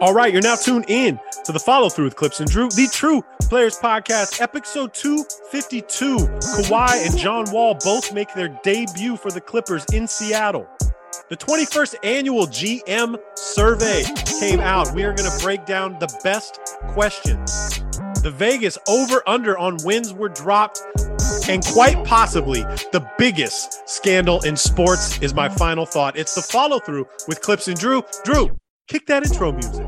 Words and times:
All 0.00 0.14
right, 0.14 0.32
you're 0.32 0.42
now 0.42 0.54
tuned 0.54 0.84
in 0.88 1.18
to 1.44 1.50
the 1.50 1.58
follow 1.58 1.88
through 1.88 2.04
with 2.04 2.14
Clipps 2.14 2.38
and 2.38 2.48
Drew, 2.48 2.68
the 2.68 2.88
True 2.92 3.24
Players 3.42 3.78
Podcast, 3.78 4.40
episode 4.40 4.94
252. 4.94 6.18
Kawhi 6.18 7.06
and 7.06 7.18
John 7.18 7.50
Wall 7.50 7.76
both 7.82 8.14
make 8.14 8.32
their 8.34 8.48
debut 8.62 9.16
for 9.16 9.32
the 9.32 9.40
Clippers 9.40 9.84
in 9.92 10.06
Seattle. 10.06 10.68
The 11.30 11.36
21st 11.36 11.96
annual 12.04 12.46
GM 12.46 13.18
survey 13.34 14.04
came 14.38 14.60
out. 14.60 14.94
We 14.94 15.02
are 15.02 15.12
going 15.12 15.30
to 15.30 15.44
break 15.44 15.66
down 15.66 15.98
the 15.98 16.08
best 16.22 16.60
questions. 16.88 17.80
The 18.22 18.30
Vegas 18.30 18.78
over 18.88 19.22
under 19.26 19.58
on 19.58 19.78
wins 19.84 20.12
were 20.12 20.28
dropped, 20.28 20.80
and 21.48 21.64
quite 21.64 22.04
possibly 22.04 22.62
the 22.92 23.06
biggest 23.18 23.88
scandal 23.88 24.40
in 24.42 24.56
sports 24.56 25.18
is 25.20 25.34
my 25.34 25.48
final 25.48 25.86
thought. 25.86 26.16
It's 26.16 26.34
the 26.34 26.42
follow 26.42 26.78
through 26.78 27.06
with 27.26 27.40
Clipps 27.40 27.68
and 27.68 27.78
Drew. 27.78 28.02
Drew, 28.24 28.56
kick 28.86 29.06
that 29.06 29.26
intro 29.26 29.52
music. 29.52 29.86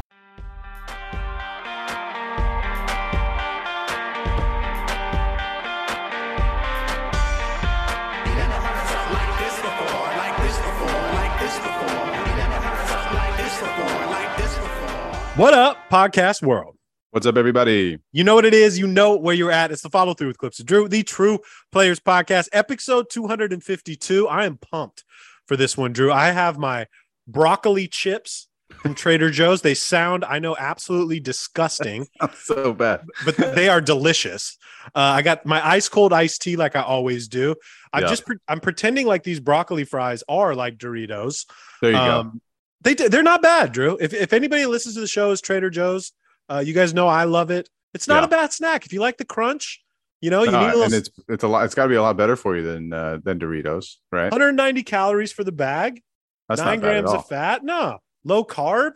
What 15.37 15.55
up, 15.55 15.79
podcast 15.91 16.43
world? 16.43 16.80
What's 17.13 17.27
up, 17.27 17.37
everybody? 17.37 17.99
You 18.13 18.23
know 18.23 18.37
what 18.37 18.45
it 18.45 18.55
is. 18.55 18.79
You 18.79 18.87
know 18.87 19.17
where 19.17 19.35
you're 19.35 19.51
at. 19.51 19.73
It's 19.73 19.83
the 19.83 19.91
follow 19.91 20.15
through 20.15 20.29
with 20.29 20.39
Clipps 20.39 20.61
of 20.61 20.67
Drew, 20.67 20.87
the 20.87 21.03
True 21.03 21.41
Players 21.73 21.99
Podcast, 21.99 22.49
episode 22.53 23.11
252. 23.11 24.29
I 24.29 24.47
am 24.47 24.59
pumped 24.59 25.03
for 25.45 25.57
this 25.57 25.77
one, 25.77 25.93
Drew. 25.93 26.13
I 26.13 26.31
have 26.31 26.57
my 26.57 26.87
broccoli 27.27 27.89
chips 27.89 28.47
from 28.77 28.95
Trader 28.95 29.29
Joe's. 29.33 29.63
They 29.63 29.75
sound, 29.75 30.25
I 30.25 30.39
know, 30.39 30.55
absolutely 30.57 31.19
disgusting. 31.19 32.07
so 32.37 32.73
bad, 32.73 33.05
but 33.24 33.37
they 33.37 33.69
are 33.69 33.80
delicious. 33.80 34.57
Uh, 34.95 35.01
I 35.01 35.23
got 35.23 35.45
my 35.45 35.67
ice 35.67 35.89
cold 35.89 36.13
iced 36.13 36.43
tea, 36.43 36.55
like 36.55 36.77
I 36.77 36.83
always 36.83 37.27
do. 37.27 37.57
I'm 37.93 38.05
yeah. 38.05 38.09
just, 38.09 38.24
pre- 38.24 38.39
I'm 38.47 38.61
pretending 38.61 39.09
like 39.09 39.24
these 39.24 39.41
broccoli 39.41 39.83
fries 39.83 40.23
are 40.29 40.55
like 40.55 40.79
Doritos. 40.79 41.47
There 41.83 41.91
you 41.91 41.97
um, 41.97 42.30
go 42.35 42.41
they 42.83 42.95
they're 42.95 43.23
not 43.23 43.43
bad, 43.43 43.73
Drew. 43.73 43.99
If 44.01 44.15
if 44.15 44.33
anybody 44.33 44.65
listens 44.67 44.95
to 44.95 45.01
the 45.01 45.07
show 45.07 45.33
is 45.33 45.41
Trader 45.41 45.71
Joe's, 45.71 46.13
uh, 46.51 46.59
you 46.59 46.74
guys 46.74 46.93
know 46.93 47.06
I 47.06 47.24
love 47.24 47.51
it. 47.51 47.68
It's 47.95 48.09
not 48.09 48.23
yeah. 48.23 48.26
a 48.26 48.29
bad 48.29 48.52
snack 48.52 48.87
if 48.87 48.93
you 48.93 49.01
like 49.01 49.16
the 49.16 49.24
crunch. 49.24 49.80
You 50.20 50.30
know, 50.30 50.43
you 50.43 50.51
need 50.51 50.56
a 50.56 50.66
little... 50.66 50.82
and 50.82 50.95
it's 50.95 51.10
it's 51.29 51.45
a 51.45 51.48
lot. 51.48 51.65
It's 51.65 51.74
got 51.74 51.84
to 51.84 51.88
be 51.88 51.95
a 51.95 52.02
lot 52.02 52.16
better 52.16 52.37
for 52.37 52.54
you 52.56 52.62
than 52.62 52.93
uh, 52.93 53.18
than 53.24 53.38
Doritos, 53.38 53.96
right? 54.12 54.30
190 54.30 54.82
calories 54.82 55.32
for 55.32 55.45
the 55.45 55.52
bag. 55.52 56.02
That's 56.48 56.60
nine 56.60 56.80
grams 56.80 57.10
of 57.10 57.26
fat. 57.26 57.65
No, 57.65 57.98
low 58.24 58.45
carb. 58.45 58.93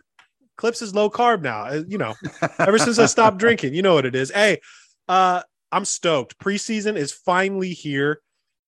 Clipps 0.57 0.83
is 0.83 0.95
low 0.95 1.09
carb 1.09 1.43
now. 1.43 1.65
Uh, 1.65 1.83
you 1.89 1.99
know, 1.99 2.15
ever 2.59 2.79
since 2.79 2.99
I 2.99 3.07
stopped 3.07 3.39
drinking, 3.39 3.75
you 3.75 3.83
know 3.83 3.95
what 3.95 4.05
it 4.05 4.15
is. 4.15 4.31
Hey, 4.31 4.61
uh, 5.09 5.43
I'm 5.73 5.85
stoked. 5.85 6.39
Preseason 6.39 6.97
is 6.97 7.13
finally 7.13 7.71
here. 7.71 8.21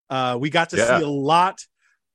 Uh, 0.09 0.39
we 0.41 0.49
got 0.49 0.71
to 0.71 0.77
yeah. 0.77 0.99
see 0.99 1.05
a 1.05 1.09
lot 1.09 1.65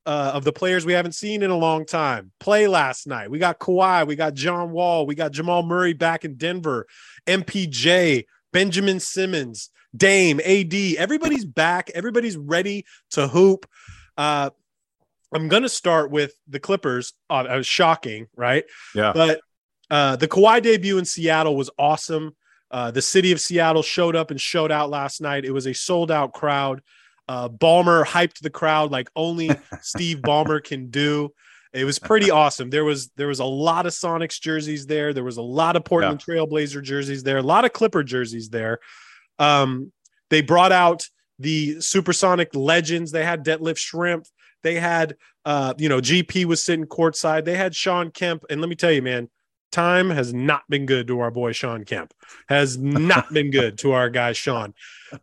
uh, 0.06 0.32
of 0.34 0.44
the 0.44 0.52
players 0.52 0.86
we 0.86 0.94
haven't 0.94 1.14
seen 1.14 1.44
in 1.44 1.52
a 1.52 1.58
long 1.58 1.86
time 1.86 2.32
play 2.40 2.68
last 2.68 3.08
night. 3.08 3.30
We 3.30 3.40
got 3.40 3.60
Kawhi, 3.60 4.08
we 4.08 4.16
got 4.16 4.34
John 4.34 4.72
Wall, 4.72 5.06
we 5.06 5.16
got 5.16 5.32
Jamal 5.32 5.64
Murray 5.64 5.94
back 5.94 6.26
in 6.26 6.36
Denver, 6.36 6.88
MPJ, 7.28 8.26
Benjamin 8.52 9.00
Simmons, 9.00 9.70
Dame, 9.96 10.40
AD. 10.40 10.74
Everybody's 10.98 11.46
back. 11.46 11.90
Everybody's 11.94 12.38
ready 12.38 12.86
to 13.12 13.28
hoop. 13.28 13.68
Uh, 14.18 14.50
I'm 15.34 15.48
going 15.48 15.64
to 15.64 15.70
start 15.70 16.12
with 16.12 16.34
the 16.48 16.60
Clippers. 16.60 17.14
Uh, 17.30 17.46
I 17.50 17.58
was 17.58 17.68
shocking, 17.68 18.28
right? 18.36 18.66
Yeah. 18.96 19.14
But 19.14 19.42
uh, 19.90 20.16
the 20.16 20.28
Kawhi 20.28 20.62
debut 20.62 20.98
in 20.98 21.06
Seattle 21.06 21.56
was 21.56 21.70
awesome. 21.78 22.36
Uh, 22.70 22.92
the 22.92 23.02
city 23.02 23.32
of 23.32 23.42
Seattle 23.42 23.84
showed 23.84 24.16
up 24.16 24.32
and 24.32 24.40
showed 24.40 24.72
out 24.72 24.90
last 24.90 25.22
night. 25.22 25.46
It 25.46 25.52
was 25.52 25.68
a 25.68 25.74
sold 25.74 26.10
out 26.10 26.34
crowd. 26.34 26.82
Uh, 27.32 27.48
Ballmer 27.48 28.06
hyped 28.06 28.42
the 28.42 28.50
crowd 28.50 28.92
like 28.92 29.10
only 29.16 29.52
Steve 29.82 30.18
Ballmer 30.18 30.62
can 30.62 30.90
do. 30.90 31.30
It 31.72 31.86
was 31.86 31.98
pretty 31.98 32.30
awesome. 32.42 32.70
There 32.70 32.84
was 32.84 33.10
there 33.16 33.28
was 33.28 33.40
a 33.40 33.46
lot 33.46 33.86
of 33.86 33.94
Sonics 33.94 34.38
jerseys 34.38 34.86
there. 34.86 35.14
There 35.14 35.24
was 35.24 35.38
a 35.38 35.42
lot 35.42 35.78
of 35.78 35.86
Portland 35.86 36.22
yeah. 36.28 36.36
Trailblazer 36.36 36.84
jerseys 36.84 37.24
there. 37.24 37.38
A 37.38 37.42
lot 37.42 37.64
of 37.64 37.72
Clipper 37.72 38.04
jerseys 38.04 38.50
there. 38.50 38.80
Um, 39.40 39.94
they 40.30 40.42
brought 40.42 40.74
out 40.74 41.08
the 41.40 41.80
Supersonic 41.80 42.54
legends. 42.54 43.14
They 43.14 43.24
had 43.24 43.46
Detlef 43.46 43.78
Schrempf. 43.78 44.28
They 44.64 44.76
had 44.76 45.16
uh, 45.46 45.74
you 45.78 45.88
know 45.88 46.02
GP 46.02 46.44
was 46.44 46.62
sitting 46.62 46.86
courtside. 46.86 47.46
They 47.46 47.56
had 47.56 47.74
Shawn 47.74 48.12
Kemp. 48.12 48.44
And 48.50 48.60
let 48.60 48.70
me 48.70 48.76
tell 48.76 48.92
you, 48.92 49.02
man, 49.02 49.30
time 49.72 50.10
has 50.10 50.34
not 50.34 50.64
been 50.70 50.86
good 50.86 51.08
to 51.08 51.20
our 51.20 51.32
boy 51.32 51.52
Shawn 51.52 51.84
Kemp. 51.84 52.14
Has 52.48 52.78
not 52.78 53.32
been 53.34 53.52
good 53.52 53.78
to 53.80 53.94
our 53.94 54.10
guy 54.10 54.34
Shawn. 54.34 54.74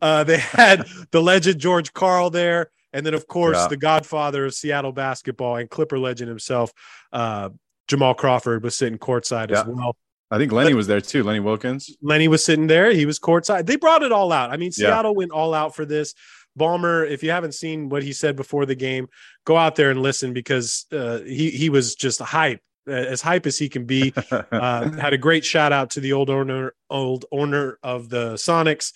Uh, 0.00 0.24
they 0.24 0.38
had 0.38 0.86
the 1.10 1.22
legend 1.22 1.60
George 1.60 1.92
Karl 1.92 2.30
there, 2.30 2.70
and 2.92 3.04
then 3.04 3.14
of 3.14 3.26
course 3.26 3.56
yeah. 3.56 3.68
the 3.68 3.76
godfather 3.76 4.46
of 4.46 4.54
Seattle 4.54 4.92
basketball 4.92 5.56
and 5.56 5.70
Clipper 5.70 5.98
legend 5.98 6.28
himself, 6.28 6.72
uh, 7.12 7.50
Jamal 7.86 8.14
Crawford 8.14 8.62
was 8.62 8.76
sitting 8.76 8.98
courtside 8.98 9.50
yeah. 9.50 9.60
as 9.60 9.66
well. 9.66 9.96
I 10.30 10.36
think 10.36 10.52
Lenny 10.52 10.72
but, 10.72 10.76
was 10.76 10.86
there 10.86 11.00
too. 11.00 11.22
Lenny 11.22 11.40
Wilkens. 11.40 11.90
Lenny 12.02 12.28
was 12.28 12.44
sitting 12.44 12.66
there. 12.66 12.92
He 12.92 13.06
was 13.06 13.18
courtside. 13.18 13.66
They 13.66 13.76
brought 13.76 14.02
it 14.02 14.12
all 14.12 14.30
out. 14.30 14.50
I 14.50 14.56
mean, 14.58 14.72
Seattle 14.72 15.12
yeah. 15.12 15.16
went 15.16 15.30
all 15.30 15.54
out 15.54 15.74
for 15.74 15.86
this. 15.86 16.14
Ballmer, 16.58 17.08
if 17.08 17.22
you 17.22 17.30
haven't 17.30 17.54
seen 17.54 17.88
what 17.88 18.02
he 18.02 18.12
said 18.12 18.36
before 18.36 18.66
the 18.66 18.74
game, 18.74 19.08
go 19.44 19.56
out 19.56 19.76
there 19.76 19.90
and 19.90 20.02
listen 20.02 20.32
because 20.32 20.86
uh, 20.92 21.20
he 21.20 21.50
he 21.50 21.70
was 21.70 21.94
just 21.94 22.20
hype 22.20 22.60
as 22.88 23.20
hype 23.20 23.46
as 23.46 23.58
he 23.58 23.68
can 23.68 23.84
be. 23.84 24.12
Uh, 24.50 24.90
had 24.92 25.12
a 25.12 25.18
great 25.18 25.44
shout 25.44 25.72
out 25.72 25.90
to 25.90 26.00
the 26.00 26.12
old 26.12 26.30
owner, 26.30 26.74
old 26.90 27.24
owner 27.30 27.78
of 27.82 28.08
the 28.08 28.34
Sonics, 28.34 28.92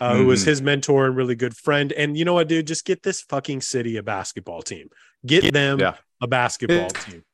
uh, 0.00 0.10
mm-hmm. 0.10 0.18
who 0.18 0.26
was 0.26 0.40
mm-hmm. 0.40 0.50
his 0.50 0.62
mentor 0.62 1.06
and 1.06 1.16
really 1.16 1.34
good 1.34 1.56
friend. 1.56 1.92
And 1.92 2.16
you 2.16 2.24
know 2.24 2.34
what, 2.34 2.48
dude? 2.48 2.66
Just 2.66 2.84
get 2.84 3.02
this 3.02 3.20
fucking 3.22 3.60
city 3.62 3.96
a 3.96 4.02
basketball 4.02 4.62
team. 4.62 4.88
Get 5.24 5.52
them 5.52 5.80
yeah. 5.80 5.94
a 6.20 6.26
basketball 6.26 6.90
team. 6.90 7.24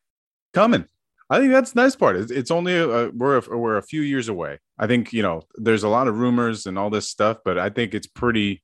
Coming. 0.55 0.87
I 1.31 1.39
think 1.39 1.53
that's 1.53 1.73
the 1.73 1.83
nice 1.83 1.97
part. 1.97 2.17
It's, 2.17 2.31
it's 2.31 2.51
only 2.51 2.77
a, 2.77 3.09
we're 3.09 3.39
a, 3.39 3.57
we're 3.59 3.79
a 3.79 3.83
few 3.83 4.03
years 4.03 4.29
away. 4.29 4.59
I 4.79 4.87
think 4.87 5.13
you 5.13 5.23
know 5.23 5.43
there's 5.57 5.83
a 5.83 5.89
lot 5.89 6.09
of 6.09 6.19
rumors 6.19 6.67
and 6.67 6.79
all 6.79 6.91
this 6.91 7.09
stuff, 7.09 7.39
but 7.45 7.59
I 7.59 7.71
think 7.71 7.95
it's 7.95 8.07
pretty. 8.07 8.63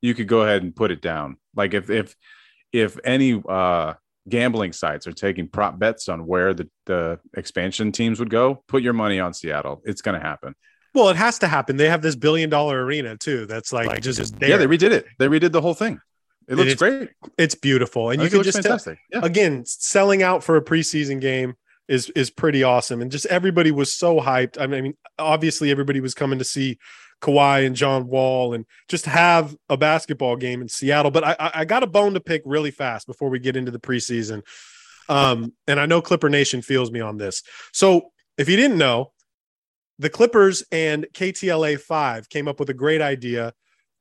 You 0.00 0.14
could 0.14 0.28
go 0.28 0.42
ahead 0.42 0.62
and 0.62 0.74
put 0.74 0.90
it 0.90 1.00
down. 1.00 1.36
Like 1.54 1.74
if 1.74 1.90
if 1.90 2.16
if 2.72 2.98
any 3.04 3.40
uh 3.48 3.94
gambling 4.28 4.72
sites 4.72 5.06
are 5.06 5.12
taking 5.12 5.48
prop 5.48 5.78
bets 5.78 6.08
on 6.08 6.26
where 6.26 6.54
the, 6.54 6.68
the 6.86 7.18
expansion 7.36 7.92
teams 7.92 8.18
would 8.18 8.30
go, 8.30 8.62
put 8.68 8.82
your 8.82 8.92
money 8.92 9.20
on 9.20 9.34
Seattle. 9.34 9.82
It's 9.84 10.02
going 10.02 10.18
to 10.18 10.24
happen. 10.24 10.54
Well, 10.94 11.08
it 11.10 11.16
has 11.16 11.38
to 11.40 11.48
happen. 11.48 11.76
They 11.76 11.88
have 11.88 12.02
this 12.02 12.16
billion 12.16 12.50
dollar 12.50 12.84
arena 12.84 13.16
too. 13.16 13.46
That's 13.46 13.72
like, 13.72 13.86
like 13.86 14.02
just, 14.02 14.18
just 14.18 14.34
yeah. 14.40 14.56
They 14.56 14.66
redid 14.66 14.90
it. 14.90 15.06
They 15.18 15.28
redid 15.28 15.52
the 15.52 15.60
whole 15.60 15.74
thing. 15.74 16.00
It 16.48 16.56
looks 16.56 16.72
it's, 16.72 16.78
great. 16.78 17.10
It's 17.36 17.54
beautiful, 17.54 18.08
and 18.08 18.22
I 18.22 18.24
you 18.24 18.30
can 18.30 18.42
just 18.42 18.62
tell, 18.62 18.78
yeah. 19.12 19.20
again 19.22 19.66
selling 19.66 20.22
out 20.22 20.42
for 20.42 20.56
a 20.56 20.64
preseason 20.64 21.20
game 21.20 21.54
is 21.88 22.08
is 22.10 22.30
pretty 22.30 22.62
awesome. 22.62 23.02
And 23.02 23.10
just 23.10 23.26
everybody 23.26 23.70
was 23.70 23.92
so 23.92 24.18
hyped. 24.18 24.58
I 24.58 24.66
mean, 24.66 24.94
obviously 25.18 25.70
everybody 25.70 26.00
was 26.00 26.14
coming 26.14 26.38
to 26.38 26.44
see 26.46 26.78
Kawhi 27.20 27.66
and 27.66 27.74
John 27.74 28.06
Wall 28.06 28.54
and 28.54 28.64
just 28.88 29.06
have 29.06 29.56
a 29.68 29.76
basketball 29.76 30.36
game 30.36 30.62
in 30.62 30.68
Seattle. 30.68 31.10
But 31.10 31.24
I, 31.24 31.50
I 31.54 31.64
got 31.64 31.82
a 31.82 31.86
bone 31.86 32.14
to 32.14 32.20
pick 32.20 32.42
really 32.44 32.70
fast 32.70 33.06
before 33.06 33.28
we 33.28 33.38
get 33.38 33.56
into 33.56 33.70
the 33.70 33.80
preseason. 33.80 34.42
Um, 35.08 35.54
and 35.66 35.80
I 35.80 35.86
know 35.86 36.02
Clipper 36.02 36.28
Nation 36.28 36.62
feels 36.62 36.90
me 36.90 37.00
on 37.00 37.16
this. 37.16 37.42
So 37.72 38.10
if 38.36 38.48
you 38.48 38.56
didn't 38.56 38.78
know, 38.78 39.12
the 39.98 40.10
Clippers 40.10 40.62
and 40.70 41.06
KTLA 41.12 41.80
5 41.80 42.28
came 42.28 42.46
up 42.46 42.60
with 42.60 42.70
a 42.70 42.74
great 42.74 43.02
idea 43.02 43.52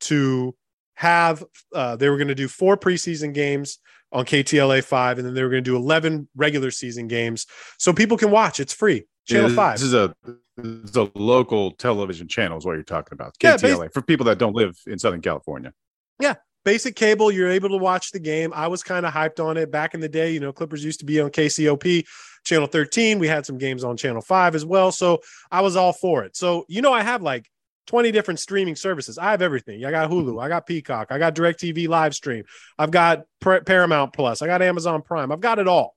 to 0.01 0.55
have, 0.95 1.43
uh, 1.73 1.95
they 1.95 2.09
were 2.09 2.17
going 2.17 2.27
to 2.27 2.35
do 2.35 2.47
four 2.47 2.77
preseason 2.77 3.33
games 3.33 3.79
on 4.11 4.25
KTLA 4.25 4.83
5, 4.83 5.17
and 5.17 5.27
then 5.27 5.33
they 5.33 5.43
were 5.43 5.49
going 5.49 5.63
to 5.63 5.69
do 5.69 5.75
11 5.75 6.29
regular 6.35 6.71
season 6.71 7.07
games 7.07 7.45
so 7.77 7.93
people 7.93 8.17
can 8.17 8.31
watch. 8.31 8.59
It's 8.59 8.73
free. 8.73 9.05
Channel 9.27 9.49
yeah, 9.49 9.55
5. 9.55 9.73
This 9.75 9.83
is 9.83 9.93
a 9.93 10.15
the 10.57 11.11
local 11.13 11.71
television 11.71 12.27
channel 12.27 12.57
is 12.57 12.65
what 12.65 12.73
you're 12.73 12.83
talking 12.83 13.13
about. 13.13 13.37
KTLA 13.37 13.83
yeah, 13.83 13.87
for 13.93 14.01
people 14.01 14.25
that 14.25 14.39
don't 14.39 14.55
live 14.55 14.75
in 14.87 14.97
Southern 14.97 15.21
California. 15.21 15.71
Yeah, 16.19 16.35
basic 16.65 16.95
cable. 16.95 17.31
You're 17.31 17.51
able 17.51 17.69
to 17.69 17.77
watch 17.77 18.11
the 18.11 18.19
game. 18.19 18.51
I 18.55 18.67
was 18.67 18.81
kind 18.81 19.05
of 19.05 19.13
hyped 19.13 19.43
on 19.43 19.57
it 19.57 19.71
back 19.71 19.93
in 19.93 19.99
the 19.99 20.09
day. 20.09 20.31
You 20.31 20.39
know, 20.39 20.51
Clippers 20.51 20.83
used 20.83 20.99
to 21.01 21.05
be 21.05 21.21
on 21.21 21.29
KCOP 21.29 22.05
channel 22.43 22.67
13. 22.67 23.19
We 23.19 23.27
had 23.27 23.45
some 23.45 23.59
games 23.59 23.83
on 23.83 23.97
channel 23.97 24.21
5 24.21 24.55
as 24.55 24.65
well. 24.65 24.91
So 24.91 25.19
I 25.51 25.61
was 25.61 25.75
all 25.75 25.93
for 25.93 26.23
it. 26.23 26.35
So, 26.35 26.65
you 26.67 26.81
know, 26.81 26.93
I 26.93 27.03
have 27.03 27.21
like 27.21 27.47
20 27.87 28.11
different 28.11 28.39
streaming 28.39 28.75
services. 28.75 29.17
I 29.17 29.31
have 29.31 29.41
everything. 29.41 29.85
I 29.85 29.91
got 29.91 30.09
Hulu, 30.09 30.41
I 30.41 30.47
got 30.47 30.65
Peacock, 30.65 31.07
I 31.11 31.17
got 31.17 31.35
DirecTV 31.35 31.87
live 31.87 32.13
stream, 32.13 32.43
I've 32.77 32.91
got 32.91 33.23
Paramount 33.41 34.13
Plus, 34.13 34.41
I 34.41 34.47
got 34.47 34.61
Amazon 34.61 35.01
Prime, 35.01 35.31
I've 35.31 35.39
got 35.39 35.59
it 35.59 35.67
all. 35.67 35.95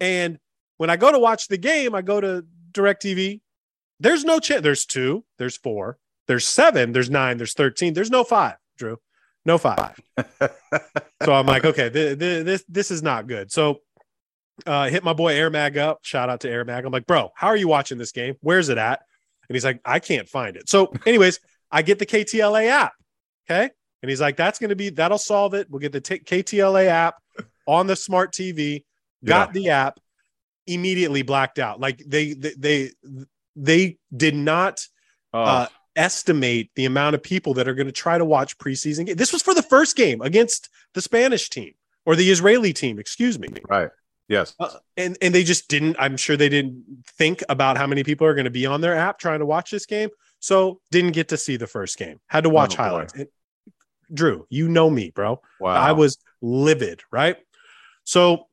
And 0.00 0.38
when 0.82 0.90
I 0.90 0.96
go 0.96 1.12
to 1.12 1.18
watch 1.20 1.46
the 1.46 1.58
game, 1.58 1.94
I 1.94 2.02
go 2.02 2.20
to 2.20 2.44
DirecTV, 2.72 3.40
there's 4.00 4.24
no 4.24 4.40
chance. 4.40 4.62
There's 4.62 4.84
two. 4.84 5.24
There's 5.38 5.56
four. 5.56 5.96
There's 6.26 6.44
seven. 6.44 6.90
There's 6.90 7.08
nine. 7.08 7.36
There's 7.36 7.54
13. 7.54 7.94
There's 7.94 8.10
no 8.10 8.24
five, 8.24 8.56
Drew. 8.76 8.98
No 9.44 9.58
five. 9.58 10.00
so 11.22 11.32
I'm 11.32 11.46
like, 11.46 11.64
okay, 11.64 11.88
th- 11.88 12.18
th- 12.18 12.44
this 12.44 12.64
this 12.68 12.90
is 12.90 13.00
not 13.00 13.28
good. 13.28 13.52
So 13.52 13.78
uh, 14.66 14.88
hit 14.88 15.04
my 15.04 15.12
boy 15.12 15.36
Air 15.36 15.50
Mag 15.50 15.78
up. 15.78 16.00
Shout 16.02 16.28
out 16.28 16.40
to 16.40 16.50
Air 16.50 16.64
Mag. 16.64 16.84
I'm 16.84 16.90
like, 16.90 17.06
bro, 17.06 17.30
how 17.36 17.46
are 17.46 17.56
you 17.56 17.68
watching 17.68 17.96
this 17.96 18.10
game? 18.10 18.34
Where's 18.40 18.68
it 18.68 18.76
at? 18.76 19.02
And 19.48 19.54
he's 19.54 19.64
like, 19.64 19.80
I 19.84 20.00
can't 20.00 20.28
find 20.28 20.56
it. 20.56 20.68
So, 20.68 20.92
anyways, 21.06 21.38
I 21.70 21.82
get 21.82 22.00
the 22.00 22.06
KTLA 22.06 22.66
app. 22.66 22.94
Okay. 23.48 23.70
And 24.02 24.10
he's 24.10 24.20
like, 24.20 24.36
that's 24.36 24.58
going 24.58 24.70
to 24.70 24.76
be, 24.76 24.90
that'll 24.90 25.16
solve 25.16 25.54
it. 25.54 25.70
We'll 25.70 25.78
get 25.78 25.92
the 25.92 26.00
t- 26.00 26.18
KTLA 26.18 26.86
app 26.86 27.14
on 27.68 27.86
the 27.86 27.94
smart 27.94 28.32
TV, 28.32 28.82
got 29.24 29.50
yeah. 29.50 29.52
the 29.52 29.68
app, 29.70 30.00
immediately 30.66 31.22
blacked 31.22 31.58
out. 31.58 31.80
Like 31.80 32.02
they, 32.06 32.32
they, 32.32 32.54
they, 32.56 32.90
they 33.56 33.98
did 34.16 34.34
not 34.34 34.86
oh. 35.32 35.42
uh, 35.42 35.66
estimate 35.96 36.70
the 36.74 36.84
amount 36.84 37.14
of 37.14 37.22
people 37.22 37.54
that 37.54 37.68
are 37.68 37.74
going 37.74 37.86
to 37.86 37.92
try 37.92 38.18
to 38.18 38.24
watch 38.24 38.58
preseason. 38.58 39.06
Game. 39.06 39.16
This 39.16 39.32
was 39.32 39.42
for 39.42 39.54
the 39.54 39.62
first 39.62 39.96
game 39.96 40.20
against 40.20 40.68
the 40.94 41.00
Spanish 41.00 41.50
team 41.50 41.74
or 42.06 42.16
the 42.16 42.30
Israeli 42.30 42.72
team, 42.72 42.98
excuse 42.98 43.38
me. 43.38 43.48
Right. 43.68 43.90
Yes. 44.28 44.54
Uh, 44.58 44.70
and 44.96 45.18
and 45.20 45.34
they 45.34 45.44
just 45.44 45.68
didn't. 45.68 45.96
I'm 45.98 46.16
sure 46.16 46.36
they 46.36 46.48
didn't 46.48 46.84
think 47.18 47.42
about 47.48 47.76
how 47.76 47.86
many 47.86 48.02
people 48.02 48.26
are 48.26 48.34
going 48.34 48.46
to 48.46 48.50
be 48.50 48.64
on 48.64 48.80
their 48.80 48.96
app 48.96 49.18
trying 49.18 49.40
to 49.40 49.46
watch 49.46 49.70
this 49.70 49.84
game, 49.84 50.08
so 50.38 50.80
didn't 50.90 51.12
get 51.12 51.28
to 51.28 51.36
see 51.36 51.56
the 51.56 51.66
first 51.66 51.98
game. 51.98 52.18
Had 52.28 52.44
to 52.44 52.50
watch 52.50 52.78
oh, 52.78 52.82
highlights. 52.82 53.12
And, 53.12 53.26
Drew, 54.12 54.46
you 54.48 54.68
know 54.68 54.88
me, 54.88 55.10
bro. 55.10 55.40
Wow. 55.60 55.72
I 55.72 55.92
was 55.92 56.18
livid, 56.40 57.02
right? 57.10 57.36
So 58.04 58.48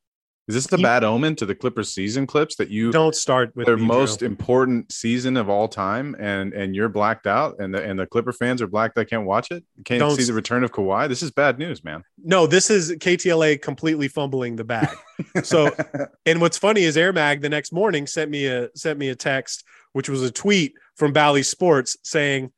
is 0.50 0.56
this 0.56 0.72
a 0.74 0.81
bad 0.81 1.04
omen 1.04 1.36
to 1.36 1.46
the 1.46 1.54
Clippers 1.54 1.94
season 1.94 2.25
clips 2.25 2.56
that 2.56 2.69
you 2.69 2.92
don't 2.92 3.16
start 3.16 3.56
with 3.56 3.68
their 3.68 3.78
me, 3.78 3.86
most 3.86 4.24
important 4.24 4.92
season 4.92 5.38
of 5.38 5.48
all 5.48 5.68
time 5.68 6.16
and 6.19 6.54
and 6.54 6.75
you're 6.75 6.90
blacked 6.90 7.28
out 7.28 7.57
and 7.60 7.72
the 7.72 7.84
and 7.84 8.00
the 8.00 8.07
Clipper 8.07 8.34
fans 8.34 8.60
are 8.60 8.68
blacked 8.68 8.96
that 8.96 9.06
can't 9.10 9.25
watch 9.25 9.51
it? 9.51 9.63
Can't 9.86 10.00
don't 10.00 10.16
see 10.16 10.24
the 10.24 10.34
return 10.34 10.63
of 10.63 10.72
Kawhi? 10.72 11.07
This 11.07 11.22
is 11.22 11.30
bad 11.30 11.60
news, 11.60 11.84
man. 11.84 12.04
No, 12.18 12.48
this 12.48 12.72
is 12.72 12.92
KTLA 12.94 13.62
completely 13.62 14.07
fumbling 14.07 14.56
the 14.56 14.63
bag. 14.63 14.98
so 15.44 15.69
and 16.25 16.42
what's 16.42 16.57
funny 16.57 16.81
is 16.81 16.98
Air 16.98 17.13
Mag 17.13 17.42
the 17.42 17.50
next 17.50 17.72
morning 17.72 18.07
sent 18.07 18.31
me 18.31 18.48
a 18.48 18.69
sent 18.75 18.98
me 18.98 19.10
a 19.10 19.16
text, 19.16 19.63
which 19.94 20.10
was 20.10 20.24
a 20.24 20.31
tweet 20.31 20.74
from 20.95 21.13
Bally 21.13 21.44
Sports 21.44 21.95
saying 22.04 22.52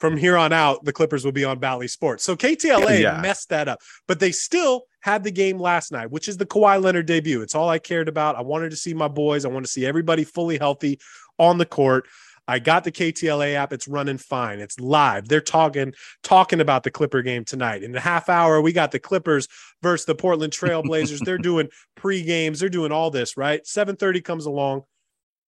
from 0.00 0.16
here 0.16 0.36
on 0.36 0.52
out, 0.52 0.84
the 0.84 0.92
Clippers 0.92 1.24
will 1.24 1.32
be 1.32 1.44
on 1.44 1.58
Bally 1.58 1.88
Sports. 1.88 2.24
So 2.24 2.36
KTLA 2.36 3.00
yeah. 3.02 3.20
messed 3.20 3.50
that 3.50 3.68
up, 3.68 3.80
but 4.06 4.20
they 4.20 4.32
still 4.32 4.84
had 5.04 5.22
the 5.22 5.30
game 5.30 5.58
last 5.58 5.92
night, 5.92 6.10
which 6.10 6.28
is 6.28 6.38
the 6.38 6.46
Kawhi 6.46 6.82
Leonard 6.82 7.04
debut. 7.04 7.42
It's 7.42 7.54
all 7.54 7.68
I 7.68 7.78
cared 7.78 8.08
about. 8.08 8.36
I 8.36 8.40
wanted 8.40 8.70
to 8.70 8.76
see 8.76 8.94
my 8.94 9.06
boys. 9.06 9.44
I 9.44 9.48
want 9.48 9.66
to 9.66 9.70
see 9.70 9.84
everybody 9.84 10.24
fully 10.24 10.56
healthy 10.56 10.98
on 11.38 11.58
the 11.58 11.66
court. 11.66 12.08
I 12.48 12.58
got 12.58 12.84
the 12.84 12.90
KTLA 12.90 13.52
app. 13.52 13.74
It's 13.74 13.86
running 13.86 14.16
fine. 14.16 14.60
It's 14.60 14.80
live. 14.80 15.28
They're 15.28 15.42
talking 15.42 15.92
talking 16.22 16.58
about 16.58 16.84
the 16.84 16.90
Clipper 16.90 17.20
game 17.20 17.44
tonight. 17.44 17.82
In 17.82 17.94
a 17.94 18.00
half 18.00 18.30
hour, 18.30 18.62
we 18.62 18.72
got 18.72 18.92
the 18.92 18.98
Clippers 18.98 19.46
versus 19.82 20.06
the 20.06 20.14
Portland 20.14 20.54
Trailblazers. 20.54 21.18
They're 21.18 21.36
doing 21.52 21.68
pre 21.96 22.22
games. 22.22 22.60
They're 22.60 22.70
doing 22.70 22.90
all 22.90 23.10
this 23.10 23.36
right. 23.36 23.66
Seven 23.66 23.96
thirty 23.96 24.22
comes 24.22 24.46
along. 24.46 24.84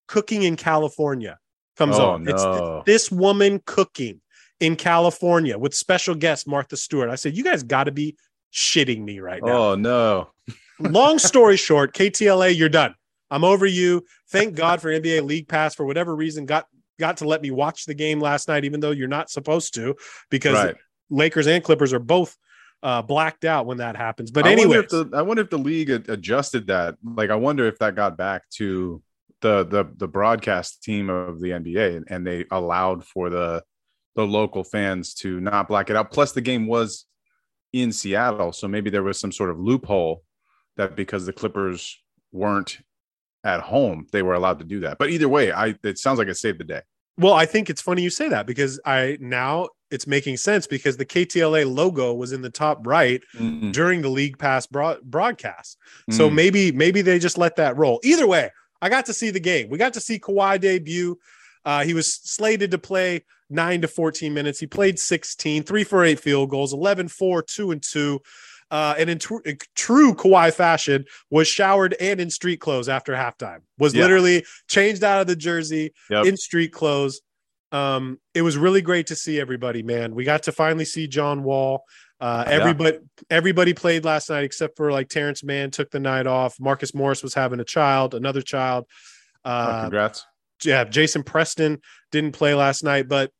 Cooking 0.07 0.43
in 0.43 0.55
California 0.55 1.37
comes 1.77 1.97
oh, 1.97 2.11
on. 2.11 2.23
No. 2.23 2.83
It's 2.85 2.85
this 2.85 3.11
woman 3.11 3.61
cooking 3.65 4.21
in 4.61 4.77
California 4.77 5.57
with 5.57 5.73
special 5.73 6.15
guest 6.15 6.47
Martha 6.47 6.77
Stewart. 6.77 7.09
I 7.09 7.15
said, 7.15 7.35
you 7.35 7.43
guys 7.43 7.63
got 7.63 7.85
to 7.85 7.91
be 7.91 8.15
shitting 8.53 9.03
me 9.03 9.19
right 9.19 9.41
now. 9.43 9.71
Oh 9.71 9.75
no. 9.75 10.29
Long 10.79 11.19
story 11.19 11.57
short, 11.57 11.93
KTLA, 11.93 12.57
you're 12.57 12.69
done. 12.69 12.95
I'm 13.29 13.43
over 13.43 13.65
you. 13.65 14.05
Thank 14.29 14.55
God 14.55 14.81
for 14.81 14.89
NBA 14.89 15.23
League 15.23 15.47
Pass 15.47 15.75
for 15.75 15.85
whatever 15.85 16.15
reason 16.15 16.45
got 16.45 16.67
got 16.99 17.17
to 17.17 17.27
let 17.27 17.41
me 17.41 17.51
watch 17.51 17.85
the 17.85 17.93
game 17.93 18.19
last 18.19 18.47
night, 18.47 18.65
even 18.65 18.79
though 18.79 18.91
you're 18.91 19.07
not 19.07 19.29
supposed 19.29 19.73
to, 19.75 19.95
because 20.29 20.53
right. 20.53 20.75
Lakers 21.09 21.47
and 21.47 21.63
Clippers 21.63 21.93
are 21.93 21.99
both 21.99 22.37
uh, 22.83 23.01
blacked 23.01 23.45
out 23.45 23.65
when 23.65 23.77
that 23.77 23.95
happens. 23.95 24.31
But 24.31 24.47
anyway, 24.47 24.85
I 25.13 25.21
wonder 25.21 25.43
if 25.43 25.49
the 25.49 25.57
league 25.57 25.89
adjusted 25.89 26.67
that. 26.67 26.95
Like, 27.03 27.29
I 27.29 27.35
wonder 27.35 27.67
if 27.67 27.77
that 27.79 27.95
got 27.95 28.17
back 28.17 28.49
to 28.51 29.01
the 29.41 29.65
the 29.65 29.85
the 29.97 30.07
broadcast 30.07 30.83
team 30.83 31.09
of 31.09 31.39
the 31.39 31.49
NBA 31.49 32.03
and 32.07 32.25
they 32.25 32.45
allowed 32.51 33.03
for 33.05 33.29
the 33.29 33.63
the 34.15 34.25
local 34.25 34.63
fans 34.63 35.13
to 35.15 35.39
not 35.39 35.67
black 35.67 35.89
it 35.89 35.95
out. 35.95 36.11
Plus, 36.11 36.31
the 36.31 36.41
game 36.41 36.67
was 36.67 37.05
in 37.73 37.91
Seattle, 37.91 38.51
so 38.51 38.67
maybe 38.67 38.89
there 38.89 39.03
was 39.03 39.19
some 39.19 39.31
sort 39.31 39.49
of 39.49 39.59
loophole 39.59 40.23
that 40.77 40.95
because 40.95 41.25
the 41.25 41.33
Clippers 41.33 42.01
weren't 42.31 42.79
at 43.43 43.61
home, 43.61 44.07
they 44.11 44.21
were 44.21 44.33
allowed 44.33 44.59
to 44.59 44.65
do 44.65 44.81
that. 44.81 44.97
But 44.97 45.09
either 45.09 45.29
way, 45.29 45.51
I 45.51 45.75
it 45.83 45.97
sounds 45.97 46.19
like 46.19 46.27
it 46.27 46.35
saved 46.35 46.59
the 46.59 46.63
day. 46.63 46.81
Well, 47.17 47.33
I 47.33 47.45
think 47.45 47.69
it's 47.69 47.81
funny 47.81 48.01
you 48.01 48.09
say 48.09 48.29
that 48.29 48.45
because 48.45 48.79
I 48.85 49.17
now 49.19 49.69
it's 49.89 50.07
making 50.07 50.37
sense 50.37 50.67
because 50.67 50.97
the 50.97 51.05
KTLA 51.05 51.71
logo 51.71 52.13
was 52.13 52.31
in 52.31 52.41
the 52.41 52.49
top 52.49 52.85
right 52.85 53.21
mm-hmm. 53.35 53.71
during 53.71 54.01
the 54.01 54.09
league 54.09 54.39
pass 54.39 54.65
broad- 54.65 55.01
broadcast. 55.03 55.77
Mm-hmm. 56.09 56.17
So 56.17 56.29
maybe 56.29 56.71
maybe 56.71 57.01
they 57.01 57.19
just 57.19 57.37
let 57.37 57.57
that 57.57 57.77
roll. 57.77 57.99
Either 58.03 58.27
way, 58.27 58.49
I 58.81 58.89
got 58.89 59.05
to 59.07 59.13
see 59.13 59.29
the 59.29 59.39
game. 59.39 59.69
We 59.69 59.77
got 59.77 59.93
to 59.93 60.01
see 60.01 60.19
Kawhi 60.19 60.59
debut. 60.59 61.19
Uh, 61.63 61.83
he 61.83 61.93
was 61.93 62.13
slated 62.13 62.71
to 62.71 62.77
play 62.77 63.23
nine 63.51 63.81
to 63.81 63.87
14 63.87 64.33
minutes. 64.33 64.59
He 64.59 64.67
played 64.67 64.99
16, 64.99 65.63
three 65.63 65.83
for 65.83 66.03
eight 66.03 66.19
field 66.19 66.49
goals, 66.49 66.73
11, 66.73 67.07
four, 67.09 67.41
two, 67.41 67.71
and 67.71 67.81
two. 67.81 68.21
Uh, 68.69 68.95
and 68.97 69.09
in, 69.09 69.19
tr- 69.19 69.41
in, 69.43 69.57
true 69.75 70.13
Kawhi 70.13 70.53
fashion, 70.53 71.05
was 71.29 71.47
showered 71.47 71.93
and 71.99 72.21
in 72.21 72.29
street 72.29 72.61
clothes 72.61 72.87
after 72.87 73.13
halftime. 73.13 73.59
Was 73.77 73.93
yeah. 73.93 74.03
literally 74.03 74.45
changed 74.69 75.03
out 75.03 75.19
of 75.19 75.27
the 75.27 75.35
jersey 75.35 75.93
yep. 76.09 76.25
in 76.25 76.37
street 76.37 76.71
clothes. 76.71 77.21
Um, 77.73 78.19
it 78.33 78.41
was 78.41 78.57
really 78.57 78.81
great 78.81 79.07
to 79.07 79.15
see 79.15 79.39
everybody, 79.39 79.83
man. 79.83 80.15
We 80.15 80.23
got 80.23 80.43
to 80.43 80.53
finally 80.53 80.85
see 80.85 81.07
John 81.07 81.43
Wall. 81.43 81.83
Uh, 82.21 82.43
everybody, 82.45 82.97
yeah. 82.97 83.23
everybody 83.29 83.73
played 83.73 84.05
last 84.05 84.29
night 84.29 84.43
except 84.43 84.77
for 84.77 84.91
like 84.91 85.09
Terrence 85.09 85.43
Mann 85.43 85.71
took 85.71 85.89
the 85.89 85.99
night 85.99 86.27
off. 86.27 86.55
Marcus 86.59 86.93
Morris 86.93 87.23
was 87.23 87.33
having 87.33 87.59
a 87.59 87.65
child, 87.65 88.13
another 88.13 88.41
child. 88.41 88.85
Uh, 89.43 89.67
oh, 89.67 89.81
congrats. 89.83 90.25
Yeah, 90.63 90.83
Jason 90.83 91.23
Preston 91.23 91.81
didn't 92.11 92.33
play 92.33 92.53
last 92.53 92.83
night, 92.83 93.07
but 93.07 93.31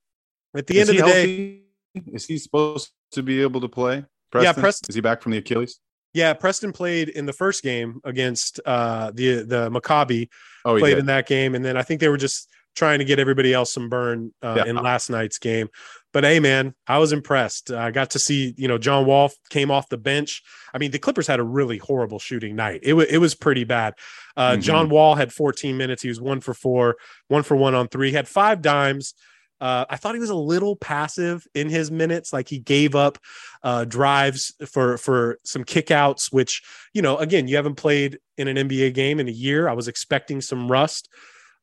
at 0.55 0.67
the 0.67 0.79
is 0.79 0.89
end 0.89 0.99
of 0.99 1.05
the 1.05 1.11
healthy? 1.11 1.63
day, 1.95 2.03
is 2.13 2.25
he 2.25 2.37
supposed 2.37 2.91
to 3.11 3.23
be 3.23 3.41
able 3.41 3.61
to 3.61 3.69
play? 3.69 4.05
Preston? 4.31 4.55
Yeah, 4.55 4.61
Preston. 4.61 4.89
Is 4.89 4.95
he 4.95 5.01
back 5.01 5.21
from 5.21 5.33
the 5.33 5.39
Achilles? 5.39 5.79
Yeah, 6.13 6.33
Preston 6.33 6.73
played 6.73 7.09
in 7.09 7.25
the 7.25 7.33
first 7.33 7.63
game 7.63 8.01
against 8.03 8.59
uh, 8.65 9.11
the 9.13 9.43
the 9.43 9.69
Maccabi. 9.69 10.29
Oh, 10.65 10.77
played 10.77 10.91
did. 10.91 10.99
in 10.99 11.05
that 11.07 11.27
game, 11.27 11.55
and 11.55 11.63
then 11.63 11.77
I 11.77 11.83
think 11.83 12.01
they 12.01 12.09
were 12.09 12.17
just 12.17 12.49
trying 12.75 12.99
to 12.99 13.05
get 13.05 13.19
everybody 13.19 13.53
else 13.53 13.73
some 13.73 13.89
burn 13.89 14.33
uh, 14.41 14.55
yeah. 14.57 14.65
in 14.65 14.75
last 14.75 15.09
night's 15.09 15.37
game. 15.37 15.69
But 16.13 16.23
hey, 16.23 16.39
man, 16.39 16.73
I 16.87 16.97
was 16.97 17.13
impressed. 17.13 17.71
I 17.71 17.91
got 17.91 18.11
to 18.11 18.19
see, 18.19 18.53
you 18.57 18.67
know, 18.67 18.77
John 18.77 19.05
Wall 19.05 19.31
came 19.49 19.71
off 19.71 19.89
the 19.89 19.97
bench. 19.97 20.41
I 20.73 20.77
mean, 20.77 20.91
the 20.91 20.99
Clippers 20.99 21.27
had 21.27 21.39
a 21.39 21.43
really 21.43 21.77
horrible 21.77 22.19
shooting 22.19 22.55
night. 22.55 22.81
It 22.83 22.93
was 22.93 23.07
it 23.07 23.17
was 23.17 23.35
pretty 23.35 23.63
bad. 23.63 23.95
Uh, 24.35 24.51
mm-hmm. 24.51 24.61
John 24.61 24.89
Wall 24.89 25.15
had 25.15 25.31
14 25.31 25.77
minutes. 25.77 26.01
He 26.01 26.09
was 26.09 26.19
one 26.19 26.41
for 26.41 26.53
four, 26.53 26.97
one 27.27 27.43
for 27.43 27.55
one 27.55 27.75
on 27.75 27.87
three. 27.87 28.09
He 28.09 28.15
had 28.15 28.27
five 28.27 28.61
dimes. 28.61 29.13
Uh, 29.61 29.85
I 29.89 29.95
thought 29.95 30.15
he 30.15 30.19
was 30.19 30.31
a 30.31 30.35
little 30.35 30.75
passive 30.75 31.47
in 31.53 31.69
his 31.69 31.91
minutes, 31.91 32.33
like 32.33 32.49
he 32.49 32.57
gave 32.57 32.95
up 32.95 33.19
uh, 33.61 33.85
drives 33.85 34.53
for 34.67 34.97
for 34.97 35.37
some 35.43 35.63
kickouts. 35.63 36.33
Which 36.33 36.63
you 36.93 37.03
know, 37.03 37.17
again, 37.17 37.47
you 37.47 37.55
haven't 37.55 37.75
played 37.75 38.19
in 38.37 38.47
an 38.47 38.57
NBA 38.57 38.95
game 38.95 39.19
in 39.19 39.27
a 39.27 39.31
year. 39.31 39.69
I 39.69 39.73
was 39.73 39.87
expecting 39.87 40.41
some 40.41 40.69
rust. 40.69 41.07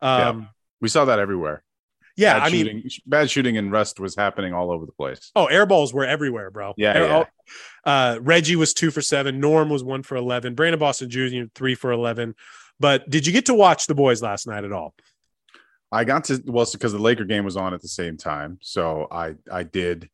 Um, 0.00 0.40
yeah. 0.40 0.46
We 0.80 0.88
saw 0.88 1.06
that 1.06 1.18
everywhere. 1.18 1.64
Yeah, 2.16 2.34
bad 2.34 2.42
I 2.42 2.50
shooting, 2.50 2.76
mean, 2.76 2.90
bad 3.06 3.30
shooting 3.30 3.56
and 3.58 3.70
rust 3.70 4.00
was 4.00 4.16
happening 4.16 4.52
all 4.52 4.72
over 4.72 4.86
the 4.86 4.92
place. 4.92 5.30
Oh, 5.36 5.46
air 5.46 5.66
balls 5.66 5.94
were 5.94 6.04
everywhere, 6.04 6.50
bro. 6.50 6.74
Yeah, 6.76 6.94
air, 6.94 7.06
yeah. 7.06 7.24
Uh, 7.84 8.18
Reggie 8.20 8.56
was 8.56 8.74
two 8.74 8.90
for 8.90 9.00
seven. 9.00 9.40
Norm 9.40 9.68
was 9.68 9.84
one 9.84 10.02
for 10.02 10.16
eleven. 10.16 10.54
Brandon 10.54 10.80
Boston 10.80 11.10
Jr. 11.10 11.44
three 11.54 11.74
for 11.74 11.92
eleven. 11.92 12.34
But 12.80 13.08
did 13.10 13.26
you 13.26 13.32
get 13.32 13.46
to 13.46 13.54
watch 13.54 13.86
the 13.86 13.94
boys 13.94 14.22
last 14.22 14.46
night 14.46 14.64
at 14.64 14.72
all? 14.72 14.94
I 15.90 16.04
got 16.04 16.24
to 16.24 16.42
well 16.46 16.66
because 16.70 16.92
the 16.92 16.98
Laker 16.98 17.24
game 17.24 17.44
was 17.44 17.56
on 17.56 17.74
at 17.74 17.82
the 17.82 17.88
same 17.88 18.16
time, 18.16 18.58
so 18.60 19.08
I 19.10 19.34
I 19.50 19.62
did 19.62 20.10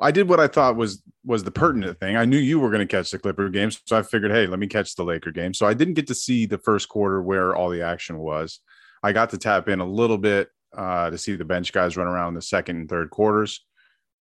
I 0.00 0.10
did 0.10 0.28
what 0.28 0.40
I 0.40 0.48
thought 0.48 0.76
was 0.76 1.02
was 1.24 1.44
the 1.44 1.50
pertinent 1.50 2.00
thing. 2.00 2.16
I 2.16 2.24
knew 2.24 2.38
you 2.38 2.58
were 2.58 2.70
going 2.70 2.86
to 2.86 2.96
catch 2.96 3.10
the 3.10 3.18
Clipper 3.18 3.50
game, 3.50 3.70
so 3.70 3.96
I 3.96 4.02
figured, 4.02 4.30
hey, 4.30 4.46
let 4.46 4.58
me 4.58 4.66
catch 4.66 4.94
the 4.94 5.04
Laker 5.04 5.30
game. 5.30 5.52
So 5.52 5.66
I 5.66 5.74
didn't 5.74 5.94
get 5.94 6.06
to 6.06 6.14
see 6.14 6.46
the 6.46 6.58
first 6.58 6.88
quarter 6.88 7.20
where 7.20 7.54
all 7.54 7.68
the 7.68 7.82
action 7.82 8.18
was. 8.18 8.60
I 9.02 9.12
got 9.12 9.30
to 9.30 9.38
tap 9.38 9.68
in 9.68 9.80
a 9.80 9.86
little 9.86 10.16
bit 10.16 10.48
uh, 10.76 11.10
to 11.10 11.18
see 11.18 11.36
the 11.36 11.44
bench 11.44 11.72
guys 11.72 11.96
run 11.96 12.06
around 12.06 12.28
in 12.28 12.34
the 12.34 12.42
second 12.42 12.76
and 12.76 12.88
third 12.88 13.10
quarters, 13.10 13.64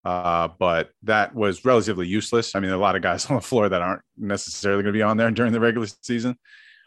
uh, 0.03 0.49
but 0.59 0.89
that 1.03 1.35
was 1.35 1.63
relatively 1.63 2.07
useless. 2.07 2.55
I 2.55 2.59
mean, 2.59 2.71
a 2.71 2.77
lot 2.77 2.95
of 2.95 3.03
guys 3.03 3.25
on 3.29 3.35
the 3.35 3.41
floor 3.41 3.69
that 3.69 3.81
aren't 3.81 4.01
necessarily 4.17 4.81
going 4.81 4.93
to 4.93 4.97
be 4.97 5.03
on 5.03 5.17
there 5.17 5.29
during 5.29 5.53
the 5.53 5.59
regular 5.59 5.87
season, 6.01 6.37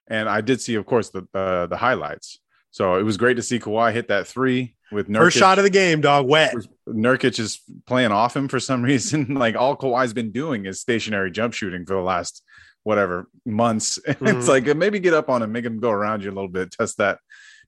and 0.09 0.29
I 0.29 0.41
did 0.41 0.61
see, 0.61 0.75
of 0.75 0.85
course, 0.85 1.11
the 1.11 1.27
uh, 1.33 1.67
the 1.67 1.77
highlights. 1.77 2.41
So 2.71 2.97
it 2.97 3.03
was 3.03 3.17
great 3.17 3.35
to 3.35 3.43
see 3.43 3.59
Kawhi 3.59 3.93
hit 3.93 4.09
that 4.09 4.27
three 4.27 4.77
with 4.93 5.09
Nurkic. 5.09 5.19
First 5.19 5.37
shot 5.39 5.59
of 5.59 5.65
the 5.65 5.71
game, 5.71 6.01
dog. 6.01 6.27
Wet. 6.29 6.55
Nurkic 6.89 7.39
is 7.39 7.61
playing 7.87 8.13
off 8.13 8.37
him 8.37 8.49
for 8.49 8.61
some 8.61 8.83
reason. 8.91 9.35
like 9.35 9.57
all 9.57 9.77
Kawhi's 9.77 10.13
been 10.13 10.33
doing 10.33 10.67
is 10.67 10.81
stationary 10.81 11.31
jump 11.31 11.55
shooting 11.55 11.85
for 11.85 11.95
the 11.95 12.03
last 12.03 12.43
whatever 12.83 13.29
months. 13.45 13.99
Mm-hmm. 14.09 14.39
it's 14.39 14.49
like 14.49 14.65
maybe 14.77 14.99
get 15.01 15.15
up 15.15 15.29
on 15.29 15.43
him, 15.43 15.53
make 15.53 15.65
him 15.65 15.81
go 15.81 15.91
around 15.91 16.23
you 16.23 16.31
a 16.31 16.35
little 16.35 16.49
bit, 16.49 16.73
test 16.73 16.99
that, 16.99 17.19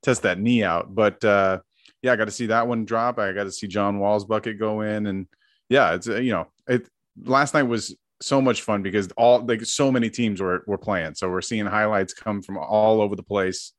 test 0.03 0.23
that 0.23 0.39
knee 0.39 0.63
out. 0.63 0.95
But 0.95 1.25
uh, 1.25 1.61
yeah, 2.03 2.13
I 2.13 2.17
got 2.17 2.27
to 2.27 2.31
see 2.31 2.47
that 2.47 2.67
one 2.67 2.85
drop. 2.85 3.19
I 3.19 3.33
got 3.33 3.45
to 3.45 3.53
see 3.53 3.67
John 3.69 3.99
Wall's 3.99 4.25
bucket 4.25 4.59
go 4.59 4.83
in, 4.83 5.07
and 5.07 5.27
yeah, 5.69 5.95
it's 5.95 6.09
uh, 6.09 6.17
you 6.17 6.33
know, 6.33 6.49
it 6.69 6.89
last 7.25 7.55
night 7.55 7.63
was 7.65 7.97
so 8.21 8.41
much 8.41 8.63
fun 8.63 8.83
because 8.83 9.09
all 9.17 9.45
like 9.45 9.65
so 9.65 9.91
many 9.91 10.11
teams 10.11 10.41
were 10.41 10.63
were 10.67 10.79
playing. 10.79 11.15
So 11.15 11.29
we're 11.31 11.41
seeing 11.41 11.67
highlights 11.67 12.13
come 12.13 12.43
from 12.43 12.59
all 12.59 13.01
over 13.01 13.17
the 13.17 13.23
place. 13.23 13.73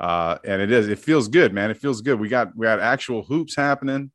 Uh, 0.00 0.38
and 0.44 0.60
it 0.60 0.72
is, 0.72 0.88
it 0.88 0.98
feels 0.98 1.28
good, 1.28 1.52
man. 1.52 1.70
It 1.70 1.76
feels 1.78 2.00
good. 2.00 2.18
We 2.18 2.28
got 2.28 2.56
we 2.56 2.64
got 2.64 2.80
actual 2.80 3.22
hoops 3.22 3.56
happening. 3.56 4.10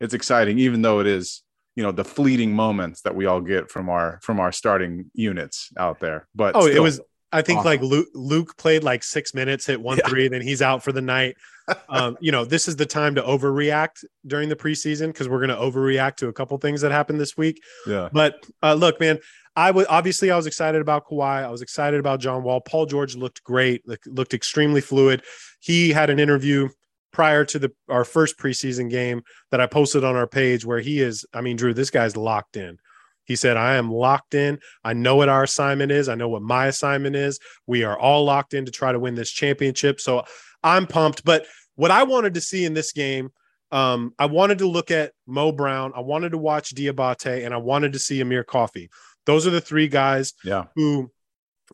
It's 0.00 0.14
exciting, 0.14 0.58
even 0.58 0.82
though 0.82 1.00
it 1.00 1.06
is, 1.06 1.42
you 1.74 1.82
know, 1.82 1.90
the 1.90 2.04
fleeting 2.04 2.54
moments 2.54 3.02
that 3.02 3.14
we 3.14 3.26
all 3.26 3.40
get 3.40 3.70
from 3.70 3.88
our 3.88 4.20
from 4.22 4.38
our 4.40 4.52
starting 4.52 5.10
units 5.14 5.70
out 5.76 5.98
there. 5.98 6.28
But 6.34 6.54
oh, 6.54 6.66
it 6.66 6.80
was 6.80 7.00
I 7.30 7.42
think 7.42 7.58
awesome. 7.58 7.70
like 7.70 7.82
Luke, 7.82 8.08
Luke 8.14 8.56
played 8.56 8.84
like 8.84 9.02
six 9.02 9.34
minutes, 9.34 9.66
hit 9.66 9.80
one 9.80 9.98
yeah. 9.98 10.08
three, 10.08 10.28
then 10.28 10.40
he's 10.40 10.62
out 10.62 10.82
for 10.82 10.92
the 10.92 11.02
night. 11.02 11.36
um, 11.90 12.16
you 12.20 12.32
know, 12.32 12.44
this 12.44 12.68
is 12.68 12.76
the 12.76 12.86
time 12.86 13.14
to 13.16 13.22
overreact 13.22 14.04
during 14.26 14.48
the 14.48 14.56
preseason 14.56 15.08
because 15.08 15.28
we're 15.28 15.44
going 15.44 15.50
to 15.50 15.56
overreact 15.56 16.16
to 16.16 16.28
a 16.28 16.32
couple 16.32 16.56
things 16.56 16.80
that 16.80 16.90
happened 16.90 17.20
this 17.20 17.36
week. 17.36 17.60
Yeah. 17.86 18.08
But 18.10 18.46
uh, 18.62 18.74
look, 18.74 18.98
man, 18.98 19.18
I 19.58 19.72
was 19.72 19.86
obviously 19.88 20.30
I 20.30 20.36
was 20.36 20.46
excited 20.46 20.80
about 20.80 21.08
Kawhi. 21.08 21.42
I 21.42 21.50
was 21.50 21.62
excited 21.62 21.98
about 21.98 22.20
John 22.20 22.44
Wall. 22.44 22.60
Paul 22.60 22.86
George 22.86 23.16
looked 23.16 23.42
great, 23.42 23.82
looked 24.06 24.32
extremely 24.32 24.80
fluid. 24.80 25.24
He 25.58 25.90
had 25.90 26.10
an 26.10 26.20
interview 26.20 26.68
prior 27.12 27.44
to 27.46 27.58
the 27.58 27.72
our 27.88 28.04
first 28.04 28.38
preseason 28.38 28.88
game 28.88 29.22
that 29.50 29.60
I 29.60 29.66
posted 29.66 30.04
on 30.04 30.14
our 30.14 30.28
page 30.28 30.64
where 30.64 30.78
he 30.78 31.00
is. 31.00 31.26
I 31.34 31.40
mean, 31.40 31.56
Drew, 31.56 31.74
this 31.74 31.90
guy's 31.90 32.16
locked 32.16 32.56
in. 32.56 32.78
He 33.24 33.34
said, 33.34 33.56
I 33.56 33.74
am 33.74 33.90
locked 33.90 34.34
in. 34.34 34.60
I 34.84 34.92
know 34.92 35.16
what 35.16 35.28
our 35.28 35.42
assignment 35.42 35.90
is. 35.90 36.08
I 36.08 36.14
know 36.14 36.28
what 36.28 36.42
my 36.42 36.66
assignment 36.66 37.16
is. 37.16 37.40
We 37.66 37.82
are 37.82 37.98
all 37.98 38.24
locked 38.24 38.54
in 38.54 38.64
to 38.64 38.70
try 38.70 38.92
to 38.92 39.00
win 39.00 39.16
this 39.16 39.32
championship. 39.32 40.00
So 40.00 40.22
I'm 40.62 40.86
pumped. 40.86 41.24
But 41.24 41.46
what 41.74 41.90
I 41.90 42.04
wanted 42.04 42.34
to 42.34 42.40
see 42.40 42.64
in 42.64 42.74
this 42.74 42.92
game, 42.92 43.30
um, 43.72 44.14
I 44.20 44.26
wanted 44.26 44.58
to 44.58 44.68
look 44.68 44.92
at 44.92 45.12
Mo 45.26 45.50
Brown. 45.50 45.92
I 45.96 46.00
wanted 46.00 46.30
to 46.30 46.38
watch 46.38 46.76
Diabate 46.76 47.44
and 47.44 47.52
I 47.52 47.58
wanted 47.58 47.92
to 47.94 47.98
see 47.98 48.20
Amir 48.20 48.44
Coffey. 48.44 48.88
Those 49.28 49.46
are 49.46 49.50
the 49.50 49.60
three 49.60 49.88
guys 49.88 50.32
yeah. 50.42 50.64
who 50.74 51.10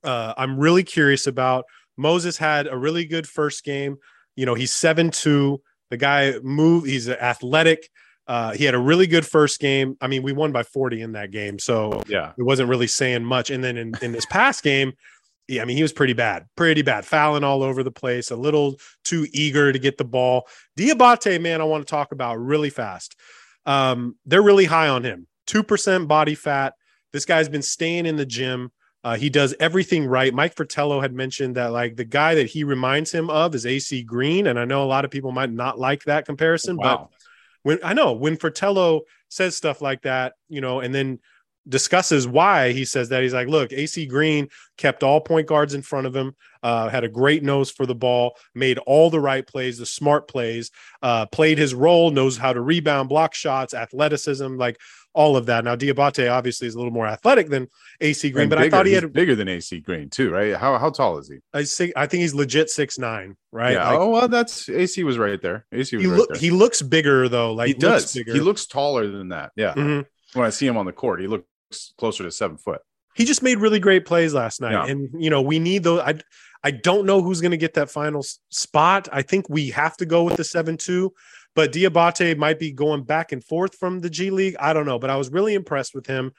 uh, 0.03 0.35
I'm 0.37 0.59
really 0.59 0.83
curious 0.83 1.29
about. 1.29 1.67
Moses 1.97 2.37
had 2.37 2.67
a 2.67 2.77
really 2.77 3.05
good 3.05 3.29
first 3.29 3.63
game. 3.63 3.99
You 4.35 4.45
know, 4.45 4.55
he's 4.55 4.73
7 4.73 5.13
2. 5.13 5.63
The 5.91 5.97
guy 5.97 6.35
move, 6.43 6.85
he's 6.85 7.09
athletic. 7.09 7.89
Uh, 8.27 8.55
he 8.55 8.65
had 8.65 8.75
a 8.75 8.79
really 8.79 9.07
good 9.07 9.25
first 9.25 9.61
game. 9.61 9.97
I 10.01 10.09
mean, 10.09 10.25
we 10.25 10.33
won 10.33 10.51
by 10.51 10.65
40 10.65 11.01
in 11.01 11.13
that 11.13 11.31
game, 11.31 11.61
so 11.61 12.03
yeah, 12.09 12.33
it 12.37 12.43
wasn't 12.43 12.71
really 12.71 12.89
saying 12.89 13.25
much. 13.25 13.51
And 13.51 13.63
then 13.63 13.77
in, 13.77 13.95
in 14.03 14.11
this 14.11 14.27
past 14.27 14.65
game, 14.65 14.95
yeah, 15.47 15.63
I 15.63 15.65
mean, 15.65 15.77
he 15.77 15.83
was 15.83 15.93
pretty 15.93 16.15
bad, 16.15 16.47
pretty 16.57 16.83
bad, 16.83 17.05
fouling 17.05 17.45
all 17.45 17.63
over 17.63 17.85
the 17.85 17.93
place, 17.93 18.33
a 18.33 18.37
little 18.37 18.81
too 19.05 19.29
eager 19.33 19.73
to 19.73 19.79
get 19.79 19.97
the 19.97 20.05
ball. 20.05 20.49
Diabate, 20.77 21.41
man, 21.41 21.61
I 21.61 21.65
want 21.65 21.87
to 21.87 21.91
talk 21.91 22.11
about 22.11 22.41
really 22.41 22.71
fast. 22.71 23.15
Um, 23.65 24.17
they're 24.27 24.43
really 24.43 24.65
high 24.65 24.89
on 24.89 25.05
him. 25.05 25.29
Two 25.47 25.63
percent 25.63 26.09
body 26.09 26.35
fat. 26.35 26.75
This 27.15 27.25
guy's 27.25 27.49
been 27.49 27.63
staying 27.63 28.07
in 28.07 28.17
the 28.17 28.27
gym. 28.27 28.73
Uh, 29.05 29.17
he 29.17 29.31
does 29.31 29.55
everything 29.61 30.05
right. 30.05 30.35
Mike 30.35 30.57
Fratello 30.57 31.01
had 31.01 31.15
mentioned 31.15 31.55
that 31.55 31.71
like 31.71 31.95
the 31.95 32.05
guy 32.05 32.35
that 32.35 32.49
he 32.49 32.65
reminds 32.65 33.13
him 33.13 33.31
of 33.31 33.55
is 33.55 33.65
AC 33.65 34.03
Green, 34.03 34.49
and 34.49 34.59
I 34.59 34.65
know 34.65 34.83
a 34.83 34.87
lot 34.87 35.05
of 35.05 35.13
people 35.13 35.31
might 35.31 35.53
not 35.53 35.79
like 35.79 36.03
that 36.05 36.27
comparison, 36.27 36.77
wow. 36.77 37.09
but 37.13 37.19
when 37.63 37.79
I 37.85 37.93
know 37.93 38.15
when 38.15 38.37
Fratello 38.37 39.03
says 39.29 39.55
stuff 39.55 39.81
like 39.81 40.03
that, 40.03 40.33
you 40.49 40.61
know, 40.61 40.81
and 40.81 40.93
then 40.93 41.21
discusses 41.69 42.27
why 42.27 42.73
he 42.73 42.85
says 42.85 43.11
that 43.11 43.23
he's 43.23 43.33
like, 43.33 43.49
look, 43.49 43.73
AC 43.73 44.07
Green 44.07 44.49
kept 44.77 45.03
all 45.03 45.21
point 45.21 45.47
guards 45.47 45.73
in 45.73 45.83
front 45.83 46.07
of 46.07 46.15
him, 46.15 46.35
uh, 46.63 46.89
had 46.89 47.05
a 47.05 47.09
great 47.09 47.43
nose 47.43 47.71
for 47.71 47.87
the 47.87 47.95
ball, 47.95 48.37
made 48.57 48.79
all 48.79 49.09
the 49.09 49.21
right 49.21 49.47
plays, 49.47 49.79
the 49.79 49.87
smart 49.87 50.29
plays, 50.29 50.71
uh, 51.03 51.27
played 51.27 51.59
his 51.59 51.75
role, 51.75 52.11
knows 52.11 52.37
how 52.37 52.53
to 52.53 52.61
rebound, 52.61 53.09
block 53.09 53.35
shots, 53.35 53.73
athleticism, 53.73 54.57
like 54.57 54.79
all 55.15 55.37
of 55.37 55.47
that. 55.47 55.65
Now 55.65 55.77
Diabate 55.77 56.31
obviously 56.31 56.67
is 56.67 56.75
a 56.75 56.79
little 56.79 56.93
more 56.93 57.07
athletic 57.07 57.49
than 57.49 57.69
AC 58.01 58.31
Green, 58.31 58.43
and 58.43 58.51
but 58.51 58.59
bigger. 58.59 58.67
I 58.67 58.79
thought 58.79 58.87
he 58.87 58.93
he's 58.93 59.01
had 59.01 59.13
bigger 59.13 59.35
than 59.35 59.49
AC 59.49 59.81
Green 59.81 60.11
too, 60.11 60.31
right? 60.31 60.55
How 60.55 60.77
how 60.79 60.91
tall 60.91 61.19
is 61.19 61.29
he? 61.29 61.39
I 61.53 61.65
think 61.65 61.93
I 61.97 62.07
think 62.07 62.23
he's 62.23 62.35
legit 62.35 62.69
six 62.69 62.99
nine, 62.99 63.37
right? 63.53 63.73
Yeah. 63.73 63.91
Like, 63.91 63.99
oh 63.99 64.11
well, 64.11 64.29
that's 64.29 64.69
AC 64.69 65.05
was 65.05 65.17
right 65.17 65.41
there. 65.41 65.65
AC 65.73 65.97
was 65.97 66.05
he, 66.05 66.11
right 66.11 66.19
look, 66.19 66.29
there. 66.31 66.39
he 66.39 66.51
looks 66.51 66.83
bigger 66.83 67.29
though. 67.29 67.53
Like 67.53 67.69
he 67.69 67.75
does. 67.75 68.13
He 68.13 68.25
looks 68.25 68.67
taller 68.67 69.07
than 69.09 69.29
that. 69.29 69.53
Yeah. 69.57 69.75
Mm-hmm. 69.75 70.39
When 70.39 70.47
I 70.47 70.51
see 70.51 70.67
him 70.67 70.77
on 70.77 70.85
the 70.85 70.93
court, 70.93 71.21
he 71.21 71.29
looks 71.29 71.47
closer 71.97 72.25
to 72.25 72.31
seven 72.31 72.59
foot. 72.59 72.81
He 73.15 73.25
just 73.25 73.45
made 73.45 73.59
really 73.59 73.79
great 73.79 74.05
plays 74.05 74.35
last 74.35 74.61
night, 74.61 74.73
yeah. 74.73 74.87
and 74.87 75.09
you 75.23 75.31
know 75.31 75.41
we 75.41 75.61
need 75.61 75.85
those. 75.85 76.01
I 76.01 76.19
I 76.65 76.73
don't 76.73 77.07
know 77.07 77.23
who's 77.23 77.41
going 77.41 77.53
to 77.53 77.57
get 77.57 77.75
that 77.75 77.91
final 77.91 78.25
spot. 78.51 79.09
I 79.13 79.23
think 79.23 79.49
we 79.49 79.71
have 79.71 79.97
to 79.99 80.07
go 80.07 80.25
with 80.25 80.37
the 80.37 80.45
seven 80.45 80.77
two 80.77 81.13
but 81.55 81.73
Diabate 81.73 82.37
might 82.37 82.59
be 82.59 82.73
going 82.73 83.03
back 83.03 83.33
and 83.33 83.43
forth 83.43 83.77
from 83.77 84.01
the 84.01 84.11
G 84.11 84.31
League. 84.31 84.57
I 84.59 84.73
don't 84.73 84.87
know, 84.87 84.99
but 84.99 85.11
I 85.11 85.17
was 85.17 85.31
really 85.31 85.55
impressed 85.55 85.95
with 85.95 86.07
him. 86.07 86.33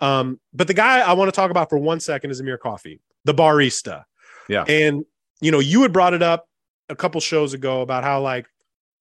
Um, 0.00 0.38
but 0.52 0.66
the 0.66 0.74
guy 0.74 1.00
I 1.00 1.12
want 1.14 1.28
to 1.28 1.36
talk 1.36 1.50
about 1.50 1.70
for 1.70 1.78
one 1.78 2.00
second 2.00 2.30
is 2.30 2.40
Amir 2.40 2.58
Coffey, 2.58 3.00
the 3.24 3.34
barista. 3.34 4.04
Yeah. 4.48 4.64
And, 4.64 5.04
you 5.40 5.50
know, 5.50 5.58
you 5.58 5.82
had 5.82 5.92
brought 5.92 6.14
it 6.14 6.22
up 6.22 6.48
a 6.88 6.96
couple 6.96 7.20
shows 7.20 7.54
ago 7.54 7.80
about 7.80 8.04
how, 8.04 8.20
like, 8.20 8.46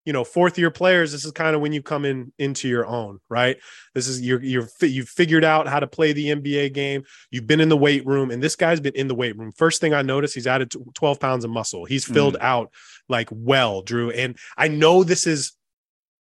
you 0.05 0.13
know, 0.13 0.23
fourth 0.23 0.57
year 0.57 0.71
players, 0.71 1.11
this 1.11 1.25
is 1.25 1.33
kind 1.33 1.53
of 1.53 1.61
when 1.61 1.73
you 1.73 1.81
come 1.81 2.05
in 2.05 2.31
into 2.39 2.69
your 2.69 2.85
own, 2.85 3.19
right? 3.27 3.57
This 3.93 4.07
is 4.07 4.21
you're 4.21 4.41
you're 4.41 4.69
you've 4.81 5.09
figured 5.09 5.43
out 5.43 5.67
how 5.67 5.81
to 5.81 5.87
play 5.87 6.13
the 6.13 6.27
NBA 6.27 6.73
game. 6.73 7.03
You've 7.29 7.45
been 7.45 7.59
in 7.59 7.67
the 7.67 7.75
weight 7.75 8.05
room, 8.05 8.31
and 8.31 8.41
this 8.41 8.55
guy's 8.55 8.79
been 8.79 8.95
in 8.95 9.09
the 9.09 9.15
weight 9.15 9.37
room. 9.37 9.51
First 9.51 9.81
thing 9.81 9.93
I 9.93 10.03
noticed, 10.03 10.33
he's 10.33 10.47
added 10.47 10.73
12 10.93 11.19
pounds 11.19 11.43
of 11.43 11.51
muscle. 11.51 11.83
He's 11.83 12.05
filled 12.05 12.35
mm. 12.35 12.41
out 12.41 12.71
like 13.09 13.27
well, 13.33 13.81
Drew. 13.81 14.09
And 14.11 14.37
I 14.55 14.69
know 14.69 15.03
this 15.03 15.27
is 15.27 15.56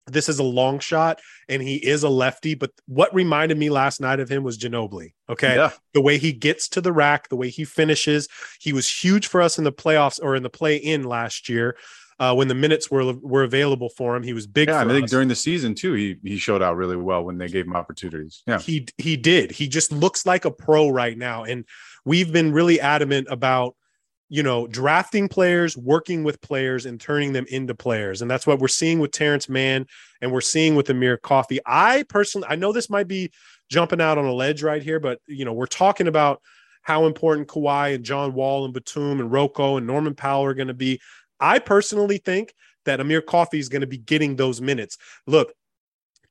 this 0.07 0.29
is 0.29 0.39
a 0.39 0.43
long 0.43 0.79
shot 0.79 1.19
and 1.49 1.61
he 1.61 1.75
is 1.75 2.03
a 2.03 2.09
lefty 2.09 2.55
but 2.55 2.71
what 2.87 3.13
reminded 3.13 3.57
me 3.57 3.69
last 3.69 4.01
night 4.01 4.19
of 4.19 4.29
him 4.29 4.43
was 4.43 4.57
Ginobili 4.57 5.13
okay? 5.29 5.55
Yeah. 5.55 5.71
the 5.93 6.01
way 6.01 6.17
he 6.17 6.31
gets 6.31 6.67
to 6.69 6.81
the 6.81 6.93
rack 6.93 7.29
the 7.29 7.35
way 7.35 7.49
he 7.49 7.65
finishes. 7.65 8.27
He 8.59 8.73
was 8.73 8.87
huge 8.89 9.27
for 9.27 9.41
us 9.41 9.57
in 9.57 9.63
the 9.63 9.71
playoffs 9.71 10.19
or 10.21 10.35
in 10.35 10.43
the 10.43 10.49
play 10.49 10.77
in 10.77 11.03
last 11.03 11.49
year 11.49 11.77
uh, 12.19 12.33
when 12.33 12.47
the 12.47 12.55
minutes 12.55 12.89
were 12.89 13.13
were 13.13 13.43
available 13.43 13.89
for 13.89 14.15
him. 14.15 14.23
He 14.23 14.33
was 14.33 14.47
big 14.47 14.69
yeah 14.69 14.81
I 14.81 14.85
think 14.87 15.05
us. 15.05 15.11
during 15.11 15.27
the 15.27 15.35
season 15.35 15.75
too 15.75 15.93
he 15.93 16.17
he 16.23 16.37
showed 16.37 16.61
out 16.61 16.75
really 16.75 16.95
well 16.95 17.23
when 17.23 17.37
they 17.37 17.47
gave 17.47 17.65
him 17.65 17.75
opportunities. 17.75 18.43
Yeah. 18.47 18.59
He 18.59 18.87
he 18.97 19.17
did. 19.17 19.51
He 19.51 19.67
just 19.67 19.91
looks 19.91 20.25
like 20.25 20.45
a 20.45 20.51
pro 20.51 20.89
right 20.89 21.17
now. 21.17 21.43
And 21.43 21.65
we've 22.05 22.31
been 22.31 22.51
really 22.51 22.79
adamant 22.79 23.27
about 23.29 23.75
you 24.29 24.43
know, 24.43 24.67
drafting 24.67 25.29
players, 25.29 25.77
working 25.77 26.23
with 26.23 26.41
players, 26.41 26.85
and 26.85 26.99
turning 26.99 27.33
them 27.33 27.45
into 27.49 27.73
players. 27.73 28.21
And 28.21 28.29
that's 28.29 28.45
what 28.45 28.59
we're 28.59 28.67
seeing 28.67 28.99
with 28.99 29.11
Terrence 29.11 29.47
Mann 29.47 29.85
and 30.21 30.31
we're 30.31 30.41
seeing 30.41 30.75
with 30.75 30.89
Amir 30.89 31.17
Coffey. 31.17 31.59
I 31.65 32.03
personally, 32.09 32.47
I 32.49 32.55
know 32.55 32.73
this 32.73 32.89
might 32.89 33.07
be 33.07 33.31
jumping 33.69 34.01
out 34.01 34.17
on 34.17 34.25
a 34.25 34.33
ledge 34.33 34.63
right 34.63 34.83
here, 34.83 34.99
but, 34.99 35.19
you 35.27 35.45
know, 35.45 35.53
we're 35.53 35.65
talking 35.65 36.07
about 36.07 36.41
how 36.81 37.05
important 37.05 37.47
Kawhi 37.47 37.95
and 37.95 38.03
John 38.03 38.33
Wall 38.33 38.65
and 38.65 38.73
Batum 38.73 39.19
and 39.19 39.31
Rocco 39.31 39.77
and 39.77 39.87
Norman 39.87 40.15
Powell 40.15 40.45
are 40.45 40.53
going 40.53 40.69
to 40.69 40.73
be. 40.73 40.99
I 41.39 41.59
personally 41.59 42.17
think 42.17 42.53
that 42.85 42.99
Amir 42.99 43.21
Coffey 43.21 43.59
is 43.59 43.69
going 43.69 43.81
to 43.81 43.87
be 43.87 43.97
getting 43.97 44.35
those 44.35 44.61
minutes. 44.61 44.97
Look, 45.25 45.53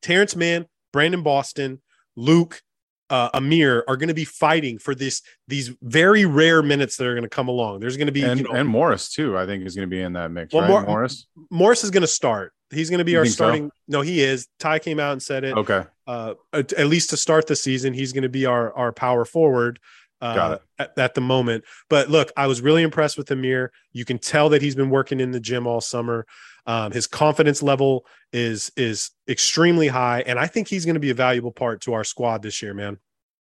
Terrence 0.02 0.34
Mann, 0.36 0.66
Brandon 0.92 1.22
Boston, 1.22 1.80
Luke, 2.16 2.62
uh, 3.10 3.30
Amir 3.34 3.84
are 3.88 3.96
going 3.96 4.08
to 4.08 4.14
be 4.14 4.25
fighting 4.25 4.78
for 4.78 4.94
this 4.94 5.22
these 5.48 5.72
very 5.82 6.25
rare 6.25 6.62
minutes 6.62 6.96
that 6.96 7.06
are 7.06 7.14
going 7.14 7.22
to 7.22 7.28
come 7.28 7.48
along. 7.48 7.80
There's 7.80 7.96
going 7.96 8.06
to 8.06 8.12
be 8.12 8.22
and, 8.22 8.40
you 8.40 8.46
know, 8.46 8.52
and 8.52 8.68
Morris 8.68 9.10
too. 9.10 9.38
I 9.38 9.46
think 9.46 9.64
is 9.64 9.75
going 9.75 9.88
to 9.88 9.90
be 9.90 10.00
in 10.00 10.14
that 10.14 10.30
mix. 10.30 10.52
Well, 10.52 10.62
right? 10.62 10.70
Mor- 10.70 10.86
Morris 10.86 11.26
Morris 11.50 11.84
is 11.84 11.90
going 11.90 12.02
to 12.02 12.08
start. 12.08 12.52
He's 12.70 12.90
going 12.90 12.98
to 12.98 13.04
be 13.04 13.12
you 13.12 13.18
our 13.18 13.26
starting. 13.26 13.68
So? 13.68 13.72
No, 13.88 14.00
he 14.00 14.22
is. 14.22 14.48
Ty 14.58 14.80
came 14.80 14.98
out 14.98 15.12
and 15.12 15.22
said 15.22 15.44
it. 15.44 15.56
Okay. 15.56 15.84
Uh, 16.06 16.34
at, 16.52 16.72
at, 16.72 16.86
least 16.88 17.10
to 17.10 17.16
start 17.16 17.46
the 17.46 17.54
season, 17.54 17.94
he's 17.94 18.12
going 18.12 18.22
to 18.22 18.28
be 18.28 18.46
our 18.46 18.72
our 18.75 18.92
power 18.92 19.25
forward. 19.25 19.78
Uh. 20.20 20.58
At, 20.78 20.98
at 20.98 21.14
the 21.14 21.20
moment, 21.20 21.64
but 21.90 22.08
look, 22.08 22.32
I 22.38 22.46
was 22.46 22.62
really 22.62 22.82
impressed 22.82 23.18
with 23.18 23.30
Amir. 23.30 23.70
You 23.92 24.06
can 24.06 24.18
tell 24.18 24.48
that 24.48 24.62
he's 24.62 24.75
been 24.75 24.88
working 24.88 25.20
in 25.20 25.30
the 25.30 25.40
gym 25.40 25.66
all 25.66 25.82
summer. 25.82 26.26
Um, 26.66 26.92
his 26.92 27.06
confidence 27.06 27.62
level 27.62 28.06
is 28.32 28.73
is 28.76 29.11
extremely 29.28 29.88
high, 29.88 30.23
and 30.26 30.38
I 30.38 30.46
think 30.46 30.68
he's 30.68 30.85
going 30.85 30.94
to 30.94 31.00
be 31.00 31.11
a 31.11 31.14
valuable 31.14 31.52
part 31.52 31.80
to 31.82 31.92
our 31.94 32.04
squad 32.04 32.42
this 32.42 32.61
year, 32.62 32.75
man. 32.75 32.99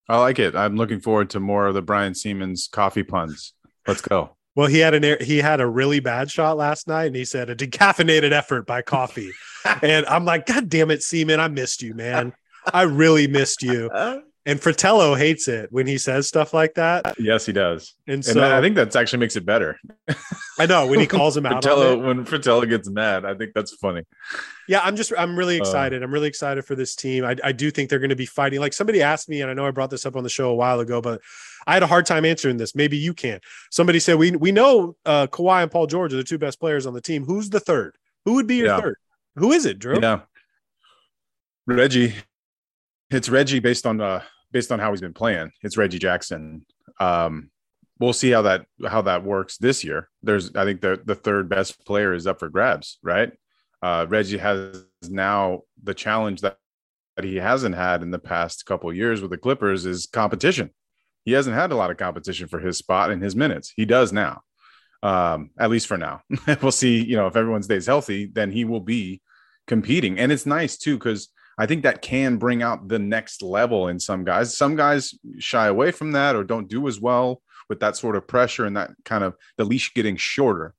I 0.07 0.19
like 0.19 0.37
it. 0.37 0.55
I'm 0.55 0.75
looking 0.75 0.99
forward 0.99 1.31
to 1.31 1.39
more 1.39 1.67
of 1.67 1.73
the 1.73 1.81
Brian 1.81 2.13
Sieman 2.13 2.55
coffee 2.71 3.03
puns. 3.03 3.53
Let's 3.87 4.01
go. 4.01 4.35
Well, 4.55 4.67
he 4.67 4.79
had 4.79 4.93
an 4.93 5.17
he 5.21 5.37
had 5.39 5.59
a 5.59 5.67
really 5.67 5.99
bad 5.99 6.29
shot 6.29 6.57
last 6.57 6.87
night, 6.87 7.05
and 7.05 7.15
he 7.15 7.25
said 7.25 7.49
a 7.49 7.55
decaffeinated 7.55 8.31
effort 8.31 8.65
by 8.65 8.81
coffee, 8.81 9.31
and 9.81 10.05
I'm 10.05 10.25
like, 10.25 10.45
God 10.45 10.69
damn 10.69 10.91
it, 10.91 10.99
Sieman, 10.99 11.39
I 11.39 11.47
missed 11.47 11.81
you, 11.81 11.93
man. 11.93 12.33
I 12.71 12.83
really 12.83 13.27
missed 13.27 13.63
you. 13.63 13.89
And 14.47 14.61
Fratello 14.61 15.15
hates 15.15 15.47
it 15.47 15.71
when 15.71 15.87
he 15.87 15.97
says 15.97 16.27
stuff 16.27 16.53
like 16.53 16.75
that. 16.75 17.15
Yes, 17.17 17.47
he 17.47 17.51
does. 17.51 17.95
And, 18.05 18.15
and 18.15 18.25
so 18.25 18.55
I 18.57 18.61
think 18.61 18.75
that 18.75 18.95
actually 18.95 19.17
makes 19.17 19.35
it 19.35 19.43
better. 19.43 19.79
I 20.59 20.67
know 20.67 20.85
when 20.85 20.99
he 20.99 21.07
calls 21.07 21.35
him 21.35 21.45
out. 21.47 21.63
Fratello, 21.63 21.97
when 21.97 22.25
Fratello 22.25 22.63
gets 22.65 22.87
mad, 22.87 23.25
I 23.25 23.33
think 23.33 23.53
that's 23.55 23.73
funny. 23.73 24.03
Yeah, 24.67 24.81
I'm 24.83 24.95
just 24.95 25.11
I'm 25.17 25.35
really 25.35 25.59
uh, 25.59 25.63
excited. 25.63 26.03
Uh, 26.03 26.05
I'm 26.05 26.13
really 26.13 26.27
excited 26.27 26.63
for 26.63 26.75
this 26.75 26.95
team. 26.95 27.25
I, 27.25 27.35
I 27.43 27.53
do 27.53 27.71
think 27.71 27.89
they're 27.89 27.97
going 27.99 28.09
to 28.09 28.15
be 28.15 28.27
fighting. 28.27 28.59
Like 28.59 28.73
somebody 28.73 29.01
asked 29.01 29.29
me, 29.29 29.41
and 29.41 29.49
I 29.49 29.55
know 29.55 29.65
I 29.65 29.71
brought 29.71 29.89
this 29.89 30.05
up 30.05 30.15
on 30.15 30.23
the 30.23 30.29
show 30.29 30.51
a 30.51 30.55
while 30.55 30.79
ago, 30.79 31.01
but 31.01 31.21
I 31.65 31.73
had 31.73 31.81
a 31.81 31.87
hard 31.87 32.05
time 32.05 32.23
answering 32.23 32.57
this. 32.57 32.75
Maybe 32.75 32.97
you 32.97 33.15
can. 33.15 33.39
Somebody 33.71 33.99
said 33.99 34.17
we 34.17 34.31
we 34.31 34.51
know 34.51 34.95
uh, 35.07 35.25
Kawhi 35.25 35.63
and 35.63 35.71
Paul 35.71 35.87
George 35.87 36.13
are 36.13 36.17
the 36.17 36.23
two 36.23 36.37
best 36.37 36.59
players 36.59 36.85
on 36.85 36.93
the 36.93 37.01
team. 37.01 37.25
Who's 37.25 37.49
the 37.49 37.59
third? 37.59 37.95
Who 38.25 38.33
would 38.33 38.45
be 38.45 38.57
your 38.57 38.67
yeah. 38.67 38.79
third? 38.79 38.97
Who 39.37 39.51
is 39.51 39.65
it, 39.65 39.79
Drew? 39.79 39.99
Yeah, 39.99 40.21
Reggie. 41.65 42.13
It's 43.09 43.29
Reggie 43.29 43.59
based 43.59 43.85
on 43.85 44.01
uh, 44.01 44.21
based 44.55 44.71
on 44.71 44.79
how 44.79 44.89
he's 44.89 45.01
been 45.01 45.13
playing. 45.13 45.51
It's 45.63 45.75
Reggie 45.75 45.99
Jackson. 45.99 46.65
Um, 47.01 47.49
we'll 47.99 48.13
see 48.13 48.29
how 48.31 48.43
that 48.43 48.65
how 48.87 49.01
that 49.01 49.21
works 49.21 49.57
this 49.57 49.83
year. 49.83 50.09
There's 50.23 50.55
I 50.55 50.63
think 50.63 50.79
the 50.79 51.01
the 51.03 51.13
third 51.13 51.49
best 51.49 51.85
player 51.85 52.13
is 52.13 52.25
up 52.25 52.39
for 52.39 52.47
grabs, 52.47 52.97
right? 53.03 53.33
Uh, 53.81 54.05
Reggie 54.07 54.37
has 54.37 54.85
now 55.09 55.63
the 55.83 55.93
challenge 55.93 56.39
that, 56.39 56.55
that 57.17 57.25
he 57.25 57.35
hasn't 57.35 57.75
had 57.75 58.01
in 58.01 58.11
the 58.11 58.17
past 58.17 58.65
couple 58.65 58.93
years 58.93 59.21
with 59.21 59.31
the 59.31 59.37
Clippers 59.37 59.85
is 59.85 60.05
competition. 60.05 60.69
He 61.25 61.33
hasn't 61.33 61.57
had 61.57 61.73
a 61.73 61.75
lot 61.75 61.91
of 61.91 61.97
competition 61.97 62.47
for 62.47 62.59
his 62.59 62.77
spot 62.77 63.11
and 63.11 63.21
his 63.21 63.35
minutes. 63.35 63.73
He 63.75 63.83
does 63.83 64.13
now, 64.13 64.41
um, 65.03 65.49
at 65.59 65.69
least 65.69 65.87
for 65.87 65.97
now. 65.97 66.21
we'll 66.61 66.71
see. 66.71 67.03
You 67.03 67.17
know, 67.17 67.27
if 67.27 67.35
everyone 67.35 67.61
stays 67.61 67.87
healthy, 67.87 68.27
then 68.27 68.51
he 68.51 68.63
will 68.63 68.79
be 68.79 69.21
competing, 69.67 70.17
and 70.17 70.31
it's 70.31 70.45
nice 70.45 70.77
too 70.77 70.97
because 70.97 71.27
I 71.57 71.65
think 71.65 71.83
that 71.83 72.01
can 72.01 72.37
bring 72.37 72.61
out 72.61 72.87
the 72.87 72.99
next 72.99 73.41
level 73.41 73.87
in 73.87 73.99
some 73.99 74.23
guys. 74.23 74.57
Some 74.57 74.75
guys 74.75 75.13
shy 75.39 75.67
away 75.67 75.91
from 75.91 76.11
that 76.11 76.35
or 76.35 76.43
don't 76.43 76.67
do 76.67 76.87
as 76.87 76.99
well 76.99 77.41
with 77.69 77.79
that 77.79 77.95
sort 77.95 78.15
of 78.15 78.27
pressure 78.27 78.65
and 78.65 78.75
that 78.77 78.91
kind 79.05 79.23
of 79.23 79.35
the 79.57 79.63
leash 79.63 79.93
getting 79.93 80.17
shorter. 80.17 80.73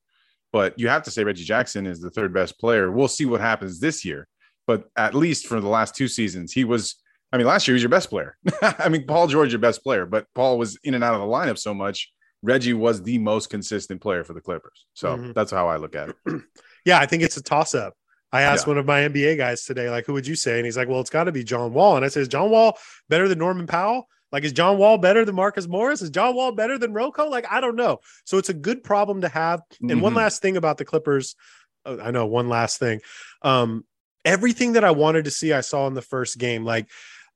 But 0.52 0.78
you 0.78 0.88
have 0.88 1.02
to 1.04 1.10
say 1.10 1.24
Reggie 1.24 1.44
Jackson 1.44 1.86
is 1.86 2.00
the 2.00 2.10
third 2.10 2.32
best 2.32 2.58
player. 2.58 2.90
We'll 2.90 3.08
see 3.08 3.26
what 3.26 3.40
happens 3.40 3.80
this 3.80 4.04
year. 4.04 4.28
But 4.66 4.84
at 4.96 5.14
least 5.14 5.46
for 5.46 5.60
the 5.60 5.68
last 5.68 5.94
two 5.94 6.08
seasons, 6.08 6.52
he 6.52 6.64
was. 6.64 6.96
I 7.32 7.38
mean, 7.38 7.46
last 7.46 7.66
year 7.66 7.74
he 7.74 7.76
was 7.76 7.82
your 7.82 7.90
best 7.90 8.08
player. 8.08 8.36
I 8.62 8.88
mean, 8.88 9.04
Paul 9.04 9.26
George, 9.26 9.50
your 9.52 9.58
best 9.58 9.82
player, 9.82 10.06
but 10.06 10.26
Paul 10.34 10.58
was 10.58 10.78
in 10.84 10.94
and 10.94 11.02
out 11.02 11.14
of 11.14 11.20
the 11.20 11.26
lineup 11.26 11.58
so 11.58 11.74
much. 11.74 12.12
Reggie 12.42 12.72
was 12.72 13.02
the 13.02 13.18
most 13.18 13.50
consistent 13.50 14.00
player 14.00 14.22
for 14.22 14.32
the 14.32 14.40
Clippers. 14.40 14.86
So 14.94 15.16
mm-hmm. 15.16 15.32
that's 15.32 15.50
how 15.50 15.68
I 15.68 15.76
look 15.76 15.96
at 15.96 16.10
it. 16.10 16.16
yeah, 16.84 17.00
I 17.00 17.06
think 17.06 17.24
it's 17.24 17.36
a 17.36 17.42
toss 17.42 17.74
up. 17.74 17.94
I 18.32 18.42
asked 18.42 18.66
yeah. 18.66 18.70
one 18.70 18.78
of 18.78 18.86
my 18.86 19.00
NBA 19.00 19.36
guys 19.36 19.64
today, 19.64 19.88
like, 19.88 20.06
who 20.06 20.12
would 20.12 20.26
you 20.26 20.34
say? 20.34 20.56
And 20.56 20.64
he's 20.64 20.76
like, 20.76 20.88
well, 20.88 21.00
it's 21.00 21.10
got 21.10 21.24
to 21.24 21.32
be 21.32 21.44
John 21.44 21.72
Wall. 21.72 21.96
And 21.96 22.04
I 22.04 22.08
said, 22.08 22.22
is 22.22 22.28
John 22.28 22.50
Wall 22.50 22.78
better 23.08 23.28
than 23.28 23.38
Norman 23.38 23.66
Powell? 23.66 24.08
Like, 24.32 24.44
is 24.44 24.52
John 24.52 24.78
Wall 24.78 24.98
better 24.98 25.24
than 25.24 25.34
Marcus 25.34 25.68
Morris? 25.68 26.02
Is 26.02 26.10
John 26.10 26.34
Wall 26.34 26.52
better 26.52 26.78
than 26.78 26.92
Rocco? 26.92 27.28
Like, 27.28 27.46
I 27.50 27.60
don't 27.60 27.76
know. 27.76 28.00
So 28.24 28.38
it's 28.38 28.48
a 28.48 28.54
good 28.54 28.82
problem 28.82 29.20
to 29.20 29.28
have. 29.28 29.62
And 29.80 29.90
mm-hmm. 29.90 30.00
one 30.00 30.14
last 30.14 30.42
thing 30.42 30.56
about 30.56 30.78
the 30.78 30.84
Clippers, 30.84 31.36
uh, 31.84 31.98
I 32.02 32.10
know 32.10 32.26
one 32.26 32.48
last 32.48 32.78
thing. 32.78 33.00
Um, 33.42 33.84
everything 34.24 34.72
that 34.72 34.84
I 34.84 34.90
wanted 34.90 35.26
to 35.26 35.30
see, 35.30 35.52
I 35.52 35.60
saw 35.60 35.86
in 35.86 35.94
the 35.94 36.02
first 36.02 36.38
game. 36.38 36.64
Like, 36.64 36.88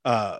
uh, 0.03 0.39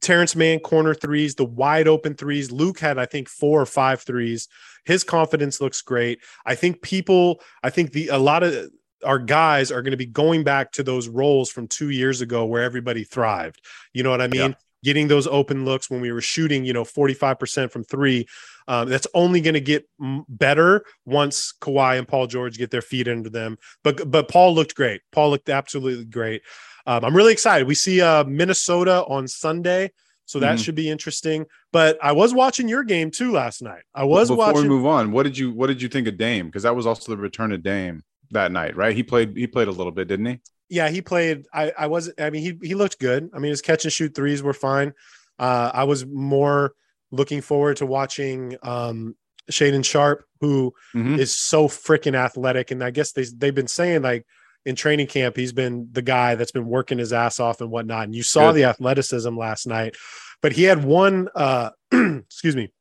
Terrence 0.00 0.36
Mann 0.36 0.60
corner 0.60 0.94
threes, 0.94 1.34
the 1.34 1.44
wide 1.44 1.88
open 1.88 2.14
threes. 2.14 2.52
Luke 2.52 2.78
had, 2.78 2.98
I 2.98 3.06
think, 3.06 3.28
four 3.28 3.60
or 3.60 3.66
five 3.66 4.02
threes. 4.02 4.46
His 4.84 5.02
confidence 5.02 5.60
looks 5.60 5.82
great. 5.82 6.20
I 6.44 6.54
think 6.54 6.82
people, 6.82 7.40
I 7.62 7.70
think 7.70 7.92
the 7.92 8.08
a 8.08 8.18
lot 8.18 8.42
of 8.42 8.70
our 9.04 9.18
guys 9.18 9.70
are 9.70 9.82
going 9.82 9.92
to 9.92 9.96
be 9.96 10.06
going 10.06 10.44
back 10.44 10.72
to 10.72 10.82
those 10.82 11.08
roles 11.08 11.50
from 11.50 11.68
two 11.68 11.90
years 11.90 12.20
ago 12.20 12.44
where 12.44 12.62
everybody 12.62 13.04
thrived. 13.04 13.60
You 13.92 14.02
know 14.02 14.10
what 14.10 14.20
I 14.20 14.28
mean? 14.28 14.50
Yeah. 14.50 14.54
Getting 14.84 15.08
those 15.08 15.26
open 15.26 15.64
looks 15.64 15.90
when 15.90 16.00
we 16.00 16.12
were 16.12 16.20
shooting, 16.20 16.64
you 16.64 16.72
know, 16.72 16.84
45% 16.84 17.72
from 17.72 17.82
three. 17.82 18.26
Um, 18.68 18.88
that's 18.88 19.06
only 19.14 19.40
going 19.40 19.54
to 19.54 19.60
get 19.60 19.88
better 20.28 20.84
once 21.04 21.54
Kawhi 21.60 21.98
and 21.98 22.06
Paul 22.06 22.26
George 22.26 22.58
get 22.58 22.70
their 22.70 22.82
feet 22.82 23.08
under 23.08 23.30
them. 23.30 23.58
But 23.82 24.10
but 24.10 24.28
Paul 24.28 24.54
looked 24.54 24.74
great. 24.74 25.02
Paul 25.12 25.30
looked 25.30 25.48
absolutely 25.48 26.04
great. 26.04 26.42
Um, 26.86 27.04
I'm 27.04 27.16
really 27.16 27.32
excited. 27.32 27.66
We 27.66 27.74
see 27.74 28.00
uh, 28.00 28.24
Minnesota 28.24 29.04
on 29.06 29.26
Sunday. 29.26 29.90
So 30.26 30.40
that 30.40 30.56
mm-hmm. 30.56 30.62
should 30.62 30.74
be 30.74 30.90
interesting. 30.90 31.46
But 31.72 31.98
I 32.02 32.12
was 32.12 32.34
watching 32.34 32.68
your 32.68 32.82
game 32.82 33.10
too 33.10 33.32
last 33.32 33.62
night. 33.62 33.82
I 33.94 34.04
was 34.04 34.28
Before 34.28 34.46
watching. 34.46 34.62
we 34.62 34.68
move 34.68 34.86
on, 34.86 35.12
what 35.12 35.22
did 35.22 35.38
you 35.38 35.52
what 35.52 35.68
did 35.68 35.80
you 35.80 35.88
think 35.88 36.08
of 36.08 36.16
Dame? 36.16 36.46
Because 36.46 36.64
that 36.64 36.76
was 36.76 36.86
also 36.86 37.14
the 37.14 37.20
return 37.20 37.52
of 37.52 37.62
Dame 37.62 38.02
that 38.30 38.52
night, 38.52 38.76
right? 38.76 38.94
He 38.94 39.02
played 39.02 39.36
he 39.36 39.46
played 39.46 39.68
a 39.68 39.72
little 39.72 39.92
bit, 39.92 40.08
didn't 40.08 40.26
he? 40.26 40.40
Yeah, 40.68 40.88
he 40.88 41.02
played. 41.02 41.46
I 41.52 41.72
I 41.76 41.86
was 41.86 42.12
I 42.18 42.30
mean 42.30 42.42
he 42.42 42.66
he 42.66 42.74
looked 42.74 42.98
good. 42.98 43.30
I 43.34 43.38
mean 43.38 43.50
his 43.50 43.62
catch 43.62 43.84
and 43.84 43.92
shoot 43.92 44.14
threes 44.14 44.42
were 44.42 44.52
fine. 44.52 44.92
Uh, 45.38 45.70
I 45.72 45.84
was 45.84 46.06
more 46.06 46.74
looking 47.10 47.40
forward 47.40 47.78
to 47.78 47.86
watching 47.86 48.56
um 48.62 49.16
Shaedon 49.50 49.84
Sharpe, 49.84 50.24
who 50.40 50.74
mm-hmm. 50.94 51.18
is 51.18 51.36
so 51.36 51.68
freaking 51.68 52.16
athletic, 52.16 52.70
and 52.70 52.82
I 52.82 52.90
guess 52.90 53.12
they 53.12 53.24
they've 53.36 53.54
been 53.54 53.68
saying 53.68 54.02
like 54.02 54.26
in 54.64 54.74
training 54.74 55.06
camp 55.06 55.36
he's 55.36 55.52
been 55.52 55.88
the 55.92 56.02
guy 56.02 56.34
that's 56.34 56.50
been 56.50 56.66
working 56.66 56.98
his 56.98 57.12
ass 57.12 57.38
off 57.38 57.60
and 57.60 57.70
whatnot. 57.70 58.04
And 58.04 58.14
you 58.14 58.24
saw 58.24 58.48
good. 58.50 58.56
the 58.56 58.64
athleticism 58.64 59.36
last 59.36 59.66
night, 59.66 59.96
but 60.42 60.52
he 60.52 60.64
had 60.64 60.84
one. 60.84 61.28
uh 61.34 61.70
Excuse 61.92 62.56
me, 62.56 62.72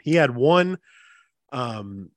he 0.00 0.14
had 0.14 0.34
one 0.34 0.78
um 1.52 2.10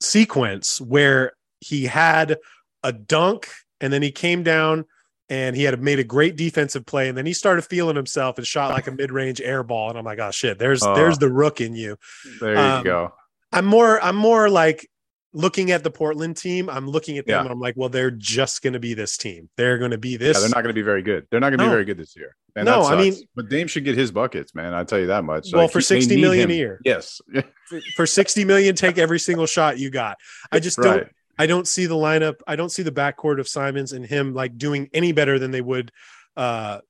sequence 0.00 0.80
where 0.80 1.32
he 1.62 1.84
had 1.84 2.38
a 2.82 2.92
dunk 2.92 3.48
and 3.80 3.92
then 3.92 4.02
he 4.02 4.10
came 4.10 4.42
down 4.42 4.84
and 5.28 5.56
he 5.56 5.62
had 5.62 5.80
made 5.80 5.98
a 5.98 6.04
great 6.04 6.36
defensive 6.36 6.84
play 6.84 7.08
and 7.08 7.16
then 7.16 7.24
he 7.24 7.32
started 7.32 7.62
feeling 7.62 7.96
himself 7.96 8.36
and 8.38 8.46
shot 8.46 8.70
like 8.70 8.86
a 8.86 8.90
mid-range 8.90 9.40
air 9.40 9.62
ball 9.62 9.88
and 9.88 9.98
i'm 9.98 10.04
like 10.04 10.18
oh 10.18 10.30
shit 10.30 10.58
there's 10.58 10.82
oh, 10.82 10.94
there's 10.94 11.18
the 11.18 11.30
rook 11.30 11.60
in 11.60 11.74
you. 11.74 11.96
There 12.40 12.54
you 12.54 12.60
um, 12.60 12.84
go. 12.84 13.14
I'm 13.52 13.64
more 13.64 14.02
i'm 14.02 14.16
more 14.16 14.50
like 14.50 14.88
looking 15.34 15.70
at 15.70 15.82
the 15.82 15.90
portland 15.90 16.36
team 16.36 16.68
i'm 16.68 16.86
looking 16.86 17.16
at 17.16 17.26
them 17.26 17.36
yeah. 17.36 17.40
and 17.40 17.50
i'm 17.50 17.58
like 17.58 17.74
well 17.74 17.88
they're 17.88 18.10
just 18.10 18.60
going 18.60 18.74
to 18.74 18.80
be 18.80 18.92
this 18.92 19.16
team. 19.16 19.48
They're 19.56 19.78
going 19.78 19.92
to 19.92 19.98
be 19.98 20.16
this 20.16 20.36
yeah, 20.36 20.40
they're 20.40 20.50
not 20.50 20.62
going 20.62 20.74
to 20.74 20.74
be 20.74 20.82
very 20.82 21.02
good. 21.02 21.26
They're 21.30 21.40
not 21.40 21.48
going 21.48 21.58
to 21.58 21.64
no. 21.64 21.70
be 21.70 21.74
very 21.74 21.84
good 21.86 21.96
this 21.96 22.14
year. 22.16 22.36
And 22.54 22.66
no 22.66 22.82
i 22.82 22.96
mean 22.96 23.14
but 23.34 23.48
dame 23.48 23.66
should 23.66 23.84
get 23.84 23.96
his 23.96 24.10
buckets 24.10 24.54
man 24.54 24.74
i 24.74 24.84
tell 24.84 24.98
you 24.98 25.06
that 25.06 25.24
much. 25.24 25.48
Well 25.52 25.62
like, 25.62 25.72
for 25.72 25.80
60 25.80 26.20
million 26.20 26.44
him. 26.44 26.50
a 26.50 26.54
year. 26.54 26.80
Yes. 26.84 27.20
For, 27.68 27.80
for 27.96 28.06
60 28.06 28.44
million 28.44 28.74
take 28.74 28.98
every 28.98 29.18
single 29.18 29.46
shot 29.46 29.78
you 29.78 29.88
got. 29.88 30.18
I 30.50 30.60
just 30.60 30.76
right. 30.76 30.84
don't 30.84 31.08
I 31.38 31.46
don't 31.46 31.66
see 31.66 31.86
the 31.86 31.94
lineup. 31.94 32.40
I 32.46 32.56
don't 32.56 32.70
see 32.70 32.82
the 32.82 32.92
backcourt 32.92 33.40
of 33.40 33.48
Simons 33.48 33.92
and 33.92 34.04
him 34.04 34.34
like 34.34 34.58
doing 34.58 34.90
any 34.92 35.12
better 35.12 35.38
than 35.38 35.50
they 35.50 35.60
would, 35.60 35.90
uh, 36.36 36.80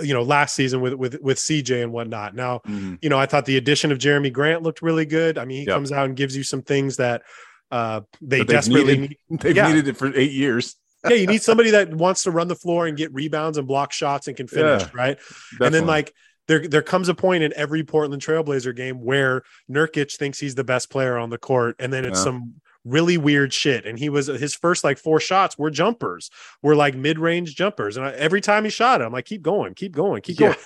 you 0.00 0.14
know, 0.14 0.22
last 0.22 0.54
season 0.54 0.80
with 0.80 0.94
with 0.94 1.20
with 1.20 1.38
CJ 1.38 1.82
and 1.82 1.92
whatnot. 1.92 2.34
Now, 2.34 2.58
mm-hmm. 2.58 2.96
you 3.02 3.08
know, 3.08 3.18
I 3.18 3.26
thought 3.26 3.44
the 3.44 3.56
addition 3.56 3.92
of 3.92 3.98
Jerami 3.98 4.32
Grant 4.32 4.62
looked 4.62 4.82
really 4.82 5.06
good. 5.06 5.38
I 5.38 5.44
mean, 5.44 5.58
he 5.58 5.66
yep. 5.66 5.74
comes 5.74 5.92
out 5.92 6.06
and 6.06 6.16
gives 6.16 6.36
you 6.36 6.42
some 6.42 6.62
things 6.62 6.96
that 6.96 7.22
uh, 7.70 8.02
they 8.20 8.44
desperately 8.44 8.98
needed, 8.98 9.16
need. 9.28 9.40
They've 9.40 9.56
yeah. 9.56 9.68
needed 9.68 9.88
it 9.88 9.96
for 9.96 10.14
eight 10.16 10.32
years. 10.32 10.76
yeah, 11.08 11.16
you 11.16 11.26
need 11.26 11.42
somebody 11.42 11.70
that 11.70 11.92
wants 11.92 12.22
to 12.22 12.30
run 12.30 12.46
the 12.46 12.54
floor 12.54 12.86
and 12.86 12.96
get 12.96 13.12
rebounds 13.12 13.58
and 13.58 13.66
block 13.66 13.92
shots 13.92 14.28
and 14.28 14.36
can 14.36 14.46
finish, 14.46 14.82
yeah, 14.82 14.90
right? 14.94 15.18
Definitely. 15.18 15.66
And 15.66 15.74
then 15.74 15.86
like 15.86 16.14
there 16.46 16.66
there 16.66 16.82
comes 16.82 17.08
a 17.08 17.14
point 17.14 17.42
in 17.42 17.52
every 17.56 17.82
Portland 17.82 18.22
Trailblazer 18.22 18.74
game 18.76 19.02
where 19.02 19.42
Nurkic 19.70 20.16
thinks 20.16 20.38
he's 20.38 20.54
the 20.54 20.64
best 20.64 20.90
player 20.90 21.18
on 21.18 21.30
the 21.30 21.38
court, 21.38 21.76
and 21.78 21.92
then 21.92 22.04
it's 22.04 22.18
yeah. 22.20 22.24
some 22.24 22.54
really 22.84 23.16
weird 23.16 23.52
shit. 23.52 23.86
And 23.86 23.98
he 23.98 24.08
was 24.08 24.26
his 24.26 24.54
first 24.54 24.84
like 24.84 24.98
four 24.98 25.20
shots 25.20 25.58
were 25.58 25.70
jumpers, 25.70 26.30
were 26.62 26.76
like 26.76 26.94
mid 26.94 27.18
range 27.18 27.54
jumpers. 27.54 27.96
And 27.96 28.06
I, 28.06 28.12
every 28.12 28.40
time 28.40 28.64
he 28.64 28.70
shot 28.70 29.00
it, 29.00 29.04
I'm 29.04 29.12
like, 29.12 29.24
keep 29.24 29.42
going, 29.42 29.74
keep 29.74 29.92
going, 29.92 30.22
keep 30.22 30.38
going. 30.38 30.56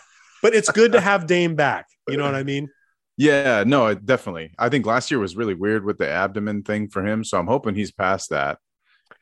But 0.43 0.55
it's 0.55 0.71
good 0.71 0.93
to 0.93 1.01
have 1.03 1.27
Dame 1.27 1.55
back. 1.55 1.87
You 2.09 2.17
know 2.17 2.25
what 2.25 2.35
I 2.35 2.43
mean? 2.43 2.71
Yeah, 3.17 3.65
no, 3.67 3.95
definitely. 3.95 4.53
I 4.59 4.69
think 4.69 4.85
last 4.85 5.11
year 5.11 5.19
was 5.19 5.37
really 5.37 5.55
weird 5.55 5.85
with 5.85 5.99
the 5.99 6.09
abdomen 6.09 6.63
thing 6.63 6.89
for 6.89 7.05
him. 7.05 7.25
So 7.25 7.39
I'm 7.39 7.47
hoping 7.47 7.75
he's 7.75 7.91
past 7.91 8.31
that. 8.31 8.59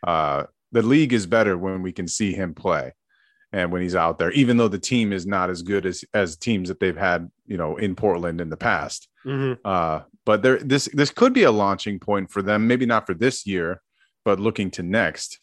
Uh, 0.04 0.44
the 0.72 0.82
league 0.82 1.12
is 1.12 1.26
better 1.26 1.56
when 1.56 1.82
we 1.82 1.92
can 1.92 2.08
see 2.08 2.32
him 2.32 2.54
play 2.54 2.92
and 3.52 3.70
when 3.70 3.82
he's 3.82 3.94
out 3.94 4.18
there, 4.18 4.32
even 4.32 4.56
though 4.56 4.68
the 4.68 4.78
team 4.78 5.12
is 5.12 5.26
not 5.26 5.48
as 5.48 5.62
good 5.62 5.86
as 5.86 6.04
as 6.12 6.36
teams 6.36 6.68
that 6.68 6.80
they've 6.80 6.96
had, 6.96 7.30
you 7.46 7.56
know, 7.56 7.76
in 7.76 7.94
Portland 7.94 8.40
in 8.40 8.50
the 8.50 8.56
past. 8.56 9.08
Mm-hmm. 9.24 9.60
Uh, 9.64 10.00
but 10.26 10.42
there, 10.42 10.58
this 10.58 10.88
this 10.92 11.10
could 11.10 11.32
be 11.32 11.42
a 11.42 11.50
launching 11.50 11.98
point 11.98 12.30
for 12.30 12.42
them. 12.42 12.66
Maybe 12.66 12.86
not 12.86 13.06
for 13.06 13.14
this 13.14 13.46
year, 13.46 13.80
but 14.24 14.40
looking 14.40 14.70
to 14.72 14.82
next. 14.82 15.40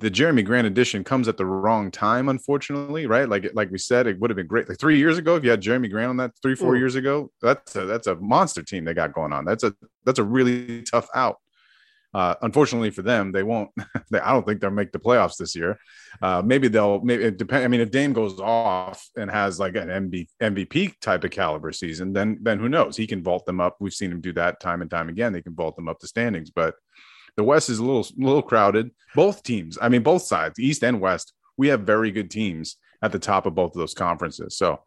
The 0.00 0.10
Jerami 0.10 0.44
Grant 0.44 0.66
edition 0.66 1.02
comes 1.02 1.26
at 1.26 1.36
the 1.36 1.46
wrong 1.46 1.90
time, 1.90 2.28
unfortunately. 2.28 3.06
Right, 3.06 3.28
like 3.28 3.50
like 3.54 3.70
we 3.70 3.78
said, 3.78 4.06
it 4.06 4.18
would 4.20 4.30
have 4.30 4.36
been 4.36 4.46
great. 4.46 4.68
Like 4.68 4.78
three 4.78 4.98
years 4.98 5.18
ago, 5.18 5.36
if 5.36 5.44
you 5.44 5.50
had 5.50 5.62
Jerami 5.62 5.90
Grant 5.90 6.10
on 6.10 6.16
that, 6.18 6.32
three 6.40 6.54
four 6.54 6.74
mm. 6.74 6.78
years 6.78 6.94
ago, 6.94 7.30
that's 7.42 7.74
a, 7.74 7.84
that's 7.84 8.06
a 8.06 8.14
monster 8.16 8.62
team 8.62 8.84
they 8.84 8.94
got 8.94 9.12
going 9.12 9.32
on. 9.32 9.44
That's 9.44 9.64
a 9.64 9.74
that's 10.04 10.18
a 10.18 10.24
really 10.24 10.82
tough 10.82 11.08
out. 11.14 11.38
Uh, 12.14 12.34
unfortunately 12.42 12.90
for 12.90 13.02
them, 13.02 13.32
they 13.32 13.42
won't. 13.42 13.70
They, 14.10 14.20
I 14.20 14.32
don't 14.32 14.46
think 14.46 14.62
they'll 14.62 14.70
make 14.70 14.92
the 14.92 14.98
playoffs 14.98 15.36
this 15.36 15.54
year. 15.54 15.78
Uh, 16.22 16.40
maybe 16.42 16.68
they'll. 16.68 17.02
Maybe 17.02 17.24
it 17.24 17.36
depend. 17.36 17.64
I 17.64 17.68
mean, 17.68 17.82
if 17.82 17.90
Dame 17.90 18.14
goes 18.14 18.40
off 18.40 19.06
and 19.16 19.30
has 19.30 19.60
like 19.60 19.76
an 19.76 19.88
MB, 19.88 20.28
MVP 20.42 20.98
type 21.00 21.24
of 21.24 21.30
caliber 21.30 21.72
season, 21.72 22.14
then 22.14 22.38
then 22.40 22.58
who 22.58 22.70
knows? 22.70 22.96
He 22.96 23.06
can 23.06 23.22
vault 23.22 23.44
them 23.44 23.60
up. 23.60 23.76
We've 23.80 23.92
seen 23.92 24.10
him 24.10 24.22
do 24.22 24.32
that 24.32 24.60
time 24.60 24.80
and 24.80 24.90
time 24.90 25.10
again. 25.10 25.34
They 25.34 25.42
can 25.42 25.54
vault 25.54 25.76
them 25.76 25.88
up 25.88 26.00
the 26.00 26.08
standings, 26.08 26.50
but 26.50 26.74
the 27.36 27.44
West 27.44 27.68
is 27.68 27.80
a 27.80 27.84
little 27.84 28.06
little 28.16 28.42
crowded. 28.42 28.90
Both 29.14 29.42
teams. 29.42 29.76
I 29.80 29.90
mean, 29.90 30.02
both 30.02 30.22
sides, 30.22 30.58
East 30.58 30.82
and 30.82 31.00
West. 31.02 31.34
We 31.58 31.68
have 31.68 31.80
very 31.80 32.10
good 32.10 32.30
teams 32.30 32.76
at 33.02 33.12
the 33.12 33.18
top 33.18 33.44
of 33.44 33.54
both 33.54 33.72
of 33.72 33.78
those 33.78 33.94
conferences. 33.94 34.56
So 34.56 34.80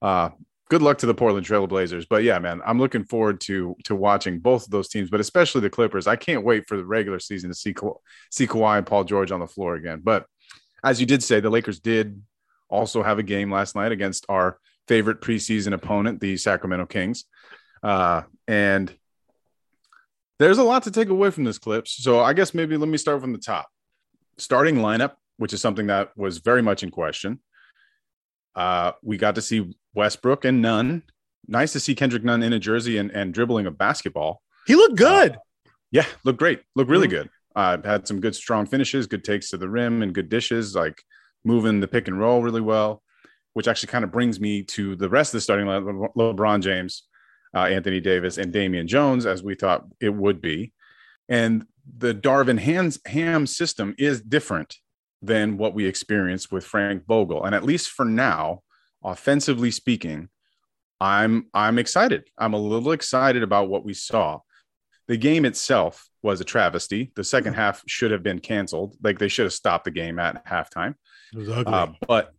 uh, 0.00 0.30
good 0.68 0.82
luck 0.82 0.98
to 0.98 1.06
the 1.06 1.14
Portland 1.14 1.46
Trailblazers. 1.46 2.06
But 2.08 2.22
yeah, 2.22 2.38
man, 2.38 2.60
I'm 2.64 2.78
looking 2.78 3.04
forward 3.04 3.40
to 3.42 3.76
to 3.84 3.94
watching 3.94 4.38
both 4.38 4.64
of 4.64 4.70
those 4.70 4.88
teams, 4.88 5.10
but 5.10 5.20
especially 5.20 5.62
the 5.62 5.70
Clippers. 5.70 6.06
I 6.06 6.16
can't 6.16 6.44
wait 6.44 6.66
for 6.68 6.76
the 6.76 6.84
regular 6.84 7.18
season 7.18 7.50
to 7.50 7.54
see 7.54 7.74
Ka- 7.74 7.98
see 8.30 8.46
Kawhi 8.46 8.78
and 8.78 8.86
Paul 8.86 9.04
George 9.04 9.32
on 9.32 9.40
the 9.40 9.46
floor 9.46 9.74
again. 9.74 10.00
But 10.02 10.26
as 10.84 11.00
you 11.00 11.06
did 11.06 11.22
say, 11.22 11.40
the 11.40 11.50
Lakers 11.50 11.80
did 11.80 12.22
also 12.68 13.02
have 13.02 13.18
a 13.18 13.22
game 13.22 13.50
last 13.50 13.74
night 13.74 13.92
against 13.92 14.26
our 14.28 14.58
favorite 14.86 15.20
preseason 15.20 15.72
opponent, 15.72 16.20
the 16.20 16.36
Sacramento 16.36 16.86
Kings, 16.86 17.24
uh, 17.82 18.22
and 18.46 18.94
there's 20.38 20.58
a 20.58 20.62
lot 20.62 20.84
to 20.84 20.90
take 20.90 21.08
away 21.08 21.30
from 21.30 21.44
this 21.44 21.58
clips. 21.58 22.02
So 22.02 22.20
I 22.20 22.32
guess 22.32 22.54
maybe 22.54 22.76
let 22.76 22.88
me 22.88 22.98
start 22.98 23.20
from 23.20 23.32
the 23.32 23.38
top. 23.38 23.68
Starting 24.36 24.76
lineup, 24.76 25.14
which 25.36 25.52
is 25.52 25.60
something 25.60 25.88
that 25.88 26.16
was 26.16 26.38
very 26.38 26.62
much 26.62 26.82
in 26.82 26.90
question. 26.90 27.40
Uh, 28.58 28.90
we 29.04 29.16
got 29.16 29.36
to 29.36 29.40
see 29.40 29.72
Westbrook 29.94 30.44
and 30.44 30.60
Nunn. 30.60 31.04
Nice 31.46 31.72
to 31.74 31.80
see 31.80 31.94
Kendrick 31.94 32.24
Nunn 32.24 32.42
in 32.42 32.52
a 32.52 32.58
jersey 32.58 32.98
and, 32.98 33.08
and 33.12 33.32
dribbling 33.32 33.66
a 33.66 33.70
basketball. 33.70 34.42
He 34.66 34.74
looked 34.74 34.96
good. 34.96 35.36
Uh, 35.36 35.70
yeah, 35.92 36.06
looked 36.24 36.40
great. 36.40 36.62
Looked 36.74 36.90
really 36.90 37.06
mm-hmm. 37.06 37.18
good. 37.18 37.30
Uh, 37.54 37.78
had 37.84 38.08
some 38.08 38.20
good 38.20 38.34
strong 38.34 38.66
finishes, 38.66 39.06
good 39.06 39.22
takes 39.22 39.50
to 39.50 39.58
the 39.58 39.68
rim, 39.68 40.02
and 40.02 40.12
good 40.12 40.28
dishes. 40.28 40.74
Like 40.74 41.00
moving 41.44 41.78
the 41.78 41.86
pick 41.86 42.08
and 42.08 42.18
roll 42.18 42.42
really 42.42 42.60
well, 42.60 43.00
which 43.54 43.68
actually 43.68 43.92
kind 43.92 44.04
of 44.04 44.10
brings 44.10 44.40
me 44.40 44.64
to 44.64 44.96
the 44.96 45.08
rest 45.08 45.32
of 45.32 45.38
the 45.38 45.42
starting 45.42 45.66
line: 45.66 45.84
Le- 45.84 46.34
LeBron 46.34 46.60
James, 46.60 47.04
uh, 47.54 47.60
Anthony 47.60 48.00
Davis, 48.00 48.38
and 48.38 48.52
Damian 48.52 48.88
Jones, 48.88 49.24
as 49.24 49.40
we 49.40 49.54
thought 49.54 49.86
it 50.00 50.10
would 50.12 50.42
be. 50.42 50.72
And 51.28 51.64
the 51.96 52.12
Darvin 52.12 52.58
Ham 53.06 53.46
system 53.46 53.94
is 53.98 54.20
different 54.20 54.76
than 55.22 55.56
what 55.56 55.74
we 55.74 55.86
experienced 55.86 56.52
with 56.52 56.64
Frank 56.64 57.06
Vogel, 57.06 57.44
and 57.44 57.54
at 57.54 57.64
least 57.64 57.90
for 57.90 58.04
now, 58.04 58.62
offensively 59.04 59.70
speaking, 59.70 60.28
I'm 61.00 61.46
I'm 61.54 61.78
excited. 61.78 62.28
I'm 62.36 62.54
a 62.54 62.58
little 62.58 62.92
excited 62.92 63.42
about 63.42 63.68
what 63.68 63.84
we 63.84 63.94
saw. 63.94 64.40
The 65.06 65.16
game 65.16 65.44
itself 65.44 66.08
was 66.22 66.40
a 66.40 66.44
travesty. 66.44 67.12
The 67.14 67.24
second 67.24 67.54
half 67.54 67.82
should 67.86 68.10
have 68.10 68.22
been 68.22 68.40
canceled. 68.40 68.96
Like 69.02 69.18
they 69.18 69.28
should 69.28 69.46
have 69.46 69.52
stopped 69.52 69.84
the 69.84 69.90
game 69.90 70.18
at 70.18 70.44
halftime. 70.44 70.94
It 71.32 71.38
was 71.38 71.48
ugly. 71.48 71.72
Uh, 71.72 71.86
but 72.06 72.32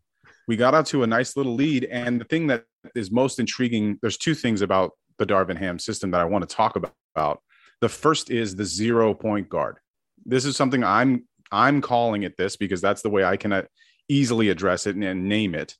we 0.47 0.55
got 0.55 0.75
out 0.75 0.85
to 0.87 1.03
a 1.03 1.07
nice 1.07 1.35
little 1.35 1.55
lead. 1.55 1.85
And 1.85 2.19
the 2.19 2.25
thing 2.25 2.47
that 2.47 2.65
is 2.95 3.11
most 3.11 3.39
intriguing, 3.39 3.97
there's 4.01 4.17
two 4.17 4.35
things 4.35 4.61
about 4.61 4.91
the 5.17 5.25
Darvin 5.25 5.57
Ham 5.57 5.79
system 5.79 6.11
that 6.11 6.21
I 6.21 6.25
want 6.25 6.47
to 6.47 6.55
talk 6.55 6.75
about. 6.75 7.41
The 7.81 7.89
first 7.89 8.29
is 8.29 8.55
the 8.55 8.65
zero 8.65 9.13
point 9.13 9.49
guard. 9.49 9.77
This 10.25 10.45
is 10.45 10.55
something 10.55 10.83
I'm 10.83 11.25
I'm 11.51 11.81
calling 11.81 12.23
it 12.23 12.37
this 12.37 12.55
because 12.55 12.81
that's 12.81 13.01
the 13.01 13.09
way 13.09 13.23
I 13.23 13.37
can 13.37 13.53
uh, 13.53 13.63
easily 14.07 14.49
address 14.49 14.87
it 14.87 14.95
and, 14.95 15.03
and 15.03 15.27
name 15.27 15.55
it. 15.55 15.75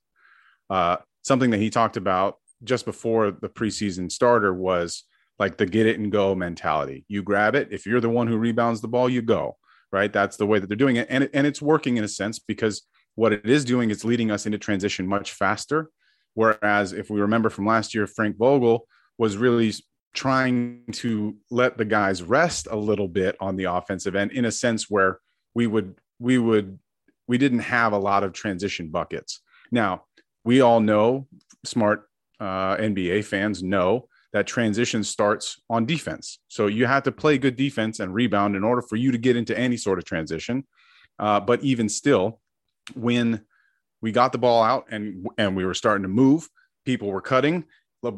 Uh, 0.70 0.98
something 1.24 1.50
that 1.52 1.60
he 1.60 1.70
talked 1.70 1.98
about 1.98 2.36
just 2.64 2.86
before 2.86 3.32
the 3.32 3.50
preseason 3.50 4.12
starter 4.12 4.54
was 4.54 5.04
like 5.38 5.58
the 5.58 5.66
get 5.66 5.86
it 5.86 6.00
and 6.00 6.12
go 6.12 6.36
mentality. 6.36 7.06
You 7.08 7.24
grab 7.24 7.56
it. 7.56 7.70
If 7.72 7.86
you're 7.86 8.02
the 8.02 8.10
one 8.10 8.28
who 8.28 8.38
rebounds 8.38 8.82
the 8.82 8.88
ball, 8.88 9.10
you 9.10 9.22
go. 9.22 9.58
Right. 9.92 10.14
That's 10.14 10.38
the 10.38 10.46
way 10.46 10.60
that 10.60 10.68
they're 10.68 10.78
doing 10.78 10.98
it, 10.98 11.08
and 11.10 11.28
and 11.34 11.48
it's 11.48 11.64
working 11.64 11.98
in 11.98 12.04
a 12.04 12.08
sense 12.08 12.38
because 12.38 12.84
what 13.16 13.34
it 13.34 13.50
is 13.50 13.66
doing 13.66 13.90
is 13.90 14.06
leading 14.06 14.30
us 14.30 14.46
into 14.46 14.60
transition 14.60 15.08
much 15.08 15.32
faster. 15.32 15.90
Whereas 16.36 16.94
if 16.94 17.10
we 17.10 17.20
remember 17.22 17.50
from 17.50 17.66
last 17.66 17.96
year, 17.96 18.06
Frank 18.06 18.38
Vogel 18.38 18.86
was 19.18 19.36
really 19.36 19.74
trying 20.14 20.84
to 20.92 21.36
let 21.50 21.78
the 21.78 21.86
guys 21.86 22.22
rest 22.22 22.68
a 22.70 22.76
little 22.76 23.08
bit 23.08 23.36
on 23.40 23.56
the 23.56 23.66
offensive 23.66 24.16
end 24.16 24.32
in 24.32 24.46
a 24.46 24.52
sense 24.52 24.90
where 24.90 25.20
we 25.54 25.68
would 25.68 25.96
we 26.20 26.38
would 26.38 26.80
we 27.28 27.38
didn't 27.38 27.60
have 27.60 27.94
a 27.94 27.98
lot 27.98 28.24
of 28.24 28.34
transition 28.34 28.90
buckets. 28.90 29.42
Now 29.72 30.06
we 30.44 30.62
all 30.62 30.80
know 30.80 31.28
smart 31.66 32.10
uh, 32.40 32.78
NBA 32.78 33.26
fans 33.26 33.62
know 33.62 34.08
that 34.34 34.48
transition 34.48 35.04
starts 35.04 35.60
on 35.70 35.86
defense. 35.86 36.40
So 36.48 36.68
you 36.68 36.86
have 36.86 37.04
to 37.04 37.12
play 37.12 37.38
good 37.38 37.56
defense 37.56 38.00
and 38.00 38.14
rebound 38.14 38.56
in 38.56 38.64
order 38.64 38.82
for 38.82 38.96
you 38.96 39.12
to 39.12 39.18
get 39.18 39.36
into 39.36 39.58
any 39.58 39.76
sort 39.76 39.98
of 39.98 40.06
transition. 40.06 40.66
Uh, 41.18 41.40
but 41.40 41.62
even 41.64 41.90
still, 41.90 42.40
when 42.96 43.42
we 44.02 44.12
got 44.12 44.32
the 44.32 44.38
ball 44.38 44.64
out 44.64 44.86
and 44.92 45.28
and 45.38 45.56
we 45.56 45.66
were 45.66 45.74
starting 45.74 46.04
to 46.04 46.10
move, 46.10 46.48
people 46.86 47.10
were 47.10 47.22
cutting. 47.22 47.66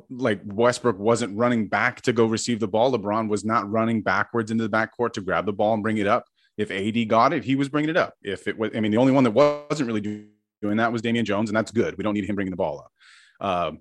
Like 0.09 0.41
Westbrook 0.45 0.99
wasn't 0.99 1.37
running 1.37 1.67
back 1.67 2.01
to 2.03 2.13
go 2.13 2.25
receive 2.25 2.59
the 2.59 2.67
ball. 2.67 2.91
LeBron 2.91 3.27
was 3.27 3.43
not 3.43 3.69
running 3.69 4.03
backwards 4.03 4.51
into 4.51 4.67
the 4.67 4.69
backcourt 4.69 5.13
to 5.13 5.21
grab 5.21 5.47
the 5.47 5.53
ball 5.53 5.73
and 5.73 5.81
bring 5.81 5.97
it 5.97 6.05
up. 6.05 6.25
If 6.61 6.71
AD 6.71 7.07
got 7.07 7.33
it, 7.33 7.43
he 7.43 7.55
was 7.55 7.69
bringing 7.69 7.89
it 7.89 7.97
up. 7.97 8.13
If 8.21 8.47
it 8.47 8.57
was, 8.57 8.71
I 8.75 8.79
mean, 8.79 8.91
the 8.91 8.97
only 8.97 9.11
one 9.11 9.23
that 9.23 9.31
wasn't 9.31 9.87
really 9.87 10.27
doing 10.61 10.77
that 10.77 10.91
was 10.91 11.01
Damian 11.01 11.25
Jones, 11.25 11.49
and 11.49 11.57
that's 11.57 11.71
good. 11.71 11.97
We 11.97 12.03
don't 12.03 12.13
need 12.13 12.25
him 12.25 12.35
bringing 12.35 12.51
the 12.51 12.57
ball 12.57 12.79
up. 12.79 12.91
Uh, 13.39 13.71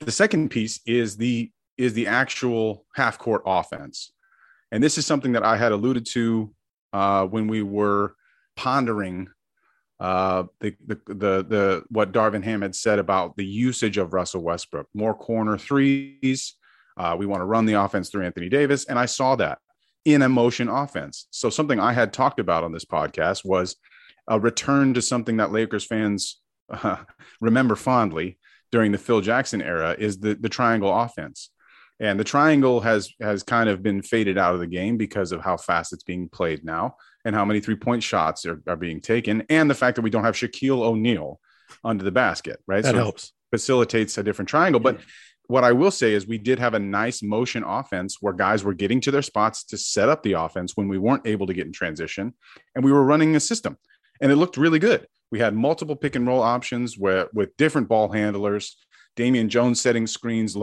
the 0.00 0.12
second 0.12 0.50
piece 0.50 0.80
is 0.86 1.16
the 1.16 1.50
is 1.76 1.92
the 1.94 2.06
actual 2.06 2.86
half 2.94 3.18
court 3.18 3.42
offense, 3.44 4.12
and 4.70 4.82
this 4.82 4.98
is 4.98 5.04
something 5.04 5.32
that 5.32 5.42
I 5.42 5.56
had 5.56 5.72
alluded 5.72 6.06
to 6.12 6.54
uh, 6.92 7.26
when 7.26 7.48
we 7.48 7.62
were 7.62 8.14
pondering 8.54 9.28
uh, 9.98 10.44
the, 10.60 10.76
the 10.86 11.00
the 11.06 11.14
the 11.14 11.84
what 11.88 12.12
Darvin 12.12 12.44
Ham 12.44 12.62
had 12.62 12.76
said 12.76 12.98
about 12.98 13.36
the 13.36 13.44
usage 13.44 13.98
of 13.98 14.12
Russell 14.12 14.42
Westbrook, 14.42 14.86
more 14.94 15.14
corner 15.14 15.58
threes. 15.58 16.54
Uh, 16.96 17.16
we 17.18 17.26
want 17.26 17.40
to 17.40 17.46
run 17.46 17.66
the 17.66 17.74
offense 17.74 18.10
through 18.10 18.24
Anthony 18.24 18.48
Davis, 18.48 18.84
and 18.84 18.98
I 18.98 19.06
saw 19.06 19.36
that 19.36 19.58
in 20.06 20.22
a 20.22 20.28
motion 20.28 20.68
offense. 20.68 21.26
So 21.30 21.50
something 21.50 21.80
I 21.80 21.92
had 21.92 22.12
talked 22.12 22.40
about 22.40 22.64
on 22.64 22.72
this 22.72 22.84
podcast 22.84 23.44
was 23.44 23.76
a 24.28 24.38
return 24.40 24.94
to 24.94 25.02
something 25.02 25.38
that 25.38 25.52
Lakers 25.52 25.84
fans 25.84 26.40
uh, 26.70 26.96
remember 27.40 27.76
fondly, 27.76 28.38
during 28.72 28.92
the 28.92 28.98
Phil 28.98 29.20
Jackson 29.20 29.60
era 29.60 29.94
is 29.98 30.18
the 30.18 30.34
the 30.34 30.48
triangle 30.48 30.96
offense. 30.96 31.50
And 31.98 32.20
the 32.20 32.24
triangle 32.24 32.80
has 32.80 33.10
has 33.20 33.42
kind 33.42 33.68
of 33.68 33.82
been 33.82 34.02
faded 34.02 34.38
out 34.38 34.54
of 34.54 34.60
the 34.60 34.66
game 34.66 34.96
because 34.96 35.32
of 35.32 35.40
how 35.40 35.56
fast 35.56 35.92
it's 35.92 36.04
being 36.04 36.28
played 36.28 36.64
now 36.64 36.96
and 37.24 37.34
how 37.34 37.44
many 37.44 37.60
three-point 37.60 38.02
shots 38.02 38.46
are, 38.46 38.62
are 38.66 38.76
being 38.76 39.00
taken 39.00 39.44
and 39.48 39.68
the 39.68 39.74
fact 39.74 39.96
that 39.96 40.02
we 40.02 40.10
don't 40.10 40.24
have 40.24 40.36
Shaquille 40.36 40.82
O'Neal 40.82 41.40
under 41.82 42.04
the 42.04 42.12
basket, 42.12 42.60
right? 42.66 42.84
That 42.84 42.92
so 42.92 42.98
helps. 42.98 43.32
Facilitates 43.50 44.18
a 44.18 44.22
different 44.22 44.48
triangle. 44.48 44.80
But 44.80 45.00
what 45.48 45.64
I 45.64 45.72
will 45.72 45.90
say 45.90 46.14
is 46.14 46.26
we 46.26 46.38
did 46.38 46.58
have 46.58 46.74
a 46.74 46.78
nice 46.78 47.22
motion 47.22 47.64
offense 47.64 48.18
where 48.20 48.32
guys 48.32 48.64
were 48.64 48.74
getting 48.74 49.00
to 49.02 49.10
their 49.10 49.22
spots 49.22 49.64
to 49.64 49.78
set 49.78 50.08
up 50.08 50.22
the 50.22 50.32
offense 50.32 50.76
when 50.76 50.88
we 50.88 50.98
weren't 50.98 51.26
able 51.26 51.46
to 51.46 51.54
get 51.54 51.66
in 51.66 51.72
transition. 51.72 52.34
And 52.74 52.84
we 52.84 52.92
were 52.92 53.04
running 53.04 53.36
a 53.36 53.40
system 53.40 53.76
and 54.20 54.32
it 54.32 54.36
looked 54.36 54.56
really 54.56 54.78
good. 54.78 55.06
We 55.30 55.38
had 55.38 55.54
multiple 55.54 55.96
pick 55.96 56.16
and 56.16 56.26
roll 56.26 56.42
options 56.42 56.98
where 56.98 57.28
with 57.32 57.56
different 57.56 57.88
ball 57.88 58.10
handlers. 58.10 58.76
Damian 59.16 59.48
Jones 59.48 59.80
setting 59.80 60.06
screens, 60.06 60.56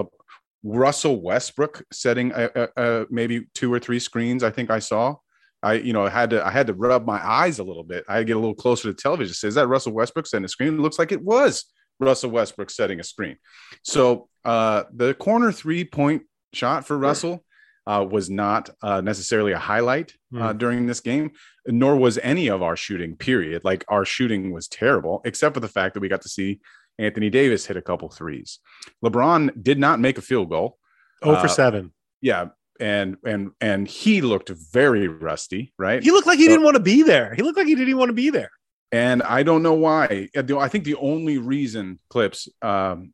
Russell 0.63 1.21
Westbrook 1.21 1.83
setting 1.91 2.31
a, 2.35 2.49
a, 2.55 2.69
a, 2.77 3.05
maybe 3.09 3.47
two 3.53 3.73
or 3.73 3.79
three 3.79 3.99
screens. 3.99 4.43
I 4.43 4.51
think 4.51 4.69
I 4.69 4.79
saw. 4.79 5.15
I 5.61 5.73
you 5.73 5.93
know 5.93 6.05
had 6.07 6.29
to 6.31 6.45
I 6.45 6.51
had 6.51 6.67
to 6.67 6.73
rub 6.73 7.05
my 7.05 7.25
eyes 7.25 7.59
a 7.59 7.63
little 7.63 7.83
bit. 7.83 8.03
I 8.07 8.21
get 8.23 8.35
a 8.35 8.39
little 8.39 8.55
closer 8.55 8.89
to 8.89 8.93
television. 8.93 9.33
Says 9.33 9.55
that 9.55 9.67
Russell 9.67 9.93
Westbrook 9.93 10.27
setting 10.27 10.45
a 10.45 10.49
screen? 10.49 10.75
It 10.75 10.81
looks 10.81 10.99
like 10.99 11.11
it 11.11 11.21
was 11.21 11.65
Russell 11.99 12.31
Westbrook 12.31 12.69
setting 12.69 12.99
a 12.99 13.03
screen. 13.03 13.37
So 13.83 14.29
uh, 14.45 14.83
the 14.93 15.13
corner 15.13 15.51
three 15.51 15.85
point 15.85 16.23
shot 16.53 16.85
for 16.85 16.97
Russell 16.97 17.43
uh, 17.85 18.05
was 18.09 18.29
not 18.29 18.69
uh, 18.81 19.01
necessarily 19.01 19.51
a 19.51 19.59
highlight 19.59 20.13
mm. 20.33 20.57
during 20.57 20.85
this 20.85 20.99
game, 20.99 21.31
nor 21.67 21.95
was 21.97 22.17
any 22.19 22.47
of 22.47 22.61
our 22.61 22.75
shooting, 22.75 23.15
period. 23.15 23.63
Like 23.63 23.83
our 23.87 24.05
shooting 24.05 24.51
was 24.51 24.67
terrible, 24.67 25.21
except 25.25 25.53
for 25.53 25.59
the 25.59 25.67
fact 25.67 25.93
that 25.93 25.99
we 25.99 26.09
got 26.09 26.21
to 26.21 26.29
see 26.29 26.61
Anthony 26.99 27.29
Davis 27.29 27.65
hit 27.65 27.77
a 27.77 27.81
couple 27.81 28.09
threes. 28.09 28.59
LeBron 29.03 29.61
did 29.61 29.79
not 29.79 29.99
make 29.99 30.17
a 30.17 30.21
field 30.21 30.49
goal. 30.49 30.77
Oh 31.21 31.35
for 31.35 31.45
uh, 31.45 31.49
7. 31.49 31.91
Yeah. 32.21 32.49
And 32.79 33.17
and 33.23 33.51
and 33.61 33.87
he 33.87 34.21
looked 34.21 34.49
very 34.49 35.07
rusty, 35.07 35.73
right? 35.77 36.01
He 36.01 36.11
looked 36.11 36.25
like 36.25 36.39
he 36.39 36.45
so, 36.45 36.51
didn't 36.51 36.63
want 36.65 36.75
to 36.75 36.81
be 36.81 37.03
there. 37.03 37.33
He 37.35 37.43
looked 37.43 37.57
like 37.57 37.67
he 37.67 37.75
didn't 37.75 37.97
want 37.97 38.09
to 38.09 38.13
be 38.13 38.31
there. 38.31 38.49
And 38.93 39.23
I 39.23 39.41
don't 39.41 39.63
know 39.63 39.73
why. 39.73 40.29
I 40.35 40.67
think 40.69 40.83
the 40.83 40.95
only 40.95 41.39
reason 41.39 41.99
clips 42.09 42.47
um, 42.61 43.13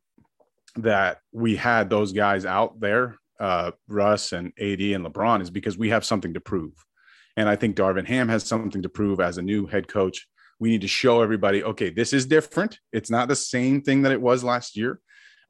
that 0.76 1.18
we 1.32 1.56
had 1.56 1.88
those 1.88 2.12
guys 2.12 2.44
out 2.44 2.78
there 2.78 3.16
uh, 3.40 3.70
Russ 3.88 4.32
and 4.32 4.48
AD 4.58 4.80
and 4.80 5.04
LeBron 5.04 5.40
is 5.40 5.50
because 5.50 5.78
we 5.78 5.88
have 5.88 6.04
something 6.04 6.34
to 6.34 6.40
prove. 6.40 6.72
And 7.36 7.48
I 7.48 7.56
think 7.56 7.74
Darvin 7.74 8.06
Ham 8.06 8.28
has 8.28 8.44
something 8.44 8.82
to 8.82 8.88
prove 8.88 9.18
as 9.18 9.38
a 9.38 9.42
new 9.42 9.66
head 9.66 9.88
coach. 9.88 10.28
We 10.58 10.68
need 10.68 10.82
to 10.82 10.88
show 10.88 11.22
everybody, 11.22 11.64
okay, 11.64 11.88
this 11.88 12.12
is 12.12 12.26
different. 12.26 12.78
It's 12.92 13.10
not 13.10 13.28
the 13.28 13.36
same 13.36 13.80
thing 13.80 14.02
that 14.02 14.12
it 14.12 14.20
was 14.20 14.44
last 14.44 14.76
year. 14.76 15.00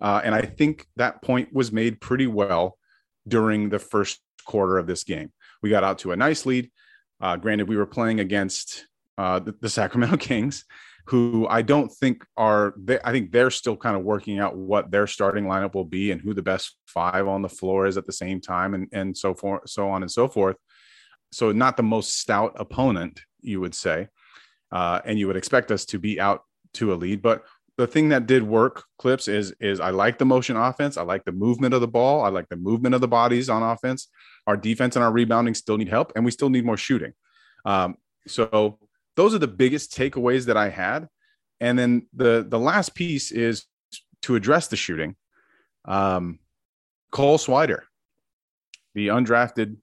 Uh, 0.01 0.21
and 0.25 0.35
I 0.35 0.43
think 0.43 0.87
that 0.97 1.21
point 1.21 1.53
was 1.53 1.73
made 1.73 2.01
pretty 2.01 2.29
well 2.29 2.79
during 3.27 3.69
the 3.69 3.81
first 3.81 4.21
quarter 4.45 4.79
of 4.79 4.87
this 4.87 5.03
game. 5.03 5.33
We 5.63 5.69
got 5.69 5.85
out 5.85 5.99
to 6.01 6.13
a 6.13 6.17
nice 6.17 6.47
lead. 6.47 6.71
Uh, 7.21 7.37
granted, 7.37 7.69
we 7.69 7.77
were 7.77 7.87
playing 7.87 8.21
against 8.21 8.87
uh, 9.21 9.39
the, 9.39 9.55
the 9.61 9.69
Sacramento 9.69 10.17
Kings, 10.29 10.65
who 11.07 11.47
I 11.49 11.61
don't 11.61 11.93
think 11.93 12.25
are 12.39 12.73
they, 12.79 12.99
I 13.05 13.13
think 13.13 13.33
they're 13.33 13.51
still 13.51 13.77
kind 13.77 13.95
of 13.95 14.03
working 14.03 14.39
out 14.39 14.57
what 14.57 14.91
their 14.91 15.07
starting 15.07 15.45
lineup 15.45 15.75
will 15.75 15.85
be 15.85 16.11
and 16.11 16.21
who 16.23 16.33
the 16.33 16.43
best 16.43 16.77
five 16.87 17.29
on 17.29 17.43
the 17.43 17.49
floor 17.49 17.87
is 17.87 17.99
at 17.99 18.07
the 18.07 18.15
same 18.15 18.41
time 18.41 18.73
and 18.73 18.89
and 18.93 19.17
so 19.17 19.35
forth 19.35 19.69
so 19.69 19.91
on 19.91 20.03
and 20.03 20.11
so 20.11 20.27
forth. 20.27 20.57
So 21.33 21.53
not 21.53 21.77
the 21.77 21.83
most 21.83 22.19
stout 22.19 22.53
opponent, 22.57 23.21
you 23.43 23.61
would 23.61 23.75
say. 23.75 24.09
Uh, 24.73 25.01
and 25.05 25.19
you 25.19 25.27
would 25.27 25.37
expect 25.37 25.71
us 25.71 25.85
to 25.87 25.99
be 25.99 26.19
out 26.19 26.45
to 26.75 26.93
a 26.93 26.95
lead. 26.95 27.21
But 27.21 27.45
the 27.77 27.87
thing 27.87 28.09
that 28.11 28.27
did 28.27 28.43
work, 28.43 28.85
clips, 28.99 29.29
is 29.29 29.53
is 29.61 29.81
I 29.81 29.91
like 29.91 30.17
the 30.17 30.25
motion 30.25 30.57
offense. 30.57 30.97
I 30.97 31.03
like 31.03 31.25
the 31.27 31.33
movement 31.33 31.75
of 31.75 31.83
the 31.83 31.89
ball. 31.89 32.25
I 32.25 32.31
like 32.31 32.49
the 32.49 32.57
movement 32.57 32.95
of 32.95 33.03
the 33.03 33.09
bodies 33.09 33.51
on 33.51 33.63
offense. 33.63 34.09
Our 34.47 34.57
defense 34.57 34.97
and 34.97 35.05
our 35.05 35.13
rebounding 35.13 35.55
still 35.55 35.77
need 35.77 35.89
help, 35.89 36.13
and 36.17 36.25
we 36.25 36.31
still 36.31 36.51
need 36.51 36.65
more 36.65 36.79
shooting. 36.79 37.13
Um, 37.67 37.97
so 38.27 38.79
those 39.21 39.35
are 39.35 39.39
the 39.39 39.47
biggest 39.47 39.95
takeaways 39.95 40.47
that 40.47 40.57
I 40.57 40.71
had. 40.71 41.07
And 41.61 41.79
then 41.79 42.07
the 42.15 42.47
the 42.49 42.59
last 42.59 42.95
piece 42.95 43.31
is 43.33 43.67
to 44.23 44.35
address 44.35 44.69
the 44.69 44.77
shooting. 44.77 45.15
Um, 45.85 46.39
Cole 47.13 47.37
Swider, 47.37 47.83
the 48.95 49.09
undrafted 49.09 49.77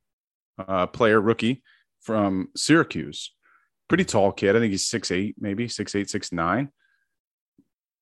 uh, 0.57 0.87
player 0.87 1.21
rookie 1.21 1.61
from 2.01 2.49
Syracuse, 2.55 3.31
pretty 3.87 4.05
tall 4.05 4.31
kid. 4.31 4.55
I 4.55 4.59
think 4.59 4.71
he's 4.71 4.87
six 4.87 5.11
eight, 5.11 5.35
maybe 5.39 5.67
six 5.67 5.93
eight, 5.93 6.09
six 6.09 6.31
nine. 6.31 6.69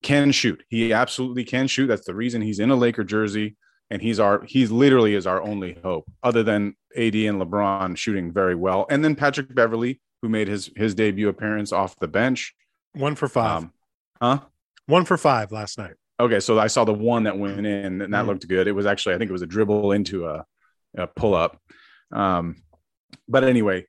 can 0.04 0.32
shoot. 0.32 0.64
He 0.70 0.94
absolutely 0.94 1.44
can 1.44 1.68
shoot. 1.68 1.88
That's 1.88 2.06
the 2.06 2.16
reason 2.16 2.42
he's 2.42 2.60
in 2.60 2.72
a 2.72 2.76
Laker 2.76 3.04
jersey, 3.04 3.58
and 3.90 4.02
he's 4.02 4.22
our 4.22 4.44
he's 4.48 4.72
literally 4.72 5.16
is 5.16 5.28
our 5.28 5.42
only 5.42 5.78
hope, 5.84 6.06
other 6.24 6.44
than 6.44 6.76
AD 6.96 7.16
and 7.16 7.42
LeBron 7.42 7.98
shooting 7.98 8.32
very 8.32 8.56
well, 8.56 8.86
and 8.90 9.04
then 9.04 9.16
Patrick 9.16 9.54
Beverley, 9.54 10.00
who 10.26 10.30
made 10.30 10.48
his 10.48 10.72
his 10.76 10.96
debut 10.96 11.30
appearance 11.30 11.72
off 11.72 12.00
the 12.00 12.08
bench, 12.08 12.56
one 12.94 13.14
for 13.14 13.28
five, 13.28 13.62
um, 13.62 13.74
huh? 14.20 14.40
One 14.88 15.06
for 15.06 15.18
five 15.18 15.52
last 15.52 15.78
night. 15.78 15.94
Okay, 16.20 16.40
so 16.40 16.58
I 16.58 16.66
saw 16.66 16.84
the 16.84 16.94
one 16.94 17.26
that 17.26 17.38
went 17.38 17.68
in, 17.68 18.02
and 18.02 18.12
that 18.12 18.24
mm. 18.24 18.28
looked 18.28 18.48
good. 18.48 18.68
It 18.68 18.72
was 18.72 18.88
actually, 18.88 19.14
I 19.14 19.18
think 19.20 19.30
it 19.30 19.34
was 19.34 19.44
a 19.44 19.48
dribble 19.48 19.92
into 19.92 20.26
a, 20.26 20.44
a 20.98 21.06
pull 21.06 21.36
up. 21.36 21.62
Um, 22.12 22.64
but 23.28 23.44
anyway, 23.44 23.86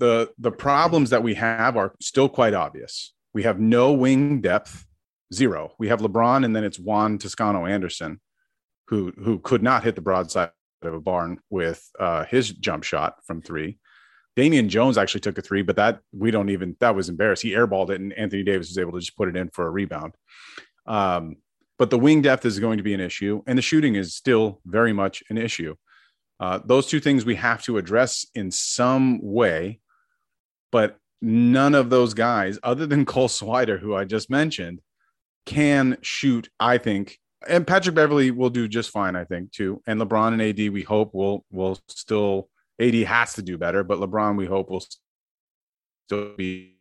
the 0.00 0.32
the 0.36 0.50
problems 0.50 1.10
that 1.10 1.22
we 1.22 1.34
have 1.34 1.76
are 1.76 1.94
still 2.00 2.28
quite 2.28 2.54
obvious. 2.54 3.14
We 3.32 3.44
have 3.44 3.60
no 3.60 3.92
wing 3.92 4.40
depth, 4.40 4.84
zero. 5.32 5.74
We 5.78 5.88
have 5.88 6.00
LeBron, 6.00 6.44
and 6.44 6.56
then 6.56 6.64
it's 6.64 6.78
Juan 6.78 7.18
Toscano 7.18 7.66
Anderson, 7.66 8.20
who 8.88 9.12
who 9.16 9.38
could 9.38 9.62
not 9.62 9.84
hit 9.84 9.94
the 9.94 10.02
broadside 10.02 10.50
of 10.82 10.94
a 10.94 11.00
barn 11.00 11.38
with 11.50 11.88
uh, 12.00 12.24
his 12.24 12.50
jump 12.50 12.82
shot 12.82 13.18
from 13.24 13.42
three. 13.42 13.78
Damian 14.34 14.68
Jones 14.68 14.96
actually 14.96 15.20
took 15.20 15.38
a 15.38 15.42
three, 15.42 15.62
but 15.62 15.76
that 15.76 16.00
we 16.12 16.30
don't 16.30 16.48
even 16.48 16.76
that 16.80 16.94
was 16.94 17.08
embarrassed. 17.08 17.42
He 17.42 17.50
airballed 17.50 17.90
it, 17.90 18.00
and 18.00 18.12
Anthony 18.14 18.42
Davis 18.42 18.68
was 18.68 18.78
able 18.78 18.92
to 18.92 19.00
just 19.00 19.16
put 19.16 19.28
it 19.28 19.36
in 19.36 19.50
for 19.50 19.66
a 19.66 19.70
rebound. 19.70 20.14
Um, 20.86 21.36
but 21.78 21.90
the 21.90 21.98
wing 21.98 22.22
depth 22.22 22.44
is 22.44 22.58
going 22.58 22.78
to 22.78 22.82
be 22.82 22.94
an 22.94 23.00
issue, 23.00 23.42
and 23.46 23.58
the 23.58 23.62
shooting 23.62 23.94
is 23.94 24.14
still 24.14 24.60
very 24.64 24.92
much 24.92 25.22
an 25.30 25.38
issue. 25.38 25.74
Uh, 26.40 26.60
those 26.64 26.86
two 26.86 27.00
things 27.00 27.24
we 27.24 27.34
have 27.36 27.62
to 27.62 27.78
address 27.78 28.26
in 28.34 28.50
some 28.50 29.20
way, 29.22 29.80
but 30.70 30.96
none 31.20 31.74
of 31.74 31.90
those 31.90 32.14
guys, 32.14 32.58
other 32.62 32.86
than 32.86 33.04
Cole 33.06 33.28
Swider, 33.28 33.78
who 33.78 33.94
I 33.94 34.04
just 34.04 34.30
mentioned, 34.30 34.80
can 35.44 35.98
shoot. 36.02 36.48
I 36.58 36.78
think, 36.78 37.18
and 37.46 37.66
Patrick 37.66 37.94
Beverley 37.94 38.30
will 38.30 38.50
do 38.50 38.66
just 38.66 38.90
fine. 38.90 39.14
I 39.14 39.24
think 39.24 39.52
too, 39.52 39.82
and 39.86 40.00
LeBron 40.00 40.32
and 40.32 40.42
AD, 40.42 40.72
we 40.72 40.82
hope 40.82 41.14
will 41.14 41.44
will 41.50 41.78
still. 41.88 42.48
AD 42.80 42.94
has 42.94 43.34
to 43.34 43.42
do 43.42 43.58
better, 43.58 43.84
but 43.84 43.98
LeBron, 43.98 44.36
we 44.36 44.46
hope 44.46 44.70
will 44.70 44.84
still 46.06 46.34
be 46.36 46.78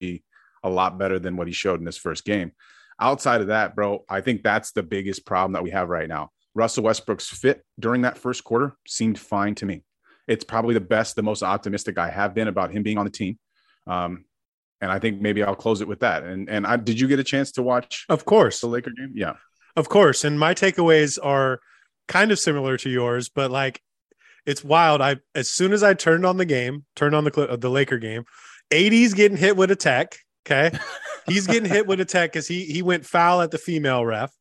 a 0.00 0.68
lot 0.68 0.98
better 0.98 1.18
than 1.18 1.36
what 1.36 1.46
he 1.46 1.52
showed 1.52 1.80
in 1.80 1.86
his 1.86 1.96
first 1.96 2.24
game 2.24 2.52
outside 3.00 3.40
of 3.40 3.48
that, 3.48 3.74
bro, 3.74 4.04
I 4.08 4.20
think 4.20 4.42
that's 4.42 4.72
the 4.72 4.82
biggest 4.82 5.24
problem 5.24 5.52
that 5.52 5.62
we 5.62 5.70
have 5.70 5.88
right 5.88 6.08
now. 6.08 6.30
Russell 6.54 6.84
Westbrook's 6.84 7.28
fit 7.28 7.64
during 7.78 8.02
that 8.02 8.18
first 8.18 8.44
quarter 8.44 8.76
seemed 8.86 9.18
fine 9.18 9.54
to 9.56 9.66
me. 9.66 9.84
It's 10.26 10.44
probably 10.44 10.74
the 10.74 10.80
best, 10.80 11.16
the 11.16 11.22
most 11.22 11.42
optimistic 11.42 11.98
I 11.98 12.10
have 12.10 12.34
been 12.34 12.48
about 12.48 12.72
him 12.72 12.82
being 12.82 12.98
on 12.98 13.04
the 13.04 13.10
team. 13.10 13.38
Um, 13.86 14.24
and 14.80 14.90
I 14.90 14.98
think 14.98 15.20
maybe 15.20 15.42
I'll 15.42 15.54
close 15.54 15.80
it 15.80 15.88
with 15.88 16.00
that. 16.00 16.22
And 16.22 16.48
and 16.48 16.66
I 16.66 16.76
did 16.76 17.00
you 17.00 17.08
get 17.08 17.18
a 17.18 17.24
chance 17.24 17.52
to 17.52 17.62
watch? 17.62 18.04
Of 18.08 18.24
course, 18.24 18.60
the 18.60 18.68
Laker 18.68 18.90
game. 18.90 19.12
Yeah, 19.14 19.34
of 19.74 19.88
course. 19.88 20.24
And 20.24 20.38
my 20.38 20.54
takeaways 20.54 21.18
are 21.20 21.60
kind 22.06 22.30
of 22.30 22.38
similar 22.38 22.76
to 22.78 22.90
yours, 22.90 23.28
but 23.28 23.50
like 23.50 23.80
it's 24.48 24.64
wild. 24.64 25.02
I 25.02 25.16
as 25.34 25.50
soon 25.50 25.72
as 25.72 25.82
I 25.82 25.94
turned 25.94 26.24
on 26.24 26.38
the 26.38 26.46
game, 26.46 26.84
turned 26.96 27.14
on 27.14 27.24
the 27.24 27.48
uh, 27.48 27.56
the 27.56 27.68
Laker 27.68 27.98
game, 27.98 28.24
AD's 28.72 29.12
getting 29.14 29.36
hit 29.36 29.56
with 29.56 29.70
a 29.70 29.76
tech. 29.76 30.16
Okay. 30.46 30.76
He's 31.26 31.46
getting 31.46 31.68
hit 31.68 31.86
with 31.86 32.00
a 32.00 32.06
tech 32.06 32.32
because 32.32 32.48
he 32.48 32.64
he 32.64 32.80
went 32.80 33.04
foul 33.04 33.42
at 33.42 33.50
the 33.50 33.58
female 33.58 34.04
ref. 34.06 34.32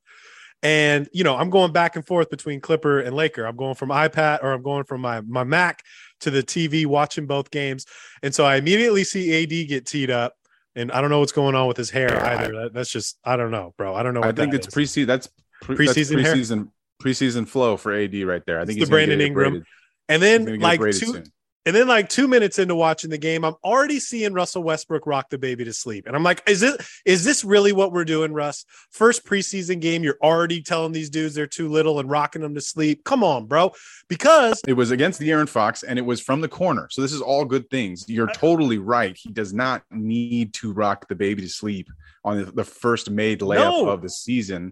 And 0.63 1.09
you 1.11 1.25
know, 1.25 1.35
I'm 1.35 1.49
going 1.49 1.73
back 1.73 1.97
and 1.97 2.07
forth 2.07 2.29
between 2.29 2.61
Clipper 2.61 3.01
and 3.01 3.13
Laker. 3.13 3.45
I'm 3.45 3.57
going 3.57 3.75
from 3.75 3.89
iPad 3.89 4.41
or 4.41 4.53
I'm 4.53 4.63
going 4.63 4.85
from 4.85 5.01
my 5.01 5.19
my 5.21 5.43
Mac 5.43 5.83
to 6.21 6.31
the 6.31 6.41
TV 6.41 6.85
watching 6.85 7.27
both 7.27 7.51
games. 7.51 7.85
And 8.23 8.33
so 8.33 8.45
I 8.45 8.55
immediately 8.55 9.03
see 9.03 9.43
AD 9.43 9.67
get 9.67 9.85
teed 9.85 10.09
up. 10.09 10.33
And 10.75 10.91
I 10.91 11.01
don't 11.01 11.09
know 11.09 11.19
what's 11.19 11.31
going 11.31 11.55
on 11.55 11.67
with 11.67 11.75
his 11.75 11.89
hair 11.89 12.13
yeah, 12.13 12.37
either. 12.37 12.53
That, 12.53 12.73
that's 12.73 12.91
just 12.91 13.19
I 13.25 13.35
don't 13.35 13.51
know, 13.51 13.73
bro. 13.77 13.93
I 13.93 14.03
don't 14.03 14.13
know. 14.13 14.23
I 14.23 14.31
think 14.31 14.53
it's 14.53 14.67
preseason. 14.67 15.07
That's 15.07 15.27
pre- 15.61 15.75
preseason 15.75 16.23
that's 16.23 16.37
preseason 16.37 16.69
preseason 17.01 17.47
flow 17.47 17.75
for 17.75 17.93
AD 17.93 18.15
right 18.23 18.43
there. 18.45 18.59
I 18.61 18.65
think 18.65 18.79
it's 18.79 18.87
the 18.87 18.91
Brandon 18.91 19.19
Ingram. 19.19 19.63
And 20.09 20.21
then 20.21 20.59
like 20.59 20.79
two, 20.79 20.91
soon. 20.93 21.31
And 21.67 21.75
then, 21.75 21.85
like 21.85 22.07
two 22.07 22.29
minutes 22.29 22.59
into 22.59 22.75
watching 22.75 23.09
the 23.09 23.17
game, 23.17 23.43
I'm 23.43 23.55
already 23.61 23.99
seeing 23.99 24.31
Russell 24.31 24.63
Westbrook 24.63 25.05
rock 25.05 25.29
the 25.29 25.37
baby 25.37 25.65
to 25.65 25.73
sleep. 25.73 26.07
And 26.07 26.15
I'm 26.15 26.23
like, 26.23 26.41
is 26.47 26.63
it 26.63 26.79
is 27.05 27.25
this 27.25 27.43
really 27.43 27.73
what 27.73 27.91
we're 27.91 28.05
doing, 28.05 28.31
Russ? 28.31 28.63
First 28.91 29.25
preseason 29.25 29.81
game, 29.81 30.01
you're 30.01 30.17
already 30.23 30.61
telling 30.61 30.93
these 30.93 31.09
dudes 31.09 31.35
they're 31.35 31.45
too 31.45 31.67
little 31.67 31.99
and 31.99 32.09
rocking 32.09 32.41
them 32.41 32.55
to 32.55 32.61
sleep. 32.61 33.03
Come 33.03 33.21
on, 33.21 33.47
bro. 33.47 33.73
Because 34.07 34.61
it 34.65 34.73
was 34.73 34.91
against 34.91 35.19
De'Aaron 35.19 35.49
Fox 35.49 35.83
and 35.83 35.99
it 35.99 36.03
was 36.03 36.21
from 36.21 36.39
the 36.39 36.47
corner. 36.47 36.87
So 36.89 37.01
this 37.01 37.11
is 37.11 37.19
all 37.19 37.43
good 37.43 37.69
things. 37.69 38.05
You're 38.07 38.27
totally 38.27 38.77
right. 38.77 39.17
He 39.21 39.33
does 39.33 39.51
not 39.51 39.83
need 39.91 40.53
to 40.53 40.71
rock 40.71 41.09
the 41.09 41.15
baby 41.15 41.41
to 41.41 41.49
sleep 41.49 41.89
on 42.23 42.49
the 42.55 42.63
first 42.63 43.09
made 43.11 43.41
layup 43.41 43.57
no. 43.57 43.89
of 43.89 44.01
the 44.01 44.09
season 44.09 44.71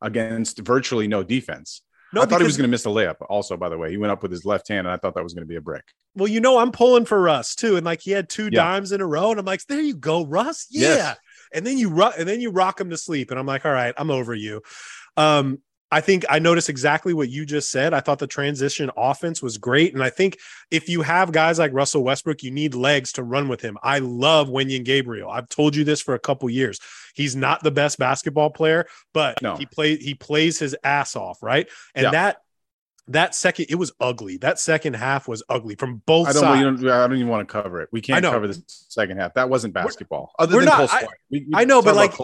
against 0.00 0.60
virtually 0.60 1.06
no 1.06 1.22
defense. 1.22 1.82
No, 2.12 2.22
I 2.22 2.26
thought 2.26 2.40
he 2.40 2.46
was 2.46 2.56
going 2.56 2.68
to 2.68 2.70
miss 2.70 2.86
a 2.86 2.88
layup. 2.88 3.16
Also, 3.28 3.56
by 3.56 3.68
the 3.68 3.78
way, 3.78 3.90
he 3.90 3.96
went 3.96 4.10
up 4.10 4.22
with 4.22 4.32
his 4.32 4.44
left 4.44 4.68
hand, 4.68 4.86
and 4.86 4.94
I 4.94 4.96
thought 4.96 5.14
that 5.14 5.22
was 5.22 5.32
going 5.32 5.44
to 5.44 5.48
be 5.48 5.56
a 5.56 5.60
brick. 5.60 5.84
Well, 6.14 6.28
you 6.28 6.40
know, 6.40 6.58
I'm 6.58 6.72
pulling 6.72 7.04
for 7.04 7.20
Russ 7.20 7.54
too, 7.54 7.76
and 7.76 7.86
like 7.86 8.00
he 8.00 8.10
had 8.10 8.28
two 8.28 8.44
yeah. 8.44 8.62
dimes 8.62 8.92
in 8.92 9.00
a 9.00 9.06
row, 9.06 9.30
and 9.30 9.38
I'm 9.38 9.46
like, 9.46 9.64
there 9.66 9.80
you 9.80 9.94
go, 9.94 10.26
Russ. 10.26 10.66
Yeah. 10.70 10.88
Yes. 10.88 11.16
And 11.52 11.66
then 11.66 11.78
you 11.78 11.88
rock, 11.88 12.14
and 12.18 12.28
then 12.28 12.40
you 12.40 12.50
rock 12.50 12.80
him 12.80 12.90
to 12.90 12.96
sleep, 12.96 13.30
and 13.30 13.38
I'm 13.38 13.46
like, 13.46 13.64
all 13.64 13.72
right, 13.72 13.94
I'm 13.96 14.10
over 14.10 14.34
you. 14.34 14.62
Um, 15.16 15.60
I 15.92 16.00
think 16.00 16.24
I 16.28 16.38
noticed 16.38 16.68
exactly 16.68 17.12
what 17.14 17.30
you 17.30 17.44
just 17.44 17.70
said. 17.70 17.94
I 17.94 18.00
thought 18.00 18.20
the 18.20 18.26
transition 18.26 18.90
offense 18.96 19.42
was 19.42 19.58
great. 19.58 19.92
And 19.92 20.02
I 20.04 20.10
think 20.10 20.38
if 20.70 20.88
you 20.88 21.02
have 21.02 21.32
guys 21.32 21.58
like 21.58 21.72
Russell 21.72 22.04
Westbrook, 22.04 22.44
you 22.44 22.52
need 22.52 22.76
legs 22.76 23.12
to 23.14 23.24
run 23.24 23.48
with 23.48 23.60
him. 23.60 23.76
I 23.82 23.98
love 23.98 24.48
Wenyen 24.48 24.84
Gabriel. 24.84 25.28
I've 25.28 25.48
told 25.48 25.74
you 25.74 25.82
this 25.82 26.00
for 26.00 26.14
a 26.14 26.20
couple 26.20 26.48
years. 26.48 26.78
He's 27.14 27.36
not 27.36 27.62
the 27.62 27.70
best 27.70 27.98
basketball 27.98 28.50
player, 28.50 28.86
but 29.12 29.40
no. 29.42 29.56
he 29.56 29.66
play 29.66 29.96
he 29.96 30.14
plays 30.14 30.58
his 30.58 30.76
ass 30.84 31.16
off, 31.16 31.42
right? 31.42 31.68
And 31.94 32.04
yeah. 32.04 32.10
that 32.10 32.36
that 33.08 33.34
second 33.34 33.66
it 33.68 33.74
was 33.74 33.92
ugly. 34.00 34.36
That 34.38 34.58
second 34.58 34.94
half 34.94 35.26
was 35.28 35.42
ugly 35.48 35.74
from 35.74 36.02
both 36.06 36.28
I 36.28 36.32
don't, 36.32 36.42
sides. 36.42 36.82
Don't, 36.82 36.90
I 36.90 37.06
don't 37.06 37.16
even 37.16 37.28
want 37.28 37.48
to 37.48 37.52
cover 37.52 37.80
it. 37.80 37.88
We 37.92 38.00
can't 38.00 38.24
cover 38.24 38.46
the 38.46 38.62
second 38.66 39.18
half. 39.18 39.34
That 39.34 39.48
wasn't 39.48 39.74
basketball. 39.74 40.32
We're, 40.38 40.44
Other 40.44 40.56
we're 40.56 40.60
than 40.60 40.68
not, 40.68 40.90
I, 40.92 41.06
we, 41.30 41.40
we 41.40 41.50
I 41.54 41.64
know, 41.64 41.82
but 41.82 41.96
like 41.96 42.14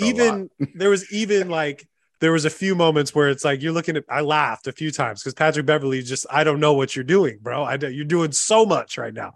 even 0.00 0.50
there 0.74 0.90
was 0.90 1.10
even 1.12 1.48
like 1.48 1.88
there 2.20 2.32
was 2.32 2.44
a 2.44 2.50
few 2.50 2.74
moments 2.74 3.14
where 3.14 3.28
it's 3.28 3.44
like 3.44 3.62
you're 3.62 3.72
looking 3.72 3.96
at 3.96 4.04
I 4.08 4.22
laughed 4.22 4.66
a 4.66 4.72
few 4.72 4.90
times 4.90 5.22
because 5.22 5.34
Patrick 5.34 5.66
Beverley 5.66 6.02
just 6.02 6.26
I 6.30 6.42
don't 6.44 6.60
know 6.60 6.72
what 6.72 6.96
you're 6.96 7.04
doing, 7.04 7.38
bro. 7.40 7.62
I 7.62 7.76
you're 7.76 8.04
doing 8.04 8.32
so 8.32 8.64
much 8.64 8.98
right 8.98 9.14
now. 9.14 9.34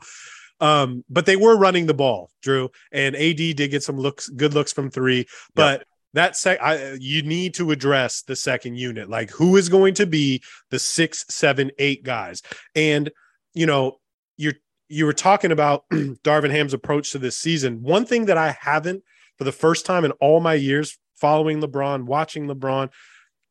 Um, 0.61 1.05
but 1.09 1.27
they 1.27 1.37
were 1.37 1.57
running 1.57 1.87
the 1.87 1.95
ball, 1.95 2.31
Drew, 2.43 2.71
and 2.93 3.15
AD 3.15 3.37
did 3.37 3.71
get 3.71 3.83
some 3.83 3.97
looks, 3.97 4.29
good 4.29 4.55
looks 4.55 4.73
from 4.73 4.91
three. 4.91 5.27
But 5.55 5.81
yep. 5.81 5.87
that 6.15 6.37
sec, 6.37 6.61
I, 6.61 6.95
you 6.99 7.23
need 7.23 7.55
to 7.55 7.71
address 7.71 8.23
the 8.23 8.37
second 8.37 8.77
unit, 8.77 9.09
like 9.09 9.31
who 9.31 9.57
is 9.57 9.69
going 9.69 9.95
to 9.95 10.07
be 10.07 10.43
the 10.71 10.79
six, 10.79 11.25
seven, 11.29 11.71
eight 11.79 12.03
guys, 12.03 12.43
and 12.75 13.11
you 13.55 13.67
know 13.67 13.99
you're 14.37 14.55
you 14.89 15.07
were 15.07 15.13
talking 15.13 15.53
about 15.53 15.85
Darvin 15.93 16.51
Ham's 16.51 16.75
approach 16.75 17.13
to 17.13 17.19
this 17.19 17.39
season. 17.39 17.83
One 17.83 18.05
thing 18.05 18.27
that 18.27 18.39
I 18.39 18.57
haven't, 18.61 19.05
for 19.37 19.45
the 19.45 19.53
first 19.53 19.87
time 19.87 20.05
in 20.05 20.13
all 20.13 20.41
my 20.41 20.55
years 20.55 20.99
following 21.19 21.61
LeBron, 21.61 22.05
watching 22.05 22.47
LeBron. 22.47 22.91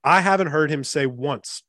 I 0.04 0.22
haven't 0.22 0.48
heard 0.48 0.72
him 0.72 0.84
say 0.84 1.06
once 1.06 1.64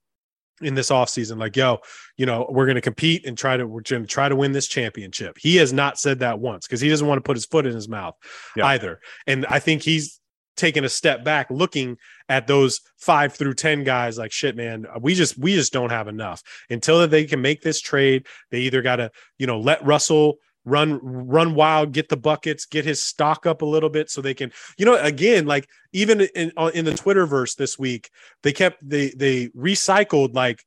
in 0.60 0.74
this 0.74 0.90
offseason, 0.90 1.38
like, 1.38 1.56
yo, 1.56 1.78
you 2.16 2.26
know, 2.26 2.46
we're 2.50 2.66
going 2.66 2.76
to 2.76 2.80
compete 2.80 3.26
and 3.26 3.36
try 3.36 3.56
to, 3.56 3.66
we're 3.66 3.82
going 3.82 4.02
to 4.02 4.08
try 4.08 4.28
to 4.28 4.36
win 4.36 4.52
this 4.52 4.66
championship. 4.66 5.36
He 5.38 5.56
has 5.56 5.72
not 5.72 5.98
said 5.98 6.20
that 6.20 6.38
once 6.40 6.66
because 6.66 6.80
he 6.80 6.88
doesn't 6.88 7.06
want 7.06 7.18
to 7.18 7.22
put 7.22 7.36
his 7.36 7.46
foot 7.46 7.66
in 7.66 7.74
his 7.74 7.88
mouth 7.88 8.14
yeah. 8.56 8.66
either. 8.66 9.00
And 9.26 9.46
I 9.46 9.58
think 9.58 9.82
he's 9.82 10.20
taken 10.56 10.84
a 10.84 10.88
step 10.88 11.24
back 11.24 11.48
looking 11.50 11.96
at 12.28 12.46
those 12.46 12.80
five 12.96 13.32
through 13.32 13.54
10 13.54 13.84
guys 13.84 14.18
like 14.18 14.32
shit, 14.32 14.56
man, 14.56 14.86
we 15.00 15.14
just, 15.14 15.38
we 15.38 15.54
just 15.54 15.72
don't 15.72 15.90
have 15.90 16.08
enough 16.08 16.42
until 16.68 17.00
that 17.00 17.10
they 17.10 17.24
can 17.24 17.40
make 17.40 17.62
this 17.62 17.80
trade. 17.80 18.26
They 18.50 18.60
either 18.60 18.82
got 18.82 18.96
to, 18.96 19.10
you 19.38 19.46
know, 19.46 19.60
let 19.60 19.84
Russell 19.86 20.38
run 20.68 21.00
run 21.02 21.54
wild, 21.54 21.92
get 21.92 22.08
the 22.08 22.16
buckets, 22.16 22.66
get 22.66 22.84
his 22.84 23.02
stock 23.02 23.46
up 23.46 23.62
a 23.62 23.66
little 23.66 23.90
bit 23.90 24.10
so 24.10 24.20
they 24.20 24.34
can, 24.34 24.52
you 24.76 24.86
know, 24.86 24.96
again, 24.96 25.46
like 25.46 25.68
even 25.92 26.20
in 26.20 26.52
in 26.74 26.84
the 26.84 26.92
Twitterverse 26.92 27.56
this 27.56 27.78
week, 27.78 28.10
they 28.42 28.52
kept 28.52 28.86
they 28.88 29.10
they 29.10 29.48
recycled 29.48 30.34
like 30.34 30.62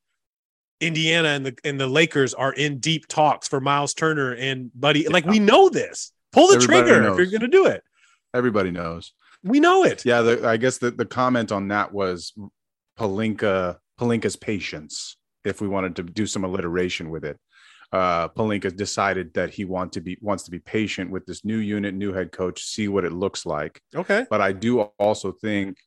Indiana 0.81 1.29
and 1.29 1.45
the 1.45 1.55
and 1.63 1.79
the 1.79 1.87
Lakers 1.87 2.33
are 2.33 2.51
in 2.51 2.79
deep 2.79 3.07
talks 3.07 3.47
for 3.47 3.61
Myles 3.61 3.93
Turner 3.93 4.33
and 4.33 4.71
Buddy. 4.73 5.07
Like 5.07 5.25
we 5.25 5.39
know 5.39 5.69
this. 5.69 6.11
Pull 6.31 6.47
the 6.47 6.55
Everybody 6.55 6.81
trigger 6.81 7.01
knows. 7.01 7.11
if 7.11 7.17
you're 7.17 7.39
going 7.39 7.51
to 7.51 7.57
do 7.57 7.67
it. 7.67 7.83
Everybody 8.33 8.71
knows. 8.71 9.13
We 9.43 9.59
know 9.59 9.83
it. 9.83 10.05
Yeah, 10.05 10.21
the, 10.21 10.47
I 10.47 10.57
guess 10.57 10.77
the, 10.77 10.91
the 10.91 11.05
comment 11.05 11.51
on 11.51 11.67
that 11.69 11.91
was 11.91 12.33
Pelinka 12.97 13.77
Pelinka's 13.99 14.35
patience. 14.35 15.17
If 15.43 15.59
we 15.61 15.67
wanted 15.67 15.95
to 15.97 16.03
do 16.03 16.25
some 16.25 16.43
alliteration 16.43 17.09
with 17.09 17.25
it, 17.25 17.39
uh, 17.91 18.29
Pelinka 18.29 18.75
decided 18.75 19.33
that 19.33 19.49
he 19.49 19.65
want 19.65 19.93
to 19.93 20.01
be 20.01 20.17
wants 20.21 20.43
to 20.43 20.51
be 20.51 20.59
patient 20.59 21.11
with 21.11 21.25
this 21.25 21.43
new 21.43 21.57
unit, 21.57 21.93
new 21.93 22.13
head 22.13 22.31
coach, 22.31 22.63
see 22.63 22.87
what 22.87 23.05
it 23.05 23.11
looks 23.11 23.45
like. 23.45 23.81
Okay, 23.95 24.25
but 24.29 24.41
I 24.41 24.51
do 24.53 24.81
also 24.81 25.31
think 25.31 25.77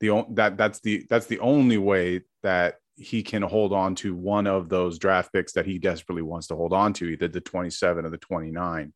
the 0.00 0.24
that 0.30 0.56
that's 0.56 0.80
the 0.80 1.06
that's 1.08 1.26
the 1.26 1.38
only 1.38 1.78
way 1.78 2.22
that 2.42 2.76
he 2.96 3.22
can 3.22 3.42
hold 3.42 3.72
on 3.72 3.94
to 3.96 4.14
one 4.14 4.46
of 4.46 4.68
those 4.68 4.98
draft 4.98 5.32
picks 5.32 5.52
that 5.52 5.66
he 5.66 5.78
desperately 5.78 6.22
wants 6.22 6.46
to 6.48 6.56
hold 6.56 6.72
on 6.72 6.92
to, 6.94 7.06
either 7.06 7.28
the 7.28 7.40
27 7.40 8.06
or 8.06 8.10
the 8.10 8.18
29. 8.18 8.92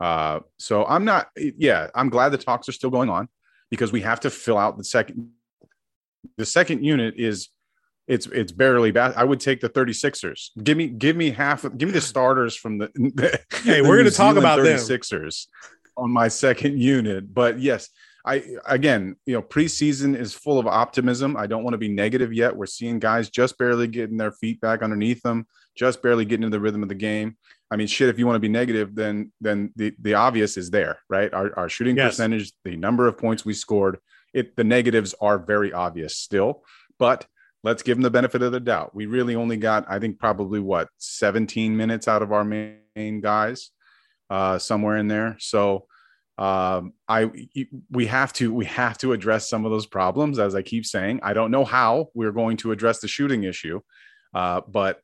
Uh, 0.00 0.40
so 0.58 0.84
I'm 0.86 1.04
not, 1.04 1.28
yeah, 1.36 1.88
I'm 1.94 2.08
glad 2.08 2.30
the 2.30 2.38
talks 2.38 2.68
are 2.68 2.72
still 2.72 2.90
going 2.90 3.08
on, 3.08 3.28
because 3.70 3.92
we 3.92 4.00
have 4.00 4.20
to 4.20 4.30
fill 4.30 4.58
out 4.58 4.78
the 4.78 4.84
second. 4.84 5.30
The 6.36 6.44
second 6.44 6.84
unit 6.84 7.14
is 7.16 7.48
it's 8.10 8.26
it's 8.26 8.50
barely 8.50 8.90
bad. 8.90 9.14
I 9.16 9.22
would 9.22 9.38
take 9.38 9.60
the 9.60 9.68
36ers. 9.68 10.50
Give 10.62 10.76
me 10.76 10.88
give 10.88 11.14
me 11.16 11.30
half 11.30 11.62
give 11.62 11.88
me 11.88 11.92
the 11.92 12.00
starters 12.12 12.56
from 12.56 12.78
the, 12.78 12.88
the 12.94 13.40
Hey, 13.62 13.82
we're 13.82 13.96
going 13.96 14.10
to 14.10 14.10
talk 14.10 14.36
about 14.36 14.58
36ers 14.58 15.46
on 15.96 16.10
my 16.10 16.26
second 16.26 16.80
unit. 16.80 17.32
But 17.32 17.60
yes, 17.60 17.88
I 18.26 18.42
again, 18.66 19.14
you 19.26 19.34
know, 19.34 19.42
preseason 19.42 20.16
is 20.16 20.34
full 20.34 20.58
of 20.58 20.66
optimism. 20.66 21.36
I 21.36 21.46
don't 21.46 21.62
want 21.62 21.74
to 21.74 21.78
be 21.78 21.88
negative 21.88 22.32
yet. 22.32 22.56
We're 22.56 22.66
seeing 22.66 22.98
guys 22.98 23.30
just 23.30 23.56
barely 23.56 23.86
getting 23.86 24.16
their 24.16 24.32
feet 24.32 24.60
back 24.60 24.82
underneath 24.82 25.22
them, 25.22 25.46
just 25.76 26.02
barely 26.02 26.24
getting 26.24 26.42
into 26.42 26.56
the 26.56 26.60
rhythm 26.60 26.82
of 26.82 26.88
the 26.88 26.96
game. 26.96 27.36
I 27.70 27.76
mean, 27.76 27.86
shit, 27.86 28.08
if 28.08 28.18
you 28.18 28.26
want 28.26 28.34
to 28.34 28.40
be 28.40 28.48
negative, 28.48 28.96
then 28.96 29.30
then 29.40 29.72
the 29.76 29.94
the 30.00 30.14
obvious 30.14 30.56
is 30.56 30.70
there, 30.70 30.98
right? 31.08 31.32
Our 31.32 31.56
our 31.56 31.68
shooting 31.68 31.96
yes. 31.96 32.14
percentage, 32.14 32.52
the 32.64 32.76
number 32.76 33.06
of 33.06 33.16
points 33.16 33.44
we 33.44 33.54
scored, 33.54 33.98
it 34.34 34.56
the 34.56 34.64
negatives 34.64 35.14
are 35.20 35.38
very 35.38 35.72
obvious 35.72 36.16
still, 36.16 36.64
but 36.98 37.26
let's 37.62 37.82
give 37.82 37.96
them 37.96 38.02
the 38.02 38.10
benefit 38.10 38.42
of 38.42 38.52
the 38.52 38.60
doubt. 38.60 38.94
We 38.94 39.06
really 39.06 39.34
only 39.34 39.56
got, 39.56 39.84
I 39.88 39.98
think, 39.98 40.18
probably 40.18 40.60
what 40.60 40.88
17 40.98 41.76
minutes 41.76 42.08
out 42.08 42.22
of 42.22 42.32
our 42.32 42.44
main 42.44 43.20
guys, 43.20 43.70
uh, 44.28 44.58
somewhere 44.58 44.96
in 44.96 45.08
there. 45.08 45.36
So 45.38 45.86
um, 46.38 46.94
I 47.06 47.30
we 47.90 48.06
have 48.06 48.32
to 48.34 48.52
we 48.52 48.64
have 48.64 48.96
to 48.98 49.12
address 49.12 49.50
some 49.50 49.66
of 49.66 49.70
those 49.70 49.86
problems. 49.86 50.38
As 50.38 50.54
I 50.54 50.62
keep 50.62 50.86
saying, 50.86 51.20
I 51.22 51.34
don't 51.34 51.50
know 51.50 51.66
how 51.66 52.08
we're 52.14 52.32
going 52.32 52.56
to 52.58 52.72
address 52.72 53.00
the 53.00 53.08
shooting 53.08 53.44
issue, 53.44 53.80
uh, 54.34 54.62
but 54.66 55.00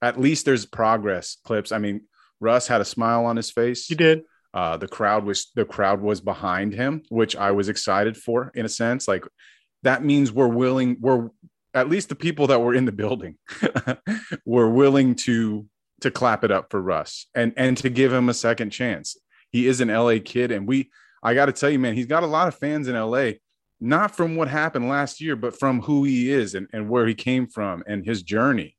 at 0.00 0.20
least 0.20 0.44
there's 0.44 0.66
progress. 0.66 1.38
Clips. 1.42 1.72
I 1.72 1.78
mean, 1.78 2.02
Russ 2.38 2.68
had 2.68 2.80
a 2.80 2.84
smile 2.84 3.24
on 3.24 3.36
his 3.36 3.50
face. 3.50 3.86
He 3.86 3.96
did. 3.96 4.22
Uh, 4.54 4.76
the 4.76 4.86
crowd 4.86 5.24
was 5.24 5.50
the 5.56 5.64
crowd 5.64 6.00
was 6.00 6.20
behind 6.20 6.74
him, 6.74 7.02
which 7.08 7.34
I 7.34 7.50
was 7.50 7.68
excited 7.68 8.16
for 8.16 8.52
in 8.54 8.64
a 8.64 8.68
sense. 8.68 9.08
Like 9.08 9.24
that 9.82 10.04
means 10.04 10.30
we're 10.30 10.46
willing. 10.46 10.96
We're 11.00 11.28
at 11.74 11.88
least 11.88 12.08
the 12.08 12.14
people 12.14 12.46
that 12.48 12.60
were 12.60 12.74
in 12.74 12.84
the 12.84 12.92
building 12.92 13.36
were 14.44 14.70
willing 14.70 15.14
to 15.14 15.66
to 16.00 16.10
clap 16.10 16.44
it 16.44 16.50
up 16.50 16.70
for 16.70 16.80
Russ 16.80 17.26
and 17.34 17.52
and 17.56 17.76
to 17.78 17.90
give 17.90 18.12
him 18.12 18.28
a 18.28 18.34
second 18.34 18.70
chance. 18.70 19.16
He 19.50 19.66
is 19.66 19.80
an 19.80 19.88
LA 19.88 20.16
kid, 20.24 20.50
and 20.50 20.66
we 20.66 20.90
I 21.22 21.34
got 21.34 21.46
to 21.46 21.52
tell 21.52 21.70
you, 21.70 21.78
man, 21.78 21.94
he's 21.94 22.06
got 22.06 22.22
a 22.22 22.26
lot 22.26 22.48
of 22.48 22.54
fans 22.54 22.88
in 22.88 22.94
LA, 22.94 23.32
not 23.80 24.14
from 24.14 24.36
what 24.36 24.48
happened 24.48 24.88
last 24.88 25.20
year, 25.20 25.36
but 25.36 25.58
from 25.58 25.82
who 25.82 26.04
he 26.04 26.30
is 26.30 26.54
and, 26.54 26.68
and 26.72 26.88
where 26.88 27.06
he 27.06 27.14
came 27.14 27.48
from 27.48 27.82
and 27.86 28.04
his 28.04 28.22
journey. 28.22 28.76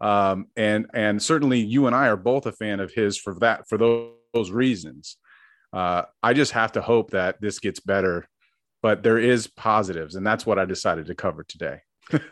Um, 0.00 0.46
and 0.56 0.86
and 0.94 1.22
certainly 1.22 1.60
you 1.60 1.86
and 1.86 1.94
I 1.94 2.08
are 2.08 2.16
both 2.16 2.46
a 2.46 2.52
fan 2.52 2.80
of 2.80 2.92
his 2.92 3.16
for 3.16 3.34
that 3.40 3.68
for 3.68 3.78
those, 3.78 4.12
those 4.34 4.50
reasons. 4.50 5.16
Uh, 5.72 6.02
I 6.22 6.34
just 6.34 6.52
have 6.52 6.72
to 6.72 6.82
hope 6.82 7.12
that 7.12 7.40
this 7.40 7.58
gets 7.58 7.80
better, 7.80 8.26
but 8.82 9.02
there 9.02 9.18
is 9.18 9.46
positives, 9.46 10.16
and 10.16 10.26
that's 10.26 10.44
what 10.44 10.58
I 10.58 10.64
decided 10.64 11.06
to 11.06 11.14
cover 11.14 11.44
today 11.44 11.80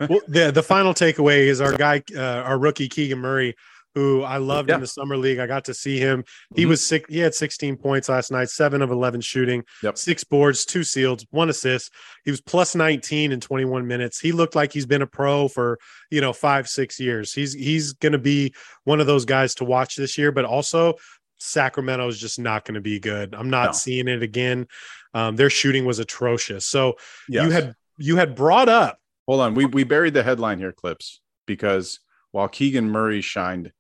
well, 0.01 0.21
the 0.29 0.51
the 0.53 0.63
final 0.63 0.95
takeaway 0.95 1.47
is 1.47 1.61
our 1.61 1.77
guy, 1.77 2.03
uh, 2.15 2.21
our 2.21 2.59
rookie 2.59 2.89
Keegan 2.89 3.19
Murray, 3.19 3.55
who 3.95 4.23
I 4.23 4.37
loved 4.37 4.69
yeah. 4.69 4.77
in 4.77 4.81
the 4.81 4.87
summer 4.87 5.17
league. 5.17 5.39
I 5.39 5.47
got 5.47 5.65
to 5.65 5.75
see 5.75 5.99
him. 5.99 6.25
He 6.55 6.63
mm-hmm. 6.63 6.71
was 6.71 6.85
sick. 6.85 7.07
He 7.09 7.19
had 7.19 7.35
16 7.35 7.77
points 7.77 8.09
last 8.09 8.31
night, 8.31 8.49
seven 8.49 8.83
of 8.83 8.91
11 8.91 9.21
shooting, 9.21 9.65
yep. 9.83 9.99
six 9.99 10.23
boards, 10.23 10.65
two 10.65 10.85
seals, 10.85 11.27
one 11.31 11.51
assist. 11.51 11.93
He 12.25 12.31
was 12.31 12.41
plus 12.41 12.75
19 12.75 13.33
in 13.33 13.41
21 13.41 13.87
minutes. 13.87 14.21
He 14.21 14.33
looked 14.33 14.55
like 14.55 14.73
he's 14.73 14.87
been 14.87 15.03
a 15.03 15.07
pro 15.07 15.49
for 15.49 15.79
you 16.11 16.21
know 16.21 16.33
five, 16.33 16.69
six 16.69 17.01
years. 17.01 17.33
He's 17.33 17.53
he's 17.53 17.93
going 17.95 18.13
to 18.13 18.19
be 18.19 18.55
one 18.85 19.01
of 19.01 19.07
those 19.07 19.25
guys 19.25 19.55
to 19.57 19.65
watch 19.65 19.97
this 19.97 20.17
year. 20.17 20.31
But 20.31 20.45
also, 20.45 20.95
Sacramento 21.39 22.07
is 22.09 22.19
just 22.19 22.39
not 22.39 22.65
going 22.65 22.75
to 22.75 22.81
be 22.81 23.01
good. 23.01 23.35
I'm 23.35 23.51
not 23.51 23.67
no. 23.67 23.73
seeing 23.73 24.09
it 24.09 24.23
again. 24.23 24.69
Um, 25.15 25.35
their 25.35 25.51
shooting 25.51 25.85
was 25.85 25.99
atrocious. 25.99 26.67
So 26.67 26.95
yes. 27.29 27.45
you 27.45 27.51
had 27.51 27.75
you 27.99 28.17
had 28.17 28.37
brought 28.37 28.69
up 28.69 29.00
Hold 29.31 29.43
on. 29.43 29.55
We 29.55 29.65
we 29.65 29.85
buried 29.85 30.15
the 30.15 30.25
headline 30.25 30.59
here, 30.59 30.73
clips, 30.73 31.21
because 31.47 32.01
while 32.33 32.49
Keegan 32.49 32.91
Murray 32.91 33.21
shined 33.21 33.71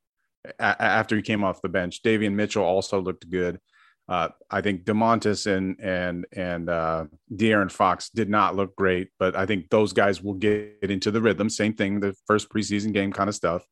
a- 0.45 0.81
after 0.81 1.17
he 1.17 1.23
came 1.23 1.43
off 1.43 1.61
the 1.61 1.69
bench, 1.69 2.05
Davion 2.05 2.35
Mitchell 2.35 2.63
also 2.63 3.01
looked 3.01 3.29
good. 3.29 3.59
Uh, 4.09 4.29
I 4.49 4.61
think 4.61 4.85
Domantas 4.85 5.49
and 5.49 5.81
and 5.81 6.25
and 6.33 6.71
uh, 6.71 7.07
De'Aaron 7.35 7.69
Fox 7.69 8.11
did 8.11 8.31
not 8.31 8.55
look 8.55 8.77
great, 8.77 9.09
but 9.19 9.35
I 9.35 9.45
think 9.45 9.71
those 9.71 9.93
guys 9.93 10.23
will 10.23 10.35
get 10.35 10.79
into 10.83 11.11
the 11.11 11.21
rhythm. 11.21 11.51
Same 11.51 11.75
thing, 11.75 11.99
the 11.99 12.15
first 12.29 12.49
preseason 12.49 12.93
game 12.93 13.13
kind 13.13 13.29
of 13.29 13.35
stuff. 13.35 13.67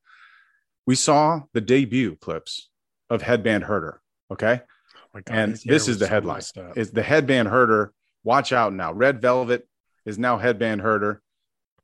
We 0.85 0.97
saw 0.97 1.43
the 1.53 1.61
debut 1.61 2.17
clips 2.17 2.71
of 3.09 3.23
Headband 3.23 3.63
Huerter. 3.63 3.99
Okay, 4.33 4.63
oh 5.15 5.21
God, 5.25 5.33
and 5.33 5.57
this 5.65 5.87
is 5.87 6.01
the 6.01 6.09
headline: 6.09 6.43
is 6.75 6.91
the 6.91 7.05
Headband 7.05 7.47
Huerter. 7.47 7.91
Watch 8.25 8.53
out 8.53 8.73
now. 8.73 8.93
Red 8.93 9.23
Velvet 9.23 9.65
is 10.05 10.19
now 10.19 10.39
Headband 10.39 10.81
Huerter 10.81 11.21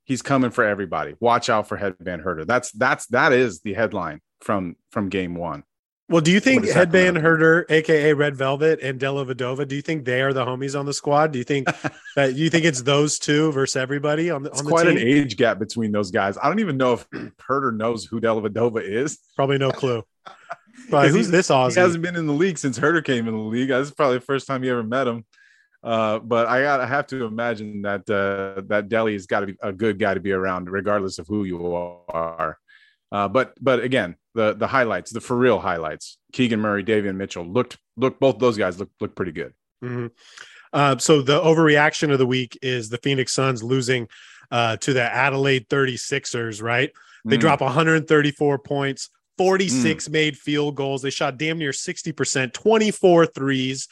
he's 0.05 0.23
coming 0.23 0.51
for 0.51 0.65
everybody. 0.65 1.15
Watch 1.21 1.51
out 1.51 1.69
for 1.69 1.77
Headband 1.77 2.23
Huerter. 2.23 2.47
That's 2.47 2.71
that's 2.73 3.07
that 3.07 3.33
is 3.33 3.61
the 3.61 3.75
headline 3.75 4.21
from 4.41 4.77
from 4.91 5.09
game 5.09 5.35
one. 5.35 5.65
Well, 6.11 6.21
do 6.21 6.31
you 6.31 6.39
think 6.39 6.69
Headband 6.69 7.17
Huerter, 7.17 7.65
aka 7.71 8.13
Red 8.13 8.37
Velvet, 8.37 8.81
and 8.83 9.01
Dellavedova, 9.01 9.67
do 9.67 9.75
you 9.75 9.81
think 9.81 10.05
they 10.05 10.21
are 10.21 10.35
the 10.35 10.45
homies 10.45 10.79
on 10.79 10.85
the 10.85 10.93
squad? 10.93 11.33
Do 11.33 11.39
you 11.39 11.45
think 11.45 11.67
that 12.17 12.35
you 12.35 12.51
think 12.51 12.67
it's 12.67 12.83
those 12.83 13.19
two 13.19 13.51
versus 13.53 13.77
everybody 13.77 14.31
on 14.31 14.43
the 14.43 14.51
it's 14.51 14.59
on 14.59 14.67
the 14.67 14.71
quite 14.71 14.85
team? 14.85 14.99
an 14.99 15.03
age 15.03 15.39
gap 15.39 15.59
between 15.59 15.93
those 15.93 16.11
guys. 16.11 16.37
I 16.43 16.49
don't 16.49 16.61
even 16.61 16.77
know 16.77 16.93
if 16.93 17.09
Huerter 17.11 17.75
knows 17.75 18.05
who 18.05 18.21
Dellavedova 18.21 18.83
is. 18.83 19.19
Probably 19.35 19.57
no 19.57 19.71
clue. 19.71 20.03
Probably 20.91 21.09
who's 21.09 21.31
this 21.31 21.49
Aussie? 21.49 21.75
He 21.75 21.81
hasn't 21.81 22.03
been 22.03 22.17
in 22.17 22.27
the 22.27 22.33
league 22.35 22.59
since 22.59 22.79
Huerter 22.79 23.03
came 23.03 23.27
in 23.27 23.35
the 23.35 23.41
league. 23.41 23.69
This 23.69 23.89
is 23.89 23.95
probably 23.95 24.19
the 24.19 24.25
first 24.25 24.47
time 24.47 24.63
you 24.63 24.73
ever 24.73 24.83
met 24.83 25.07
him. 25.07 25.25
Uh, 25.85 26.19
but 26.19 26.47
I 26.47 26.63
got 26.63 26.81
I 26.81 26.87
have 26.87 27.07
to 27.09 27.27
imagine 27.27 27.83
that 27.83 28.09
uh, 28.09 28.63
that 28.69 28.89
Delly 28.89 29.13
has 29.13 29.27
got 29.27 29.41
to 29.41 29.47
be 29.47 29.57
a 29.63 29.71
good 29.71 29.99
guy 29.99 30.15
to 30.15 30.21
be 30.21 30.33
around, 30.33 30.71
regardless 30.71 31.19
of 31.19 31.27
who 31.27 31.45
you 31.45 31.75
are. 32.09 32.59
Uh, 33.13 33.29
but 33.29 33.53
but 33.61 33.81
again, 33.81 34.17
the 34.35 34.55
the 34.55 34.67
highlights, 34.67 35.13
the 35.13 35.21
for 35.21 35.37
real 35.37 35.59
highlights, 35.59 36.17
Keegan 36.33 36.59
Murray, 36.59 36.83
Davion 36.83 37.17
Mitchell 37.17 37.45
looked 37.45 37.77
look 37.99 38.19
both 38.19 38.39
those 38.39 38.57
guys 38.57 38.79
look 38.79 38.89
look 38.99 39.15
pretty 39.15 39.33
good. 39.33 39.53
Mm-hmm. 39.85 40.07
Uh, 40.73 40.97
so 40.97 41.21
the 41.21 41.39
overreaction 41.39 42.11
of 42.11 42.19
the 42.19 42.27
week 42.27 42.59
is 42.63 42.89
the 42.89 42.99
Phoenix 42.99 43.33
Suns 43.33 43.63
losing 43.63 44.09
uh, 44.51 44.79
to 44.79 44.95
the 44.95 45.03
Adelaide 45.03 45.69
36ers. 45.69 46.63
Right, 46.63 46.93
they 47.27 47.37
mm. 47.37 47.41
drop 47.41 47.61
134 47.61 48.59
points. 48.61 49.11
46 49.37 50.07
mm. 50.07 50.13
made 50.13 50.39
field 50.39 50.77
goals. 50.77 51.03
They 51.03 51.11
shot 51.11 51.39
damn 51.39 51.59
near 51.59 51.73
60%, 51.73 52.53
24 52.53 53.27
threes. 53.27 53.89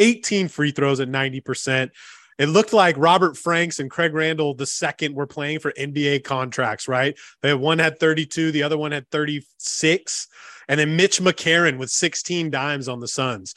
18 0.00 0.48
free 0.48 0.72
throws 0.72 0.98
at 0.98 1.08
90%. 1.08 1.90
It 2.38 2.46
looked 2.46 2.72
like 2.72 2.96
Robert 2.96 3.36
Franks 3.36 3.80
and 3.80 3.90
Craig 3.90 4.14
Randall 4.14 4.54
the 4.54 4.66
second 4.66 5.14
were 5.14 5.26
playing 5.26 5.58
for 5.58 5.72
NBA 5.72 6.24
contracts, 6.24 6.88
right? 6.88 7.16
They 7.42 7.52
one 7.52 7.78
had 7.78 8.00
32, 8.00 8.50
the 8.50 8.62
other 8.62 8.78
one 8.78 8.92
had 8.92 9.08
36, 9.10 10.26
and 10.66 10.80
then 10.80 10.96
Mitch 10.96 11.20
McCarron 11.20 11.78
with 11.78 11.90
16 11.90 12.50
dimes 12.50 12.88
on 12.88 13.00
the 13.00 13.08
Suns. 13.08 13.54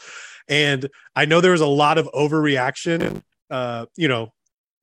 And 0.49 0.89
I 1.15 1.23
know 1.23 1.39
there 1.39 1.53
was 1.53 1.62
a 1.62 1.65
lot 1.65 1.97
of 1.97 2.10
overreaction, 2.13 3.21
uh, 3.49 3.86
you 3.95 4.10
know, 4.10 4.34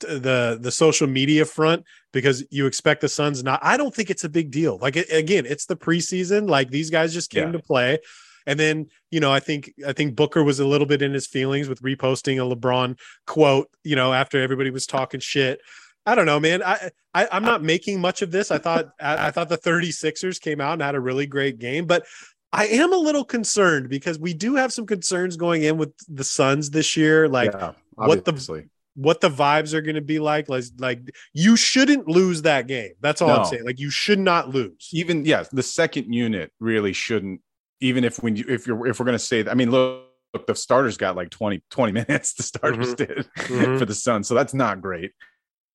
the 0.01 0.59
the 0.59 0.70
social 0.70 1.07
media 1.07 1.44
front 1.44 1.85
because 2.12 2.42
you 2.51 2.66
expect 2.66 3.03
the 3.03 3.09
Suns 3.09 3.44
not. 3.44 3.61
I 3.62 3.77
don't 3.77 3.94
think 3.94 4.09
it's 4.09 4.25
a 4.25 4.31
big 4.31 4.51
deal. 4.51 4.79
Like 4.79 4.96
again, 4.96 5.44
it's 5.46 5.66
the 5.66 5.77
preseason. 5.77 6.49
Like 6.49 6.70
these 6.70 6.88
guys 6.88 7.12
just 7.12 7.31
came 7.31 7.49
yeah. 7.49 7.53
to 7.53 7.59
play. 7.59 7.99
And 8.46 8.59
then, 8.59 8.87
you 9.11 9.20
know, 9.20 9.33
I 9.33 9.40
think 9.40 9.72
I 9.87 9.92
think 9.92 10.16
Booker 10.16 10.42
was 10.42 10.61
a 10.61 10.66
little 10.66 10.87
bit 10.87 11.03
in 11.03 11.12
his 11.12 11.26
feelings 11.26 11.68
with 11.68 11.83
reposting 11.83 12.37
a 12.37 12.55
LeBron 12.55 12.98
quote, 13.26 13.68
you 13.85 13.96
know, 13.96 14.12
after 14.12 14.40
everybody 14.42 14.70
was 14.70 14.87
talking 14.87 15.20
shit. 15.20 15.61
I 16.07 16.14
don't 16.14 16.26
know, 16.26 16.40
man. 16.40 16.62
I, 16.62 16.90
I 17.14 17.29
am 17.31 17.44
not 17.44 17.62
making 17.62 18.00
much 18.00 18.22
of 18.22 18.31
this. 18.31 18.50
I 18.50 18.59
thought 18.59 18.90
I, 19.00 19.29
I 19.29 19.31
thought 19.31 19.48
the 19.48 19.59
36ers 19.59 20.40
came 20.40 20.61
out 20.61 20.74
and 20.74 20.83
had 20.83 20.94
a 20.94 21.00
really 21.00 21.26
great 21.26 21.59
game, 21.59 21.87
but 21.87 22.05
I 22.53 22.66
am 22.66 22.92
a 22.92 22.96
little 22.96 23.24
concerned 23.24 23.88
because 23.88 24.18
we 24.18 24.35
do 24.35 24.57
have 24.57 24.72
some 24.72 24.87
concerns 24.87 25.37
going 25.37 25.62
in 25.62 25.76
with 25.76 25.93
the 26.09 26.24
Suns 26.24 26.70
this 26.70 26.97
year. 26.97 27.28
Like 27.28 27.53
yeah, 27.53 27.72
what 27.95 28.24
the 28.24 28.66
what 28.95 29.20
the 29.20 29.30
vibes 29.30 29.72
are 29.72 29.80
going 29.80 29.95
to 29.95 30.01
be 30.01 30.18
like. 30.18 30.49
Like, 30.49 30.64
like 30.78 31.01
you 31.32 31.57
shouldn't 31.57 32.09
lose 32.09 32.43
that 32.43 32.66
game. 32.66 32.93
That's 33.01 33.22
all 33.22 33.28
no. 33.28 33.36
I'm 33.36 33.45
saying. 33.45 33.64
Like 33.64 33.78
you 33.78 33.91
should 33.91 34.18
not 34.18 34.51
lose. 34.51 34.88
Even 34.93 35.24
yes, 35.24 35.49
the 35.49 35.62
second 35.62 36.12
unit 36.12 36.53
really 36.59 36.93
shouldn't 36.93 37.41
even 37.81 38.05
if 38.05 38.22
when 38.22 38.37
you 38.37 38.45
if 38.49 38.66
you're 38.66 38.87
if 38.87 38.99
we're 38.99 39.07
going 39.07 39.18
to 39.18 39.24
say 39.24 39.43
that, 39.43 39.51
I 39.51 39.55
mean, 39.55 39.70
look, 39.70 40.05
look, 40.33 40.47
the 40.47 40.55
starters 40.55 40.97
got 40.97 41.16
like 41.16 41.31
20 41.31 41.62
20 41.70 41.93
minutes. 42.09 42.35
The 42.35 42.43
starters 42.43 42.95
mm-hmm. 42.95 43.14
did 43.14 43.28
mm-hmm. 43.39 43.78
for 43.78 43.85
the 43.85 43.95
Sun, 43.95 44.24
so 44.24 44.35
that's 44.35 44.55
not 44.55 44.81
great. 44.81 45.12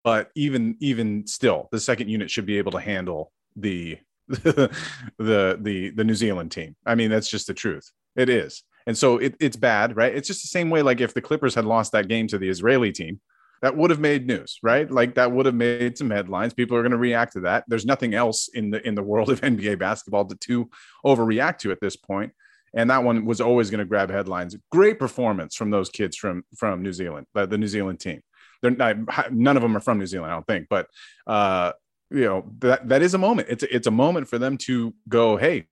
But 0.04 0.30
even 0.36 0.78
even 0.80 1.26
still, 1.28 1.68
the 1.72 1.80
second 1.80 2.10
unit 2.10 2.30
should 2.30 2.46
be 2.46 2.58
able 2.58 2.72
to 2.74 2.80
handle 2.80 3.32
the 3.56 3.98
the 4.28 4.76
the 5.18 5.92
the 5.96 6.04
New 6.04 6.16
Zealand 6.16 6.52
team. 6.52 6.76
I 6.86 6.96
mean, 6.96 7.10
that's 7.10 7.30
just 7.30 7.48
the 7.48 7.54
truth. 7.54 7.92
It 8.16 8.30
is. 8.30 8.64
And 8.88 8.98
so 8.98 9.18
it, 9.18 9.36
it's 9.40 9.56
bad, 9.56 9.98
right? 9.98 10.16
It's 10.16 10.28
just 10.28 10.44
the 10.44 10.48
same 10.48 10.70
way 10.70 10.84
like 10.84 11.02
if 11.02 11.14
the 11.14 11.22
Clippers 11.22 11.56
had 11.56 11.66
lost 11.66 11.92
that 11.94 12.08
game 12.08 12.28
to 12.28 12.38
the 12.38 12.50
Israeli 12.50 12.92
team, 12.92 13.20
that 13.62 13.76
would 13.76 13.90
have 13.90 14.00
made 14.00 14.28
news, 14.28 14.60
right? 14.62 14.90
Like 14.90 15.16
that 15.16 15.32
would 15.32 15.46
have 15.46 15.56
made 15.56 15.98
some 15.98 16.10
headlines. 16.10 16.54
People 16.54 16.78
are 16.78 16.82
going 16.82 16.92
to 16.92 16.98
react 16.98 17.34
to 17.34 17.42
that. 17.42 17.64
There's 17.68 17.86
nothing 17.86 18.14
else 18.14 18.48
in 18.48 18.72
the 18.72 18.86
in 18.86 18.96
the 18.96 19.04
world 19.04 19.30
of 19.30 19.42
NBA 19.42 19.80
basketball 19.80 20.26
to, 20.26 20.36
to 20.36 20.70
overreact 21.06 21.60
to 21.60 21.72
at 21.72 21.82
this 21.82 21.96
point. 21.96 22.34
And 22.74 22.90
that 22.90 23.04
one 23.04 23.26
was 23.26 23.40
always 23.40 23.70
going 23.70 23.80
to 23.80 23.86
grab 23.86 24.12
headlines. 24.12 24.56
Great 24.70 25.00
performance 25.00 25.56
from 25.56 25.72
those 25.72 25.90
kids 25.90 26.18
from 26.18 26.44
from 26.58 26.82
New 26.84 26.94
Zealand, 26.94 27.28
the 27.34 27.58
New 27.58 27.68
Zealand 27.68 28.00
team. 28.00 28.22
they're 28.62 28.72
not, 28.72 29.32
none 29.32 29.56
of 29.56 29.64
them 29.64 29.78
are 29.78 29.82
from 29.82 30.00
New 30.00 30.06
Zealand, 30.06 30.32
I 30.32 30.36
don't 30.36 30.48
think, 30.48 30.68
but 30.70 30.88
uh, 31.26 31.72
you 32.12 32.26
know 32.26 32.52
that 32.60 32.88
that 32.90 33.02
is 33.02 33.14
a 33.14 33.18
moment. 33.18 33.48
It's 33.50 33.64
it's 33.64 33.88
a 33.88 33.92
moment 33.92 34.28
for 34.28 34.38
them 34.38 34.58
to 34.60 34.94
go, 35.08 35.38
hey, 35.38 35.68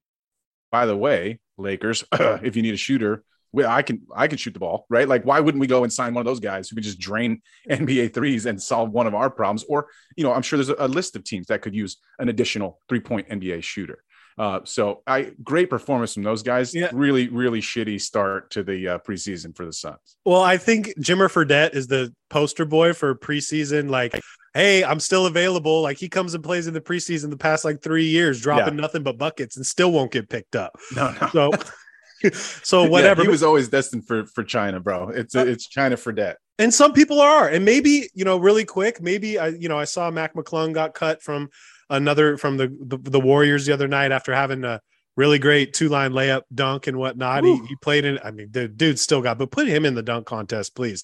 by 0.72 0.86
the 0.86 0.96
way, 0.96 1.40
Lakers, 1.58 2.04
if 2.12 2.56
you 2.56 2.62
need 2.62 2.74
a 2.74 2.78
shooter, 2.78 3.22
I 3.62 3.82
can 3.82 4.02
I 4.14 4.26
can 4.26 4.38
shoot 4.38 4.54
the 4.54 4.60
ball, 4.60 4.86
right? 4.88 5.08
Like, 5.08 5.24
why 5.24 5.40
wouldn't 5.40 5.60
we 5.60 5.66
go 5.66 5.84
and 5.84 5.92
sign 5.92 6.14
one 6.14 6.22
of 6.22 6.26
those 6.26 6.40
guys 6.40 6.68
who 6.68 6.76
can 6.76 6.82
just 6.82 6.98
drain 6.98 7.42
NBA 7.70 8.14
threes 8.14 8.46
and 8.46 8.60
solve 8.60 8.90
one 8.90 9.06
of 9.06 9.14
our 9.14 9.30
problems? 9.30 9.64
Or, 9.68 9.88
you 10.16 10.24
know, 10.24 10.32
I'm 10.32 10.42
sure 10.42 10.56
there's 10.56 10.70
a, 10.70 10.76
a 10.78 10.88
list 10.88 11.16
of 11.16 11.24
teams 11.24 11.46
that 11.48 11.62
could 11.62 11.74
use 11.74 11.98
an 12.18 12.28
additional 12.28 12.80
three 12.88 13.00
point 13.00 13.28
NBA 13.28 13.62
shooter. 13.62 14.02
Uh, 14.36 14.60
so 14.64 15.02
I 15.06 15.32
great 15.42 15.70
performance 15.70 16.14
from 16.14 16.24
those 16.24 16.42
guys. 16.42 16.74
Yeah. 16.74 16.90
Really, 16.92 17.28
really 17.28 17.60
shitty 17.60 18.00
start 18.00 18.50
to 18.52 18.64
the 18.64 18.88
uh, 18.88 18.98
preseason 18.98 19.56
for 19.56 19.64
the 19.64 19.72
Suns. 19.72 20.16
Well, 20.24 20.42
I 20.42 20.56
think 20.56 20.88
Jimmer 20.98 21.30
Fredette 21.30 21.74
is 21.74 21.86
the 21.86 22.12
poster 22.30 22.64
boy 22.64 22.94
for 22.94 23.14
preseason. 23.14 23.90
Like, 23.90 24.20
hey, 24.52 24.82
I'm 24.82 24.98
still 24.98 25.26
available. 25.26 25.82
Like 25.82 25.98
he 25.98 26.08
comes 26.08 26.34
and 26.34 26.42
plays 26.42 26.66
in 26.66 26.74
the 26.74 26.80
preseason 26.80 27.30
the 27.30 27.36
past 27.36 27.64
like 27.64 27.80
three 27.80 28.06
years, 28.06 28.40
dropping 28.40 28.74
yeah. 28.74 28.80
nothing 28.80 29.04
but 29.04 29.18
buckets 29.18 29.56
and 29.56 29.64
still 29.64 29.92
won't 29.92 30.10
get 30.10 30.28
picked 30.28 30.56
up. 30.56 30.76
No, 30.96 31.14
no. 31.20 31.28
So. 31.28 31.50
so 32.62 32.84
whatever. 32.88 33.22
Yeah, 33.22 33.26
he 33.26 33.30
was 33.30 33.42
always 33.42 33.68
destined 33.68 34.06
for 34.06 34.26
for 34.26 34.44
China, 34.44 34.80
bro. 34.80 35.08
It's 35.08 35.34
uh, 35.34 35.44
it's 35.46 35.66
China 35.66 35.96
Fredette. 35.96 36.36
And 36.58 36.72
some 36.72 36.92
people 36.92 37.20
are, 37.20 37.48
and 37.48 37.64
maybe 37.64 38.08
you 38.14 38.24
know, 38.24 38.36
really 38.36 38.64
quick. 38.64 39.00
Maybe 39.00 39.38
I, 39.38 39.48
you 39.48 39.68
know, 39.68 39.78
I 39.78 39.84
saw 39.84 40.10
Mac 40.10 40.34
McClung 40.34 40.72
got 40.72 40.94
cut 40.94 41.22
from 41.22 41.48
another 41.90 42.36
from 42.36 42.56
the 42.56 42.68
the, 42.80 42.98
the 42.98 43.20
Warriors 43.20 43.66
the 43.66 43.72
other 43.72 43.88
night 43.88 44.12
after 44.12 44.34
having 44.34 44.64
a 44.64 44.80
really 45.16 45.38
great 45.38 45.72
two 45.74 45.88
line 45.88 46.12
layup 46.12 46.42
dunk 46.54 46.86
and 46.86 46.96
whatnot. 46.96 47.44
He, 47.44 47.56
he, 47.68 47.76
played 47.76 48.04
in. 48.04 48.18
I 48.24 48.30
mean, 48.30 48.48
the 48.50 48.68
dude 48.68 48.98
still 48.98 49.22
got, 49.22 49.38
but 49.38 49.50
put 49.50 49.68
him 49.68 49.84
in 49.84 49.94
the 49.94 50.02
dunk 50.02 50.26
contest, 50.26 50.74
please. 50.74 51.02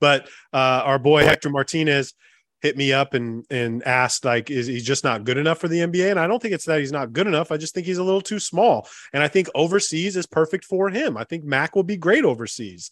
But 0.00 0.28
uh, 0.52 0.82
our 0.84 0.98
boy 0.98 1.24
Hector 1.24 1.50
Martinez 1.50 2.14
hit 2.60 2.76
me 2.76 2.92
up 2.92 3.14
and 3.14 3.44
and 3.50 3.86
asked 3.86 4.24
like 4.24 4.50
is 4.50 4.66
he 4.66 4.80
just 4.80 5.04
not 5.04 5.24
good 5.24 5.38
enough 5.38 5.58
for 5.58 5.68
the 5.68 5.78
NBA 5.78 6.10
and 6.10 6.18
I 6.18 6.26
don't 6.26 6.40
think 6.40 6.54
it's 6.54 6.64
that 6.66 6.80
he's 6.80 6.92
not 6.92 7.12
good 7.12 7.26
enough. 7.26 7.52
I 7.52 7.56
just 7.56 7.74
think 7.74 7.86
he's 7.86 7.98
a 7.98 8.04
little 8.04 8.20
too 8.20 8.38
small. 8.38 8.88
And 9.12 9.22
I 9.22 9.28
think 9.28 9.48
overseas 9.54 10.16
is 10.16 10.26
perfect 10.26 10.64
for 10.64 10.90
him. 10.90 11.16
I 11.16 11.24
think 11.24 11.44
Mac 11.44 11.76
will 11.76 11.84
be 11.84 11.96
great 11.96 12.24
overseas. 12.24 12.90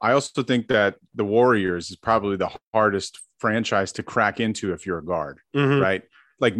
I 0.00 0.12
also 0.12 0.42
think 0.42 0.68
that 0.68 0.96
the 1.14 1.24
Warriors 1.24 1.90
is 1.90 1.96
probably 1.96 2.36
the 2.36 2.50
hardest 2.72 3.20
franchise 3.38 3.92
to 3.92 4.02
crack 4.02 4.40
into 4.40 4.72
if 4.72 4.86
you're 4.86 4.98
a 4.98 5.04
guard 5.04 5.40
mm-hmm. 5.54 5.80
right? 5.80 6.02
Like 6.38 6.54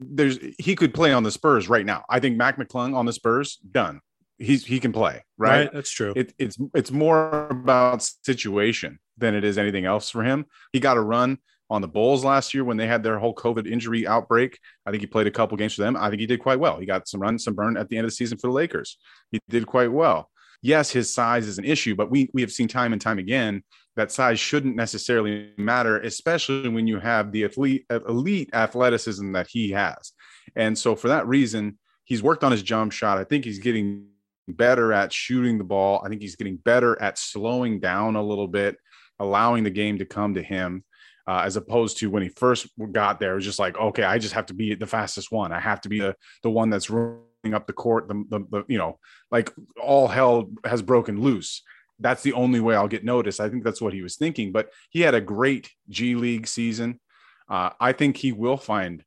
there's 0.00 0.38
he 0.58 0.76
could 0.76 0.92
play 0.92 1.12
on 1.12 1.22
the 1.22 1.30
Spurs 1.30 1.68
right 1.68 1.86
now. 1.86 2.04
I 2.10 2.20
think 2.20 2.36
Mac 2.36 2.58
McClung 2.58 2.94
on 2.94 3.06
the 3.06 3.12
Spurs 3.12 3.56
done. 3.70 4.00
He's 4.36 4.64
he 4.64 4.78
can 4.78 4.92
play 4.92 5.24
right, 5.36 5.62
right 5.62 5.72
that's 5.72 5.90
true. 5.90 6.12
It, 6.14 6.34
it's 6.38 6.58
it's 6.74 6.90
more 6.90 7.48
about 7.48 8.02
situation 8.22 8.98
than 9.16 9.34
it 9.34 9.44
is 9.44 9.58
anything 9.58 9.84
else 9.84 10.10
for 10.10 10.22
him. 10.22 10.44
He 10.72 10.78
got 10.78 10.96
a 10.96 11.00
run 11.00 11.38
on 11.70 11.82
the 11.82 11.88
Bulls 11.88 12.24
last 12.24 12.54
year 12.54 12.64
when 12.64 12.76
they 12.76 12.86
had 12.86 13.02
their 13.02 13.18
whole 13.18 13.34
COVID 13.34 13.70
injury 13.70 14.06
outbreak. 14.06 14.58
I 14.86 14.90
think 14.90 15.02
he 15.02 15.06
played 15.06 15.26
a 15.26 15.30
couple 15.30 15.56
games 15.56 15.74
for 15.74 15.82
them. 15.82 15.96
I 15.96 16.08
think 16.08 16.20
he 16.20 16.26
did 16.26 16.40
quite 16.40 16.60
well. 16.60 16.78
He 16.78 16.86
got 16.86 17.08
some 17.08 17.20
run, 17.20 17.38
some 17.38 17.54
burn 17.54 17.76
at 17.76 17.88
the 17.88 17.96
end 17.96 18.04
of 18.04 18.10
the 18.10 18.16
season 18.16 18.38
for 18.38 18.46
the 18.46 18.52
Lakers. 18.54 18.98
He 19.30 19.40
did 19.48 19.66
quite 19.66 19.92
well. 19.92 20.30
Yes, 20.62 20.90
his 20.90 21.12
size 21.12 21.46
is 21.46 21.58
an 21.58 21.64
issue, 21.64 21.94
but 21.94 22.10
we 22.10 22.30
we 22.34 22.40
have 22.40 22.50
seen 22.50 22.68
time 22.68 22.92
and 22.92 23.00
time 23.00 23.18
again 23.18 23.62
that 23.98 24.12
size 24.12 24.38
shouldn't 24.38 24.76
necessarily 24.76 25.50
matter, 25.56 25.98
especially 26.00 26.68
when 26.68 26.86
you 26.86 27.00
have 27.00 27.32
the 27.32 27.42
elite, 27.42 27.84
elite 27.90 28.48
athleticism 28.52 29.32
that 29.32 29.48
he 29.48 29.70
has. 29.70 30.12
And 30.54 30.78
so 30.78 30.94
for 30.94 31.08
that 31.08 31.26
reason, 31.26 31.78
he's 32.04 32.22
worked 32.22 32.44
on 32.44 32.52
his 32.52 32.62
jump 32.62 32.92
shot. 32.92 33.18
I 33.18 33.24
think 33.24 33.44
he's 33.44 33.58
getting 33.58 34.06
better 34.46 34.92
at 34.92 35.12
shooting 35.12 35.58
the 35.58 35.64
ball. 35.64 36.00
I 36.04 36.08
think 36.08 36.22
he's 36.22 36.36
getting 36.36 36.56
better 36.56 37.00
at 37.02 37.18
slowing 37.18 37.80
down 37.80 38.14
a 38.14 38.22
little 38.22 38.46
bit, 38.46 38.76
allowing 39.18 39.64
the 39.64 39.70
game 39.70 39.98
to 39.98 40.06
come 40.06 40.34
to 40.34 40.42
him 40.42 40.84
uh, 41.28 41.42
as 41.44 41.56
opposed 41.56 41.98
to 41.98 42.10
when 42.10 42.22
he 42.22 42.30
first 42.30 42.68
got 42.90 43.20
there, 43.20 43.32
it 43.32 43.36
was 43.36 43.44
just 43.44 43.58
like, 43.58 43.76
okay, 43.78 44.02
I 44.02 44.18
just 44.18 44.32
have 44.32 44.46
to 44.46 44.54
be 44.54 44.74
the 44.74 44.86
fastest 44.86 45.30
one. 45.30 45.52
I 45.52 45.60
have 45.60 45.82
to 45.82 45.90
be 45.90 46.00
the 46.00 46.16
the 46.42 46.48
one 46.48 46.70
that's 46.70 46.88
running 46.88 47.52
up 47.52 47.66
the 47.66 47.74
court. 47.74 48.08
The, 48.08 48.24
the, 48.30 48.46
the 48.50 48.64
you 48.66 48.78
know, 48.78 48.98
like 49.30 49.52
all 49.80 50.08
hell 50.08 50.48
has 50.64 50.80
broken 50.80 51.20
loose. 51.20 51.62
That's 52.00 52.22
the 52.22 52.32
only 52.32 52.60
way 52.60 52.76
I'll 52.76 52.88
get 52.88 53.04
noticed. 53.04 53.40
I 53.40 53.50
think 53.50 53.62
that's 53.62 53.82
what 53.82 53.92
he 53.92 54.00
was 54.00 54.16
thinking. 54.16 54.52
But 54.52 54.70
he 54.88 55.02
had 55.02 55.14
a 55.14 55.20
great 55.20 55.70
G 55.90 56.14
League 56.14 56.46
season. 56.46 56.98
Uh, 57.46 57.70
I 57.78 57.92
think 57.92 58.16
he 58.16 58.32
will 58.32 58.56
find 58.56 59.04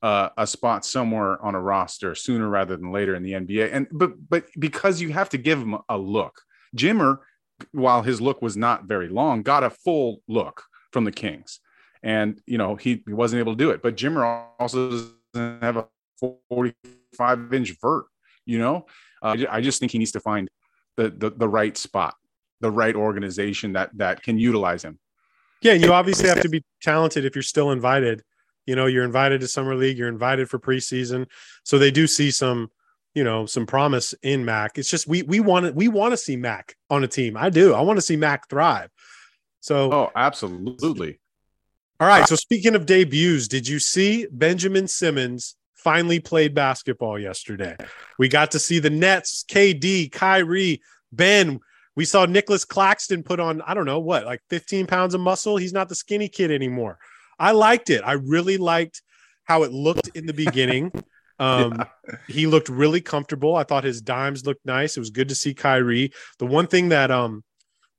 uh, 0.00 0.28
a 0.38 0.46
spot 0.46 0.84
somewhere 0.84 1.44
on 1.44 1.56
a 1.56 1.60
roster 1.60 2.14
sooner 2.14 2.48
rather 2.48 2.76
than 2.76 2.92
later 2.92 3.16
in 3.16 3.24
the 3.24 3.32
NBA. 3.32 3.70
And 3.72 3.88
but 3.90 4.12
but 4.28 4.44
because 4.56 5.00
you 5.00 5.08
have 5.08 5.30
to 5.30 5.38
give 5.38 5.58
him 5.58 5.76
a 5.88 5.98
look, 5.98 6.40
Jimmer, 6.76 7.18
while 7.72 8.02
his 8.02 8.20
look 8.20 8.42
was 8.42 8.56
not 8.56 8.84
very 8.84 9.08
long, 9.08 9.42
got 9.42 9.64
a 9.64 9.70
full 9.70 10.22
look 10.28 10.62
from 10.92 11.02
the 11.02 11.10
Kings 11.10 11.58
and 12.04 12.40
you 12.46 12.58
know 12.58 12.76
he, 12.76 13.02
he 13.06 13.14
wasn't 13.14 13.40
able 13.40 13.54
to 13.54 13.58
do 13.58 13.70
it. 13.70 13.82
But 13.82 13.96
Jimmer 13.96 14.46
also 14.60 14.90
doesn't 15.32 15.62
have 15.62 15.78
a 15.78 15.88
45 16.50 17.54
inch 17.54 17.74
vert. 17.80 18.04
You 18.44 18.58
know, 18.58 18.86
uh, 19.22 19.36
I 19.50 19.62
just 19.62 19.80
think 19.80 19.90
he 19.90 19.98
needs 19.98 20.12
to 20.12 20.20
find 20.20 20.48
the, 20.96 21.08
the 21.08 21.30
the 21.30 21.48
right 21.48 21.76
spot, 21.76 22.14
the 22.60 22.70
right 22.70 22.94
organization 22.94 23.72
that 23.72 23.90
that 23.94 24.22
can 24.22 24.38
utilize 24.38 24.84
him. 24.84 24.98
Yeah, 25.62 25.72
you 25.72 25.92
obviously 25.92 26.28
have 26.28 26.42
to 26.42 26.48
be 26.50 26.62
talented 26.82 27.24
if 27.24 27.34
you're 27.34 27.42
still 27.42 27.70
invited. 27.70 28.22
You 28.66 28.76
know, 28.76 28.84
you're 28.86 29.04
invited 29.04 29.40
to 29.40 29.48
summer 29.48 29.74
league, 29.74 29.96
you're 29.96 30.08
invited 30.08 30.50
for 30.50 30.58
preseason, 30.58 31.26
so 31.64 31.78
they 31.78 31.90
do 31.90 32.06
see 32.06 32.30
some 32.30 32.70
you 33.14 33.24
know 33.24 33.46
some 33.46 33.64
promise 33.64 34.14
in 34.22 34.44
Mac. 34.44 34.76
It's 34.76 34.90
just 34.90 35.08
we 35.08 35.22
we 35.22 35.40
want 35.40 35.66
to 35.66 35.72
we 35.72 35.88
want 35.88 36.12
to 36.12 36.18
see 36.18 36.36
Mac 36.36 36.76
on 36.90 37.02
a 37.02 37.08
team. 37.08 37.38
I 37.38 37.48
do. 37.48 37.72
I 37.72 37.80
want 37.80 37.96
to 37.96 38.02
see 38.02 38.16
Mac 38.16 38.50
thrive. 38.50 38.90
So 39.60 39.90
oh, 39.90 40.12
absolutely. 40.14 41.18
All 42.00 42.08
right. 42.08 42.26
So 42.26 42.36
speaking 42.36 42.74
of 42.74 42.86
debuts, 42.86 43.48
did 43.48 43.68
you 43.68 43.78
see 43.78 44.26
Benjamin 44.30 44.88
Simmons 44.88 45.56
finally 45.74 46.18
played 46.18 46.54
basketball 46.54 47.18
yesterday? 47.18 47.76
We 48.18 48.28
got 48.28 48.50
to 48.52 48.58
see 48.58 48.80
the 48.80 48.90
Nets, 48.90 49.44
KD, 49.48 50.10
Kyrie, 50.10 50.80
Ben. 51.12 51.60
We 51.94 52.04
saw 52.04 52.26
Nicholas 52.26 52.64
Claxton 52.64 53.22
put 53.22 53.38
on, 53.38 53.62
I 53.62 53.74
don't 53.74 53.86
know 53.86 54.00
what, 54.00 54.24
like 54.24 54.40
15 54.50 54.86
pounds 54.86 55.14
of 55.14 55.20
muscle. 55.20 55.56
He's 55.56 55.72
not 55.72 55.88
the 55.88 55.94
skinny 55.94 56.28
kid 56.28 56.50
anymore. 56.50 56.98
I 57.38 57.52
liked 57.52 57.90
it. 57.90 58.02
I 58.04 58.12
really 58.12 58.56
liked 58.56 59.02
how 59.44 59.62
it 59.62 59.72
looked 59.72 60.08
in 60.14 60.26
the 60.26 60.34
beginning. 60.34 60.92
Um, 61.40 61.74
yeah. 61.76 62.16
he 62.28 62.46
looked 62.46 62.68
really 62.68 63.00
comfortable. 63.00 63.56
I 63.56 63.64
thought 63.64 63.82
his 63.82 64.00
dimes 64.00 64.46
looked 64.46 64.64
nice. 64.64 64.96
It 64.96 65.00
was 65.00 65.10
good 65.10 65.30
to 65.30 65.34
see 65.34 65.52
Kyrie. 65.52 66.12
The 66.38 66.46
one 66.46 66.68
thing 66.68 66.90
that 66.90 67.10
um 67.10 67.42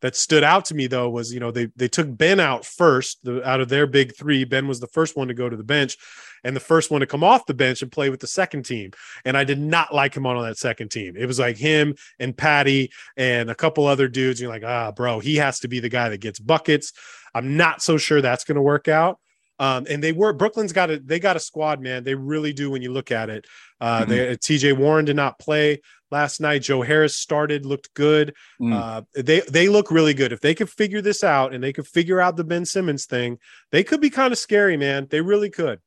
that 0.06 0.16
stood 0.16 0.43
out 0.43 0.66
to 0.66 0.76
me 0.76 0.86
though 0.86 1.10
was 1.10 1.34
you 1.34 1.39
know 1.39 1.49
they 1.49 1.66
they 1.76 1.88
took 1.88 2.16
Ben 2.16 2.39
out 2.39 2.64
first 2.64 3.24
the, 3.24 3.43
out 3.47 3.60
of 3.60 3.70
their 3.70 3.88
big 3.88 4.16
three. 4.16 4.43
Ben 4.43 4.68
was 4.68 4.80
the 4.80 4.86
first 4.86 5.18
one 5.18 5.28
to 5.30 5.34
go 5.34 5.49
to 5.49 5.58
the 5.58 5.64
bench, 5.64 5.97
and 6.43 6.56
the 6.56 6.60
first 6.60 6.91
one 6.91 7.01
to 7.01 7.08
come 7.08 7.24
off 7.24 7.47
the 7.47 7.56
bench 7.56 7.82
and 7.82 7.91
play 7.91 8.12
with 8.12 8.20
the 8.20 8.28
second 8.28 8.66
team. 8.66 8.91
And 9.26 9.36
I 9.36 9.43
did 9.43 9.60
not 9.60 9.95
like 9.95 10.16
him 10.16 10.28
on, 10.28 10.39
that 10.43 10.60
second 10.60 10.91
team. 10.91 11.16
It 11.18 11.26
was 11.26 11.39
like 11.39 11.58
him 11.58 11.95
and 12.20 12.38
Patty 12.38 12.91
and 13.18 13.49
a 13.49 13.56
couple 13.56 13.88
other 13.88 14.08
dudes. 14.08 14.39
You're 14.39 14.51
like, 14.51 14.64
ah, 14.64 14.91
bro, 14.91 15.20
he 15.20 15.38
has 15.38 15.60
to 15.62 15.68
be 15.68 15.80
the 15.80 15.89
guy 15.89 16.10
that 16.10 16.22
gets 16.22 16.38
buckets. 16.38 16.93
I'm 17.34 17.58
not 17.58 17.82
so 17.82 17.97
sure 17.97 18.22
that's 18.22 18.43
going 18.43 18.58
to 18.58 18.62
work 18.62 18.88
out. 18.88 19.20
Um, 19.60 19.86
and 19.89 20.03
they 20.03 20.12
were 20.12 20.34
Brooklyn's 20.34 20.74
got 20.74 20.89
a 20.89 20.99
they 20.99 21.20
got 21.20 21.36
a 21.36 21.39
squad, 21.39 21.80
man. 21.82 22.03
They 22.03 22.16
really 22.16 22.53
do 22.53 22.70
when 22.70 22.82
you 22.82 22.91
look 22.91 23.12
at 23.12 23.30
it. 23.30 23.45
Uh, 23.80 24.01
mm-hmm. 24.01 24.10
they, 24.10 24.36
TJ 24.38 24.78
Warren 24.78 25.06
did 25.06 25.16
not 25.16 25.39
play 25.39 25.82
last 26.12 26.39
night. 26.39 26.62
Joe 26.62 26.82
Harris 26.82 27.18
started, 27.18 27.66
looked 27.66 27.93
good. 27.93 28.34
Mm. 28.62 28.74
Uh, 28.74 29.01
they 29.16 29.41
they 29.41 29.70
look 29.70 29.91
really 29.91 30.14
good. 30.14 30.32
If 30.32 30.41
they 30.41 30.56
could 30.56 30.70
figure 30.70 31.01
this 31.01 31.24
out 31.24 31.53
and 31.53 31.64
they 31.64 31.74
could 31.74 31.88
figure 31.88 32.20
out 32.20 32.36
the 32.36 32.43
Ben 32.43 32.66
Simmons 32.66 33.06
thing, 33.06 33.39
they 33.72 33.84
could 33.84 34.01
be 34.01 34.10
kind 34.10 34.32
of 34.32 34.39
scary, 34.39 34.78
man. 34.78 35.08
They 35.10 35.22
really 35.22 35.49
could. 35.49 35.80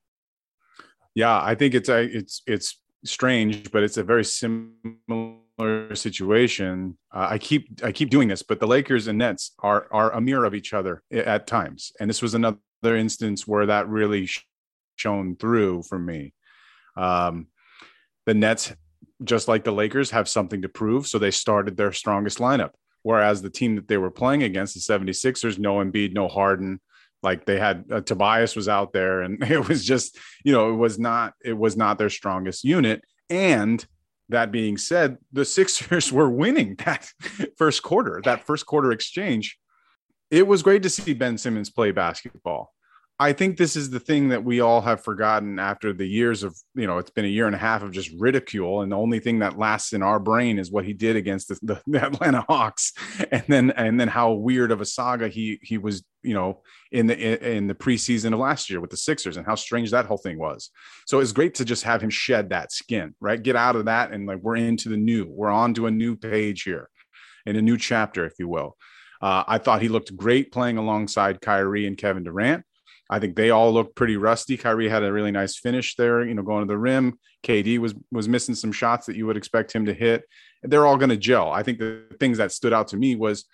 Yeah, 1.14 1.40
I 1.42 1.54
think 1.54 1.74
it's 1.74 1.88
a 1.88 2.02
it's 2.02 2.42
it's 2.46 2.76
strange, 3.04 3.70
but 3.70 3.82
it's 3.82 3.96
a 3.96 4.02
very 4.02 4.24
similar 4.24 5.94
situation. 5.94 6.96
Uh, 7.12 7.28
I 7.30 7.38
keep 7.38 7.80
I 7.82 7.92
keep 7.92 8.10
doing 8.10 8.28
this, 8.28 8.42
but 8.42 8.60
the 8.60 8.66
Lakers 8.66 9.08
and 9.08 9.18
Nets 9.18 9.52
are 9.58 9.88
are 9.90 10.12
a 10.12 10.20
mirror 10.20 10.44
of 10.44 10.54
each 10.54 10.72
other 10.72 11.02
at 11.10 11.46
times, 11.46 11.92
and 12.00 12.08
this 12.08 12.22
was 12.22 12.34
another 12.34 12.58
other 12.82 12.96
instance 12.96 13.46
where 13.46 13.66
that 13.66 13.88
really 13.88 14.26
sh- 14.26 14.46
shone 14.96 15.36
through 15.36 15.82
for 15.82 15.98
me. 15.98 16.34
Um, 16.96 17.48
the 18.26 18.34
Nets, 18.34 18.72
just 19.24 19.48
like 19.48 19.64
the 19.64 19.72
Lakers, 19.72 20.10
have 20.10 20.28
something 20.28 20.62
to 20.62 20.68
prove. 20.68 21.06
So 21.06 21.18
they 21.18 21.30
started 21.30 21.76
their 21.76 21.92
strongest 21.92 22.38
lineup. 22.38 22.70
Whereas 23.02 23.40
the 23.40 23.50
team 23.50 23.76
that 23.76 23.88
they 23.88 23.96
were 23.96 24.10
playing 24.10 24.42
against, 24.42 24.74
the 24.74 24.80
76ers, 24.80 25.58
no 25.58 25.76
Embiid, 25.76 26.12
no 26.12 26.28
Harden, 26.28 26.80
like 27.22 27.46
they 27.46 27.58
had 27.58 27.84
uh, 27.90 28.00
Tobias 28.00 28.54
was 28.54 28.68
out 28.68 28.92
there 28.92 29.22
and 29.22 29.42
it 29.50 29.66
was 29.66 29.84
just, 29.84 30.18
you 30.44 30.52
know, 30.52 30.70
it 30.70 30.76
was 30.76 30.98
not, 30.98 31.34
it 31.44 31.56
was 31.56 31.76
not 31.76 31.98
their 31.98 32.10
strongest 32.10 32.64
unit. 32.64 33.02
And 33.30 33.84
that 34.28 34.52
being 34.52 34.76
said, 34.76 35.18
the 35.32 35.44
Sixers 35.56 36.12
were 36.12 36.30
winning 36.30 36.74
that 36.84 37.10
first 37.56 37.82
quarter, 37.82 38.20
that 38.24 38.44
first 38.46 38.66
quarter 38.66 38.92
exchange 38.92 39.58
it 40.30 40.46
was 40.46 40.62
great 40.62 40.82
to 40.82 40.90
see 40.90 41.14
Ben 41.14 41.38
Simmons 41.38 41.70
play 41.70 41.90
basketball. 41.90 42.72
I 43.20 43.32
think 43.32 43.56
this 43.56 43.74
is 43.74 43.90
the 43.90 43.98
thing 43.98 44.28
that 44.28 44.44
we 44.44 44.60
all 44.60 44.80
have 44.80 45.02
forgotten 45.02 45.58
after 45.58 45.92
the 45.92 46.06
years 46.06 46.44
of, 46.44 46.56
you 46.76 46.86
know, 46.86 46.98
it's 46.98 47.10
been 47.10 47.24
a 47.24 47.28
year 47.28 47.46
and 47.46 47.54
a 47.54 47.58
half 47.58 47.82
of 47.82 47.90
just 47.90 48.12
ridicule. 48.16 48.82
And 48.82 48.92
the 48.92 48.96
only 48.96 49.18
thing 49.18 49.40
that 49.40 49.58
lasts 49.58 49.92
in 49.92 50.04
our 50.04 50.20
brain 50.20 50.56
is 50.56 50.70
what 50.70 50.84
he 50.84 50.92
did 50.92 51.16
against 51.16 51.48
the, 51.48 51.80
the, 51.84 52.00
Atlanta 52.06 52.44
Hawks. 52.48 52.92
And 53.32 53.42
then, 53.48 53.70
and 53.72 53.98
then 53.98 54.06
how 54.06 54.34
weird 54.34 54.70
of 54.70 54.80
a 54.80 54.86
saga 54.86 55.26
he, 55.26 55.58
he 55.62 55.78
was, 55.78 56.04
you 56.22 56.32
know, 56.32 56.62
in 56.92 57.08
the 57.08 57.56
in 57.56 57.66
the 57.66 57.74
preseason 57.74 58.32
of 58.32 58.38
last 58.38 58.70
year 58.70 58.80
with 58.80 58.90
the 58.90 58.96
Sixers 58.96 59.36
and 59.36 59.44
how 59.44 59.56
strange 59.56 59.90
that 59.90 60.06
whole 60.06 60.16
thing 60.16 60.38
was. 60.38 60.70
So 61.06 61.18
it's 61.18 61.32
great 61.32 61.54
to 61.56 61.64
just 61.64 61.82
have 61.82 62.00
him 62.00 62.10
shed 62.10 62.50
that 62.50 62.70
skin, 62.70 63.16
right? 63.20 63.42
Get 63.42 63.56
out 63.56 63.74
of 63.74 63.86
that 63.86 64.12
and 64.12 64.26
like 64.26 64.38
we're 64.42 64.56
into 64.56 64.88
the 64.88 64.96
new. 64.96 65.26
We're 65.28 65.50
on 65.50 65.74
to 65.74 65.86
a 65.86 65.90
new 65.90 66.14
page 66.14 66.62
here, 66.62 66.88
in 67.46 67.56
a 67.56 67.62
new 67.62 67.76
chapter, 67.76 68.24
if 68.24 68.34
you 68.38 68.46
will. 68.46 68.76
Uh, 69.20 69.44
I 69.46 69.58
thought 69.58 69.82
he 69.82 69.88
looked 69.88 70.16
great 70.16 70.52
playing 70.52 70.78
alongside 70.78 71.40
Kyrie 71.40 71.86
and 71.86 71.96
Kevin 71.96 72.24
Durant. 72.24 72.64
I 73.10 73.18
think 73.18 73.36
they 73.36 73.50
all 73.50 73.72
looked 73.72 73.96
pretty 73.96 74.16
rusty. 74.16 74.56
Kyrie 74.56 74.88
had 74.88 75.02
a 75.02 75.12
really 75.12 75.30
nice 75.30 75.56
finish 75.56 75.96
there, 75.96 76.24
you 76.24 76.34
know, 76.34 76.42
going 76.42 76.66
to 76.66 76.72
the 76.72 76.78
rim. 76.78 77.18
KD 77.42 77.78
was 77.78 77.94
was 78.10 78.28
missing 78.28 78.54
some 78.54 78.72
shots 78.72 79.06
that 79.06 79.16
you 79.16 79.26
would 79.26 79.36
expect 79.36 79.72
him 79.72 79.86
to 79.86 79.94
hit. 79.94 80.24
They're 80.62 80.86
all 80.86 80.96
going 80.96 81.10
to 81.10 81.16
gel. 81.16 81.50
I 81.50 81.62
think 81.62 81.78
the 81.78 82.04
things 82.20 82.38
that 82.38 82.52
stood 82.52 82.72
out 82.72 82.88
to 82.88 82.96
me 82.96 83.16
was 83.16 83.44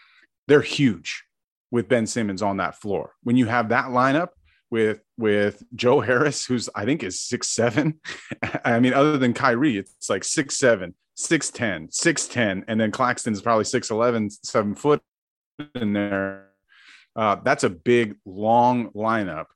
they're 0.49 0.61
huge 0.61 1.25
with 1.71 1.89
Ben 1.89 2.07
Simmons 2.07 2.43
on 2.43 2.57
that 2.57 2.81
floor. 2.81 3.13
When 3.23 3.37
you 3.37 3.47
have 3.47 3.69
that 3.69 3.87
lineup 3.87 4.29
with 4.71 5.01
with 5.17 5.63
Joe 5.75 6.01
Harris, 6.01 6.45
who's 6.45 6.69
I 6.75 6.85
think 6.85 7.05
is 7.05 7.21
six 7.21 7.49
seven. 7.49 8.01
I 8.65 8.81
mean, 8.81 8.93
other 8.93 9.19
than 9.19 9.35
Kyrie, 9.35 9.79
it's 9.79 10.11
like 10.11 10.25
six 10.25 10.57
seven, 10.57 10.95
six 11.15 11.51
ten, 11.51 11.89
six 11.91 12.27
ten, 12.27 12.65
and 12.67 12.81
then 12.81 12.91
Claxton's 12.91 13.41
probably 13.41 13.65
six 13.65 13.91
eleven, 13.91 14.31
seven 14.31 14.75
foot 14.75 15.01
in 15.75 15.93
there. 15.93 16.49
Uh, 17.17 17.37
that's 17.37 17.65
a 17.65 17.71
big, 17.71 18.17
long 18.25 18.91
lineup. 18.91 19.47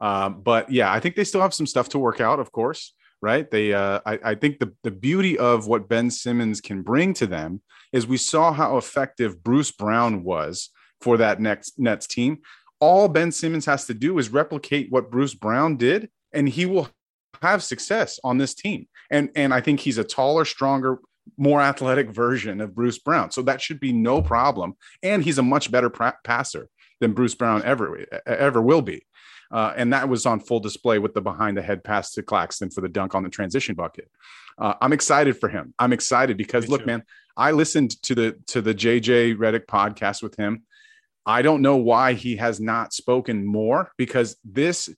Uh, 0.00 0.28
but 0.28 0.70
yeah, 0.70 0.92
I 0.92 1.00
think 1.00 1.16
they 1.16 1.24
still 1.24 1.40
have 1.40 1.54
some 1.54 1.66
stuff 1.66 1.88
to 1.90 1.98
work 1.98 2.20
out, 2.20 2.40
of 2.40 2.52
course, 2.52 2.94
right? 3.22 3.48
They, 3.50 3.72
uh, 3.72 4.00
I, 4.04 4.18
I, 4.24 4.34
think 4.34 4.58
the, 4.58 4.72
the 4.82 4.90
beauty 4.90 5.38
of 5.38 5.66
what 5.66 5.88
Ben 5.88 6.10
Simmons 6.10 6.60
can 6.60 6.82
bring 6.82 7.14
to 7.14 7.26
them 7.26 7.62
is 7.92 8.06
we 8.06 8.16
saw 8.16 8.52
how 8.52 8.76
effective 8.76 9.42
Bruce 9.42 9.70
Brown 9.70 10.24
was 10.24 10.70
for 11.00 11.16
that 11.18 11.40
next 11.40 11.78
Nets 11.78 12.06
team. 12.06 12.38
All 12.80 13.08
Ben 13.08 13.30
Simmons 13.30 13.66
has 13.66 13.86
to 13.86 13.94
do 13.94 14.18
is 14.18 14.30
replicate 14.30 14.90
what 14.90 15.10
Bruce 15.10 15.34
Brown 15.34 15.76
did, 15.76 16.10
and 16.32 16.48
he 16.48 16.66
will 16.66 16.88
have 17.40 17.62
success 17.62 18.18
on 18.24 18.38
this 18.38 18.54
team. 18.54 18.88
And 19.10 19.30
and 19.36 19.54
I 19.54 19.60
think 19.60 19.80
he's 19.80 19.98
a 19.98 20.04
taller, 20.04 20.44
stronger, 20.44 20.98
more 21.36 21.60
athletic 21.60 22.10
version 22.10 22.60
of 22.60 22.74
Bruce 22.74 22.98
Brown. 22.98 23.30
So 23.30 23.42
that 23.42 23.60
should 23.60 23.80
be 23.80 23.92
no 23.92 24.22
problem. 24.22 24.76
And 25.02 25.22
he's 25.22 25.38
a 25.38 25.42
much 25.42 25.70
better 25.70 25.90
pra- 25.90 26.18
passer 26.24 26.68
than 27.00 27.12
Bruce 27.12 27.34
Brown 27.34 27.62
ever 27.64 28.04
ever 28.26 28.60
will 28.62 28.82
be. 28.82 29.04
Uh, 29.50 29.72
and 29.76 29.92
that 29.92 30.08
was 30.08 30.26
on 30.26 30.40
full 30.40 30.60
display 30.60 30.98
with 30.98 31.14
the 31.14 31.20
behind 31.20 31.56
the 31.56 31.62
head 31.62 31.84
pass 31.84 32.12
to 32.12 32.22
Claxton 32.22 32.70
for 32.70 32.80
the 32.80 32.88
dunk 32.88 33.14
on 33.14 33.22
the 33.22 33.28
transition 33.28 33.74
bucket. 33.74 34.10
Uh, 34.58 34.74
I'm 34.80 34.92
excited 34.92 35.38
for 35.38 35.48
him. 35.48 35.74
I'm 35.78 35.92
excited 35.92 36.36
because 36.36 36.64
Me 36.64 36.70
look, 36.70 36.80
too. 36.80 36.86
man, 36.86 37.02
I 37.36 37.50
listened 37.52 38.00
to 38.04 38.14
the 38.14 38.38
to 38.48 38.62
the 38.62 38.74
JJ 38.74 39.36
Redick 39.36 39.66
podcast 39.66 40.22
with 40.22 40.36
him. 40.36 40.62
I 41.26 41.42
don't 41.42 41.62
know 41.62 41.76
why 41.76 42.12
he 42.12 42.36
has 42.36 42.60
not 42.60 42.92
spoken 42.92 43.44
more 43.46 43.90
because 43.96 44.36
this 44.44 44.88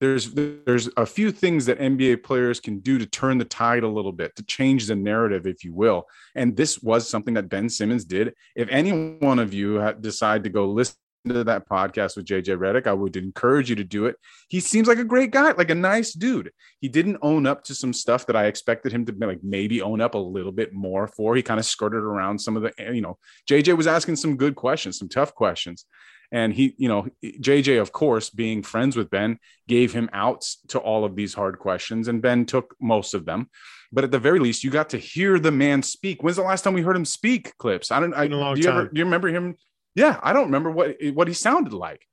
there's 0.00 0.32
there's 0.32 0.88
a 0.96 1.06
few 1.06 1.30
things 1.30 1.66
that 1.66 1.78
NBA 1.78 2.22
players 2.22 2.60
can 2.60 2.80
do 2.80 2.98
to 2.98 3.06
turn 3.06 3.38
the 3.38 3.44
tide 3.44 3.84
a 3.84 3.88
little 3.88 4.12
bit, 4.12 4.34
to 4.36 4.42
change 4.44 4.86
the 4.86 4.96
narrative, 4.96 5.46
if 5.46 5.64
you 5.64 5.72
will. 5.72 6.06
And 6.34 6.56
this 6.56 6.82
was 6.82 7.08
something 7.08 7.34
that 7.34 7.48
Ben 7.48 7.68
Simmons 7.68 8.04
did. 8.04 8.34
If 8.54 8.68
any 8.70 9.16
one 9.18 9.38
of 9.38 9.54
you 9.54 9.94
decide 10.00 10.44
to 10.44 10.50
go 10.50 10.66
listen 10.66 10.96
to 11.26 11.44
that 11.44 11.68
podcast 11.68 12.16
with 12.16 12.26
JJ 12.26 12.58
Redick, 12.58 12.86
I 12.86 12.92
would 12.92 13.16
encourage 13.16 13.70
you 13.70 13.76
to 13.76 13.84
do 13.84 14.06
it. 14.06 14.16
He 14.48 14.60
seems 14.60 14.88
like 14.88 14.98
a 14.98 15.04
great 15.04 15.30
guy, 15.30 15.52
like 15.52 15.70
a 15.70 15.74
nice 15.74 16.12
dude. 16.12 16.50
He 16.80 16.88
didn't 16.88 17.18
own 17.22 17.46
up 17.46 17.64
to 17.64 17.74
some 17.74 17.92
stuff 17.92 18.26
that 18.26 18.36
I 18.36 18.46
expected 18.46 18.92
him 18.92 19.06
to 19.06 19.14
like 19.26 19.42
maybe 19.42 19.80
own 19.80 20.00
up 20.00 20.14
a 20.14 20.18
little 20.18 20.52
bit 20.52 20.74
more 20.74 21.06
for. 21.06 21.34
He 21.34 21.42
kind 21.42 21.58
of 21.58 21.66
skirted 21.66 22.02
around 22.02 22.38
some 22.38 22.56
of 22.56 22.62
the, 22.62 22.72
eh, 22.78 22.92
you 22.92 23.00
know, 23.00 23.18
JJ 23.48 23.76
was 23.76 23.86
asking 23.86 24.16
some 24.16 24.36
good 24.36 24.54
questions, 24.54 24.98
some 24.98 25.08
tough 25.08 25.34
questions. 25.34 25.86
And 26.32 26.52
he, 26.52 26.74
you 26.78 26.88
know, 26.88 27.06
JJ, 27.22 27.80
of 27.80 27.92
course, 27.92 28.30
being 28.30 28.62
friends 28.62 28.96
with 28.96 29.10
Ben, 29.10 29.38
gave 29.68 29.92
him 29.92 30.10
outs 30.12 30.58
to 30.68 30.78
all 30.78 31.04
of 31.04 31.16
these 31.16 31.34
hard 31.34 31.58
questions, 31.58 32.08
and 32.08 32.22
Ben 32.22 32.44
took 32.46 32.74
most 32.80 33.14
of 33.14 33.24
them. 33.24 33.48
But 33.92 34.04
at 34.04 34.10
the 34.10 34.18
very 34.18 34.40
least, 34.40 34.64
you 34.64 34.70
got 34.70 34.90
to 34.90 34.98
hear 34.98 35.38
the 35.38 35.52
man 35.52 35.82
speak. 35.82 36.22
When's 36.22 36.36
the 36.36 36.42
last 36.42 36.62
time 36.62 36.74
we 36.74 36.82
heard 36.82 36.96
him 36.96 37.04
speak? 37.04 37.56
Clips. 37.58 37.92
I 37.92 38.00
don't. 38.00 38.14
I, 38.14 38.26
do 38.26 38.36
you 38.36 38.68
ever? 38.68 38.88
Do 38.88 38.98
you 38.98 39.04
remember 39.04 39.28
him? 39.28 39.56
Yeah, 39.94 40.18
I 40.22 40.32
don't 40.32 40.46
remember 40.46 40.70
what 40.70 40.96
what 41.12 41.28
he 41.28 41.34
sounded 41.34 41.72
like. 41.72 42.04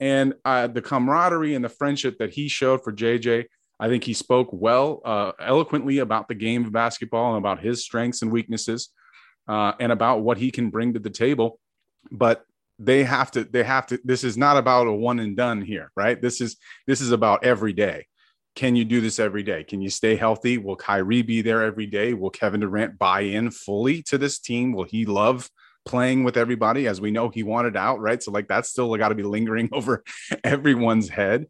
And 0.00 0.34
uh, 0.44 0.66
the 0.66 0.82
camaraderie 0.82 1.54
and 1.54 1.64
the 1.64 1.68
friendship 1.68 2.18
that 2.18 2.32
he 2.32 2.48
showed 2.48 2.82
for 2.82 2.92
JJ, 2.92 3.44
I 3.78 3.88
think 3.88 4.04
he 4.04 4.14
spoke 4.14 4.48
well, 4.50 5.00
uh, 5.04 5.32
eloquently 5.38 5.98
about 5.98 6.28
the 6.28 6.34
game 6.34 6.64
of 6.64 6.72
basketball 6.72 7.36
and 7.36 7.38
about 7.38 7.60
his 7.60 7.84
strengths 7.84 8.22
and 8.22 8.32
weaknesses, 8.32 8.88
uh, 9.46 9.72
and 9.78 9.92
about 9.92 10.22
what 10.22 10.38
he 10.38 10.50
can 10.50 10.70
bring 10.70 10.94
to 10.94 11.00
the 11.00 11.10
table. 11.10 11.60
But 12.10 12.44
they 12.78 13.04
have 13.04 13.30
to 13.30 13.44
they 13.44 13.62
have 13.62 13.86
to 13.86 13.98
this 14.04 14.24
is 14.24 14.36
not 14.36 14.56
about 14.56 14.86
a 14.86 14.92
one 14.92 15.18
and 15.18 15.36
done 15.36 15.62
here 15.62 15.90
right? 15.96 16.20
This 16.20 16.40
is 16.40 16.56
this 16.86 17.00
is 17.00 17.12
about 17.12 17.44
every 17.44 17.72
day. 17.72 18.06
Can 18.54 18.74
you 18.74 18.84
do 18.84 19.02
this 19.02 19.18
every 19.18 19.42
day? 19.42 19.64
Can 19.64 19.82
you 19.82 19.90
stay 19.90 20.16
healthy? 20.16 20.56
Will 20.56 20.76
Kyrie 20.76 21.22
be 21.22 21.42
there 21.42 21.62
every 21.62 21.86
day? 21.86 22.14
Will 22.14 22.30
Kevin 22.30 22.60
Durant 22.60 22.98
buy 22.98 23.20
in 23.20 23.50
fully 23.50 24.02
to 24.04 24.16
this 24.16 24.38
team? 24.38 24.72
Will 24.72 24.84
he 24.84 25.04
love 25.04 25.50
playing 25.84 26.24
with 26.24 26.38
everybody? 26.38 26.86
As 26.86 27.00
we 27.00 27.10
know 27.10 27.28
he 27.28 27.42
wanted 27.42 27.76
out 27.76 28.00
right? 28.00 28.22
So 28.22 28.30
like 28.30 28.48
that's 28.48 28.70
still 28.70 28.94
got 28.96 29.10
to 29.10 29.14
be 29.14 29.22
lingering 29.22 29.68
over 29.72 30.04
everyone's 30.42 31.08
head. 31.08 31.46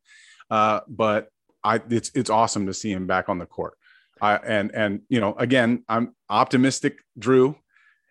Uh, 0.51 0.81
but 0.89 1.29
I 1.63 1.81
it's 1.91 2.11
it's 2.15 2.31
awesome 2.31 2.67
to 2.67 2.75
see 2.75 2.93
him 2.93 3.07
back 3.07 3.29
on 3.29 3.39
the 3.39 3.47
court. 3.47 3.75
I, 4.21 4.37
and 4.37 4.75
and 4.75 5.03
you 5.09 5.21
know 5.21 5.35
again 5.35 5.85
I'm 5.89 6.15
optimistic 6.31 6.99
Drew 7.19 7.57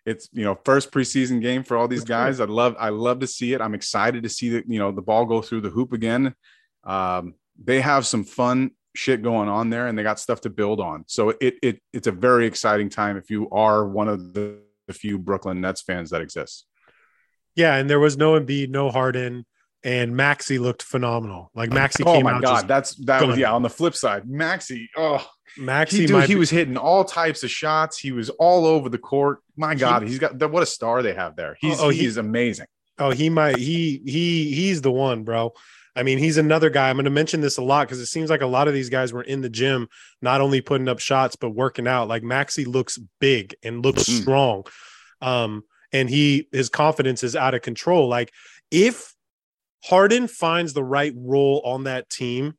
it's 0.05 0.29
you 0.31 0.43
know 0.43 0.57
first 0.63 0.91
preseason 0.91 1.41
game 1.41 1.63
for 1.63 1.77
all 1.77 1.87
these 1.87 2.03
guys. 2.03 2.39
I 2.39 2.45
love 2.45 2.75
I 2.79 2.89
love 2.89 3.19
to 3.19 3.27
see 3.27 3.53
it. 3.53 3.61
I'm 3.61 3.73
excited 3.73 4.23
to 4.23 4.29
see 4.29 4.49
that 4.49 4.69
you 4.69 4.79
know 4.79 4.91
the 4.91 5.01
ball 5.01 5.25
go 5.25 5.41
through 5.41 5.61
the 5.61 5.69
hoop 5.69 5.93
again. 5.93 6.35
Um, 6.83 7.35
they 7.61 7.81
have 7.81 8.05
some 8.05 8.23
fun 8.23 8.71
shit 8.95 9.21
going 9.21 9.49
on 9.49 9.69
there, 9.69 9.87
and 9.87 9.97
they 9.97 10.03
got 10.03 10.19
stuff 10.19 10.41
to 10.41 10.49
build 10.49 10.79
on. 10.79 11.05
So 11.07 11.29
it 11.41 11.55
it 11.61 11.81
it's 11.91 12.07
a 12.07 12.11
very 12.11 12.45
exciting 12.45 12.89
time 12.89 13.17
if 13.17 13.29
you 13.29 13.49
are 13.49 13.87
one 13.87 14.07
of 14.07 14.33
the, 14.33 14.59
the 14.87 14.93
few 14.93 15.17
Brooklyn 15.17 15.61
Nets 15.61 15.81
fans 15.81 16.11
that 16.11 16.21
exists. 16.21 16.65
Yeah, 17.55 17.75
and 17.75 17.89
there 17.89 17.99
was 17.99 18.17
no 18.17 18.39
Embiid, 18.39 18.69
no 18.69 18.91
Harden, 18.91 19.45
and 19.85 20.15
Maxey 20.15 20.57
looked 20.57 20.81
phenomenal. 20.81 21.51
Like 21.53 21.71
Maxey 21.71 22.03
oh 22.03 22.15
came 22.15 22.23
my 22.23 22.33
out. 22.33 22.41
god, 22.41 22.67
that's 22.67 22.95
that 23.05 23.25
was 23.25 23.37
yeah. 23.37 23.53
On 23.53 23.61
the 23.61 23.69
flip 23.69 23.95
side, 23.95 24.27
Maxey, 24.27 24.89
oh 24.97 25.25
Maxey, 25.57 26.01
he, 26.01 26.05
dude, 26.07 26.23
he 26.25 26.35
was 26.35 26.49
hitting 26.49 26.75
all 26.75 27.05
types 27.05 27.43
of 27.43 27.51
shots. 27.51 27.97
He 27.97 28.11
was 28.11 28.29
all 28.31 28.65
over 28.65 28.89
the 28.89 28.97
court. 28.97 29.39
My 29.55 29.75
God, 29.75 30.01
he, 30.01 30.09
has 30.09 30.19
got 30.19 30.51
what 30.51 30.63
a 30.63 30.65
star 30.65 31.03
they 31.03 31.13
have 31.13 31.35
there. 31.35 31.55
He's 31.61 31.79
oh, 31.79 31.89
he's 31.89 32.15
he, 32.15 32.19
amazing. 32.19 32.65
Oh, 32.97 33.11
he 33.11 33.29
might 33.29 33.57
he 33.57 34.01
he 34.05 34.53
he's 34.53 34.81
the 34.81 34.91
one, 34.91 35.23
bro. 35.23 35.53
I 35.95 36.03
mean, 36.03 36.17
he's 36.17 36.37
another 36.37 36.69
guy. 36.69 36.89
I'm 36.89 36.97
going 36.97 37.05
to 37.05 37.11
mention 37.11 37.39
this 37.39 37.57
a 37.57 37.61
lot 37.61 37.87
because 37.87 38.01
it 38.01 38.07
seems 38.07 38.29
like 38.29 38.41
a 38.41 38.47
lot 38.47 38.67
of 38.67 38.73
these 38.73 38.89
guys 38.89 39.13
were 39.13 39.21
in 39.21 39.39
the 39.39 39.49
gym, 39.49 39.87
not 40.21 40.41
only 40.41 40.59
putting 40.59 40.89
up 40.89 40.99
shots 40.99 41.37
but 41.37 41.51
working 41.51 41.87
out. 41.87 42.09
Like 42.09 42.23
Maxey 42.23 42.65
looks 42.65 42.97
big 43.19 43.55
and 43.63 43.85
looks 43.85 44.03
mm. 44.03 44.21
strong, 44.21 44.63
um, 45.21 45.63
and 45.93 46.09
he 46.09 46.47
his 46.51 46.69
confidence 46.69 47.23
is 47.23 47.35
out 47.35 47.53
of 47.53 47.61
control. 47.61 48.09
Like 48.09 48.33
if 48.71 49.14
Harden 49.85 50.27
finds 50.27 50.73
the 50.73 50.83
right 50.83 51.13
role 51.15 51.61
on 51.63 51.83
that 51.83 52.09
team, 52.09 52.55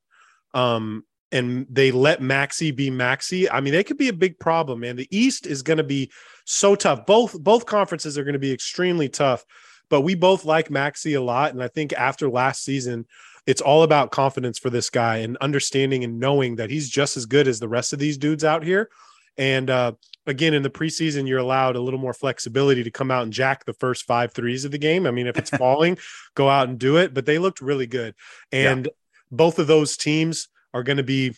um, 0.54 1.04
and 1.32 1.66
they 1.68 1.90
let 1.90 2.22
Maxey 2.22 2.70
be 2.70 2.88
Maxey. 2.88 3.50
I 3.50 3.60
mean, 3.60 3.72
they 3.72 3.82
could 3.82 3.98
be 3.98 4.08
a 4.08 4.12
big 4.12 4.38
problem, 4.38 4.80
man. 4.80 4.94
The 4.94 5.08
East 5.10 5.44
is 5.44 5.62
going 5.62 5.78
to 5.78 5.84
be 5.84 6.12
so 6.44 6.76
tough. 6.76 7.04
Both 7.04 7.38
both 7.42 7.66
conferences 7.66 8.16
are 8.16 8.22
going 8.22 8.34
to 8.34 8.38
be 8.38 8.52
extremely 8.52 9.08
tough, 9.08 9.44
but 9.90 10.02
we 10.02 10.14
both 10.14 10.44
like 10.44 10.70
Maxey 10.70 11.14
a 11.14 11.20
lot, 11.20 11.52
and 11.52 11.62
I 11.62 11.66
think 11.66 11.92
after 11.94 12.30
last 12.30 12.62
season, 12.62 13.06
it's 13.44 13.60
all 13.60 13.82
about 13.82 14.12
confidence 14.12 14.58
for 14.58 14.70
this 14.70 14.88
guy 14.88 15.18
and 15.18 15.36
understanding 15.38 16.04
and 16.04 16.20
knowing 16.20 16.56
that 16.56 16.70
he's 16.70 16.88
just 16.88 17.16
as 17.16 17.26
good 17.26 17.48
as 17.48 17.58
the 17.58 17.68
rest 17.68 17.92
of 17.92 17.98
these 17.98 18.18
dudes 18.18 18.44
out 18.44 18.64
here. 18.64 18.88
And 19.36 19.68
uh, 19.68 19.92
again, 20.26 20.54
in 20.54 20.62
the 20.62 20.70
preseason, 20.70 21.28
you're 21.28 21.38
allowed 21.38 21.76
a 21.76 21.80
little 21.80 22.00
more 22.00 22.14
flexibility 22.14 22.82
to 22.84 22.90
come 22.90 23.10
out 23.10 23.22
and 23.22 23.32
jack 23.32 23.64
the 23.64 23.72
first 23.74 24.04
five 24.04 24.32
threes 24.32 24.64
of 24.64 24.70
the 24.70 24.78
game. 24.78 25.06
I 25.06 25.10
mean, 25.10 25.26
if 25.26 25.38
it's 25.38 25.50
falling, 25.56 25.98
go 26.34 26.48
out 26.48 26.68
and 26.68 26.78
do 26.78 26.96
it. 26.96 27.14
But 27.14 27.26
they 27.26 27.38
looked 27.38 27.60
really 27.60 27.86
good, 27.86 28.14
and 28.52 28.86
yeah. 28.86 28.92
both 29.30 29.58
of 29.58 29.66
those 29.66 29.96
teams 29.96 30.48
are 30.74 30.82
going 30.82 30.98
to 30.98 31.02
be, 31.02 31.34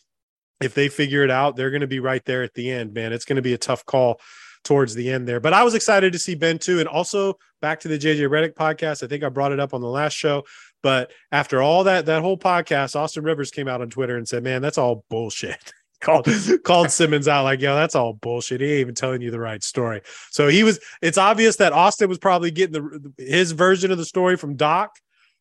if 0.61 0.75
they 0.75 0.89
figure 0.89 1.23
it 1.23 1.31
out, 1.31 1.57
they're 1.57 1.71
going 1.71 1.83
to 1.83 1.87
be 1.87 2.01
right 2.01 2.25
there 2.25 2.43
at 2.43 2.55
the 2.55 2.71
end, 2.71 2.93
man. 2.93 3.13
It's 3.13 3.25
going 3.25 3.37
to 3.37 3.43
be 3.43 3.55
a 3.55 3.59
tough 3.59 3.85
call 3.87 4.21
towards 4.65 4.95
the 4.95 5.11
end 5.11 5.27
there. 5.27 5.41
But 5.41 5.53
I 5.53 5.65
was 5.65 5.75
excited 5.75 6.13
to 6.13 6.19
see 6.19 6.35
Ben 6.35 6.59
too. 6.59 6.81
And 6.81 6.89
also 6.89 7.39
back 7.61 7.81
to 7.81 7.89
the 7.89 7.99
JJ 7.99 8.29
Redick 8.29 8.55
podcast. 8.55 9.03
I 9.03 9.07
think 9.07 9.25
I 9.25 9.29
brought 9.29 9.53
it 9.53 9.61
up 9.61 9.75
on 9.75 9.81
the 9.81 9.89
last 9.89 10.15
show. 10.15 10.45
But 10.83 11.11
after 11.33 11.63
all 11.63 11.85
that, 11.85 12.07
that 12.07 12.23
whole 12.23 12.39
podcast, 12.39 12.95
Austin 12.95 13.25
Rivers 13.25 13.51
came 13.51 13.69
out 13.69 13.81
on 13.81 13.91
Twitter 13.91 14.17
and 14.17 14.29
said, 14.29 14.43
Man, 14.45 14.63
that's 14.63 14.79
all 14.79 15.05
bullshit. 15.09 15.73
called 16.01 16.29
called 16.65 16.91
Simmons 16.91 17.27
out 17.27 17.45
like, 17.45 17.61
yo, 17.61 17.75
that's 17.75 17.95
all 17.95 18.13
bullshit. 18.13 18.61
He 18.61 18.67
ain't 18.67 18.81
even 18.81 18.95
telling 18.95 19.21
you 19.21 19.31
the 19.31 19.41
right 19.41 19.63
story. 19.63 20.03
So 20.31 20.49
he 20.49 20.63
was. 20.63 20.79
It's 21.03 21.19
obvious 21.19 21.57
that 21.57 21.73
Austin 21.73 22.09
was 22.09 22.19
probably 22.19 22.51
getting 22.51 22.73
the 22.73 23.13
his 23.19 23.53
version 23.53 23.91
of 23.91 23.99
the 23.99 24.05
story 24.05 24.37
from 24.37 24.57
Doc 24.57 24.97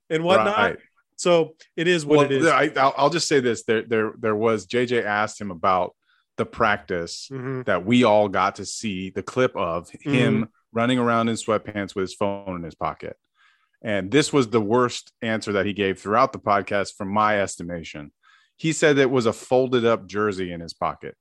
and 0.09 0.23
whatnot. 0.23 0.57
Right. 0.57 0.77
So 1.15 1.55
it 1.75 1.87
is 1.87 2.05
what 2.05 2.17
well, 2.17 2.25
it 2.25 2.31
is. 2.31 2.47
I, 2.47 2.91
will 2.97 3.09
just 3.09 3.27
say 3.27 3.39
this: 3.39 3.63
there, 3.63 3.83
there, 3.83 4.13
there 4.17 4.35
was 4.35 4.67
JJ 4.67 5.03
asked 5.03 5.39
him 5.39 5.51
about 5.51 5.95
the 6.37 6.45
practice 6.45 7.27
mm-hmm. 7.31 7.63
that 7.63 7.85
we 7.85 8.03
all 8.03 8.29
got 8.29 8.55
to 8.55 8.65
see 8.65 9.09
the 9.09 9.23
clip 9.23 9.55
of 9.55 9.89
him 9.89 10.35
mm-hmm. 10.35 10.43
running 10.71 10.99
around 10.99 11.29
in 11.29 11.35
sweatpants 11.35 11.95
with 11.95 12.03
his 12.03 12.13
phone 12.13 12.55
in 12.55 12.63
his 12.63 12.75
pocket. 12.75 13.17
And 13.81 14.11
this 14.11 14.33
was 14.33 14.49
the 14.49 14.61
worst 14.61 15.11
answer 15.21 15.53
that 15.53 15.65
he 15.65 15.73
gave 15.73 15.99
throughout 15.99 16.33
the 16.33 16.39
podcast, 16.39 16.95
from 16.95 17.09
my 17.09 17.39
estimation. 17.41 18.11
He 18.57 18.73
said 18.73 18.97
it 18.97 19.09
was 19.09 19.25
a 19.25 19.33
folded 19.33 19.85
up 19.85 20.07
jersey 20.07 20.51
in 20.51 20.59
his 20.61 20.73
pocket. 20.73 21.15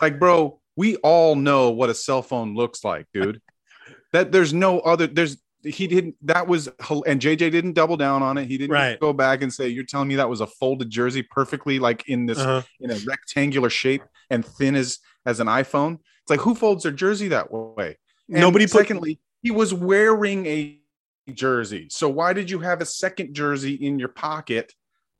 Like, 0.00 0.18
bro, 0.18 0.60
we 0.76 0.96
all 0.96 1.34
know 1.34 1.70
what 1.70 1.90
a 1.90 1.94
cell 1.94 2.22
phone 2.22 2.54
looks 2.54 2.84
like, 2.84 3.06
dude. 3.12 3.40
that 4.12 4.32
there's 4.32 4.52
no 4.54 4.80
other, 4.80 5.06
there's, 5.06 5.36
he 5.64 5.86
didn't, 5.88 6.14
that 6.22 6.46
was, 6.46 6.68
and 7.06 7.20
JJ 7.20 7.50
didn't 7.50 7.72
double 7.72 7.96
down 7.96 8.22
on 8.22 8.38
it. 8.38 8.46
He 8.46 8.56
didn't 8.56 8.72
Right. 8.72 9.00
go 9.00 9.12
back 9.12 9.42
and 9.42 9.52
say, 9.52 9.66
You're 9.68 9.84
telling 9.84 10.06
me 10.08 10.16
that 10.16 10.28
was 10.28 10.40
a 10.40 10.46
folded 10.46 10.90
jersey 10.90 11.22
perfectly 11.22 11.78
like 11.80 12.08
in 12.08 12.26
this, 12.26 12.38
Uh-huh. 12.38 12.62
in 12.80 12.90
a 12.92 12.98
rectangular 13.04 13.68
shape 13.70 14.02
and 14.30 14.44
thin 14.46 14.76
as, 14.76 14.98
as 15.24 15.40
an 15.40 15.48
iPhone? 15.48 15.94
It's 16.22 16.30
like, 16.30 16.40
who 16.40 16.54
folds 16.54 16.84
their 16.84 16.92
jersey 16.92 17.28
that 17.28 17.50
way? 17.50 17.96
And 18.28 18.40
Nobody 18.40 18.66
put- 18.66 18.72
secondly, 18.72 19.18
he 19.42 19.50
was 19.50 19.74
wearing 19.74 20.46
a 20.46 20.78
jersey. 21.32 21.88
So 21.90 22.08
why 22.08 22.32
did 22.32 22.48
you 22.50 22.60
have 22.60 22.80
a 22.80 22.86
second 22.86 23.34
jersey 23.34 23.74
in 23.74 23.98
your 23.98 24.08
pocket? 24.08 24.72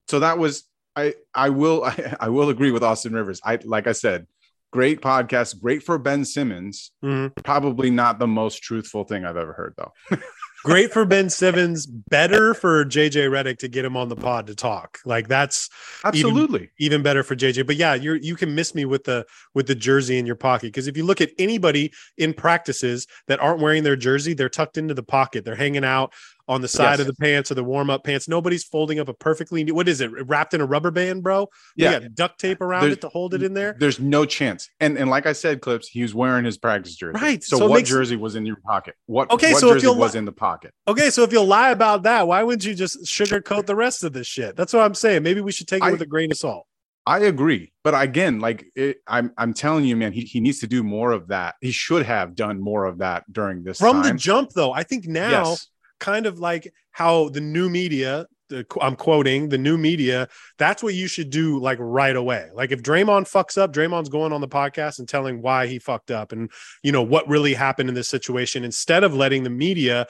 So 0.09 0.21
that 0.21 0.39
was 0.39 0.65
I 0.97 1.15
I 1.35 1.51
will 1.51 1.85
I, 1.85 2.17
I 2.21 2.29
will 2.31 2.49
agree 2.49 2.71
with 2.71 2.83
Austin 2.83 3.13
Rivers. 3.13 3.41
I 3.45 3.59
like 3.65 3.87
I 3.87 3.93
said, 3.93 4.27
great 4.73 5.01
podcast, 5.01 5.61
great 5.61 5.83
for 5.83 5.99
Ben 5.99 6.25
Simmons. 6.25 6.91
Mhm. 7.05 7.33
Probably 7.45 7.91
not 7.91 8.19
the 8.19 8.27
most 8.27 8.63
truthful 8.63 9.05
thing 9.05 9.25
I've 9.25 9.37
ever 9.37 9.53
heard 9.53 9.75
though. 9.77 9.93
Great 10.65 10.93
for 10.93 11.05
Ben 11.05 11.31
Simmons, 11.31 11.87
better 11.87 12.53
for 12.53 12.85
JJ 12.85 13.29
Redick 13.31 13.59
to 13.59 13.69
get 13.69 13.85
him 13.85 13.97
on 13.97 14.09
the 14.09 14.17
pod 14.17 14.49
to 14.49 14.55
talk. 14.57 14.99
Like 15.05 15.29
that's 15.29 15.69
Absolutely. 16.03 16.71
even 16.81 17.05
better 17.05 17.23
for 17.23 17.37
JJ. 17.37 17.69
But 17.69 17.77
yeah, 17.77 17.95
you're 17.95 18.17
you 18.17 18.35
can 18.35 18.53
miss 18.53 18.75
me 18.75 18.85
with 18.85 19.05
the 19.05 19.27
with 19.55 19.69
the 19.69 19.77
jersey 19.77 20.19
in 20.19 20.27
your 20.27 20.35
pocket 20.35 20.69
because 20.69 20.89
if 20.89 20.97
you 20.97 21.05
look 21.05 21.21
at 21.21 21.31
anybody 21.39 21.93
in 22.19 22.35
practices 22.35 23.07
that 23.29 23.39
aren't 23.39 23.61
wearing 23.61 23.85
their 23.85 23.95
jersey, 23.95 24.35
they're 24.35 24.49
tucked 24.49 24.77
into 24.77 24.93
the 24.93 25.05
pocket. 25.05 25.45
They're 25.45 25.55
hanging 25.55 25.85
out 25.85 26.13
on 26.49 26.61
the 26.61 26.69
side 26.69 26.93
Yes. 26.93 27.01
of 27.01 27.07
the 27.07 27.15
pants 27.15 27.51
or 27.51 27.55
the 27.55 27.65
warm 27.65 27.91
up 27.91 28.05
pants. 28.05 28.29
Nobody's 28.29 28.65
folding 28.65 28.99
up 29.01 29.09
a 29.09 29.15
perfectly 29.15 29.65
new, 29.65 29.75
what 29.75 29.89
is 29.89 30.01
it 30.01 30.11
wrapped 30.29 30.55
in 30.55 30.61
a 30.61 30.67
rubber 30.67 30.91
band, 30.91 31.23
bro? 31.23 31.49
You 31.75 31.85
Yeah. 31.87 32.01
got 32.01 32.15
duct 32.15 32.41
tape 32.41 32.61
around 32.61 32.83
There's- 32.83 32.97
it 32.97 33.01
to 33.03 33.09
hold 33.09 33.35
it 33.35 33.43
in 33.43 33.55
there. 33.55 33.77
There's 33.79 33.99
no 34.01 34.25
chance. 34.25 34.69
And 34.81 34.97
and 34.97 35.11
like 35.11 35.27
I 35.27 35.33
said, 35.33 35.61
Clips, 35.61 35.89
he 35.89 36.03
was 36.03 36.15
wearing 36.15 36.45
his 36.45 36.59
practice 36.59 36.95
jersey. 36.95 37.19
Right. 37.21 37.43
So, 37.43 37.59
So 37.59 37.69
what 37.69 37.77
makes- 37.79 37.89
jersey 37.91 38.17
was 38.17 38.37
in 38.37 38.47
your 38.47 38.57
pocket? 38.65 38.95
What 39.07 39.31
Okay, 39.31 39.53
what 39.53 39.61
so 39.61 39.75
if 39.75 39.83
you'll 39.83 39.97
was 39.97 40.15
li- 40.15 40.19
in 40.19 40.25
the 40.25 40.33
pocket? 40.33 40.73
Okay, 40.87 41.11
so 41.11 41.23
if 41.23 41.33
you'll 41.33 41.47
lie 41.47 41.71
about 41.71 42.05
that, 42.05 42.27
why 42.29 42.43
wouldn't 42.43 42.65
you 42.65 42.75
just 42.75 43.05
sugarcoat 43.05 43.67
the 43.67 43.77
rest 43.77 44.05
of 44.05 44.13
this 44.13 44.27
shit? 44.27 44.57
That's 44.57 44.73
what 44.73 44.83
I'm 44.83 44.95
saying. 44.95 45.23
Maybe 45.23 45.41
we 45.41 45.53
should 45.53 45.67
take 45.69 45.83
it 45.83 45.87
I- 45.87 45.91
with 45.93 46.03
a 46.03 46.07
grain 46.07 46.31
of 46.31 46.39
salt. 46.39 46.67
I 47.09 47.21
agree, 47.21 47.73
but 47.85 47.95
again, 48.01 48.41
like 48.41 48.67
it, 48.75 48.97
I'm, 49.07 49.31
I'm 49.39 49.55
telling 49.55 49.85
you, 49.85 49.95
man, 49.97 50.13
he, 50.13 50.23
he 50.23 50.41
needs 50.41 50.59
to 50.59 50.67
do 50.67 50.83
more 50.83 51.13
of 51.13 51.29
that. 51.29 51.55
He 51.61 51.71
should 51.71 52.05
have 52.05 52.35
done 52.35 52.61
more 52.61 52.85
of 52.85 52.99
that 52.99 53.23
during 53.33 53.63
this 53.63 53.79
From 53.79 54.03
the 54.03 54.13
jump, 54.15 54.51
though, 54.55 54.73
I 54.73 54.83
think 54.83 55.07
now 55.07 55.51
yes, 55.51 55.69
kind 55.99 56.27
of 56.27 56.39
like 56.39 56.73
how 56.93 57.29
the 57.29 57.41
new 57.41 57.69
media 57.69 58.27
the, 58.49 58.67
I'm 58.81 58.97
quoting 58.97 59.49
the 59.49 59.59
new 59.59 59.77
media. 59.77 60.29
That's 60.59 60.83
what 60.83 60.95
you 60.95 61.09
should 61.09 61.31
do 61.31 61.59
like 61.59 61.79
right 61.81 62.15
away. 62.15 62.49
Like 62.55 62.71
if 62.71 62.83
Draymond 62.83 63.31
fucks 63.31 63.59
up, 63.59 63.73
Draymond's 63.73 64.09
going 64.09 64.33
on 64.33 64.41
the 64.41 64.49
podcast 64.49 64.99
and 64.99 65.09
telling 65.09 65.43
why 65.43 65.67
he 65.67 65.79
fucked 65.79 66.11
up 66.11 66.33
and 66.33 66.51
you 66.83 66.93
know 66.93 67.03
what 67.03 67.29
really 67.29 67.55
happened 67.55 67.89
in 67.89 67.95
this 67.95 68.09
situation 68.09 68.65
instead 68.65 69.05
of 69.05 69.15
letting 69.15 69.43
the 69.43 69.51
media 69.51 70.07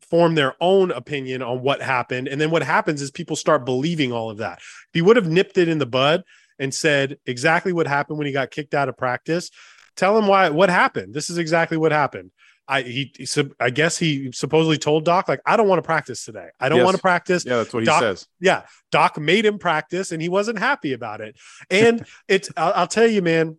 form 0.00 0.34
their 0.34 0.54
own 0.60 0.90
opinion 0.90 1.42
on 1.42 1.62
what 1.62 1.80
happened. 1.82 2.28
And 2.28 2.40
then 2.40 2.50
what 2.50 2.62
happens 2.62 3.02
is 3.02 3.10
people 3.10 3.36
start 3.36 3.64
believing 3.64 4.12
all 4.12 4.30
of 4.30 4.38
that. 4.38 4.58
If 4.58 4.90
he 4.92 5.02
would 5.02 5.16
have 5.16 5.28
nipped 5.28 5.58
it 5.58 5.68
in 5.68 5.78
the 5.78 5.86
bud 5.86 6.22
and 6.58 6.72
said 6.72 7.18
exactly 7.26 7.72
what 7.72 7.86
happened 7.86 8.18
when 8.18 8.26
he 8.26 8.32
got 8.32 8.50
kicked 8.50 8.74
out 8.74 8.88
of 8.88 8.96
practice, 8.96 9.50
tell 9.96 10.16
him 10.16 10.26
why 10.26 10.50
what 10.50 10.70
happened. 10.70 11.14
This 11.14 11.30
is 11.30 11.38
exactly 11.38 11.76
what 11.76 11.92
happened. 11.92 12.30
I 12.66 12.82
he, 12.82 13.12
he 13.16 13.26
I 13.60 13.70
guess 13.70 13.98
he 13.98 14.32
supposedly 14.32 14.78
told 14.78 15.04
Doc 15.04 15.28
like 15.28 15.40
I 15.44 15.56
don't 15.56 15.68
want 15.68 15.78
to 15.78 15.86
practice 15.86 16.24
today. 16.24 16.48
I 16.58 16.68
don't 16.68 16.78
Yes. 16.78 16.84
want 16.84 16.96
to 16.96 17.00
practice. 17.02 17.44
yeah, 17.44 17.56
that's 17.56 17.74
what 17.74 17.80
he 17.80 17.86
Doc- 17.86 18.00
says. 18.00 18.26
Yeah, 18.40 18.62
Doc 18.90 19.18
made 19.18 19.44
him 19.44 19.58
practice, 19.58 20.12
and 20.12 20.22
he 20.22 20.28
wasn't 20.28 20.58
happy 20.58 20.92
about 20.94 21.20
it. 21.20 21.36
And 21.70 22.06
it's 22.28 22.50
I'll, 22.56 22.72
I'll 22.74 22.86
tell 22.86 23.06
you, 23.06 23.22
man. 23.22 23.58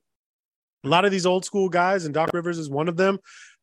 A 0.84 0.88
lot 0.88 1.04
of 1.04 1.10
these 1.12 1.26
old 1.26 1.44
school 1.46 1.68
guys, 1.68 2.06
and 2.06 2.14
Doc 2.14 2.30
Rivers 2.32 2.60
is 2.60 2.70
one 2.70 2.88
of 2.88 2.96
them. 2.96 3.18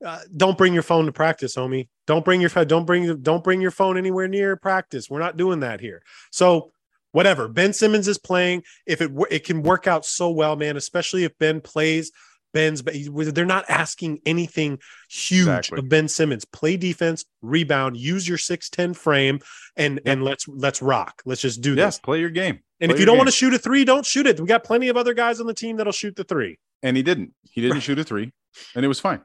Uh, 0.05 0.19
don't 0.37 0.59
bring 0.59 0.75
your 0.75 0.83
phone 0.83 1.07
to 1.07 1.13
practice, 1.13 1.55
homie. 1.55 1.87
Don't 2.09 2.25
bring 2.25 2.41
your 2.41 2.51
phone. 2.51 2.67
Don't 2.67 2.85
bring 2.85 3.23
don't 3.23 3.45
bring 3.45 3.61
your 3.61 3.71
phone 3.71 3.97
anywhere 3.97 4.27
near 4.27 4.57
practice. 4.57 5.09
We're 5.09 5.21
not 5.21 5.37
doing 5.37 5.61
that 5.61 5.81
here. 5.81 6.03
So 6.33 6.73
whatever. 7.13 7.47
Ben 7.47 7.73
Simmons 7.73 8.09
is 8.09 8.19
playing. 8.19 8.65
If 8.87 9.01
it 9.01 9.13
it 9.31 9.45
can 9.45 9.63
work 9.63 9.87
out 9.87 10.05
so 10.05 10.31
well, 10.31 10.57
man. 10.57 10.77
Especially 10.77 11.23
if 11.23 11.39
Ben 11.39 11.61
plays. 11.61 12.11
Ben's 12.53 12.83
but 12.83 12.95
he- 12.95 13.09
they're 13.09 13.45
not 13.45 13.65
asking 13.69 14.21
anything 14.27 14.79
huge 15.11 15.41
Exactly. 15.49 15.79
of 15.79 15.89
Ben 15.89 16.09
Simmons. 16.09 16.45
Play 16.45 16.77
defense, 16.77 17.25
rebound, 17.41 17.97
use 17.97 18.29
your 18.29 18.39
6'10 18.39 18.95
frame 18.97 19.41
and 19.77 20.01
and 20.05 20.23
let's 20.23 20.47
let's 20.49 20.83
rock. 20.83 21.23
Let's 21.25 21.41
just 21.41 21.61
do 21.61 21.75
Yes, 21.75 21.97
this. 21.97 22.01
play 22.01 22.21
your 22.21 22.31
game. 22.31 22.61
And 22.81 22.89
Play 22.91 22.95
if 22.97 23.01
you 23.01 23.07
don't 23.07 23.17
want 23.17 23.29
to 23.29 23.33
shoot 23.35 23.55
a 23.55 23.59
3, 23.59 23.85
don't 23.85 24.05
shoot 24.05 24.27
it. 24.27 24.41
We 24.41 24.47
got 24.47 24.65
plenty 24.65 24.89
of 24.89 24.97
other 24.97 25.15
guys 25.15 25.41
on 25.41 25.47
the 25.47 25.55
team 25.55 25.77
that'll 25.77 25.93
shoot 25.93 26.17
the 26.17 26.25
3. 26.25 26.59
and 26.83 26.97
he 26.97 27.03
didn't. 27.03 27.33
He 27.51 27.61
didn't 27.61 27.81
shoot 27.81 27.99
a 27.99 28.03
three, 28.05 28.33
and 28.75 28.85
it 28.85 28.89
was 28.89 28.99
fine. 28.99 29.21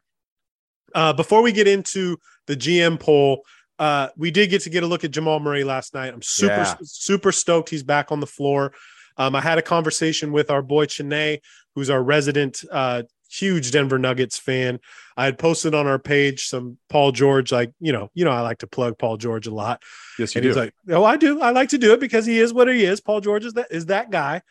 Uh, 0.93 1.11
before 1.13 1.41
we 1.41 1.51
get 1.51 1.67
into 1.67 2.17
the 2.45 2.55
GM 2.55 2.99
poll, 2.99 3.43
uh, 3.80 4.09
we 4.15 4.30
did 4.32 4.49
get 4.49 4.61
to 4.61 4.69
get 4.69 4.84
a 4.84 4.88
look 4.88 5.03
at 5.03 5.11
Jamal 5.11 5.39
Murray 5.39 5.63
last 5.63 5.93
night. 5.93 6.13
I'm 6.13 6.21
super, 6.21 6.53
Yeah. 6.53 6.75
super 6.84 7.32
stoked 7.32 7.69
he's 7.69 7.84
back 7.84 8.11
on 8.11 8.19
the 8.19 8.28
floor. 8.28 8.73
Um, 9.17 9.36
I 9.36 9.41
had 9.41 9.57
a 9.57 9.61
conversation 9.63 10.32
with 10.32 10.49
our 10.51 10.61
boy 10.61 10.86
Chene, 10.86 11.39
who's 11.75 11.89
our 11.89 12.03
resident, 12.03 12.63
uh, 12.71 13.03
huge 13.30 13.71
Denver 13.71 13.99
Nuggets 13.99 14.38
fan. 14.38 14.80
I 15.15 15.25
had 15.25 15.38
posted 15.38 15.73
on 15.73 15.88
our 15.88 15.99
page 15.99 16.47
some 16.47 16.78
Paul 16.89 17.11
George, 17.11 17.51
like 17.51 17.71
you 17.80 17.91
know, 17.91 18.09
you 18.13 18.25
know, 18.25 18.32
I 18.32 18.41
like 18.41 18.59
to 18.59 18.67
plug 18.67 18.97
Paul 18.97 19.17
George 19.17 19.47
a 19.47 19.53
lot. 19.53 19.84
Yes, 20.19 20.36
you 20.36 20.39
and 20.39 20.43
do. 20.43 20.49
he's 20.49 20.57
like, 20.57 20.73
"Oh, 20.89 21.03
I 21.03 21.17
do. 21.17 21.41
I 21.41 21.51
like 21.51 21.69
to 21.69 21.78
do 21.78 21.93
it 21.93 21.99
because 21.99 22.25
he 22.25 22.39
is 22.39 22.53
what 22.53 22.67
he 22.67 22.84
is. 22.84 23.01
Paul 23.01 23.21
George 23.21 23.45
is 23.45 23.53
that 23.53 23.67
is 23.71 23.88
that 23.88 24.11
guy." 24.11 24.41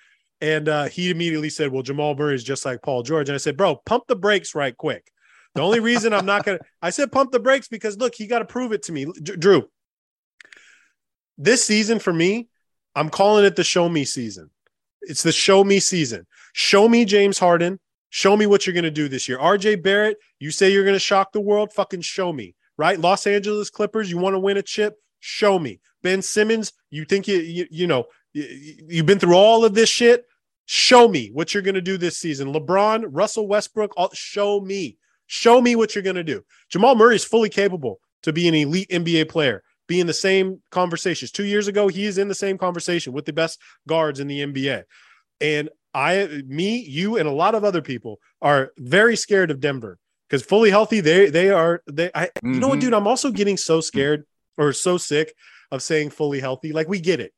And 0.41 0.69
uh, 0.69 0.85
he 0.85 1.11
immediately 1.11 1.51
said, 1.51 1.73
"Well, 1.73 1.83
Jamal 1.83 2.15
Murray 2.15 2.35
is 2.35 2.45
just 2.45 2.65
like 2.65 2.83
Paul 2.83 3.03
George." 3.03 3.29
And 3.29 3.35
I 3.35 3.39
said, 3.39 3.57
"Bro, 3.57 3.77
pump 3.87 4.05
the 4.07 4.17
brakes 4.17 4.55
right 4.55 4.77
quick." 4.77 5.11
The 5.55 5.63
only 5.63 5.81
reason 5.81 6.13
I'm 6.13 6.27
not 6.27 6.45
gonna, 6.45 6.59
I 6.83 6.91
said 6.91 7.11
pump 7.11 7.33
the 7.33 7.41
brakes 7.41 7.67
because 7.69 7.97
look, 7.97 8.15
he 8.15 8.27
got 8.27 8.41
to 8.41 8.45
prove 8.45 8.73
it 8.73 8.83
to 8.85 8.93
me, 8.93 9.07
D- 9.07 9.37
Drew. 9.37 9.69
This 11.39 11.65
season 11.65 11.99
for 11.99 12.13
me, 12.13 12.49
I'm 12.95 13.09
calling 13.09 13.45
it 13.45 13.57
the 13.57 13.65
show 13.65 13.89
me 13.89 14.05
season. 14.05 14.51
It's 15.01 15.23
the 15.23 15.33
show 15.33 15.65
me 15.65 15.81
season. 15.81 16.27
Show 16.53 16.89
me 16.89 17.05
James 17.05 17.39
Harden. 17.39 17.79
Show 18.17 18.35
me 18.35 18.47
what 18.47 18.67
you're 18.67 18.73
going 18.73 18.85
to 18.85 18.91
do 18.91 19.11
this 19.11 19.29
year. 19.29 19.37
RJ 19.37 19.83
Barrett, 19.83 20.17
you 20.39 20.51
say 20.51 20.73
you're 20.73 20.85
going 20.85 20.97
to 20.97 20.99
shock 20.99 21.33
the 21.33 21.41
world. 21.41 21.71
Fucking 21.75 22.01
show 22.01 22.33
me, 22.33 22.55
right? 22.79 22.99
Los 22.99 23.27
Angeles 23.27 23.69
Clippers, 23.69 24.11
you 24.11 24.17
want 24.17 24.33
to 24.33 24.39
win 24.39 24.57
a 24.57 24.63
chip? 24.63 24.95
Show 25.21 25.59
me. 25.59 25.81
Ben 26.03 26.23
Simmons, 26.23 26.73
you 26.89 27.05
think 27.05 27.29
you, 27.29 27.37
you, 27.37 27.67
you 27.71 27.87
know, 27.87 28.07
you, 28.33 28.87
you've 28.89 29.05
been 29.05 29.19
through 29.19 29.35
all 29.35 29.67
of 29.67 29.75
this 29.75 29.91
shit. 29.91 30.25
Show 30.65 31.09
me 31.09 31.29
what 31.35 31.53
you're 31.53 31.63
going 31.63 31.75
to 31.75 31.83
do 31.83 31.99
this 31.99 32.17
season. 32.17 32.55
LeBron, 32.55 33.05
Russell 33.11 33.47
Westbrook, 33.47 33.93
all, 33.99 34.09
show 34.15 34.63
me. 34.63 34.97
Show 35.27 35.61
me 35.61 35.77
what 35.77 35.95
you're 35.95 36.01
going 36.01 36.17
to 36.17 36.25
do. 36.25 36.43
Jamal 36.71 36.95
Murray 36.95 37.17
is 37.17 37.25
fully 37.25 37.51
capable 37.51 38.01
to 38.23 38.33
be 38.33 38.49
an 38.49 38.55
elite 38.55 38.89
NBA 38.89 39.29
player, 39.29 39.63
be 39.89 40.01
in 40.01 40.07
the 40.07 40.15
same 40.15 40.63
conversations. 40.71 41.31
Two 41.31 41.45
years 41.45 41.69
ago, 41.69 41.89
he 41.89 42.07
is 42.07 42.17
in 42.17 42.29
the 42.29 42.35
same 42.35 42.57
conversation 42.57 43.13
with 43.13 43.27
the 43.27 43.35
best 43.35 43.61
guards 43.87 44.21
in 44.21 44.27
the 44.27 44.41
NBA. 44.41 44.85
And 45.43 45.69
I, 45.97 46.43
me, 46.47 46.79
you, 46.81 47.17
and 47.17 47.27
a 47.27 47.33
lot 47.33 47.55
of 47.55 47.65
other 47.65 47.81
people 47.81 48.19
are 48.43 48.73
very 48.77 49.17
scared 49.17 49.51
of 49.51 49.61
Denver 49.61 49.99
because 50.29 50.43
fully 50.43 50.69
healthy, 50.71 51.01
they 51.01 51.31
they 51.31 51.49
are. 51.51 51.83
They, 51.91 52.11
I, 52.15 52.29
you 52.43 52.61
know 52.61 52.69
what, 52.69 52.79
Mhm. 52.79 52.83
dude? 52.83 52.95
I'm 52.95 53.07
also 53.07 53.31
getting 53.31 53.57
so 53.57 53.81
scared 53.81 54.25
or 54.59 54.73
so 54.73 54.99
sick 54.99 55.33
of 55.73 55.83
saying 55.83 56.11
fully 56.11 56.39
healthy. 56.41 56.73
Like 56.73 56.89
we 56.89 57.01
get 57.01 57.19
it. 57.21 57.33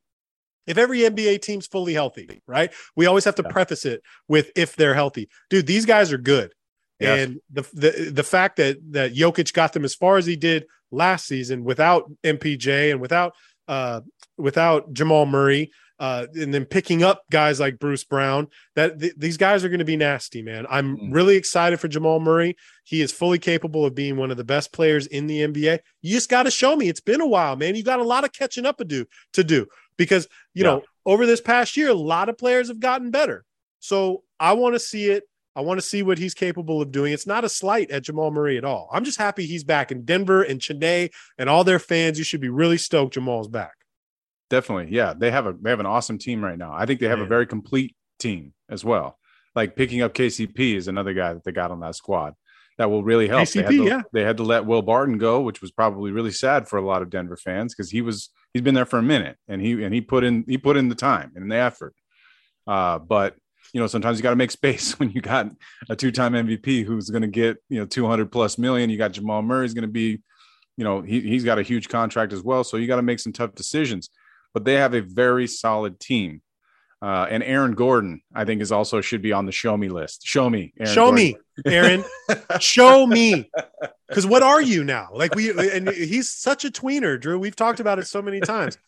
If 0.66 0.76
every 0.76 1.00
NBA 1.04 1.38
team's 1.40 1.66
fully 1.66 1.94
healthy, 1.94 2.42
right? 2.46 2.70
We 2.96 3.06
always 3.06 3.24
have 3.24 3.36
to 3.36 3.42
Yeah. 3.42 3.52
preface 3.52 3.84
it 3.86 4.02
with 4.26 4.50
if 4.56 4.74
they're 4.76 4.94
healthy. 4.94 5.28
Dude, 5.50 5.66
these 5.66 5.86
guys 5.86 6.12
are 6.12 6.18
good. 6.18 6.52
Yes. 7.00 7.28
And 7.28 7.40
the, 7.50 7.62
the 7.74 8.10
the 8.12 8.22
fact 8.24 8.56
that 8.56 8.76
that 8.90 9.14
Jokic 9.14 9.52
got 9.52 9.72
them 9.72 9.84
as 9.84 9.94
far 9.94 10.16
as 10.18 10.26
he 10.26 10.34
did 10.36 10.66
last 10.90 11.26
season 11.26 11.62
without 11.64 12.10
MPJ 12.24 12.90
and 12.90 13.00
without 13.00 13.34
uh 13.68 14.00
without 14.36 14.92
Jamal 14.92 15.26
Murray 15.26 15.70
uh 16.00 16.26
and 16.34 16.52
then 16.54 16.64
picking 16.64 17.02
up 17.02 17.22
guys 17.30 17.58
like 17.60 17.78
Bruce 17.78 18.04
Brown 18.04 18.48
that 18.76 19.00
th- 19.00 19.14
these 19.16 19.36
guys 19.36 19.64
are 19.64 19.68
going 19.68 19.78
to 19.80 19.84
be 19.84 19.96
nasty 19.96 20.42
man. 20.42 20.66
I'm 20.70 20.96
Mhm. 20.96 21.14
really 21.14 21.36
excited 21.36 21.80
for 21.80 21.88
Jamal 21.88 22.20
Murray. 22.20 22.56
He 22.84 23.00
is 23.00 23.12
fully 23.12 23.38
capable 23.38 23.84
of 23.84 23.94
being 23.94 24.16
one 24.16 24.30
of 24.30 24.36
the 24.36 24.44
best 24.44 24.72
players 24.72 25.06
in 25.06 25.26
the 25.26 25.40
NBA. 25.42 25.80
You 26.02 26.14
just 26.14 26.28
got 26.30 26.44
to 26.44 26.50
show 26.50 26.76
me. 26.76 26.88
It's 26.88 27.00
been 27.00 27.20
a 27.20 27.26
while, 27.26 27.56
man. 27.56 27.74
You 27.74 27.82
got 27.82 27.98
a 28.00 28.04
lot 28.04 28.24
of 28.24 28.32
catching 28.32 28.64
up 28.66 28.78
to 28.78 28.84
do 28.84 29.06
to 29.32 29.42
do 29.44 29.66
because 29.96 30.28
you 30.54 30.64
Yeah. 30.64 30.70
know 30.70 30.82
over 31.06 31.26
this 31.26 31.40
past 31.40 31.76
year 31.76 31.88
a 31.88 31.94
lot 31.94 32.28
of 32.28 32.38
players 32.38 32.68
have 32.68 32.80
gotten 32.80 33.10
better. 33.10 33.44
So 33.80 34.22
I 34.40 34.52
want 34.52 34.74
to 34.74 34.80
see 34.80 35.06
it. 35.10 35.24
I 35.56 35.60
want 35.62 35.80
to 35.80 35.86
see 35.86 36.04
what 36.04 36.18
he's 36.18 36.34
capable 36.34 36.80
of 36.80 36.92
doing. 36.92 37.12
It's 37.12 37.26
not 37.26 37.42
a 37.44 37.48
slight 37.48 37.90
at 37.90 38.04
Jamal 38.04 38.30
Murray 38.30 38.56
at 38.58 38.64
all. 38.64 38.88
I'm 38.92 39.04
just 39.04 39.18
happy 39.18 39.44
he's 39.46 39.64
back 39.64 39.90
in 39.90 40.04
Denver 40.04 40.42
and 40.42 40.60
Chennai 40.60 41.10
and 41.36 41.50
all 41.50 41.64
their 41.64 41.80
fans. 41.80 42.16
You 42.16 42.22
should 42.24 42.40
be 42.40 42.48
really 42.48 42.78
stoked 42.78 43.14
Jamal's 43.14 43.48
back. 43.48 43.72
Definitely. 44.50 44.94
Yeah. 44.94 45.14
They 45.16 45.30
have 45.30 45.46
a 45.46 45.54
they 45.60 45.70
have 45.70 45.80
an 45.80 45.86
awesome 45.86 46.18
team 46.18 46.42
right 46.42 46.58
now. 46.58 46.72
I 46.72 46.86
think 46.86 47.00
they 47.00 47.08
have 47.08 47.20
a 47.20 47.26
very 47.26 47.46
complete 47.46 47.94
team 48.18 48.52
as 48.68 48.84
well. 48.84 49.18
Like 49.54 49.76
picking 49.76 50.02
up 50.02 50.14
KCP 50.14 50.76
is 50.76 50.88
another 50.88 51.14
guy 51.14 51.34
that 51.34 51.44
they 51.44 51.52
got 51.52 51.70
on 51.70 51.80
that 51.80 51.96
squad. 51.96 52.34
that 52.78 52.90
will 52.90 53.02
really 53.02 53.28
help. 53.28 53.48
they, 53.48 53.62
had 53.62 53.70
to, 53.70 53.84
yeah. 53.84 54.02
they 54.12 54.22
had 54.22 54.36
to 54.36 54.44
let 54.44 54.66
Will 54.66 54.82
Barton 54.82 55.18
go, 55.18 55.40
which 55.40 55.60
was 55.60 55.70
probably 55.70 56.12
really 56.12 56.30
sad 56.30 56.68
for 56.68 56.78
a 56.78 56.86
lot 56.86 57.02
of 57.02 57.10
Denver 57.10 57.36
fans 57.36 57.74
because 57.74 57.90
he 57.90 58.00
was 58.00 58.30
he's 58.52 58.62
been 58.62 58.74
there 58.74 58.86
for 58.86 58.98
a 58.98 59.02
minute 59.02 59.36
and 59.48 59.60
he 59.60 59.82
and 59.82 59.92
he 59.92 60.00
put 60.00 60.24
in 60.24 60.44
he 60.46 60.58
put 60.58 60.76
in 60.76 60.88
the 60.88 60.94
time 60.94 61.32
and 61.34 61.50
the 61.50 61.56
effort. 61.56 61.94
Uh, 62.66 62.98
but 62.98 63.34
you 63.72 63.80
know, 63.80 63.86
sometimes 63.86 64.18
you 64.18 64.22
got 64.22 64.30
to 64.30 64.36
make 64.36 64.50
space 64.62 64.98
when 64.98 65.10
you 65.10 65.20
got 65.20 65.50
a 65.90 65.96
two-time 65.96 66.32
MVP 66.32 66.84
who's 66.84 67.10
going 67.10 67.22
to 67.22 67.28
get 67.28 67.58
you 67.68 67.80
know 67.80 67.86
200 67.86 68.30
plus 68.30 68.58
million. 68.58 68.90
You 68.90 68.98
got 68.98 69.12
Jamal 69.12 69.42
Murray's 69.42 69.74
going 69.74 69.82
to 69.82 69.88
be, 69.88 70.20
you 70.76 70.84
know, 70.84 71.02
he 71.02 71.20
he's 71.20 71.44
got 71.44 71.58
a 71.58 71.62
huge 71.62 71.88
contract 71.88 72.32
as 72.32 72.42
well, 72.42 72.64
so 72.64 72.76
you 72.76 72.86
got 72.86 72.96
to 72.96 73.02
make 73.02 73.20
some 73.20 73.32
tough 73.32 73.54
decisions. 73.54 74.10
But 74.58 74.64
they 74.64 74.74
have 74.74 74.92
a 74.94 75.00
very 75.02 75.46
solid 75.46 76.00
team. 76.00 76.42
Uh, 77.00 77.28
and 77.30 77.44
Aaron 77.44 77.74
Gordon, 77.74 78.22
I 78.34 78.44
think, 78.44 78.60
is 78.60 78.72
also 78.72 79.00
should 79.00 79.22
be 79.22 79.32
on 79.32 79.46
the 79.46 79.52
show 79.52 79.76
me 79.76 79.88
list. 79.88 80.26
Show 80.26 80.50
me, 80.50 80.72
Aaron 80.80 80.92
Show 80.92 81.06
Gordon. 81.12 81.14
me, 81.14 81.36
Aaron. 81.66 82.04
Show 82.58 83.06
me. 83.06 83.48
Because 84.08 84.26
what 84.26 84.42
are 84.42 84.60
you 84.60 84.82
now? 84.82 85.10
Like 85.12 85.36
we 85.36 85.50
and 85.70 85.88
he's 85.90 86.28
such 86.28 86.64
a 86.64 86.72
tweener, 86.72 87.20
Drew. 87.20 87.38
We've 87.38 87.54
talked 87.54 87.78
about 87.78 88.00
it 88.00 88.08
so 88.08 88.20
many 88.20 88.40
times. 88.40 88.78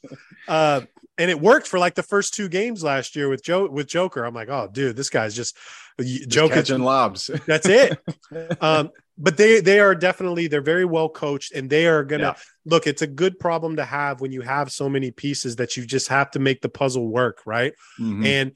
Uh, 0.48 0.80
and 1.18 1.30
it 1.30 1.40
worked 1.40 1.68
for 1.68 1.78
like 1.78 1.94
the 1.94 2.02
first 2.02 2.34
two 2.34 2.48
games 2.48 2.82
last 2.82 3.14
year 3.14 3.28
with 3.28 3.44
Joe 3.44 3.68
with 3.68 3.86
Joker. 3.86 4.24
I'm 4.24 4.34
like, 4.34 4.48
oh, 4.48 4.68
dude, 4.72 4.96
this 4.96 5.08
guy's 5.10 5.36
just, 5.36 5.56
Just 6.00 6.28
Joker. 6.30 6.54
catching 6.54 6.82
lobs. 6.82 7.30
That's 7.46 7.68
it. 7.68 7.96
um, 8.60 8.90
but 9.20 9.36
they 9.36 9.60
they 9.60 9.78
are 9.78 9.94
definitely 9.94 10.48
they're 10.48 10.60
very 10.62 10.84
well 10.84 11.08
coached 11.08 11.52
and 11.52 11.68
they 11.70 11.86
are 11.86 12.02
gonna 12.02 12.22
Yeah. 12.22 12.34
look. 12.64 12.86
It's 12.86 13.02
a 13.02 13.06
good 13.06 13.38
problem 13.38 13.76
to 13.76 13.84
have 13.84 14.20
when 14.20 14.32
you 14.32 14.40
have 14.40 14.72
so 14.72 14.88
many 14.88 15.10
pieces 15.12 15.56
that 15.56 15.76
you 15.76 15.84
just 15.86 16.08
have 16.08 16.30
to 16.32 16.38
make 16.40 16.62
the 16.62 16.68
puzzle 16.68 17.06
work, 17.08 17.42
right? 17.46 17.72
Mhm. 18.00 18.24
And 18.26 18.52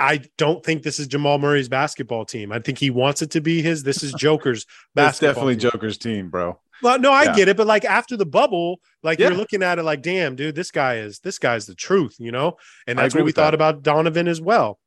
I 0.00 0.22
don't 0.38 0.64
think 0.64 0.82
this 0.82 0.98
is 0.98 1.06
Jamal 1.08 1.38
Murray's 1.38 1.68
basketball 1.68 2.24
team. 2.24 2.52
I 2.52 2.58
think 2.58 2.78
he 2.78 2.88
wants 2.90 3.20
it 3.20 3.30
to 3.32 3.40
be 3.40 3.60
his. 3.60 3.82
This 3.82 4.02
is 4.02 4.12
Joker's 4.14 4.64
That's 4.94 5.18
basketball. 5.20 5.28
definitely 5.34 5.56
team. 5.56 5.70
Joker's 5.72 5.98
team, 5.98 6.30
bro. 6.30 6.58
Well, 6.82 6.98
no, 6.98 7.12
I 7.12 7.24
Yeah. 7.24 7.34
get 7.36 7.48
it, 7.48 7.56
but 7.56 7.66
like 7.66 7.84
after 7.84 8.16
the 8.16 8.24
bubble, 8.24 8.80
like 9.02 9.18
Yeah. 9.18 9.28
you're 9.28 9.36
looking 9.36 9.62
at 9.62 9.78
it 9.78 9.82
like, 9.82 10.00
damn, 10.00 10.36
dude, 10.36 10.54
this 10.54 10.70
guy 10.70 10.98
is 10.98 11.18
this 11.20 11.38
guy's 11.38 11.66
the 11.66 11.74
truth, 11.74 12.14
you 12.18 12.30
know. 12.32 12.56
And 12.86 12.98
that's 12.98 13.14
what 13.14 13.24
we 13.24 13.32
thought 13.32 13.50
that. 13.50 13.54
about 13.54 13.82
Donovan 13.82 14.28
as 14.28 14.40
well. 14.40 14.78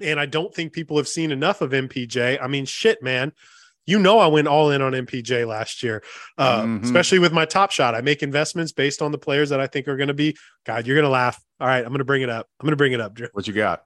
And 0.00 0.18
I 0.18 0.26
don't 0.26 0.54
think 0.54 0.72
people 0.72 0.96
have 0.96 1.08
seen 1.08 1.30
enough 1.30 1.60
of 1.60 1.72
MPJ. 1.74 2.38
I 2.40 2.46
mean, 2.46 2.64
shit, 2.66 3.02
man. 3.02 3.32
You 3.86 3.98
know, 3.98 4.18
I 4.18 4.26
went 4.26 4.48
all 4.48 4.70
in 4.70 4.80
on 4.82 4.92
MPJ 4.92 5.46
last 5.46 5.82
year, 5.82 6.02
uh, 6.38 6.62
Mhm. 6.62 6.84
especially 6.84 7.18
with 7.18 7.32
my 7.32 7.44
top 7.44 7.70
shot. 7.70 7.94
I 7.94 8.00
make 8.00 8.22
investments 8.22 8.72
based 8.72 9.02
on 9.02 9.12
the 9.12 9.18
players 9.18 9.50
that 9.50 9.60
I 9.60 9.66
think 9.66 9.88
are 9.88 9.96
going 9.96 10.08
to 10.08 10.14
be. 10.14 10.36
God, 10.64 10.86
you're 10.86 10.96
going 10.96 11.04
to 11.04 11.10
laugh. 11.10 11.40
All 11.60 11.66
right, 11.66 11.78
I'm 11.82 11.88
going 11.90 11.98
to 11.98 12.04
bring 12.04 12.22
it 12.22 12.30
up. 12.30 12.48
I'm 12.60 12.64
going 12.66 12.72
to 12.72 12.76
bring 12.76 12.92
it 12.92 13.00
up, 13.00 13.14
Drew. 13.14 13.28
What 13.32 13.46
you 13.46 13.52
got? 13.52 13.82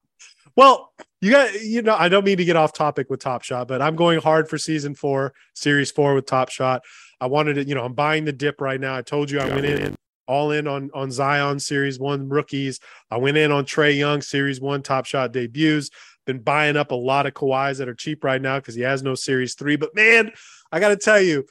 Well, 0.57 0.93
you 1.21 1.31
got 1.31 1.61
you 1.63 1.83
know, 1.83 1.97
I 1.97 2.09
don't 2.09 2.25
mean 2.25 2.39
to 2.39 2.45
get 2.45 2.57
off 2.57 2.73
topic 2.73 3.11
with 3.11 3.21
Top 3.21 3.43
Shot, 3.43 3.69
but 3.69 3.83
I'm 3.83 3.97
going 3.97 4.21
hard 4.21 4.49
for 4.49 4.59
season 4.59 4.95
four, 4.95 5.33
series 5.55 5.91
four 5.91 6.15
with 6.15 6.27
Top 6.27 6.49
Shot. 6.51 6.83
I 7.21 7.27
wanted 7.27 7.55
to, 7.55 7.65
you 7.65 7.75
know, 7.75 7.85
I'm 7.85 7.95
buying 7.95 8.25
the 8.25 8.33
dip 8.33 8.61
right 8.61 8.81
now. 8.81 8.97
I 8.97 9.03
told 9.03 9.31
you 9.31 9.41
I 9.41 9.49
went 9.49 9.67
in 9.67 9.97
all 10.27 10.51
in 10.53 10.67
on 10.69 10.91
on 10.95 11.11
Zion 11.11 11.59
series 11.59 11.99
one 11.99 12.29
rookies. 12.29 12.81
I 13.11 13.17
went 13.19 13.37
in 13.37 13.51
on 13.51 13.65
Trae 13.65 13.97
Young 13.97 14.21
series 14.21 14.61
one 14.61 14.83
Top 14.83 15.07
Shot 15.07 15.33
debuts. 15.33 15.91
Been 16.29 16.41
buying 16.41 16.77
up 16.77 16.91
a 16.91 16.95
lot 16.95 17.25
of 17.25 17.33
Kawhis 17.33 17.79
that 17.79 17.89
are 17.89 17.95
cheap 17.95 18.23
right 18.23 18.41
now 18.43 18.59
because 18.59 18.75
he 18.75 18.83
has 18.83 19.03
no 19.03 19.15
series 19.15 19.55
three. 19.55 19.77
But 19.77 19.95
man, 19.95 20.31
I 20.71 20.79
got 20.79 20.91
to 20.91 20.97
tell 20.99 21.19
you, 21.19 21.47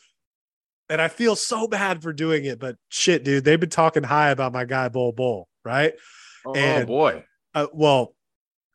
and 0.88 1.02
I 1.02 1.08
feel 1.08 1.36
so 1.36 1.68
bad 1.68 2.04
for 2.04 2.14
doing 2.14 2.46
it, 2.46 2.60
but 2.60 2.76
shit, 2.90 3.24
dude, 3.24 3.44
they've 3.44 3.60
been 3.60 3.72
talking 3.72 4.04
high 4.04 4.30
about 4.30 4.54
my 4.54 4.66
guy 4.66 4.90
Bol 4.90 5.14
Bol, 5.14 5.48
right? 5.66 5.94
Oh 6.46 6.54
And- 6.54 6.86
boy, 6.86 7.24
Uh, 7.56 7.66
well, 7.74 8.14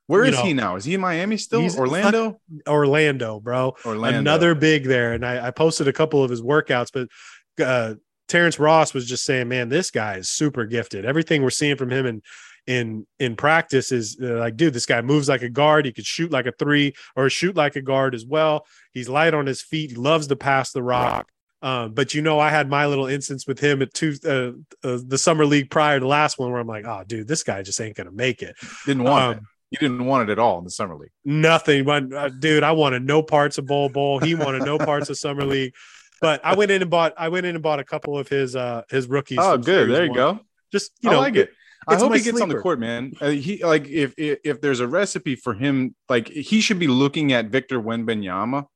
where 0.08 0.24
is 0.24 0.34
know, 0.34 0.42
he 0.42 0.54
now? 0.54 0.74
Is 0.74 0.84
he 0.84 0.94
in 0.94 1.00
Miami 1.00 1.36
still? 1.36 1.64
Orlando? 1.78 2.40
Orlando, 2.68 3.38
bro. 3.38 3.76
Orlando. 3.86 4.18
another 4.18 4.56
big 4.56 4.84
there. 4.88 5.12
And 5.12 5.24
I, 5.24 5.46
I 5.46 5.50
posted 5.52 5.86
a 5.86 5.92
couple 5.92 6.24
of 6.24 6.30
his 6.32 6.42
workouts, 6.42 6.88
but 6.92 7.64
uh, 7.64 7.94
Terrence 8.26 8.58
Ross 8.58 8.92
was 8.92 9.06
just 9.06 9.22
saying, 9.24 9.46
man, 9.46 9.68
this 9.68 9.92
guy 9.92 10.16
is 10.16 10.28
super 10.28 10.66
gifted. 10.66 11.04
Everything 11.04 11.42
we're 11.42 11.50
seeing 11.50 11.76
from 11.76 11.90
him 11.90 12.06
in 12.06 12.22
in 12.66 13.06
in 13.18 13.36
practice 13.36 13.90
is 13.92 14.16
uh, 14.22 14.38
like, 14.38 14.56
dude, 14.56 14.72
this 14.74 14.86
guy 14.86 15.00
moves 15.02 15.28
like 15.28 15.42
a 15.42 15.48
guard. 15.48 15.84
He 15.84 15.92
could 15.92 16.06
shoot 16.06 16.30
like 16.30 16.46
a 16.46 16.52
three 16.52 16.94
or 17.16 17.28
shoot 17.28 17.56
like 17.56 17.76
a 17.76 17.82
guard 17.82 18.14
as 18.14 18.24
well. 18.24 18.66
He's 18.92 19.08
light 19.08 19.34
on 19.34 19.46
his 19.46 19.62
feet. 19.62 19.90
He 19.90 19.96
loves 19.96 20.26
to 20.28 20.36
pass 20.36 20.72
the 20.72 20.82
rock. 20.82 21.28
Um, 21.60 21.92
but 21.94 22.12
you 22.14 22.22
know, 22.22 22.40
I 22.40 22.50
had 22.50 22.68
my 22.68 22.86
little 22.86 23.06
instance 23.06 23.46
with 23.46 23.60
him 23.60 23.82
at 23.82 23.94
two 23.94 24.14
uh, 24.24 24.52
uh, 24.86 24.98
the 25.06 25.18
summer 25.18 25.46
league 25.46 25.70
prior 25.70 26.00
to 26.00 26.06
last 26.06 26.38
one, 26.38 26.50
where 26.50 26.60
I'm 26.60 26.66
like, 26.66 26.84
oh, 26.84 27.04
dude, 27.06 27.28
this 27.28 27.42
guy 27.44 27.62
just 27.62 27.80
ain't 27.80 27.96
gonna 27.96 28.10
make 28.12 28.42
it. 28.42 28.56
Didn't 28.86 29.04
want 29.04 29.24
Um, 29.24 29.32
it. 29.38 29.42
You 29.70 29.78
didn't 29.88 30.04
want 30.04 30.28
it 30.28 30.32
at 30.32 30.38
all 30.38 30.58
in 30.58 30.64
the 30.64 30.70
summer 30.70 30.96
league. 30.96 31.12
Nothing, 31.24 31.84
but 31.84 32.12
uh, 32.12 32.28
dude, 32.28 32.62
I 32.62 32.72
wanted 32.72 33.04
no 33.06 33.22
parts 33.22 33.58
of 33.58 33.66
Bol 33.66 33.88
Bol. 33.88 34.18
He 34.18 34.34
wanted 34.34 34.64
no 34.64 34.76
parts 34.76 35.08
of 35.08 35.16
Summer 35.16 35.44
League. 35.44 35.72
But 36.20 36.44
I 36.44 36.54
went 36.54 36.70
in 36.70 36.82
and 36.82 36.90
bought. 36.90 37.14
I 37.16 37.28
went 37.30 37.46
in 37.46 37.54
and 37.56 37.62
bought 37.62 37.80
a 37.80 37.84
couple 37.84 38.18
of 38.18 38.28
his 38.28 38.54
uh 38.54 38.82
his 38.90 39.06
rookies. 39.08 39.38
Oh, 39.40 39.56
good. 39.56 39.88
There 39.88 40.04
you 40.04 40.10
one. 40.10 40.16
go. 40.16 40.40
Just 40.72 40.92
you 41.00 41.10
I 41.10 41.12
know, 41.14 41.20
like 41.20 41.36
it. 41.36 41.50
I 41.88 41.96
hope 41.96 42.14
he 42.14 42.20
gets 42.20 42.40
on 42.40 42.48
the 42.48 42.58
court, 42.58 42.78
man. 42.78 43.12
Uh, 43.20 43.30
he 43.30 43.62
like 43.64 43.88
if, 43.88 44.14
if 44.16 44.38
if 44.44 44.60
there's 44.60 44.80
a 44.80 44.86
recipe 44.86 45.34
for 45.36 45.54
him, 45.54 45.94
like 46.08 46.28
he 46.28 46.60
should 46.60 46.78
be 46.78 46.86
looking 46.86 47.32
at 47.32 47.46
Victor 47.46 47.80
Wembanyama 47.80 48.66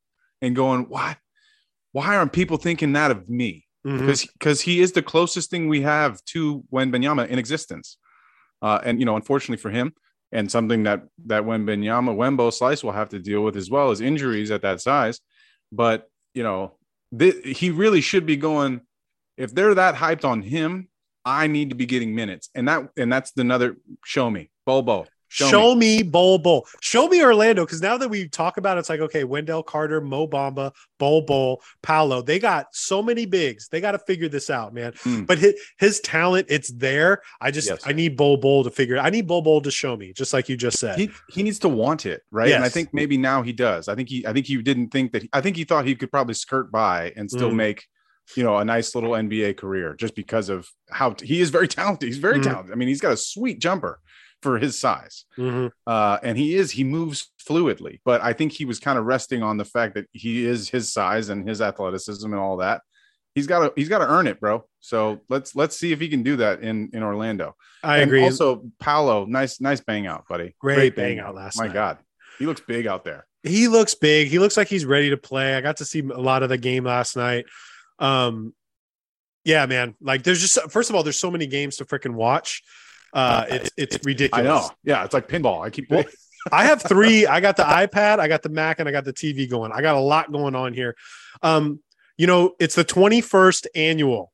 and 0.43 0.57
going, 0.57 0.89
why, 0.89 1.17
why 1.93 2.17
aren't 2.17 2.33
people 2.33 2.57
thinking 2.57 2.93
that 2.95 3.11
of 3.11 3.29
me? 3.29 3.65
Mhm. 3.87 4.01
Because 4.01 4.27
because 4.27 4.61
he 4.61 4.81
is 4.81 4.93
the 4.93 5.03
closest 5.03 5.51
thing 5.51 5.69
we 5.69 5.83
have 5.83 6.23
to 6.27 6.65
Wembanyama 6.73 7.29
in 7.29 7.39
existence, 7.39 7.99
uh, 8.63 8.81
and 8.85 8.99
you 8.99 9.07
know, 9.07 9.15
unfortunately 9.17 9.61
for 9.61 9.71
him, 9.71 9.93
and 10.33 10.51
something 10.51 10.83
that 10.83 11.05
that 11.27 11.45
Wembanyama 11.45 12.17
Wembo 12.17 12.53
Slice 12.53 12.83
will 12.83 12.93
have 12.93 13.11
to 13.11 13.19
deal 13.21 13.43
with 13.45 13.57
as 13.57 13.71
well 13.71 13.91
as 13.91 14.01
injuries 14.01 14.51
at 14.51 14.63
that 14.63 14.81
size. 14.81 15.21
But 15.71 16.09
you 16.35 16.43
know, 16.43 16.77
th- 17.17 17.59
he 17.59 17.71
really 17.71 18.01
should 18.01 18.27
be 18.27 18.37
going. 18.37 18.81
If 19.37 19.55
they're 19.55 19.75
that 19.75 19.95
hyped 19.95 20.25
on 20.25 20.43
him, 20.43 20.89
I 21.27 21.49
need 21.49 21.69
to 21.71 21.77
be 21.77 21.85
getting 21.85 22.15
minutes, 22.15 22.49
and 22.55 22.67
that 22.69 22.89
and 22.97 23.13
that's 23.13 23.33
another 23.37 23.77
show 24.05 24.31
me 24.31 24.49
Bobo. 24.65 25.07
Show, 25.29 25.49
Show 25.49 25.75
me. 25.75 26.05
Bol 26.05 26.39
Bol. 26.39 26.67
Show 26.81 27.09
me 27.09 27.23
Orlando. 27.23 27.67
Because 27.67 27.83
now 27.83 27.97
that 27.99 28.09
we 28.09 28.29
talk 28.29 28.59
about 28.59 28.77
it, 28.77 28.81
it's 28.81 28.89
like, 28.89 29.01
okay, 29.01 29.25
Wendell 29.25 29.65
Carter, 29.65 30.01
Mo 30.01 30.29
Bamba, 30.29 30.71
Bol, 30.99 31.61
Paolo. 31.83 32.23
They 32.23 32.39
got 32.39 32.69
so 32.73 33.03
many 33.03 33.27
bigs. 33.27 33.69
They 33.69 33.81
got 33.81 33.93
to 33.93 33.99
figure 33.99 34.29
this 34.29 34.51
out, 34.51 34.73
man. 34.73 34.93
Mm. 34.93 35.27
But 35.27 35.39
his, 35.39 35.55
his 35.79 36.01
talent, 36.01 36.47
it's 36.49 36.71
there. 36.73 37.23
I 37.41 37.51
just 37.51 37.69
Yes. 37.69 37.83
I 37.85 37.93
need 37.93 38.17
Bol 38.17 38.63
to 38.63 38.71
figure 38.71 38.97
it. 38.97 39.01
I 39.01 39.11
need 39.11 39.27
Bol 39.27 39.61
to 39.61 39.71
show 39.71 39.97
me, 39.97 40.13
just 40.13 40.33
like 40.33 40.49
you 40.49 40.57
just 40.57 40.79
said. 40.79 40.97
He 40.99 41.11
he 41.29 41.43
needs 41.43 41.59
to 41.59 41.69
want 41.69 42.07
it, 42.07 42.23
right? 42.31 42.53
And 42.53 42.65
I 42.65 42.69
think 42.69 42.95
maybe 42.95 43.17
now 43.19 43.43
he 43.43 43.53
does. 43.53 43.89
I 43.89 43.97
think 43.97 44.09
he 44.09 44.25
I 44.27 44.33
think 44.33 44.47
he 44.47 44.57
didn't 44.63 44.91
think 44.91 45.11
that. 45.13 45.25
I 45.33 45.41
think 45.41 45.57
he 45.57 45.65
thought 45.65 45.87
he 45.87 45.97
could 45.97 46.11
probably 46.13 46.35
skirt 46.35 46.71
by 46.71 47.13
and 47.17 47.29
still 47.29 47.51
Mm. 47.51 47.57
make 47.57 47.89
you 48.35 48.43
know 48.43 48.57
a 48.57 48.65
nice 48.65 48.95
little 48.95 49.11
NBA 49.11 49.57
career 49.57 49.95
just 49.95 50.15
because 50.15 50.49
of 50.49 50.69
how 50.91 51.11
t- 51.13 51.27
he 51.27 51.41
is 51.41 51.51
very 51.51 51.69
talented. 51.79 52.09
He's 52.09 52.19
very 52.19 52.39
Mhm. 52.39 52.45
talented. 52.45 52.73
I 52.73 52.77
mean, 52.77 52.89
he's 52.89 53.01
got 53.01 53.13
a 53.13 53.17
sweet 53.17 53.59
jumper 53.61 54.01
for 54.43 54.59
his 54.59 54.79
size. 54.79 55.25
Mhm. 55.39 55.71
uh, 55.87 56.19
and 56.23 56.37
he 56.37 56.55
is 56.55 56.71
he 56.71 56.85
moves 56.85 57.33
fluidly 57.49 58.01
but 58.05 58.21
i 58.23 58.33
think 58.33 58.51
he 58.53 58.65
was 58.65 58.81
kind 58.81 58.99
of 58.99 59.05
resting 59.05 59.41
on 59.43 59.57
the 59.57 59.65
fact 59.65 59.95
that 59.95 60.07
he 60.13 60.45
is 60.45 60.69
his 60.69 60.93
size 60.93 61.29
and 61.29 61.49
his 61.49 61.61
athleticism 61.61 62.27
and 62.27 62.35
all 62.41 62.57
that 62.57 62.83
he's 63.37 63.47
got 63.47 63.61
to 63.61 63.73
he's 63.77 63.89
got 63.89 63.99
to 64.01 64.09
earn 64.09 64.27
it 64.27 64.41
bro 64.41 64.65
so 64.81 65.21
let's 65.29 65.55
let's 65.55 65.77
see 65.77 65.93
if 65.93 66.01
he 66.01 66.09
can 66.09 66.25
do 66.25 66.35
that 66.37 66.61
in 66.61 66.91
in 66.93 67.03
orlando 67.05 67.55
I 67.85 67.99
And 67.99 68.11
agree. 68.11 68.25
also 68.25 68.65
paolo 68.81 69.27
nice 69.27 69.61
nice 69.61 69.81
bang 69.81 70.07
out 70.09 70.25
buddy 70.29 70.57
Great 70.61 70.97
bang 70.97 71.21
out 71.21 71.35
last 71.37 71.57
night. 71.57 71.63
my 71.63 71.69
night. 71.69 71.75
god 71.75 71.99
he 72.41 72.47
looks 72.47 72.61
big 72.61 72.87
out 72.89 73.05
there 73.05 73.27
he 73.45 73.69
looks 73.69 73.95
big. 73.95 74.27
He 74.27 74.41
looks 74.41 74.57
like 74.57 74.67
he's 74.67 74.85
ready 74.85 75.11
to 75.11 75.17
play. 75.17 75.55
I 75.55 75.61
got 75.61 75.77
to 75.77 75.85
see 75.85 76.01
a 76.01 76.21
lot 76.21 76.43
of 76.43 76.49
the 76.49 76.59
game 76.59 76.83
last 76.83 77.15
night. 77.17 77.45
Um, 77.99 78.55
yeah, 79.45 79.67
man. 79.67 79.95
Like, 80.01 80.23
there's 80.25 80.41
just 80.41 80.59
first 80.71 80.91
of 80.91 80.97
all, 80.97 81.03
there's 81.03 81.19
so 81.19 81.31
many 81.31 81.47
games 81.47 81.77
to 81.77 81.85
freaking 81.85 82.15
watch. 82.15 82.63
Uh, 83.13 83.47
it's 83.49 83.71
it's 83.77 83.97
i 83.97 84.01
ridiculous. 84.05 84.45
know 84.45 84.71
yeah 84.85 85.03
it's 85.05 85.15
like 85.15 85.27
pinball 85.27 85.65
i 85.65 85.71
keep 85.71 85.89
Well, 85.89 86.05
I 86.53 86.65
have 86.67 86.83
three. 86.83 87.27
I 87.27 87.41
got 87.41 87.57
the 87.57 87.65
iPad, 87.65 88.19
I 88.19 88.29
got 88.29 88.43
the 88.43 88.49
Mac, 88.49 88.79
and 88.79 88.89
I 88.89 88.93
got 88.93 89.05
the 89.05 89.13
TV 89.13 89.49
going. 89.49 89.73
I 89.73 89.81
got 89.81 89.97
a 89.97 90.01
lot 90.01 90.31
going 90.31 90.55
on 90.55 90.75
here. 90.75 90.97
Um, 91.43 91.81
you 92.17 92.27
know, 92.27 92.55
it's 92.59 92.75
the 92.75 92.85
21st 92.85 93.67
annual 93.75 94.33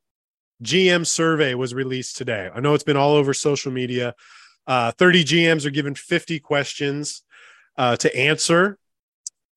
GM 0.63 1.07
survey 1.07 1.55
was 1.55 1.75
released 1.75 2.17
today. 2.17 2.51
I 2.55 2.61
know 2.61 2.75
it's 2.75 2.85
been 2.85 2.97
all 2.97 3.15
over 3.15 3.35
social 3.35 3.73
media. 3.73 4.15
Uh, 4.67 4.93
30 4.93 5.25
GMs 5.25 5.67
are 5.67 5.71
given 5.71 5.95
50 5.95 6.39
questions 6.41 7.23
uh, 7.77 7.97
to 7.97 8.17
answer 8.17 8.79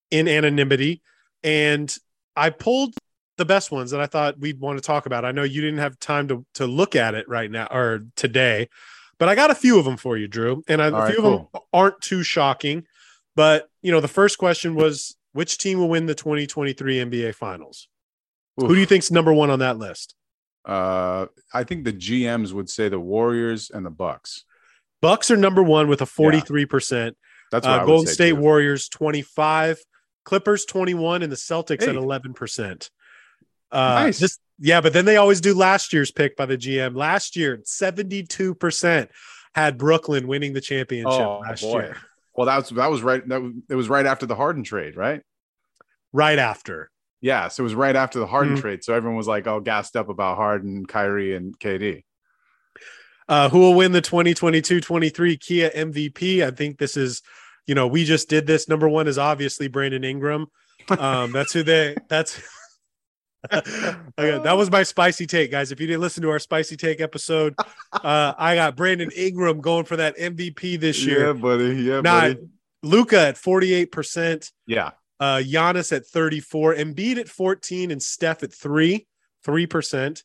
in 0.10 0.28
anonymity. 0.28 1.02
And 1.44 1.94
I 2.36 2.50
pulled 2.50 2.96
the 3.38 3.46
best 3.46 3.72
ones 3.72 3.92
that 3.92 4.00
I 4.02 4.06
thought 4.08 4.40
we'd 4.40 4.60
want 4.60 4.78
to 4.78 4.82
talk 4.82 5.06
about. 5.06 5.26
I 5.26 5.32
know 5.32 5.44
you 5.44 5.62
didn't 5.62 5.80
have 5.80 6.00
time 6.00 6.28
to, 6.30 6.46
to 6.56 6.66
look 6.66 6.96
at 6.96 7.16
it 7.16 7.28
right 7.28 7.50
now 7.52 7.68
or 7.72 8.02
today, 8.16 8.70
but 9.18 9.28
I 9.30 9.36
got 9.36 9.52
a 9.52 9.56
few 9.56 9.78
of 9.80 9.86
them 9.86 9.98
for 9.98 10.18
you, 10.18 10.28
Drew. 10.28 10.64
And 10.68 10.82
I, 10.82 10.88
a 10.88 10.92
right, 10.92 11.14
few 11.14 11.24
of 11.26 11.32
them 11.52 11.62
aren't 11.74 12.02
too 12.02 12.24
shocking. 12.24 12.86
But, 13.36 13.68
you 13.82 13.92
know, 13.92 14.00
the 14.00 14.08
first 14.08 14.38
question 14.38 14.76
was 14.76 15.16
which 15.34 15.58
team 15.58 15.80
will 15.80 15.90
win 15.90 16.06
the 16.06 16.16
2023 16.16 16.98
NBA 16.98 17.36
Finals? 17.36 17.88
Who 18.58 18.70
do 18.70 18.76
you 18.80 18.86
think's 18.86 19.12
number 19.12 19.34
one 19.34 19.50
on 19.50 19.60
that 19.60 19.78
list? 19.78 20.16
uh 20.68 21.28
i 21.54 21.64
think 21.64 21.84
the 21.84 21.94
gms 21.94 22.52
would 22.52 22.68
say 22.68 22.90
the 22.90 23.00
warriors 23.00 23.70
and 23.70 23.86
the 23.86 23.90
bucks 23.92 24.46
Bucks 25.00 25.30
are 25.30 25.38
number 25.38 25.62
one 25.62 25.88
with 25.88 26.02
a 26.02 26.06
43%. 26.06 27.14
that's 27.52 27.68
what 27.68 27.72
I 27.72 27.76
Uh, 27.76 27.80
would 27.82 27.86
Golden 27.86 28.08
say, 28.08 28.14
State 28.14 28.30
too. 28.32 28.36
Warriors 28.38 28.90
25, 28.90 29.78
Clippers 30.24 30.66
21, 30.66 31.22
and 31.22 31.32
the 31.32 31.36
Celtics 31.36 31.84
Hey. 31.84 31.90
at 31.90 31.96
11%. 31.96 32.90
Uh, 33.72 34.04
Nice. 34.06 34.20
This, 34.20 34.38
yeah, 34.60 34.80
but 34.82 34.94
then 34.94 35.06
they 35.06 35.18
always 35.18 35.42
do 35.42 35.54
last 35.54 35.92
year's 35.92 36.12
pick 36.12 36.38
by 36.38 36.46
the 36.46 36.58
GM. 36.58 36.96
Last 36.96 37.36
year, 37.36 37.58
72% 37.66 39.10
had 39.54 39.78
Brooklyn 39.78 40.28
winning 40.28 40.54
the 40.54 40.62
championship 40.62 41.12
Oh, 41.12 41.40
last 41.40 41.62
boy. 41.62 41.80
year, 41.82 41.98
Well, 42.34 42.46
that 42.48 42.58
was 42.58 42.70
that 42.70 42.90
was 42.92 43.02
right. 43.02 43.28
That 43.28 43.42
was, 43.42 43.54
it 43.70 43.76
was 43.76 43.90
right 43.90 44.06
after 44.06 44.26
the 44.26 44.36
Harden 44.36 44.64
trade, 44.64 44.96
right? 44.96 45.22
right 46.14 46.40
after. 46.40 46.90
Yeah, 47.20 47.50
so 47.50 47.64
it 47.64 47.66
was 47.66 47.76
right 47.76 47.96
after 47.96 48.20
the 48.20 48.28
Harden 48.28 48.56
Mhm. 48.56 48.62
trade. 48.62 48.84
So 48.86 48.94
everyone 48.94 49.18
was 49.18 49.28
like 49.28 49.48
all 49.48 49.60
gassed 49.60 49.98
up 49.98 50.08
about 50.08 50.38
Harden, 50.38 50.86
Kyrie, 50.86 51.36
and 51.36 51.58
KD. 51.60 52.04
Uh, 53.28 53.50
who 53.50 53.60
will 53.60 53.74
win 53.74 53.92
the 53.92 54.00
2022 54.02 54.80
23 54.80 55.36
Kia 55.36 55.72
MVP? 55.72 56.46
I 56.46 56.52
think 56.52 56.78
this 56.78 56.96
is, 56.96 57.22
you 57.66 57.74
know, 57.76 57.88
we 57.88 58.06
just 58.06 58.30
did 58.30 58.46
this. 58.48 58.70
Number 58.70 58.88
one 58.88 59.08
is 59.08 59.18
obviously 59.18 59.68
Brandon 59.68 60.04
Ingram. 60.04 60.48
Um, 61.00 61.32
that's 61.32 61.52
who 61.52 61.64
they, 61.64 61.96
that's, 62.10 62.40
Okay, 64.18 64.42
that 64.44 64.54
was 64.58 64.72
my 64.72 64.84
spicy 64.84 65.26
take, 65.28 65.52
guys. 65.52 65.72
If 65.72 65.80
you 65.82 65.88
didn't 65.88 66.02
listen 66.02 66.24
to 66.24 66.30
our 66.30 66.40
spicy 66.40 66.78
take 66.78 67.02
episode, 67.02 67.54
uh, 67.92 68.34
I 68.38 68.56
got 68.56 68.76
Brandon 68.78 69.12
Ingram 69.16 69.60
going 69.62 69.86
for 69.86 69.98
that 69.98 70.18
MVP 70.18 70.80
this 70.80 71.04
Yeah, 71.06 71.14
year. 71.16 71.34
buddy. 71.34 71.76
Yeah, 71.76 72.02
Nah, 72.02 72.22
buddy. 72.22 72.38
Luka 72.84 73.20
at 73.20 73.36
48%, 73.36 74.52
Yeah. 74.68 74.92
uh, 75.20 75.38
Giannis 75.38 75.96
at 75.96 76.06
34, 76.08 76.76
Embiid 76.76 77.18
at 77.18 77.28
14, 77.28 77.92
and 77.92 78.02
Steph 78.02 78.44
at 78.44 78.54
three, 78.54 79.08
3%. 79.46 80.24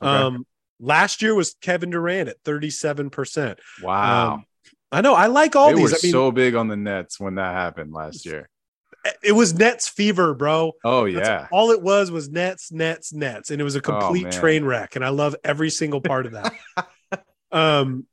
Okay. 0.00 0.08
Um, 0.08 0.46
last 0.80 1.20
year 1.22 1.34
was 1.34 1.54
Kevin 1.60 1.90
Durant 1.90 2.28
at 2.28 2.42
37%. 2.44 3.58
wow. 3.82 4.34
Um, 4.34 4.44
I 4.92 5.00
know. 5.00 5.14
I 5.14 5.26
like 5.26 5.56
all 5.56 5.70
they 5.70 5.74
these. 5.74 5.90
were 5.90 5.96
I 5.96 6.00
mean, 6.04 6.12
so 6.12 6.30
big 6.30 6.54
on 6.54 6.68
the 6.68 6.76
Nets 6.76 7.18
when 7.18 7.34
that 7.34 7.52
happened 7.54 7.92
last 7.92 8.24
year. 8.24 8.48
It 9.22 9.32
was 9.32 9.54
Nets 9.54 9.88
fever, 9.88 10.34
bro. 10.34 10.72
Oh 10.84 11.10
That's 11.10 11.28
yeah. 11.28 11.48
all 11.50 11.70
it 11.70 11.82
was 11.82 12.10
was 12.10 12.28
Nets, 12.28 12.72
Nets, 12.72 13.12
Nets, 13.12 13.50
and 13.50 13.60
it 13.60 13.64
was 13.64 13.76
a 13.76 13.80
complete 13.80 14.24
man. 14.24 14.32
train 14.32 14.64
wreck. 14.64 14.96
And 14.96 15.04
I 15.04 15.10
love 15.10 15.36
every 15.44 15.70
single 15.70 16.00
part 16.00 16.26
of 16.26 16.32
that. 16.32 16.52
um, 17.52 18.06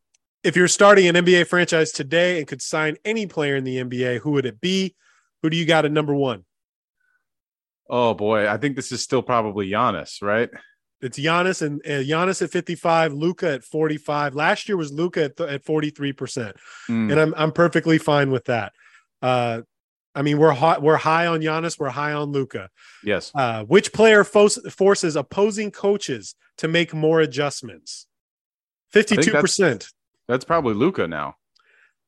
if 0.43 0.55
you're 0.55 0.67
starting 0.67 1.07
an 1.07 1.15
NBA 1.15 1.47
franchise 1.47 1.91
today 1.91 2.37
and 2.37 2.47
could 2.47 2.61
sign 2.61 2.97
any 3.05 3.27
player 3.27 3.55
in 3.55 3.63
the 3.63 3.77
NBA, 3.77 4.19
who 4.19 4.31
would 4.31 4.45
it 4.45 4.59
be? 4.59 4.95
Who 5.41 5.49
do 5.49 5.57
you 5.57 5.65
got 5.65 5.85
at 5.85 5.91
number 5.91 6.13
one? 6.13 6.45
Oh 7.89 8.13
boy, 8.13 8.49
I 8.49 8.57
think 8.57 8.75
this 8.75 8.91
is 8.91 9.01
still 9.03 9.21
probably 9.21 9.69
Giannis, 9.69 10.21
right? 10.21 10.49
It's 11.01 11.19
Giannis 11.19 11.61
and 11.61 11.81
uh, 11.85 12.01
Giannis 12.01 12.41
at 12.41 12.49
55, 12.49 13.13
Luka 13.13 13.53
at 13.53 13.63
45. 13.63 14.35
Last 14.35 14.69
year 14.69 14.77
was 14.77 14.91
Luka 14.91 15.25
at, 15.25 15.37
th- 15.37 15.49
at 15.49 15.65
43%. 15.65 16.53
Mm. 16.89 17.11
and 17.11 17.19
I'm 17.19 17.33
I'm 17.35 17.51
perfectly 17.51 17.97
fine 17.97 18.31
with 18.31 18.45
that. 18.45 18.71
Uh, 19.21 19.61
I 20.15 20.21
mean, 20.21 20.37
we're 20.37 20.51
hot, 20.51 20.81
we're 20.81 20.97
high 20.97 21.25
on 21.27 21.41
Giannis, 21.41 21.79
we're 21.79 21.89
high 21.89 22.13
on 22.13 22.31
Luka. 22.31 22.69
yes. 23.03 23.31
Uh, 23.33 23.63
which 23.63 23.93
player 23.93 24.23
fo- 24.23 24.47
forces 24.47 25.15
opposing 25.15 25.71
coaches 25.71 26.35
to 26.57 26.67
make 26.67 26.93
more 26.93 27.19
adjustments? 27.19 28.07
Fifty-two 28.91 29.31
percent. 29.31 29.87
That's 30.27 30.45
probably 30.45 30.75
Luka 30.75 31.07
now. 31.07 31.35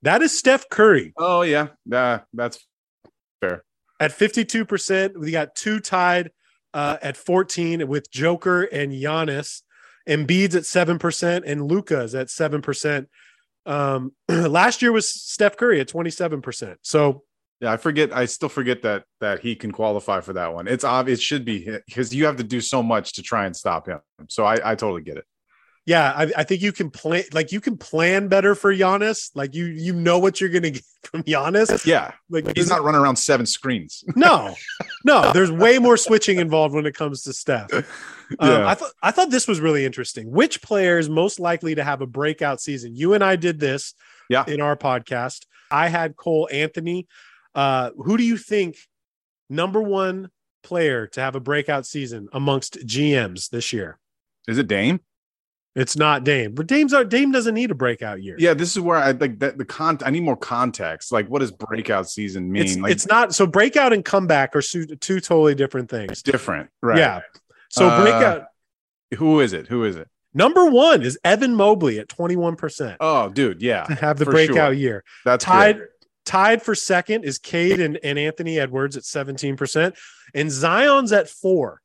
That 0.04 0.22
is 0.22 0.38
Steph 0.38 0.70
Curry 0.70 1.14
Oh 1.18 1.42
yeah. 1.42 1.70
Yeah, 1.86 2.20
that's 2.34 2.64
fair. 3.42 3.64
at 4.00 4.12
fifty-two 4.12 4.66
percent. 4.66 5.20
We 5.20 5.32
got 5.32 5.56
two 5.56 5.80
tied 5.80 6.30
uh, 6.76 6.98
at 7.02 7.18
fourteen 7.18 7.88
with 7.88 8.12
Joker 8.12 8.64
and 8.64 8.92
Giannis. 8.92 9.64
Embiid's 10.08 10.56
at 10.56 10.68
seven 10.68 11.00
percent, 11.00 11.46
and 11.48 11.66
Luka's 11.68 12.14
at 12.14 12.30
seven 12.30 12.62
percent. 12.62 13.10
Um, 13.66 14.12
last 14.30 14.84
year 14.84 14.92
was 14.92 15.10
Steph 15.10 15.58
Curry 15.58 15.80
at 15.80 15.88
twenty-seven 15.88 16.44
percent. 16.44 16.78
So 16.84 17.24
yeah, 17.66 17.72
I 17.72 17.78
forget 17.78 18.16
I 18.16 18.26
still 18.26 18.48
forget 18.50 18.84
that 18.84 19.06
that 19.22 19.40
he 19.40 19.56
can 19.56 19.72
qualify 19.72 20.22
for 20.22 20.34
that 20.34 20.54
one. 20.54 20.68
It's 20.68 20.84
obvious 20.84 21.18
it 21.18 21.24
should 21.24 21.46
be 21.46 21.68
because 21.88 22.14
you 22.14 22.26
have 22.28 22.36
to 22.38 22.44
do 22.44 22.62
so 22.62 22.84
much 22.84 23.14
to 23.14 23.24
try 23.24 23.48
and 23.48 23.56
stop 23.56 23.88
him. 23.88 24.00
So 24.30 24.46
I, 24.46 24.54
I 24.72 24.76
totally 24.76 25.02
get 25.02 25.18
it. 25.18 25.26
Yeah, 25.88 26.12
I, 26.16 26.32
I 26.38 26.44
think 26.44 26.62
you 26.62 26.72
can 26.72 26.92
plan 26.92 27.24
like 27.34 27.52
you 27.52 27.60
can 27.60 27.76
plan 27.78 28.28
better 28.28 28.54
for 28.54 28.72
Giannis. 28.72 29.32
Like 29.34 29.56
you 29.56 29.66
you 29.66 29.94
know 29.94 30.20
what 30.20 30.40
you're 30.40 30.52
gonna 30.52 30.70
get 30.78 30.84
from 31.06 31.24
Giannis. 31.24 31.88
Yeah. 31.88 32.12
Like 32.30 32.56
He's 32.56 32.70
not 32.70 32.84
running 32.84 33.02
around 33.02 33.16
seven 33.16 33.48
screens. 33.48 34.04
no, 34.16 34.54
no. 35.04 35.32
There's 35.34 35.52
way 35.52 35.80
more 35.80 35.98
switching 35.98 36.38
involved 36.38 36.76
when 36.76 36.86
it 36.86 36.94
comes 36.94 37.24
to 37.24 37.34
Steph. 37.34 37.74
Um, 37.74 37.84
I 38.40 38.76
thought 38.76 38.92
I 39.02 39.10
thought 39.10 39.32
this 39.32 39.48
was 39.48 39.60
really 39.60 39.86
interesting. 39.86 40.30
Which 40.30 40.62
player 40.62 41.00
is 41.00 41.10
most 41.10 41.40
likely 41.40 41.74
to 41.74 41.84
have 41.84 42.02
a 42.02 42.08
breakout 42.08 42.62
season? 42.62 42.96
You 42.96 43.14
and 43.16 43.24
I 43.24 43.38
did 43.38 43.60
this 43.60 43.96
Yeah. 44.30 44.44
in 44.48 44.62
our 44.62 44.76
podcast. 44.78 45.46
I 45.72 45.88
had 45.90 46.16
Cole 46.16 46.48
Anthony. 46.52 47.08
Uh, 47.56 47.92
who 47.98 48.18
do 48.18 48.24
you 48.24 48.38
think 48.38 48.78
number 49.50 49.82
one 49.82 50.30
player 50.64 51.08
to 51.08 51.22
have 51.22 51.36
a 51.36 51.40
breakout 51.40 51.86
season 51.86 52.28
amongst 52.34 52.86
GMs 52.86 53.50
this 53.50 53.72
year? 53.74 53.98
Is 54.48 54.58
it 54.58 54.68
Dame? 54.68 55.00
It's 55.76 55.98
not 55.98 56.24
Dame, 56.24 56.54
but 56.54 56.68
Dame's 56.68 56.94
are, 56.94 57.04
Dame 57.04 57.32
doesn't 57.32 57.54
need 57.54 57.70
a 57.70 57.76
breakout 57.76 58.24
year. 58.24 58.38
Yeah, 58.40 58.54
this 58.54 58.72
is 58.72 58.80
where 58.80 58.98
I 58.98 59.12
like 59.12 59.40
that 59.40 59.58
the 59.58 59.66
con 59.66 60.00
I 60.06 60.10
need 60.10 60.24
more 60.24 60.38
context. 60.38 61.12
Like 61.12 61.28
what 61.28 61.40
does 61.40 61.52
breakout 61.52 62.10
season 62.10 62.50
mean? 62.50 62.64
It's, 62.64 62.78
like 62.78 62.92
it's 62.94 63.08
not 63.08 63.36
so 63.36 63.46
breakout 63.46 63.92
and 63.92 64.04
comeback 64.04 64.56
are 64.56 64.62
two, 64.62 64.86
two 64.86 65.20
totally 65.20 65.54
different 65.54 65.90
things. 65.90 66.12
it's 66.14 66.22
different. 66.22 66.70
Right. 66.82 66.98
Yeah. 66.98 67.22
So 67.70 67.90
Uh, 67.90 68.02
breakout 68.02 68.44
Who 69.18 69.42
is 69.42 69.52
it? 69.52 69.68
Who 69.68 69.84
is 69.84 69.98
it? 69.98 70.08
number 70.34 70.66
one 70.66 71.02
is 71.02 71.18
Evan 71.26 71.56
Mobley 71.56 72.00
at 72.00 72.08
21% 72.08 72.98
Oh, 73.02 73.30
dude, 73.30 73.62
yeah. 73.62 73.84
to 73.84 73.96
have 73.96 74.18
the 74.18 74.26
breakout 74.26 74.56
sure. 74.56 74.74
year. 74.74 75.04
That's 75.26 75.44
Tied 75.44 75.78
great. 75.78 75.90
Tied 76.26 76.62
for 76.62 76.76
second 76.76 77.24
is 77.24 77.38
Cade 77.38 77.80
and, 77.80 78.00
and 78.04 78.18
Anthony 78.18 78.60
Edwards 78.60 78.98
at 78.98 79.04
17%. 79.04 79.96
And 80.34 80.52
Zion's 80.52 81.12
at 81.12 81.30
four. 81.30 81.82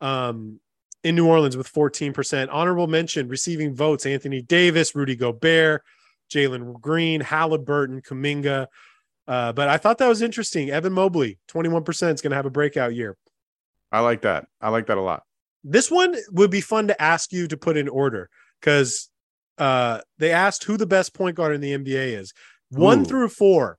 Um 0.00 0.60
in 1.04 1.16
New 1.16 1.26
Orleans 1.26 1.56
with 1.56 1.72
14%. 1.72 2.48
Honorable 2.50 2.86
mention 2.86 3.28
receiving 3.28 3.74
votes 3.74 4.06
Anthony 4.06 4.42
Davis, 4.42 4.94
Rudy 4.94 5.16
Gobert, 5.16 5.82
Jalen 6.32 6.80
Green, 6.80 7.20
Haliburton, 7.20 8.02
Kuminga. 8.02 8.66
Uh, 9.26 9.52
but 9.52 9.68
I 9.68 9.78
thought 9.78 9.98
that 9.98 10.08
was 10.08 10.22
interesting. 10.22 10.70
Evan 10.70 10.92
Mobley, 10.92 11.38
21% 11.48 12.14
is 12.14 12.20
going 12.20 12.30
to 12.30 12.36
have 12.36 12.46
a 12.46 12.50
breakout 12.50 12.94
year. 12.94 13.16
I 13.90 14.00
like 14.00 14.22
that. 14.22 14.46
I 14.60 14.70
like 14.70 14.86
that 14.86 14.98
a 14.98 15.02
lot. 15.02 15.22
This 15.64 15.90
one 15.90 16.16
would 16.30 16.50
be 16.50 16.60
fun 16.60 16.88
to 16.88 17.02
ask 17.02 17.32
you 17.32 17.46
to 17.48 17.56
put 17.56 17.76
in 17.76 17.88
order 17.88 18.30
because 18.60 19.10
uh, 19.58 20.00
they 20.18 20.32
asked 20.32 20.64
who 20.64 20.76
the 20.76 20.86
best 20.86 21.14
point 21.14 21.36
guard 21.36 21.54
in 21.54 21.60
the 21.60 21.72
NBA 21.72 22.18
is. 22.18 22.32
One 22.72 23.00
Ooh. 23.00 23.04
through 23.04 23.28
four. 23.28 23.78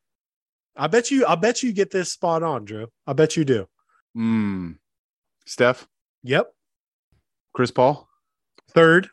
I 0.75 0.87
bet 0.87 1.11
you. 1.11 1.25
I 1.25 1.35
bet 1.35 1.61
you 1.63 1.73
get 1.73 1.91
this 1.91 2.11
spot 2.11 2.43
on, 2.43 2.65
Drew. 2.65 2.87
I 3.05 3.13
bet 3.13 3.35
you 3.37 3.45
do. 3.45 3.67
Mm. 4.17 4.77
Steph, 5.45 5.87
Yep. 6.23 6.51
Chris 7.53 7.71
Paul, 7.71 8.07
Third. 8.71 9.09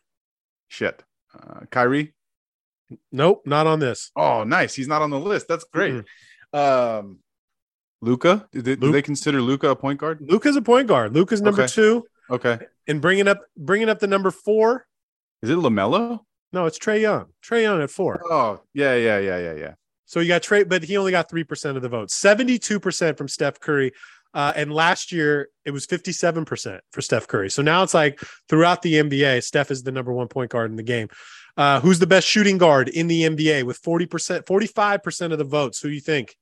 shit. 0.69 1.03
Uh, 1.35 1.61
Kyrie. 1.71 2.15
Nope. 3.13 3.43
Not 3.47 3.67
on 3.67 3.79
this. 3.81 4.11
Oh, 4.17 4.45
nice. 4.45 4.75
He's 4.75 4.89
not 4.89 5.03
on 5.03 5.11
the 5.11 5.19
list. 5.21 5.47
That's 5.49 5.65
great. 5.65 6.05
Um, 6.53 7.19
Luka. 8.01 8.49
Do 8.53 8.63
they, 8.63 8.77
do 8.77 8.91
they 8.93 9.03
consider 9.03 9.41
Luka 9.43 9.71
a 9.71 9.77
point 9.77 10.01
guard? 10.01 10.19
Luka's 10.23 10.57
a 10.57 10.63
point 10.63 10.89
guard. 10.89 11.15
Luka's 11.15 11.41
number 11.43 11.63
Okay. 11.63 11.73
two, 11.73 12.05
Okay. 12.31 12.59
and 12.89 13.01
bringing 13.01 13.29
up 13.29 13.39
bringing 13.57 13.89
up 13.89 13.99
the 14.01 14.07
number 14.07 14.31
four. 14.31 14.87
Is 15.43 15.51
it 15.51 15.59
Lamelo? 15.59 16.21
No, 16.53 16.67
it's 16.67 16.79
Trae 16.79 17.01
Young. 17.01 17.27
Trae 17.45 17.63
Young 17.63 17.81
at 17.83 17.91
four. 17.91 18.21
Oh, 18.31 18.61
yeah, 18.75 18.95
yeah, 18.97 19.19
yeah, 19.19 19.39
yeah, 19.39 19.55
yeah. 19.55 19.75
So 20.07 20.19
you 20.19 20.29
got 20.29 20.43
Trae, 20.43 20.69
but 20.69 20.83
he 20.83 20.97
only 20.97 21.13
got 21.13 21.31
3% 21.31 21.77
of 21.77 21.83
the 21.83 21.89
vote, 21.89 22.09
72% 22.09 23.17
from 23.17 23.29
Steph 23.29 23.61
Curry. 23.61 23.93
Uh, 24.33 24.53
and 24.55 24.73
last 24.73 25.13
year 25.13 25.49
it 25.65 25.71
was 25.73 25.87
57% 25.87 26.81
for 26.93 27.01
Steph 27.01 27.29
Curry. 27.29 27.51
So 27.51 27.63
now 27.63 27.83
it's 27.83 27.95
like 27.95 28.21
throughout 28.49 28.83
the 28.83 28.95
NBA, 28.95 29.43
Steph 29.43 29.71
is 29.71 29.83
the 29.83 29.93
number 29.93 30.13
one 30.13 30.29
point 30.29 30.51
guard 30.51 30.71
in 30.71 30.77
the 30.77 30.83
game. 30.83 31.09
Uh, 31.57 31.81
who's 31.81 31.99
the 31.99 32.07
best 32.07 32.27
shooting 32.27 32.59
guard 32.59 32.89
in 32.89 33.07
the 33.07 33.23
NBA 33.23 33.65
with 33.65 33.83
40%, 33.83 34.45
45% 34.45 35.33
of 35.33 35.39
the 35.39 35.45
votes? 35.45 35.81
Who 35.81 35.89
do 35.89 35.95
you 35.95 36.01
think? 36.01 36.37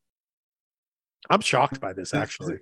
I'm 1.30 1.40
shocked 1.40 1.80
by 1.80 1.92
this 1.92 2.14
actually. 2.14 2.58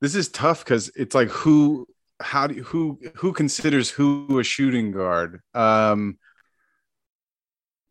This 0.00 0.14
is 0.14 0.28
tough 0.28 0.64
because 0.64 0.90
it's 0.94 1.14
like 1.14 1.28
who, 1.28 1.86
how 2.20 2.46
do 2.46 2.54
you, 2.54 2.62
who 2.62 2.98
who 3.16 3.32
considers 3.32 3.90
who 3.90 4.38
a 4.38 4.44
shooting 4.44 4.92
guard? 4.92 5.40
Um, 5.54 6.18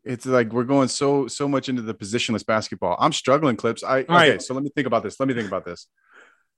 it's 0.07 0.25
like 0.25 0.51
we're 0.53 0.63
going 0.63 0.87
so 0.87 1.27
so 1.27 1.47
much 1.47 1.69
into 1.69 1.81
the 1.81 1.93
positionless 1.93 2.45
basketball. 2.45 2.95
I'm 2.99 3.13
struggling, 3.13 3.55
clips. 3.55 3.83
I 3.83 3.99
okay, 3.99 4.05
right. 4.13 4.41
so 4.41 4.53
let 4.53 4.63
me 4.63 4.69
think 4.75 4.87
about 4.87 5.03
this. 5.03 5.19
Let 5.19 5.27
me 5.27 5.33
think 5.33 5.47
about 5.47 5.65
this. 5.65 5.87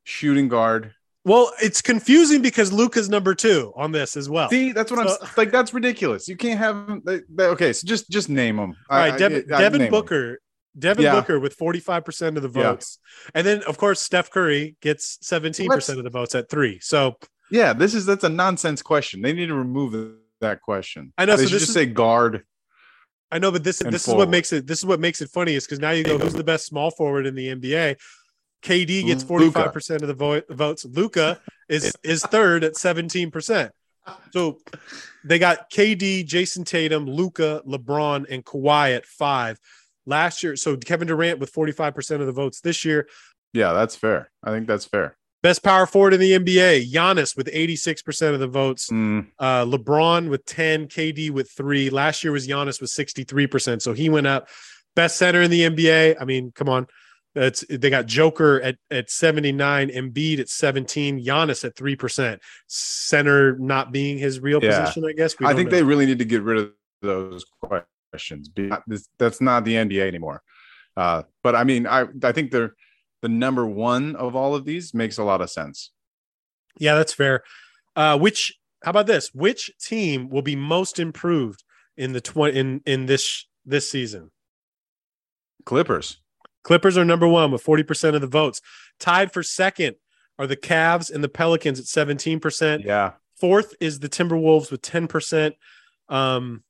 Shooting 0.04 0.48
guard. 0.48 0.94
Well, 1.26 1.52
it's 1.62 1.82
confusing 1.82 2.42
because 2.42 2.72
Luka's 2.72 3.10
number 3.10 3.36
two 3.36 3.74
on 3.76 3.92
this 3.92 4.16
as 4.16 4.30
well. 4.30 4.50
See, 4.50 4.72
that's 4.72 4.90
what 4.92 5.08
So- 5.08 5.18
I'm 5.22 5.30
like. 5.38 5.52
That's 5.52 5.74
ridiculous. 5.74 6.28
You 6.28 6.38
can't 6.38 6.58
have. 6.58 7.02
They- 7.04 7.22
okay, 7.40 7.74
so 7.74 7.86
just 7.86 8.10
just 8.10 8.30
name 8.30 8.56
them. 8.56 8.76
All 8.90 8.98
right, 8.98 9.18
Devin, 9.18 9.46
Devin 9.48 9.90
Booker, 9.92 10.40
Devin 10.78 11.04
Yeah. 11.04 11.16
Booker 11.16 11.40
with 11.40 11.56
45% 11.58 12.38
of 12.38 12.44
the 12.44 12.60
Yeah. 12.60 12.72
votes. 12.72 13.00
And 13.36 13.46
then, 13.46 13.64
of 13.64 13.78
course, 13.78 14.02
Steph 14.02 14.32
Curry 14.32 14.78
gets 14.82 15.18
17% 15.22 15.98
of 15.98 16.04
the 16.06 16.10
votes 16.10 16.36
at 16.36 16.50
three. 16.50 16.80
So 16.82 17.16
Yeah, 17.52 17.74
this 17.74 17.94
is 17.96 18.06
that's 18.06 18.24
a 18.24 18.30
nonsense 18.30 18.82
question. 18.82 19.22
They 19.22 19.34
need 19.34 19.48
to 19.48 19.56
remove 19.56 20.14
that 20.40 20.62
question. 20.62 21.12
I 21.18 21.26
know, 21.26 21.36
They 21.36 21.44
so 21.44 21.50
should 21.50 21.60
just 21.60 21.70
is- 21.70 21.74
say 21.74 21.86
guard. 21.88 22.44
I 23.32 23.40
know, 23.40 23.52
but 23.52 23.64
this 23.64 23.80
this 23.80 24.08
is 24.08 24.14
what 24.14 24.30
makes 24.30 24.52
it 24.54 24.66
this 24.66 24.80
is 24.80 24.86
what 24.86 25.00
makes 25.00 25.22
it 25.22 25.30
funny 25.30 25.54
is 25.54 25.66
because 25.66 25.80
now 25.80 25.92
you 25.92 26.04
go, 26.04 26.18
who's 26.18 26.34
the 26.34 26.44
best 26.44 26.66
small 26.66 26.90
forward 26.92 27.28
in 27.28 27.36
the 27.36 27.48
NBA? 27.56 27.98
KD 28.64 29.06
gets 29.06 29.24
forty 29.24 29.50
five 29.50 29.72
percent 29.72 30.02
of 30.02 30.08
the 30.08 30.14
vo- 30.14 30.42
votes. 30.50 30.86
Luka 30.86 31.40
is 31.68 31.96
is 32.04 32.24
third 32.24 32.64
at 32.64 32.76
seventeen 32.76 33.32
percent. 33.32 33.72
So 34.32 34.58
they 35.24 35.38
got 35.38 35.70
KD, 35.70 36.26
Jayson 36.26 36.66
Tatum, 36.66 37.06
Luka, 37.06 37.62
LeBron, 37.68 38.26
and 38.30 38.44
Kawhi 38.44 38.96
at 38.96 39.06
five. 39.06 39.60
Last 40.08 40.42
year, 40.42 40.56
so 40.56 40.76
Kevin 40.76 41.08
Durant 41.08 41.40
with 41.40 41.52
forty 41.52 41.72
five 41.72 41.94
percent 41.94 42.22
of 42.22 42.28
the 42.28 42.34
votes 42.34 42.62
this 42.62 42.84
year. 42.84 43.08
Yeah, 43.54 43.74
that's 43.74 43.96
fair. 43.96 44.32
I 44.44 44.50
think 44.50 44.68
that's 44.68 44.86
fair. 44.86 45.16
Best 45.42 45.64
power 45.64 45.86
forward 45.86 46.14
in 46.14 46.20
the 46.20 46.34
NBA, 46.34 46.92
Giannis 46.92 47.38
with 47.38 47.48
86% 47.48 48.34
of 48.34 48.40
the 48.42 48.48
votes. 48.48 48.90
Mm, 48.90 49.28
Uh, 49.40 49.64
LeBron 49.66 50.30
with 50.30 50.44
10, 50.46 50.88
KD 50.88 51.32
with 51.32 51.50
three. 51.52 51.90
Last 51.90 52.24
year 52.24 52.34
was 52.34 52.46
Giannis 52.46 52.82
with 52.82 52.90
63%. 52.90 53.82
So 53.82 53.94
he 53.94 54.10
went 54.10 54.28
up. 54.28 54.50
Best 54.96 55.16
center 55.18 55.42
in 55.42 55.50
the 55.50 55.62
NBA. 55.62 56.18
I 56.20 56.26
mean, 56.26 56.52
come 56.54 56.68
on. 56.68 56.88
That's 57.36 57.64
they 57.70 57.90
got 57.90 58.06
Joker 58.08 58.60
at, 58.62 58.78
at 58.92 59.10
79, 59.10 59.90
Embiid 59.90 60.40
at 60.40 60.50
17, 60.50 61.24
Giannis 61.24 61.64
at 61.64 61.76
3%. 61.76 62.40
Center 62.68 63.58
not 63.60 63.92
being 63.94 64.18
his 64.18 64.40
real 64.42 64.62
Yeah. 64.62 64.80
position, 64.82 65.06
I 65.06 65.14
guess. 65.14 65.40
We 65.40 65.46
I 65.46 65.54
think 65.54 65.70
know. 65.70 65.78
they 65.78 65.84
really 65.84 66.06
need 66.06 66.20
to 66.20 66.26
get 66.26 66.42
rid 66.42 66.58
of 66.58 66.72
those 67.02 67.46
questions. 67.62 68.50
That's 69.20 69.40
not 69.42 69.64
the 69.64 69.76
NBA 69.76 70.06
anymore. 70.08 70.42
Uh, 70.98 71.24
but 71.44 71.56
I 71.56 71.64
mean, 71.64 71.88
I 71.88 72.08
I 72.24 72.32
think 72.34 72.52
they're 72.52 72.74
the 73.22 73.30
number 73.30 73.66
one 73.66 74.16
of 74.16 74.36
all 74.36 74.56
of 74.56 74.66
these 74.66 74.94
makes 74.94 75.18
a 75.18 75.24
lot 75.24 75.42
of 75.42 75.50
sense. 75.50 75.92
Yeah, 76.78 76.96
that's 76.96 77.14
fair. 77.14 77.44
Uh, 77.96 78.18
which 78.18 78.58
how 78.84 78.92
about 78.92 79.08
this? 79.08 79.34
Which 79.34 79.72
team 79.82 80.30
will 80.30 80.42
be 80.42 80.56
most 80.56 81.00
improved 81.00 81.64
in 81.98 82.14
the 82.14 82.22
20 82.22 82.58
in 82.58 82.82
in 82.86 83.06
this 83.06 83.46
this 83.66 83.90
season? 83.90 84.32
Clippers. 85.66 86.22
Clippers 86.64 86.98
are 86.98 87.06
number 87.06 87.28
one 87.28 87.52
with 87.52 87.64
40% 87.64 88.16
of 88.16 88.22
the 88.22 88.28
votes. 88.28 88.62
Tied 89.00 89.32
for 89.32 89.44
second 89.44 89.96
are 90.38 90.48
the 90.48 90.58
Cavs 90.58 91.12
and 91.12 91.24
the 91.24 91.30
Pelicans 91.30 91.80
at 91.80 91.86
17%. 91.86 92.84
Yeah. 92.86 93.14
Fourth 93.36 93.74
is 93.80 94.00
the 94.00 94.10
Timberwolves 94.10 94.72
with 94.72 94.82
10%. 94.82 95.54
Um, 96.10 96.64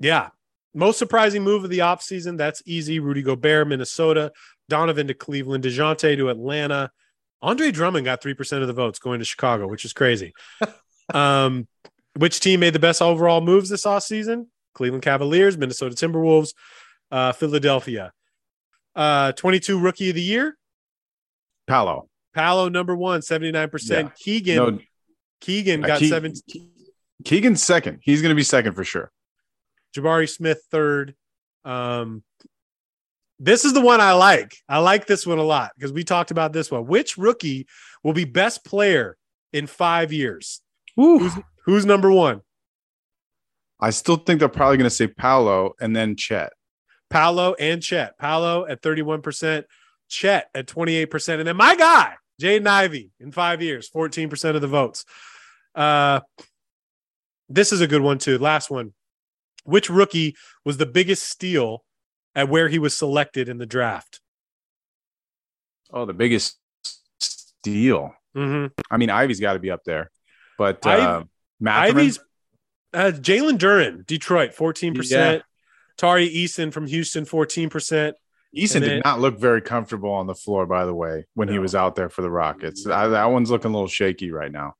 yeah. 0.00 0.30
Most 0.74 0.98
surprising 0.98 1.42
move 1.42 1.64
of 1.64 1.70
the 1.70 1.80
offseason. 1.80 2.36
That's 2.36 2.62
easy. 2.66 2.98
Rudy 2.98 3.22
Gobert, 3.22 3.68
Minnesota, 3.68 4.32
Donovan 4.68 5.08
to 5.08 5.14
Cleveland, 5.14 5.64
DeJounte 5.64 6.16
to 6.16 6.28
Atlanta. 6.28 6.90
Andre 7.40 7.70
Drummond 7.70 8.04
got 8.04 8.22
3% 8.22 8.60
of 8.62 8.66
the 8.68 8.72
votes 8.72 8.98
going 8.98 9.18
to 9.18 9.24
Chicago, 9.24 9.66
which 9.66 9.84
is 9.84 9.92
crazy. 9.92 10.32
um, 11.14 11.66
which 12.16 12.40
team 12.40 12.60
made 12.60 12.72
the 12.72 12.78
best 12.78 13.02
overall 13.02 13.40
moves 13.40 13.68
this 13.68 13.84
offseason? 13.84 14.46
Cleveland 14.74 15.02
Cavaliers, 15.02 15.58
Minnesota 15.58 15.94
Timberwolves, 15.94 16.54
uh, 17.10 17.32
Philadelphia. 17.32 18.12
Uh, 18.94 19.32
22 19.32 19.78
rookie 19.78 20.10
of 20.10 20.14
the 20.14 20.22
year, 20.22 20.56
Paolo. 21.66 22.08
Paolo 22.34 22.68
number 22.68 22.94
one, 22.96 23.20
79%. 23.20 23.90
Yeah. 23.90 24.08
Keegan, 24.18 24.56
No, 24.56 24.78
Keegan 25.40 25.84
uh, 25.84 25.86
got 25.86 26.00
Ke- 26.00 26.04
seven. 26.04 26.34
Keegan's 27.24 27.62
second. 27.62 28.00
He's 28.02 28.22
going 28.22 28.30
to 28.30 28.36
be 28.36 28.42
second 28.42 28.74
for 28.74 28.84
sure. 28.84 29.10
Jabari 29.94 30.28
Smith 30.28 30.62
third. 30.70 31.14
Um, 31.64 32.22
this 33.42 33.64
is 33.64 33.72
the 33.72 33.80
one 33.80 34.00
I 34.00 34.12
like. 34.12 34.54
I 34.68 34.78
like 34.78 35.08
this 35.08 35.26
one 35.26 35.38
a 35.38 35.42
lot 35.42 35.72
because 35.76 35.92
we 35.92 36.04
talked 36.04 36.30
about 36.30 36.52
this 36.52 36.70
one. 36.70 36.86
Which 36.86 37.18
rookie 37.18 37.66
will 38.04 38.12
be 38.12 38.24
best 38.24 38.64
player 38.64 39.16
in 39.52 39.66
five 39.66 40.12
years? 40.12 40.62
Who's 40.94 41.32
who's 41.64 41.84
number 41.84 42.12
one? 42.12 42.42
I 43.80 43.90
still 43.90 44.14
think 44.14 44.38
they're 44.38 44.48
probably 44.48 44.76
going 44.76 44.88
to 44.88 44.94
say 44.94 45.08
Paolo 45.08 45.72
and 45.80 45.94
then 45.94 46.14
Chet. 46.14 46.52
Paolo 47.10 47.54
and 47.54 47.82
Chet. 47.82 48.16
Paolo 48.16 48.64
at 48.64 48.80
31%, 48.80 49.64
Chet 50.08 50.48
at 50.54 50.66
28%. 50.66 51.38
And 51.40 51.48
then 51.48 51.56
my 51.56 51.74
guy, 51.74 52.14
Jaden 52.40 52.68
Ivey, 52.68 53.10
in 53.18 53.32
five 53.32 53.60
years, 53.60 53.90
14% 53.90 54.54
of 54.54 54.60
the 54.60 54.68
votes. 54.68 55.04
Uh, 55.74 56.20
this 57.48 57.72
is 57.72 57.80
a 57.80 57.88
good 57.88 58.02
one, 58.02 58.18
too. 58.18 58.38
Last 58.38 58.70
one. 58.70 58.92
Which 59.64 59.90
rookie 59.90 60.36
was 60.64 60.76
the 60.76 60.86
biggest 60.86 61.24
steal 61.24 61.84
at 62.34 62.48
where 62.48 62.68
he 62.68 62.78
was 62.78 62.96
selected 62.96 63.48
in 63.48 63.58
the 63.58 63.66
draft? 63.66 64.20
Oh, 65.92 66.06
the 66.06 66.14
biggest 66.14 66.58
steal. 67.20 68.14
Mm-hmm. 68.36 68.66
I 68.90 68.96
mean, 68.96 69.10
Ivey's 69.10 69.40
got 69.40 69.54
to 69.54 69.58
be 69.58 69.70
up 69.70 69.84
there, 69.84 70.10
but 70.56 70.86
uh, 70.86 71.24
Ivey's 71.64 72.18
uh, 72.94 73.12
Jalen 73.14 73.58
Duren, 73.58 74.06
Detroit, 74.06 74.54
14%. 74.54 75.42
Tari 75.96 76.28
Eason 76.28 76.72
from 76.72 76.86
Houston, 76.86 77.24
14%. 77.24 78.12
Eason 78.56 78.76
and 78.76 78.84
did 78.84 79.04
not 79.04 79.20
look 79.20 79.38
very 79.38 79.62
comfortable 79.62 80.10
on 80.10 80.26
the 80.26 80.34
floor, 80.34 80.66
by 80.66 80.84
the 80.84 80.94
way, 80.94 81.24
when 81.34 81.48
he 81.48 81.58
was 81.58 81.74
out 81.74 81.94
there 81.94 82.10
for 82.10 82.20
the 82.20 82.30
Rockets. 82.30 82.86
I, 82.86 83.08
that 83.08 83.24
one's 83.26 83.50
looking 83.50 83.70
a 83.70 83.74
little 83.74 83.88
shaky 83.88 84.30
right 84.30 84.52
now. 84.52 84.74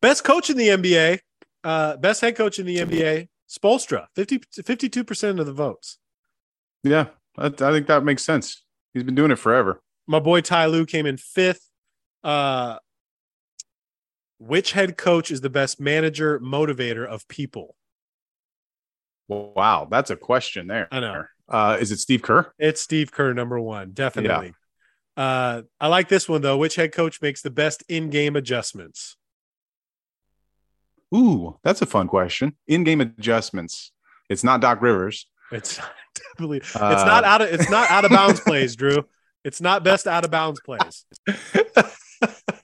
Best 0.00 0.22
coach 0.22 0.48
in 0.48 0.56
the 0.56 0.68
NBA, 0.68 1.18
uh, 1.64 1.96
best 1.96 2.20
head 2.20 2.36
coach 2.36 2.60
in 2.60 2.66
the 2.66 2.76
NBA, 2.76 3.28
Spoelstra, 3.50 4.06
50, 4.14 4.38
52% 4.62 5.40
of 5.40 5.46
the 5.46 5.52
votes. 5.52 5.98
Yeah, 6.84 7.06
I, 7.36 7.46
I 7.46 7.50
think 7.50 7.86
that 7.88 8.04
makes 8.04 8.24
sense. 8.24 8.62
He's 8.94 9.02
been 9.02 9.14
doing 9.14 9.30
it 9.30 9.38
forever. 9.38 9.80
My 10.06 10.20
boy 10.20 10.40
Ty 10.40 10.66
Lue 10.66 10.86
came 10.86 11.06
in 11.06 11.16
fifth. 11.16 11.68
Uh, 12.24 12.78
which 14.38 14.72
head 14.72 14.96
coach 14.96 15.30
is 15.30 15.40
the 15.40 15.50
best 15.50 15.80
manager, 15.80 16.38
motivator 16.40 17.06
of 17.06 17.26
people? 17.28 17.74
Wow, 19.28 19.88
that's 19.90 20.10
a 20.10 20.16
question 20.16 20.66
there. 20.68 20.88
I 20.90 21.00
know. 21.00 21.24
Uh, 21.48 21.76
is 21.80 21.92
it 21.92 21.98
Steve 21.98 22.22
Kerr? 22.22 22.52
It's 22.58 22.80
Steve 22.80 23.12
Kerr, 23.12 23.34
number 23.34 23.58
one, 23.58 23.92
definitely. 23.92 24.54
Uh, 25.16 25.62
I 25.80 25.88
like 25.88 26.08
this 26.08 26.28
one 26.28 26.42
though. 26.42 26.56
Which 26.56 26.76
head 26.76 26.92
coach 26.92 27.20
makes 27.20 27.42
the 27.42 27.50
best 27.50 27.82
in-game 27.88 28.36
adjustments? 28.36 29.16
Ooh, 31.14 31.58
that's 31.64 31.82
a 31.82 31.86
fun 31.86 32.06
question. 32.06 32.56
In-game 32.66 33.00
adjustments. 33.00 33.92
It's 34.28 34.44
not 34.44 34.60
Doc 34.60 34.80
Rivers. 34.80 35.26
It's 35.52 35.76
definitely 36.14 36.58
it's 36.58 36.76
Uh, 36.76 37.04
not 37.04 37.24
out 37.24 37.42
of 37.42 37.48
it's 37.52 37.70
not 37.70 37.90
out 37.90 38.04
of 38.04 38.10
bounds 38.10 38.40
plays, 38.40 38.76
Drew. 38.76 39.04
It's 39.44 39.60
not 39.60 39.84
best 39.84 40.06
out 40.06 40.24
of 40.24 40.30
bounds 40.30 40.60
plays. 40.60 41.06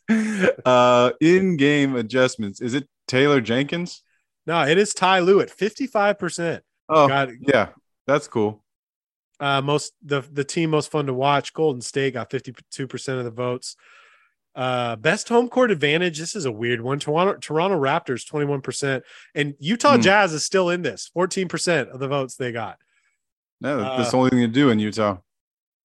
uh, 0.65 1.13
in-game 1.21 1.97
adjustments. 1.97 2.61
Is 2.61 2.75
it 2.75 2.89
Taylor 3.07 3.41
Jenkins? 3.41 4.03
No, 4.47 4.63
it 4.63 4.77
is 4.77 4.93
Ty 4.93 5.21
Lue 5.21 5.41
at 5.41 5.49
55%. 5.49 6.61
Oh, 6.89 7.09
Got 7.09 7.31
yeah, 7.41 7.69
that's 8.07 8.29
cool. 8.29 8.63
uh 9.41 9.63
most 9.63 9.93
the 10.03 10.21
the 10.33 10.45
team 10.45 10.71
most 10.71 10.91
fun 10.91 11.07
to 11.07 11.15
watch 11.15 11.55
golden 11.55 11.81
state 11.81 12.15
got 12.15 12.29
52% 12.31 13.19
of 13.19 13.25
the 13.25 13.31
votes 13.31 13.77
uh 14.55 14.95
best 14.97 15.29
home 15.29 15.49
court 15.49 15.71
advantage 15.71 16.19
this 16.19 16.37
is 16.37 16.45
a 16.45 16.53
weird 16.53 16.81
one 16.81 16.99
toronto 16.99 17.35
toronto 17.41 17.77
raptors 17.79 18.25
21% 18.31 19.03
and 19.35 19.55
utah 19.59 19.97
Hmm. 19.97 20.01
jazz 20.03 20.33
is 20.33 20.45
still 20.45 20.71
in 20.71 20.83
this 20.83 21.11
14% 21.17 21.89
of 21.93 21.99
the 22.01 22.07
votes 22.09 22.37
they 22.37 22.53
got 22.53 22.79
No, 23.61 23.81
Uh, 23.81 23.97
that's 23.99 24.13
the 24.13 24.17
only 24.17 24.31
thing 24.31 24.41
to 24.41 24.47
do 24.49 24.71
in 24.71 24.79
Utah. 24.79 25.19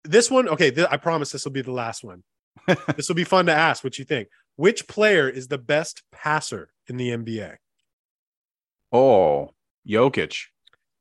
this 0.03 0.29
one 0.29 0.47
okay 0.49 0.69
th- 0.71 0.87
i 0.91 0.97
promise 0.97 1.31
this 1.31 1.45
will 1.45 1.51
be 1.51 1.61
the 1.63 1.71
last 1.71 2.03
one 2.03 2.23
this 2.95 3.07
will 3.07 3.15
be 3.15 3.23
fun 3.23 3.47
to 3.47 3.53
ask 3.53 3.83
what 3.83 3.97
you 3.97 4.05
think 4.05 4.27
which 4.55 4.87
player 4.87 5.27
is 5.29 5.47
the 5.47 5.57
best 5.57 6.03
passer 6.11 6.69
in 6.87 6.97
the 6.97 7.09
nba 7.09 7.55
Oh, 8.91 9.51
Jokic. 9.87 10.45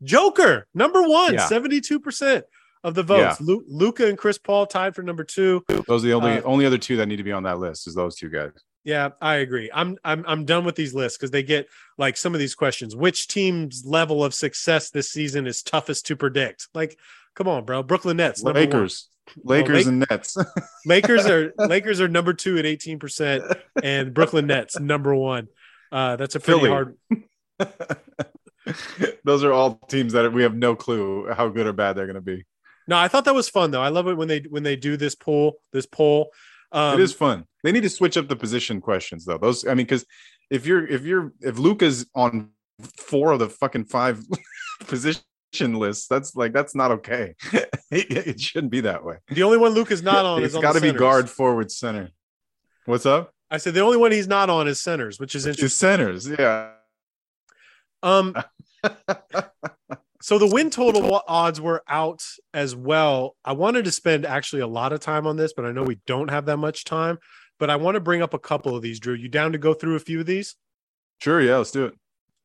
joker 0.03 0.67
number 0.75 1.03
one 1.03 1.35
Yeah. 1.35 1.49
72% 1.49 2.43
of 2.85 2.95
the 2.95 3.03
votes 3.03 3.41
Lu- 3.41 3.65
luka 3.67 4.07
and 4.07 4.17
chris 4.17 4.39
paul 4.39 4.67
tied 4.67 4.95
for 4.95 5.03
number 5.03 5.25
two 5.25 5.65
Those 5.87 6.05
are 6.05 6.09
the 6.09 6.15
only 6.15 6.33
Uh, 6.39 6.43
only 6.43 6.65
other 6.67 6.79
two 6.79 6.97
that 6.97 7.07
need 7.07 7.17
to 7.17 7.23
be 7.25 7.33
on 7.33 7.43
that 7.45 7.59
list. 7.59 7.87
Is 7.87 7.95
those 7.95 8.15
two 8.17 8.29
guys? 8.29 8.53
Yeah, 8.85 9.11
I 9.21 9.37
agree. 9.37 9.71
I'm 9.75 9.99
I'm 10.05 10.25
I'm 10.27 10.45
done 10.47 10.65
with 10.65 10.75
these 10.77 10.95
lists 10.95 11.19
because 11.19 11.31
they 11.31 11.43
get 11.43 11.69
like 11.99 12.17
some 12.17 12.33
of 12.35 12.39
these 12.39 12.55
questions. 12.55 12.97
Which 12.97 13.29
team's 13.29 13.85
level 13.85 14.25
of 14.25 14.33
success 14.33 14.89
this 14.91 15.11
season 15.11 15.47
is 15.47 15.63
toughest 15.63 16.07
to 16.07 16.17
predict? 16.17 16.69
Like, 16.73 16.99
come 17.35 17.49
on, 17.49 17.65
bro. 17.67 17.83
Brooklyn 17.83 18.17
Nets. 18.17 18.43
Lakers, 18.43 19.09
Lakers, 19.45 19.77
Lake- 19.79 19.87
and 19.87 20.07
Nets. 20.09 20.37
Lakers 20.87 21.27
are 21.27 21.53
Lakers 21.59 22.01
are 22.01 22.09
number 22.09 22.33
two 22.33 22.57
at 22.57 22.65
18 22.65 22.99
percent, 22.99 23.45
and 23.83 24.15
Brooklyn 24.15 24.47
Nets 24.47 24.79
number 24.81 25.15
one. 25.15 25.49
Uh, 25.93 26.17
that's 26.17 26.37
a 26.37 26.41
pretty 26.41 26.61
Philly. 26.61 26.71
hard. 26.71 26.97
Those 29.25 29.45
are 29.45 29.53
all 29.53 29.75
teams 29.89 30.13
that 30.13 30.33
we 30.33 30.43
have 30.43 30.55
no 30.55 30.75
clue 30.77 31.27
how 31.33 31.49
good 31.49 31.67
or 31.67 31.73
bad 31.73 31.95
they're 31.97 32.07
going 32.07 32.15
to 32.17 32.21
be. 32.21 32.45
No, 32.89 32.97
I 32.97 33.07
thought 33.07 33.27
that 33.27 33.35
was 33.35 33.49
fun 33.49 33.71
though. 33.71 33.83
I 33.83 33.91
love 33.91 34.09
it 34.09 34.15
when 34.17 34.27
they 34.27 34.41
when 34.49 34.63
they 34.65 34.75
do 34.75 34.97
this 34.97 35.15
poll. 35.15 35.61
This 35.73 35.87
poll. 35.87 36.31
Um, 36.73 36.95
it 36.99 37.03
is 37.03 37.13
fun. 37.13 37.45
They 37.63 37.71
need 37.71 37.83
to 37.83 37.91
switch 37.91 38.17
up 38.17 38.29
the 38.29 38.37
position 38.37 38.81
questions 38.81 39.25
though. 39.25 39.39
Those, 39.39 39.67
I 39.67 39.71
mean, 39.71 39.87
because 39.87 40.05
if 40.51 40.67
you're 40.67 40.87
if 40.87 41.05
you're 41.05 41.33
if 41.41 41.59
Luka's 41.59 42.07
on 42.15 42.51
four 42.99 43.33
of 43.33 43.39
the 43.41 43.49
fucking 43.49 43.85
five 43.85 44.23
position 44.87 45.23
lists, 45.55 46.09
that's 46.09 46.35
like 46.35 46.53
that's 46.55 46.75
not 46.75 46.91
okay. 46.93 47.35
it, 47.53 47.71
it 47.91 48.41
shouldn't 48.41 48.73
be 48.73 48.81
that 48.81 49.05
way. 49.05 49.17
the 49.29 49.43
only 49.43 49.59
one 49.59 49.73
Luke 49.73 49.91
is 49.91 50.03
not 50.03 50.25
on 50.25 50.43
it's 50.43 50.55
is 50.55 50.61
got 50.61 50.75
to 50.75 50.81
be 50.81 50.93
guard, 50.93 51.29
forward, 51.29 51.71
center. 51.71 52.11
What's 52.87 53.05
up? 53.07 53.33
I 53.51 53.59
said 53.59 53.75
the 53.75 53.81
only 53.81 53.97
one 53.99 54.13
he's 54.13 54.29
not 54.29 54.49
on 54.51 54.67
is 54.67 54.81
centers, 54.81 55.21
which 55.21 55.35
is 55.35 55.47
It's 55.47 55.59
interesting. 55.59 55.89
centers. 55.89 56.29
Yeah. 56.29 56.71
Um, 58.03 58.35
So 60.21 60.39
the 60.39 60.47
win 60.47 60.71
total 60.71 61.23
odds 61.29 61.61
were 61.61 61.83
out 61.89 62.25
as 62.53 62.75
well. 62.75 63.37
I 63.45 63.53
wanted 63.53 63.85
to 63.85 63.93
spend 63.93 64.27
actually 64.27 64.63
a 64.63 64.67
lot 64.67 64.93
of 64.93 65.01
time 65.01 65.27
on 65.27 65.37
this, 65.37 65.53
but 65.53 65.65
I 65.65 65.71
know 65.71 65.85
we 65.85 66.01
don't 66.07 66.31
have 66.31 66.47
that 66.47 66.57
much 66.57 66.85
time. 66.85 67.19
But 67.59 67.71
I 67.71 67.77
want 67.77 67.95
to 67.95 68.01
bring 68.01 68.23
up 68.23 68.35
a 68.35 68.39
couple 68.39 68.77
of 68.77 68.83
these, 68.83 69.01
Drew. 69.01 69.15
You 69.15 69.29
down 69.29 69.53
to 69.53 69.59
go 69.59 69.75
through 69.75 69.97
a 69.97 70.01
few 70.01 70.21
of 70.21 70.27
these? 70.27 70.57
Sure, 71.21 71.41
yeah, 71.41 71.57
let's 71.57 71.73
do 71.73 71.87
it. 71.87 71.95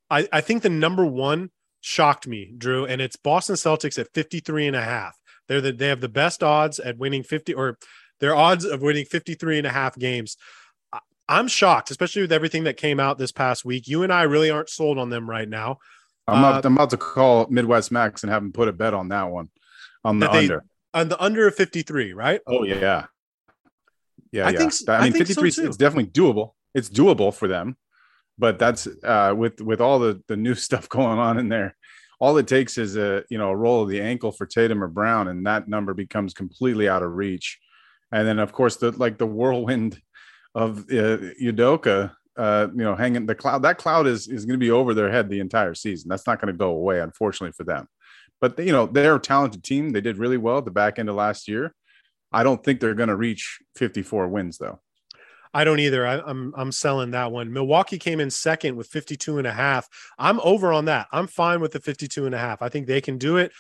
I, 0.10 0.28
I 0.32 0.42
think 0.42 0.64
the 0.64 0.70
number 0.70 1.06
one 1.06 1.50
shocked 1.82 2.28
me, 2.28 2.54
Drew, 2.58 2.86
and 2.86 3.02
it's 3.02 3.16
Boston 3.16 3.56
Celtics 3.56 4.00
at 4.00 4.14
53 4.14 4.68
and 4.68 4.76
a 4.76 4.82
half. 4.82 5.16
They're 5.48 5.62
the, 5.62 5.72
they 5.72 5.88
have 5.88 6.02
the 6.02 6.10
best 6.10 6.42
odds 6.44 6.80
at 6.80 6.98
winning 6.98 7.24
50 7.24 7.54
or 7.54 7.78
their 8.20 8.36
odds 8.36 8.66
of 8.66 8.82
winning 8.82 9.06
53 9.06 9.60
and 9.60 9.68
a 9.68 9.72
half 9.72 9.98
games. 9.98 10.38
I'm 11.28 11.48
shocked, 11.48 11.92
especially 11.92 12.24
with 12.24 12.32
everything 12.32 12.66
that 12.66 12.78
came 12.78 13.00
out 13.00 13.18
this 13.18 13.32
past 13.32 13.66
week. 13.66 13.88
You 13.88 14.04
and 14.04 14.12
I 14.12 14.24
really 14.24 14.50
aren't 14.50 14.70
sold 14.70 14.98
on 14.98 15.10
them 15.10 15.30
right 15.30 15.48
now. 15.48 15.78
I'm, 16.28 16.44
uh, 16.44 16.62
I'm 16.64 16.74
about 16.74 16.92
to 16.92 16.98
call 16.98 17.48
Midwest 17.50 17.92
Max 17.92 18.24
and 18.24 18.32
have 18.32 18.42
him 18.42 18.54
put 18.54 18.68
a 18.68 18.74
bet 18.74 18.94
on 18.94 19.10
that 19.10 19.30
one 19.30 19.50
on 20.04 20.20
the 20.20 20.30
they, 20.30 20.40
under. 20.40 20.66
On 20.94 21.10
the 21.10 21.22
under 21.22 21.48
of 21.48 21.56
53, 21.56 22.14
right? 22.14 22.42
Oh, 22.48 22.64
yeah. 22.64 23.06
Yeah. 24.32 24.48
I 24.48 24.52
yeah. 24.52 24.58
think, 24.58 24.74
I 24.88 25.04
mean, 25.04 25.16
I 25.16 25.18
53 25.18 25.52
so 25.52 25.64
it's 25.66 25.78
definitely 25.78 26.12
doable. 26.12 26.52
It's 26.74 26.90
doable 26.90 27.34
for 27.34 27.48
them. 27.48 27.78
But 28.38 28.58
that's 28.58 28.88
uh, 29.04 29.34
with 29.38 29.62
with 29.62 29.80
all 29.80 30.00
the 30.00 30.22
the 30.28 30.36
new 30.36 30.56
stuff 30.68 30.90
going 30.90 31.20
on 31.20 31.38
in 31.38 31.50
there. 31.50 31.76
All 32.20 32.38
it 32.38 32.48
takes 32.48 32.78
is 32.78 32.96
a 32.96 33.24
you 33.30 33.38
know 33.38 33.50
a 33.50 33.56
roll 33.56 33.84
of 33.84 33.90
the 33.90 34.02
ankle 34.02 34.32
for 34.32 34.48
Tatum 34.48 34.84
or 34.84 34.88
Brown, 34.88 35.28
and 35.28 35.46
that 35.46 35.68
number 35.68 35.94
becomes 35.94 36.34
completely 36.34 36.90
out 36.90 37.04
of 37.04 37.12
reach. 37.12 37.60
And 38.12 38.28
then 38.28 38.40
of 38.40 38.52
course 38.52 38.78
the 38.78 38.92
like 38.92 39.20
the 39.20 39.28
whirlwind 39.28 40.02
of 40.56 40.80
uh, 40.80 41.34
Udoka 41.42 42.14
uh, 42.38 42.68
you 42.72 42.84
know, 42.84 42.96
hanging 42.96 43.26
the 43.26 43.36
cloud. 43.36 43.64
That 43.64 43.78
cloud 43.78 44.08
is 44.08 44.28
is 44.28 44.46
going 44.46 44.60
to 44.60 44.64
be 44.64 44.72
over 44.72 44.94
their 44.94 45.12
head 45.12 45.30
the 45.30 45.40
entire 45.40 45.76
season. 45.76 46.10
That's 46.10 46.28
not 46.28 46.42
going 46.42 46.54
to 46.54 46.58
go 46.58 46.70
away, 46.70 47.00
unfortunately 47.00 47.54
for 47.54 47.64
them. 47.64 47.88
But 48.42 48.58
you 48.60 48.72
know, 48.72 48.86
they're 48.86 49.16
a 49.16 49.20
talented 49.20 49.64
team. 49.64 49.92
They 49.92 50.02
did 50.02 50.18
really 50.18 50.38
well 50.38 50.58
at 50.58 50.66
the 50.66 50.72
back 50.72 51.00
end 51.00 51.10
of 51.10 51.16
last 51.16 51.48
year. 51.48 51.74
I 52.32 52.44
don't 52.44 52.64
think 52.64 52.80
they're 52.80 52.96
going 52.96 53.10
to 53.10 53.16
reach 53.16 53.60
54 53.76 54.28
wins 54.28 54.58
though. 54.58 54.82
I 55.54 55.64
don't 55.64 55.80
either. 55.80 56.06
I, 56.06 56.16
am 56.16 56.24
I'm, 56.26 56.54
I'm 56.58 56.72
selling 56.72 57.12
that 57.12 57.32
one. 57.32 57.54
Milwaukee 57.54 58.00
came 58.00 58.20
in 58.20 58.32
second 58.32 58.76
with 58.76 58.88
52 58.88 59.38
and 59.38 59.46
a 59.46 59.52
half. 59.52 59.88
I'm 60.18 60.40
over 60.40 60.74
on 60.74 60.86
that. 60.86 61.08
I'm 61.12 61.28
fine 61.28 61.62
with 61.62 61.74
the 61.74 61.80
52 61.80 62.26
and 62.26 62.34
a 62.34 62.40
half. 62.40 62.64
I 62.64 62.70
think 62.70 62.88
they 62.88 63.02
can 63.02 63.20
do 63.20 63.38
it. 63.38 63.52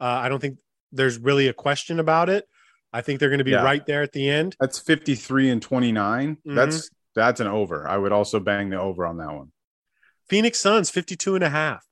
Uh, 0.00 0.04
I 0.04 0.30
don't 0.30 0.40
think 0.40 0.56
there's 0.92 1.18
really 1.18 1.48
a 1.48 1.52
question 1.52 2.00
about 2.00 2.30
it. 2.30 2.48
I 2.92 3.02
think 3.02 3.20
they're 3.20 3.28
going 3.28 3.38
to 3.38 3.44
be 3.44 3.52
yeah. 3.52 3.62
right 3.62 3.84
there 3.84 4.02
at 4.02 4.12
the 4.12 4.28
end. 4.28 4.56
That's 4.60 4.78
53 4.78 5.50
and 5.50 5.62
29. 5.62 6.36
Mm-hmm. 6.36 6.54
That's 6.54 6.90
that's 7.14 7.40
an 7.40 7.46
over. 7.46 7.88
I 7.88 7.96
would 7.96 8.12
also 8.12 8.40
bang 8.40 8.70
the 8.70 8.80
over 8.80 9.06
on 9.06 9.18
that 9.18 9.32
one. 9.32 9.52
Phoenix 10.28 10.58
Suns 10.58 10.90
52 10.90 11.34
and 11.34 11.44
a 11.44 11.50
half. 11.50 11.84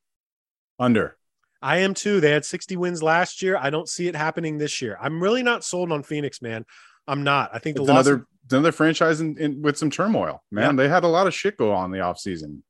Under. 0.79 1.17
I 1.63 1.79
am 1.79 1.93
too. 1.95 2.21
They 2.21 2.31
had 2.31 2.45
60 2.45 2.77
wins 2.77 3.03
last 3.03 3.43
year. 3.43 3.57
I 3.57 3.71
don't 3.71 3.89
see 3.89 4.09
it 4.09 4.17
happening 4.17 4.59
this 4.59 4.81
year. 4.81 4.97
I'm 5.01 5.23
really 5.23 5.43
not 5.43 5.65
sold 5.65 5.93
on 5.93 6.03
Phoenix, 6.03 6.41
man. 6.41 6.65
I'm 7.07 7.23
not. 7.23 7.51
I 7.53 7.59
think 7.59 7.77
the 7.77 7.83
another 7.83 8.15
of- 8.15 8.27
another 8.51 8.73
franchise 8.73 9.21
in, 9.21 9.37
in, 9.39 9.63
with 9.63 9.77
some 9.77 9.91
turmoil, 9.91 10.43
man. 10.51 10.77
Yeah. 10.77 10.85
They 10.85 10.89
had 10.89 11.05
a 11.05 11.09
lot 11.09 11.27
of 11.27 11.35
shit 11.35 11.57
go 11.57 11.73
on 11.73 11.91
the 11.91 11.99
offseason. 11.99 12.63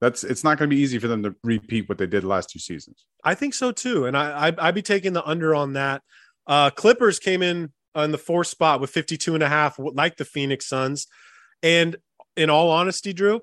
That's 0.00 0.24
it's 0.24 0.42
not 0.42 0.58
going 0.58 0.68
to 0.68 0.74
be 0.74 0.82
easy 0.82 0.98
for 0.98 1.08
them 1.08 1.22
to 1.22 1.34
repeat 1.44 1.88
what 1.88 1.98
they 1.98 2.06
did 2.06 2.24
last 2.24 2.50
two 2.50 2.58
seasons. 2.58 3.04
I 3.22 3.34
think 3.34 3.54
so 3.54 3.70
too, 3.70 4.06
and 4.06 4.16
I, 4.16 4.48
I 4.48 4.52
I'd 4.58 4.74
be 4.74 4.82
taking 4.82 5.12
the 5.12 5.24
under 5.24 5.54
on 5.54 5.74
that. 5.74 6.02
Uh, 6.46 6.70
Clippers 6.70 7.20
came 7.20 7.42
in 7.42 7.72
on 7.94 8.10
the 8.10 8.18
fourth 8.18 8.48
spot 8.48 8.80
with 8.80 8.90
52 8.90 9.34
and 9.34 9.42
a 9.42 9.48
half, 9.48 9.78
like 9.78 10.16
the 10.16 10.24
Phoenix 10.24 10.66
Suns. 10.66 11.06
And 11.62 11.96
in 12.36 12.50
all 12.50 12.70
honesty, 12.70 13.12
Drew, 13.12 13.40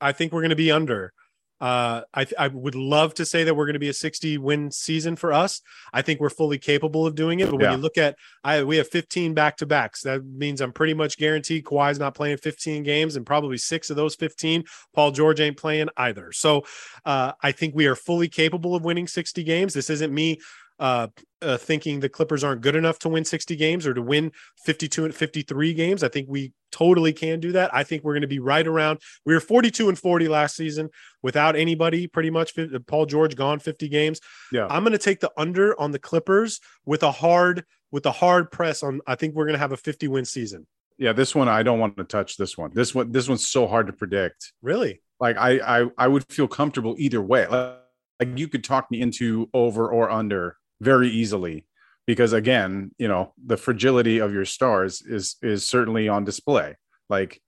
I 0.00 0.12
think 0.12 0.32
we're 0.32 0.42
going 0.42 0.50
to 0.50 0.56
be 0.56 0.70
under. 0.70 1.12
Uh, 1.58 2.02
I, 2.12 2.26
I 2.38 2.48
would 2.48 2.74
love 2.74 3.14
to 3.14 3.24
say 3.24 3.44
that 3.44 3.54
we're 3.54 3.64
going 3.64 3.74
to 3.74 3.80
be 3.80 3.88
a 3.88 3.94
60 3.94 4.36
win 4.38 4.70
season 4.70 5.16
for 5.16 5.32
us. 5.32 5.62
I 5.92 6.02
think 6.02 6.20
we're 6.20 6.28
fully 6.28 6.58
capable 6.58 7.06
of 7.06 7.14
doing 7.14 7.40
it. 7.40 7.46
But 7.46 7.56
when 7.56 7.62
yeah. 7.62 7.72
you 7.72 7.78
look 7.78 7.96
at, 7.96 8.16
I 8.44 8.62
we 8.62 8.76
have 8.76 8.88
15 8.88 9.32
back 9.32 9.56
to 9.58 9.66
backs. 9.66 10.02
That 10.02 10.24
means 10.24 10.60
I'm 10.60 10.72
pretty 10.72 10.92
much 10.92 11.16
guaranteed 11.16 11.64
Kawhi's 11.64 11.98
not 11.98 12.14
playing 12.14 12.36
15 12.38 12.82
games, 12.82 13.16
and 13.16 13.24
probably 13.24 13.56
six 13.56 13.88
of 13.88 13.96
those 13.96 14.14
15, 14.16 14.64
Paul 14.94 15.12
George 15.12 15.40
ain't 15.40 15.56
playing 15.56 15.88
either. 15.96 16.30
So 16.32 16.64
uh, 17.06 17.32
I 17.42 17.52
think 17.52 17.74
we 17.74 17.86
are 17.86 17.96
fully 17.96 18.28
capable 18.28 18.74
of 18.74 18.84
winning 18.84 19.06
60 19.06 19.42
games. 19.42 19.72
This 19.72 19.88
isn't 19.88 20.12
me 20.12 20.38
uh, 20.78 21.08
uh, 21.42 21.56
thinking 21.56 22.00
the 22.00 22.08
Clippers 22.08 22.42
aren't 22.42 22.60
good 22.60 22.76
enough 22.76 22.98
to 23.00 23.08
win 23.08 23.24
60 23.24 23.56
games 23.56 23.86
or 23.86 23.94
to 23.94 24.02
win 24.02 24.32
52 24.64 25.04
and 25.04 25.14
53 25.14 25.74
games. 25.74 26.02
I 26.02 26.08
think 26.08 26.28
we 26.28 26.52
totally 26.72 27.12
can 27.12 27.40
do 27.40 27.52
that. 27.52 27.74
I 27.74 27.84
think 27.84 28.04
we're 28.04 28.14
going 28.14 28.22
to 28.22 28.26
be 28.26 28.38
right 28.38 28.66
around. 28.66 29.00
We 29.24 29.34
were 29.34 29.40
42 29.40 29.88
and 29.88 29.98
40 29.98 30.28
last 30.28 30.56
season 30.56 30.90
without 31.22 31.56
anybody, 31.56 32.06
pretty 32.06 32.30
much. 32.30 32.54
Paul 32.86 33.06
George 33.06 33.36
gone 33.36 33.58
50 33.58 33.88
games. 33.88 34.20
Yeah, 34.52 34.66
I'm 34.68 34.82
going 34.82 34.92
to 34.92 34.98
take 34.98 35.20
the 35.20 35.32
under 35.36 35.78
on 35.80 35.92
the 35.92 35.98
Clippers 35.98 36.60
with 36.84 37.02
a 37.02 37.12
hard 37.12 37.64
with 37.90 38.06
a 38.06 38.12
hard 38.12 38.50
press 38.50 38.82
on. 38.82 39.00
I 39.06 39.14
think 39.14 39.34
we're 39.34 39.46
going 39.46 39.54
to 39.54 39.60
have 39.60 39.72
a 39.72 39.76
50 39.76 40.08
win 40.08 40.24
season. 40.24 40.66
Yeah, 40.98 41.12
this 41.12 41.34
one 41.34 41.48
I 41.48 41.62
don't 41.62 41.78
want 41.78 41.96
to 41.98 42.04
touch. 42.04 42.36
This 42.36 42.56
one, 42.56 42.70
this 42.72 42.94
one, 42.94 43.12
this 43.12 43.28
one's 43.28 43.46
so 43.46 43.66
hard 43.66 43.86
to 43.86 43.92
predict. 43.92 44.52
Really? 44.62 45.02
Like 45.20 45.36
I, 45.36 45.80
I, 45.82 45.86
I 45.98 46.08
would 46.08 46.24
feel 46.28 46.48
comfortable 46.48 46.94
either 46.98 47.20
way. 47.20 47.46
Like, 47.46 47.76
like 48.18 48.38
you 48.38 48.48
could 48.48 48.64
talk 48.64 48.90
me 48.90 49.00
into 49.00 49.50
over 49.52 49.88
or 49.88 50.10
under 50.10 50.56
very 50.80 51.08
easily. 51.08 51.66
Because 52.06 52.32
again 52.32 52.92
you 52.98 53.08
know 53.08 53.32
the 53.44 53.56
fragility 53.56 54.18
of 54.18 54.32
your 54.32 54.44
stars 54.44 55.02
is 55.02 55.36
is 55.42 55.68
certainly 55.68 56.08
on 56.08 56.24
display 56.24 56.76
like 57.08 57.40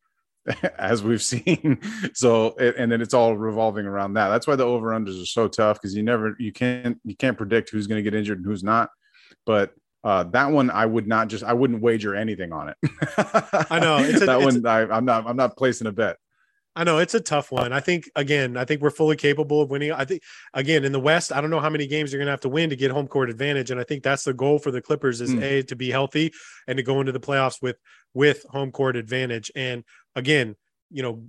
as 0.78 1.02
we've 1.02 1.22
seen. 1.22 1.80
So 2.14 2.56
and 2.56 2.90
then 2.90 3.00
it's 3.00 3.14
all 3.14 3.36
revolving 3.36 3.86
around 3.86 4.14
that. 4.14 4.28
That's 4.28 4.46
why 4.46 4.56
the 4.56 4.64
over 4.64 4.88
unders 4.88 5.22
are 5.22 5.26
so 5.26 5.46
tough 5.46 5.80
because 5.80 5.94
you 5.94 6.02
never 6.02 6.34
you 6.38 6.52
can't 6.52 6.98
you 7.04 7.14
can't 7.14 7.36
predict 7.36 7.70
who's 7.70 7.86
going 7.86 8.02
to 8.02 8.10
get 8.10 8.18
injured 8.18 8.38
and 8.38 8.46
who's 8.46 8.64
not. 8.64 8.90
But 9.46 9.72
uh, 10.02 10.24
that 10.24 10.50
one 10.50 10.70
I 10.70 10.86
would 10.86 11.06
not 11.06 11.28
just 11.28 11.44
I 11.44 11.52
wouldn't 11.52 11.82
wager 11.82 12.14
anything 12.14 12.52
on 12.52 12.70
it. 12.70 12.76
I 13.70 13.78
know. 13.78 13.98
It's 13.98 14.20
a, 14.22 14.26
that 14.26 14.40
it's 14.40 14.54
one 14.54 14.66
I, 14.66 14.80
I'm 14.92 15.04
not 15.04 15.26
I'm 15.26 15.36
not 15.36 15.56
placing 15.56 15.86
a 15.86 15.92
bet. 15.92 16.16
I 16.78 16.84
know 16.84 16.98
it's 16.98 17.14
a 17.14 17.20
tough 17.20 17.50
one. 17.50 17.72
I 17.72 17.80
think 17.80 18.08
again, 18.14 18.56
I 18.56 18.64
think 18.64 18.80
we're 18.80 18.90
fully 18.90 19.16
capable 19.16 19.60
of 19.60 19.68
winning. 19.68 19.90
I 19.90 20.04
think 20.04 20.22
again 20.54 20.84
in 20.84 20.92
the 20.92 21.00
West, 21.00 21.32
I 21.32 21.40
don't 21.40 21.50
know 21.50 21.58
how 21.58 21.70
many 21.70 21.88
games 21.88 22.12
you're 22.12 22.20
going 22.20 22.28
to 22.28 22.30
have 22.32 22.42
to 22.42 22.48
win 22.48 22.70
to 22.70 22.76
get 22.76 22.92
home 22.92 23.08
court 23.08 23.30
advantage, 23.30 23.72
and 23.72 23.80
I 23.80 23.82
think 23.82 24.04
that's 24.04 24.22
the 24.22 24.32
goal 24.32 24.60
for 24.60 24.70
the 24.70 24.80
Clippers 24.80 25.20
is 25.20 25.30
mm. 25.30 25.42
a 25.42 25.62
to 25.64 25.74
be 25.74 25.90
healthy 25.90 26.32
and 26.68 26.76
to 26.76 26.84
go 26.84 27.00
into 27.00 27.10
the 27.10 27.18
playoffs 27.18 27.60
with 27.60 27.78
with 28.14 28.44
home 28.50 28.70
court 28.70 28.94
advantage. 28.94 29.50
And 29.56 29.82
again, 30.14 30.54
you 30.90 31.02
know, 31.02 31.22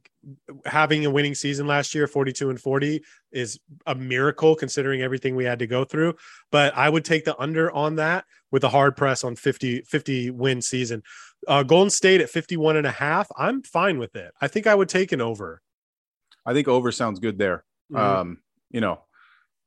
having 0.66 1.06
a 1.06 1.10
winning 1.10 1.36
season 1.36 1.68
last 1.68 1.94
year, 1.94 2.08
42 2.08 2.50
and 2.50 2.60
40 2.60 3.04
is 3.32 3.60
a 3.86 3.96
miracle 3.96 4.56
considering 4.56 5.02
everything 5.02 5.36
we 5.36 5.46
had 5.46 5.60
to 5.60 5.68
go 5.68 5.84
through. 5.84 6.16
But 6.52 6.76
I 6.78 6.90
would 6.90 7.06
take 7.06 7.26
the 7.26 7.38
under 7.40 7.72
on 7.72 7.96
that 7.96 8.26
with 8.52 8.64
a 8.64 8.70
hard 8.70 8.96
press 8.96 9.24
on 9.24 9.36
50, 9.36 9.82
50 9.82 10.32
win 10.32 10.62
season. 10.62 11.04
Uh, 11.48 11.64
Golden 11.64 11.90
State 11.90 12.22
at 12.22 12.30
51 12.30 12.78
and 12.78 12.88
a 12.88 12.92
half. 12.92 13.28
I'm 13.38 13.62
fine 13.62 14.00
with 14.00 14.16
it. 14.16 14.34
I 14.42 14.48
think 14.48 14.68
I 14.68 14.76
would 14.76 14.90
take 14.90 15.12
an 15.12 15.22
over. 15.22 15.62
I 16.46 16.54
think 16.54 16.68
over 16.68 16.92
sounds 16.92 17.20
good 17.20 17.38
there. 17.38 17.66
Mm-hmm. 17.92 17.98
Um, 17.98 18.38
you 18.72 18.82
know, 18.82 19.02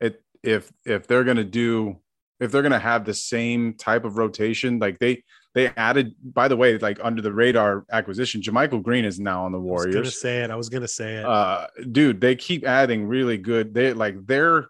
it, 0.01 0.23
if, 0.43 0.73
if 0.85 1.07
they're 1.07 1.25
going 1.25 1.37
to 1.37 1.45
do, 1.45 1.99
if 2.41 2.51
they're 2.51 2.63
going 2.63 2.73
to 2.73 2.79
have 2.79 3.05
the 3.05 3.15
same 3.15 3.75
type 3.75 4.05
of 4.05 4.17
rotation, 4.17 4.79
like 4.79 4.99
they, 4.99 5.23
they 5.55 5.69
added, 5.77 6.15
by 6.23 6.49
the 6.49 6.57
way, 6.57 6.79
like 6.79 6.99
under 7.03 7.21
the 7.21 7.33
radar 7.33 7.85
acquisition, 7.91 8.41
JaMychal 8.41 8.83
Green 8.83 9.05
is 9.05 9.21
now 9.21 9.45
on 9.45 9.53
the 9.53 9.61
Warriors. 9.61 9.95
I 9.95 9.99
was 9.99 10.09
gonna 10.09 10.11
say 10.11 10.43
it. 10.43 10.51
I 10.51 10.57
was 10.57 10.69
gonna 10.69 10.89
say 10.89 11.17
it. 11.17 11.25
Uh, 11.25 11.67
dude, 11.91 12.21
they 12.21 12.37
keep 12.37 12.65
adding 12.65 13.07
really 13.07 13.37
good. 13.37 13.75
They 13.75 13.93
like 13.93 14.27
their 14.27 14.69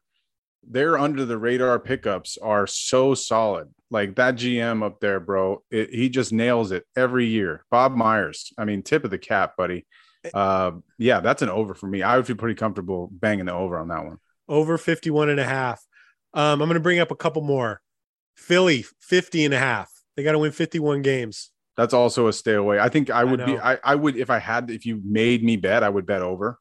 their 0.69 0.99
under 0.99 1.25
the 1.25 1.39
radar 1.39 1.79
pickups 1.79 2.39
are 2.39 2.67
so 2.67 3.15
solid. 3.15 3.69
Like 3.91 4.17
that 4.17 4.37
GM 4.37 4.83
up 4.83 5.01
there, 5.01 5.21
bro, 5.21 5.63
it, 5.71 5.91
he 5.91 6.09
just 6.09 6.33
nails 6.33 6.73
it 6.73 6.85
every 6.97 7.27
year. 7.27 7.65
Bob 7.71 7.95
Myers, 7.95 8.53
I 8.57 8.65
mean, 8.65 8.83
tip 8.83 9.05
of 9.05 9.11
the 9.11 9.19
cap, 9.19 9.57
buddy. 9.57 9.87
Eh. 10.25 10.31
Uh, 10.33 10.73
yeah, 10.99 11.21
that's 11.21 11.43
an 11.43 11.51
over 11.51 11.75
for 11.75 11.87
me. 11.87 12.03
I 12.03 12.17
would 12.17 12.27
feel 12.27 12.37
pretty 12.37 12.55
comfortable 12.55 13.11
banging 13.13 13.47
the 13.47 13.53
over 13.53 13.79
on 13.79 13.89
that 13.89 14.05
one. 14.05 14.19
Over 14.49 14.79
51 14.79 15.29
and 15.29 15.41
a 15.41 15.45
half. 15.45 15.85
Um, 16.35 16.63
I'm 16.63 16.69
going 16.69 16.75
to 16.75 16.81
bring 16.81 17.01
up 17.01 17.11
a 17.11 17.17
couple 17.17 17.43
more. 17.43 17.83
Philly, 18.35 18.87
50 19.01 19.45
and 19.45 19.55
a 19.55 19.59
half. 19.59 19.92
They 20.17 20.23
got 20.23 20.33
to 20.33 20.39
win 20.39 20.53
51 20.53 21.03
games. 21.03 21.51
That's 21.77 21.95
also 21.95 22.29
a 22.29 22.33
stay 22.33 22.55
away. 22.55 22.79
I 22.79 22.89
think 22.89 23.11
I 23.11 23.25
would 23.25 23.41
I 23.41 23.47
be, 23.47 23.59
I, 23.59 23.79
I 23.83 23.95
would, 23.95 24.17
if 24.17 24.29
I 24.29 24.39
had, 24.39 24.71
if 24.71 24.85
you 24.85 25.01
made 25.05 25.43
me 25.43 25.57
bet, 25.57 25.83
I 25.83 25.89
would 25.89 26.05
bet 26.05 26.21
over 26.21 26.59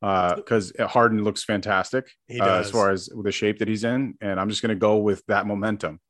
because 0.00 0.72
uh, 0.78 0.86
Harden 0.86 1.24
looks 1.24 1.42
fantastic 1.42 2.10
uh, 2.30 2.44
as 2.44 2.70
far 2.70 2.90
as 2.90 3.08
the 3.08 3.32
shape 3.32 3.58
that 3.58 3.68
he's 3.68 3.84
in. 3.84 4.14
And 4.20 4.38
I'm 4.38 4.48
just 4.48 4.62
going 4.62 4.74
to 4.74 4.78
go 4.78 4.98
with 4.98 5.24
that 5.26 5.46
momentum. 5.46 6.00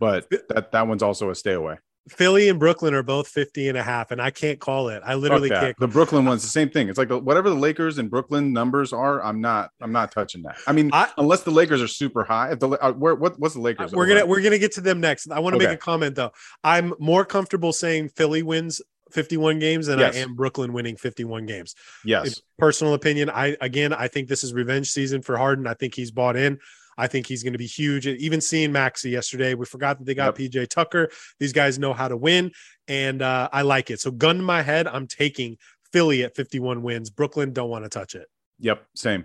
But 0.00 0.28
that, 0.48 0.72
that 0.72 0.88
one's 0.88 1.02
also 1.02 1.30
a 1.30 1.34
stay 1.34 1.52
away. 1.52 1.76
Philly 2.08 2.48
and 2.48 2.58
Brooklyn 2.58 2.94
are 2.94 3.02
both 3.02 3.28
50 3.28 3.68
and 3.68 3.78
a 3.78 3.82
half, 3.82 4.10
and 4.10 4.20
I 4.20 4.30
can't 4.30 4.58
call 4.58 4.88
it. 4.88 5.02
I 5.04 5.14
literally 5.14 5.48
can't. 5.48 5.76
The 5.78 5.86
Brooklyn 5.86 6.24
one's 6.24 6.42
the 6.42 6.48
same 6.48 6.68
thing. 6.68 6.88
It's 6.88 6.98
like 6.98 7.10
whatever 7.10 7.48
the 7.48 7.56
Lakers 7.56 7.98
and 7.98 8.10
Brooklyn 8.10 8.52
numbers 8.52 8.92
are, 8.92 9.22
I'm 9.22 9.40
not, 9.40 9.70
I'm 9.80 9.92
not 9.92 10.10
touching 10.10 10.42
that. 10.42 10.56
I 10.66 10.72
mean, 10.72 10.90
I, 10.92 11.08
unless 11.16 11.42
the 11.42 11.52
Lakers 11.52 11.80
are 11.80 11.86
super 11.86 12.24
high. 12.24 12.52
If 12.52 12.58
the 12.58 12.70
uh, 12.70 12.92
where, 12.92 13.14
what, 13.14 13.38
what's 13.38 13.54
the 13.54 13.60
Lakers? 13.60 13.92
We're 13.92 14.08
gonna, 14.08 14.26
we're 14.26 14.42
gonna 14.42 14.58
get 14.58 14.72
to 14.72 14.80
them 14.80 15.00
next. 15.00 15.30
I 15.30 15.38
want 15.38 15.54
to 15.54 15.58
okay. 15.58 15.66
make 15.66 15.74
a 15.74 15.80
comment 15.80 16.16
though. 16.16 16.32
I'm 16.64 16.92
more 16.98 17.24
comfortable 17.24 17.72
saying 17.72 18.08
Philly 18.10 18.42
wins 18.42 18.80
51 19.12 19.58
games 19.60 19.86
than 19.86 19.98
yes. 19.98 20.16
I 20.16 20.18
am 20.18 20.34
Brooklyn 20.34 20.72
winning 20.72 20.96
51 20.96 21.46
games. 21.46 21.74
Yes. 22.04 22.26
In 22.26 22.32
personal 22.58 22.94
opinion. 22.94 23.30
I 23.30 23.56
again 23.60 23.92
I 23.92 24.08
think 24.08 24.28
this 24.28 24.42
is 24.42 24.52
revenge 24.52 24.90
season 24.90 25.22
for 25.22 25.36
Harden. 25.36 25.66
I 25.66 25.74
think 25.74 25.94
he's 25.94 26.10
bought 26.10 26.36
in. 26.36 26.58
I 26.98 27.06
think 27.06 27.26
he's 27.26 27.42
going 27.42 27.52
to 27.52 27.58
be 27.58 27.66
huge. 27.66 28.06
Even 28.06 28.40
seeing 28.40 28.72
Maxey 28.72 29.10
yesterday, 29.10 29.54
we 29.54 29.66
forgot 29.66 29.98
that 29.98 30.04
they 30.04 30.14
got 30.14 30.38
yep. 30.38 30.50
PJ 30.50 30.68
Tucker. 30.68 31.10
These 31.38 31.52
guys 31.52 31.78
know 31.78 31.92
how 31.92 32.08
to 32.08 32.16
win, 32.16 32.52
and 32.88 33.22
uh, 33.22 33.48
I 33.52 33.62
like 33.62 33.90
it. 33.90 34.00
So, 34.00 34.10
gun 34.10 34.36
to 34.36 34.42
my 34.42 34.62
head, 34.62 34.86
I'm 34.86 35.06
taking 35.06 35.56
Philly 35.92 36.24
at 36.24 36.36
51 36.36 36.82
wins. 36.82 37.10
Brooklyn 37.10 37.52
don't 37.52 37.70
want 37.70 37.84
to 37.84 37.88
touch 37.88 38.14
it. 38.14 38.26
Yep, 38.60 38.84
same. 38.94 39.24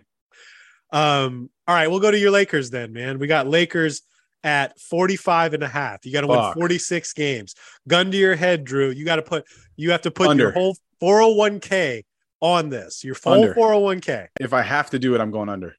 Um, 0.91 1.49
all 1.67 1.75
right, 1.75 1.89
we'll 1.89 1.99
go 1.99 2.11
to 2.11 2.17
your 2.17 2.31
Lakers 2.31 2.69
then, 2.69 2.93
man. 2.93 3.19
We 3.19 3.27
got 3.27 3.47
Lakers 3.47 4.01
at 4.43 4.79
45 4.79 5.55
and 5.55 5.63
a 5.63 5.67
half. 5.67 6.05
You 6.05 6.13
got 6.13 6.21
to 6.21 6.27
win 6.27 6.53
46 6.53 7.13
games. 7.13 7.55
Gun 7.87 8.11
to 8.11 8.17
your 8.17 8.35
head, 8.35 8.63
Drew. 8.63 8.89
You 8.89 9.03
got 9.05 9.17
to 9.17 9.21
put 9.21 9.45
you 9.75 9.91
have 9.91 10.01
to 10.03 10.11
put 10.11 10.27
Under. 10.27 10.43
your 10.43 10.51
whole 10.51 10.77
401k 11.01 12.03
on 12.41 12.69
this. 12.69 13.03
Your 13.03 13.15
full 13.15 13.33
under. 13.33 13.53
401k. 13.53 14.27
If 14.39 14.53
I 14.53 14.61
have 14.61 14.89
to 14.91 14.99
do 14.99 15.15
it, 15.15 15.21
I'm 15.21 15.31
going 15.31 15.49
under. 15.49 15.75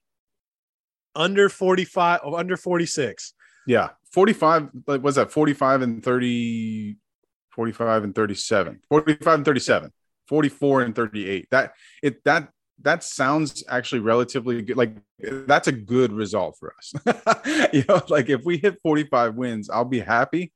Under 1.19 1.49
45 1.49 2.21
or 2.23 2.39
under 2.39 2.57
46. 2.57 3.33
Yeah. 3.67 3.89
45 4.13 4.69
like 4.87 5.03
was 5.03 5.15
that 5.15 5.31
45 5.31 5.83
and 5.83 6.03
30 6.03 6.97
45 7.51 8.03
and 8.03 8.15
37. 8.15 8.79
45 8.89 9.27
and 9.27 9.45
37. 9.45 9.91
44 10.27 10.81
and 10.81 10.95
38. 10.95 11.47
That 11.51 11.73
it 12.01 12.23
that 12.23 12.49
that 12.81 13.03
sounds 13.03 13.63
actually 13.67 13.99
relatively 13.99 14.61
good. 14.61 14.77
Like 14.77 14.95
that's 15.19 15.67
a 15.67 15.71
good 15.73 16.13
result 16.13 16.57
for 16.57 16.73
us. 16.77 16.93
you 17.73 17.83
know, 17.87 18.01
like 18.09 18.29
if 18.29 18.45
we 18.45 18.57
hit 18.57 18.79
45 18.81 19.35
wins, 19.35 19.69
I'll 19.69 19.85
be 19.85 19.99
happy. 19.99 20.53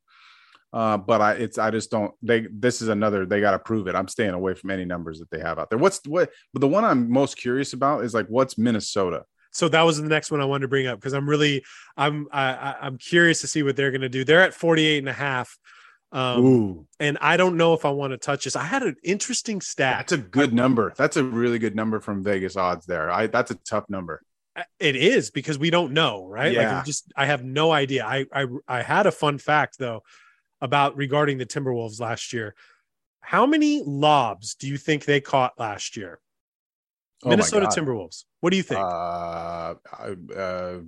Uh, 0.72 0.98
but 0.98 1.22
I 1.22 1.34
it's 1.34 1.60
I 1.60 1.70
just 1.70 1.92
don't 1.92 2.14
they 2.24 2.48
this 2.52 2.82
is 2.82 2.88
another 2.88 3.26
they 3.26 3.42
got 3.42 3.52
to 3.52 3.60
prove 3.60 3.88
it. 3.88 3.96
I'm 3.96 4.08
staying 4.08 4.34
away 4.34 4.56
from 4.56 4.72
any 4.72 4.86
numbers 4.86 5.20
that 5.20 5.30
they 5.30 5.40
have 5.40 5.60
out 5.60 5.70
there. 5.70 5.78
What's 5.78 6.02
what 6.08 6.32
but 6.52 6.62
the 6.62 6.68
one 6.68 6.84
I'm 6.84 7.12
most 7.12 7.38
curious 7.38 7.74
about 7.74 8.04
is 8.04 8.14
like 8.14 8.26
what's 8.28 8.58
Minnesota? 8.58 9.26
So 9.54 9.70
that 9.70 9.84
was 9.84 10.02
the 10.02 10.08
next 10.08 10.32
one 10.32 10.42
I 10.42 10.46
wanted 10.46 10.64
to 10.64 10.68
bring 10.68 10.88
up 10.88 11.00
because 11.00 11.14
I'm 11.14 11.30
really 11.30 11.64
I'm 11.96 12.28
I, 12.32 12.76
I'm 12.82 12.98
curious 12.98 13.42
to 13.42 13.48
see 13.48 13.64
what 13.64 13.76
they're 13.76 13.92
going 13.92 14.02
to 14.02 14.10
do. 14.10 14.24
They're 14.24 14.42
at 14.42 14.54
48 14.54 14.98
and 14.98 15.10
a 15.10 15.14
half. 15.14 15.58
Um, 16.12 16.46
Ooh. 16.46 16.88
and 17.00 17.18
I 17.22 17.38
don't 17.38 17.58
know 17.58 17.74
if 17.74 17.86
I 17.86 17.90
want 17.90 18.12
to 18.12 18.18
touch 18.18 18.44
this. 18.44 18.56
I 18.56 18.64
had 18.64 18.84
an 18.84 18.96
interesting 19.04 19.62
stat. 19.62 19.98
That's 20.00 20.12
a 20.12 20.18
good 20.18 20.54
number. 20.54 20.94
That's 20.96 21.18
a 21.18 21.24
really 21.24 21.58
good 21.58 21.76
number 21.76 22.00
from 22.00 22.24
Vegas 22.24 22.56
odds 22.56 22.86
there. 22.86 23.10
I 23.10 23.28
that's 23.28 23.52
a 23.52 23.56
tough 23.56 23.90
number. 23.90 24.22
It 24.80 24.96
is 24.96 25.32
because 25.32 25.58
we 25.58 25.72
don't 25.72 25.94
know, 25.94 26.28
right? 26.28 26.52
Yeah. 26.52 26.78
Like 26.78 26.86
just 26.86 27.12
I 27.16 27.26
have 27.26 27.44
no 27.44 27.72
idea. 27.72 28.06
I 28.06 28.26
I 28.34 28.48
I 28.68 28.82
had 28.82 29.08
a 29.08 29.12
fun 29.12 29.38
fact 29.38 29.80
though 29.80 30.04
about 30.62 30.96
regarding 30.96 31.38
the 31.38 31.46
Timberwolves 31.46 32.00
last 32.00 32.34
year. 32.34 32.56
How 33.22 33.46
many 33.46 33.84
lobs 33.84 34.56
do 34.56 34.68
you 34.68 34.78
think 34.78 35.06
they 35.06 35.22
caught 35.22 35.60
last 35.60 35.98
year? 35.98 36.20
Oh 37.24 37.30
Minnesota 37.30 37.68
Timberwolves. 37.68 38.26
What 38.42 38.52
do 38.52 38.58
you 38.58 38.64
think? 38.64 38.82
Uh, 38.82 39.76
uh, 40.36 40.80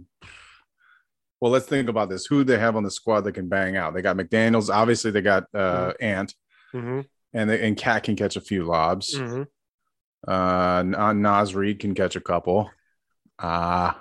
well, 1.39 1.51
let's 1.51 1.65
think 1.65 1.89
about 1.89 2.09
this. 2.09 2.25
Who 2.25 2.43
they 2.43 2.57
have 2.57 2.75
on 2.75 2.83
the 2.83 2.91
squad 2.91 3.21
that 3.21 3.33
can 3.33 3.47
bang 3.47 3.77
out? 3.77 3.93
They 3.93 4.01
got 4.01 4.17
McDaniels. 4.17 4.73
Obviously, 4.73 5.11
they 5.11 5.21
got 5.21 5.43
uh, 5.53 5.57
mm-hmm. 5.91 6.03
Ant, 6.03 6.35
mm-hmm. 6.73 7.01
and 7.33 7.49
they, 7.49 7.67
and 7.67 7.77
Cat 7.77 8.03
can 8.03 8.15
catch 8.15 8.35
a 8.35 8.41
few 8.41 8.63
lobs. 8.63 9.15
Mm-hmm. 9.15 9.43
Uh, 10.27 11.13
Naz 11.13 11.53
Reid 11.53 11.79
can 11.79 11.93
catch 11.93 12.15
a 12.15 12.21
couple. 12.21 12.69
Uh 13.37 13.93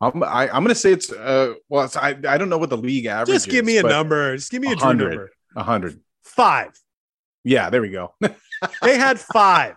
I'm 0.00 0.22
I, 0.22 0.44
am 0.44 0.50
i 0.50 0.56
am 0.56 0.62
going 0.64 0.68
to 0.68 0.74
say 0.74 0.92
it's 0.92 1.10
uh 1.12 1.54
well 1.68 1.84
it's, 1.84 1.96
I 1.96 2.10
I 2.26 2.38
don't 2.38 2.48
know 2.48 2.58
what 2.58 2.70
the 2.70 2.76
league 2.76 3.06
average. 3.06 3.34
Is. 3.34 3.44
Just 3.44 3.52
give 3.52 3.64
me 3.64 3.78
a 3.78 3.82
number. 3.82 4.36
Just 4.36 4.50
give 4.50 4.62
me 4.62 4.72
a 4.72 4.76
number. 4.76 5.30
A 5.56 5.62
hundred. 5.62 6.00
Five. 6.22 6.72
Yeah, 7.42 7.70
there 7.70 7.82
we 7.82 7.90
go. 7.90 8.14
they 8.82 8.98
had 8.98 9.20
five. 9.20 9.74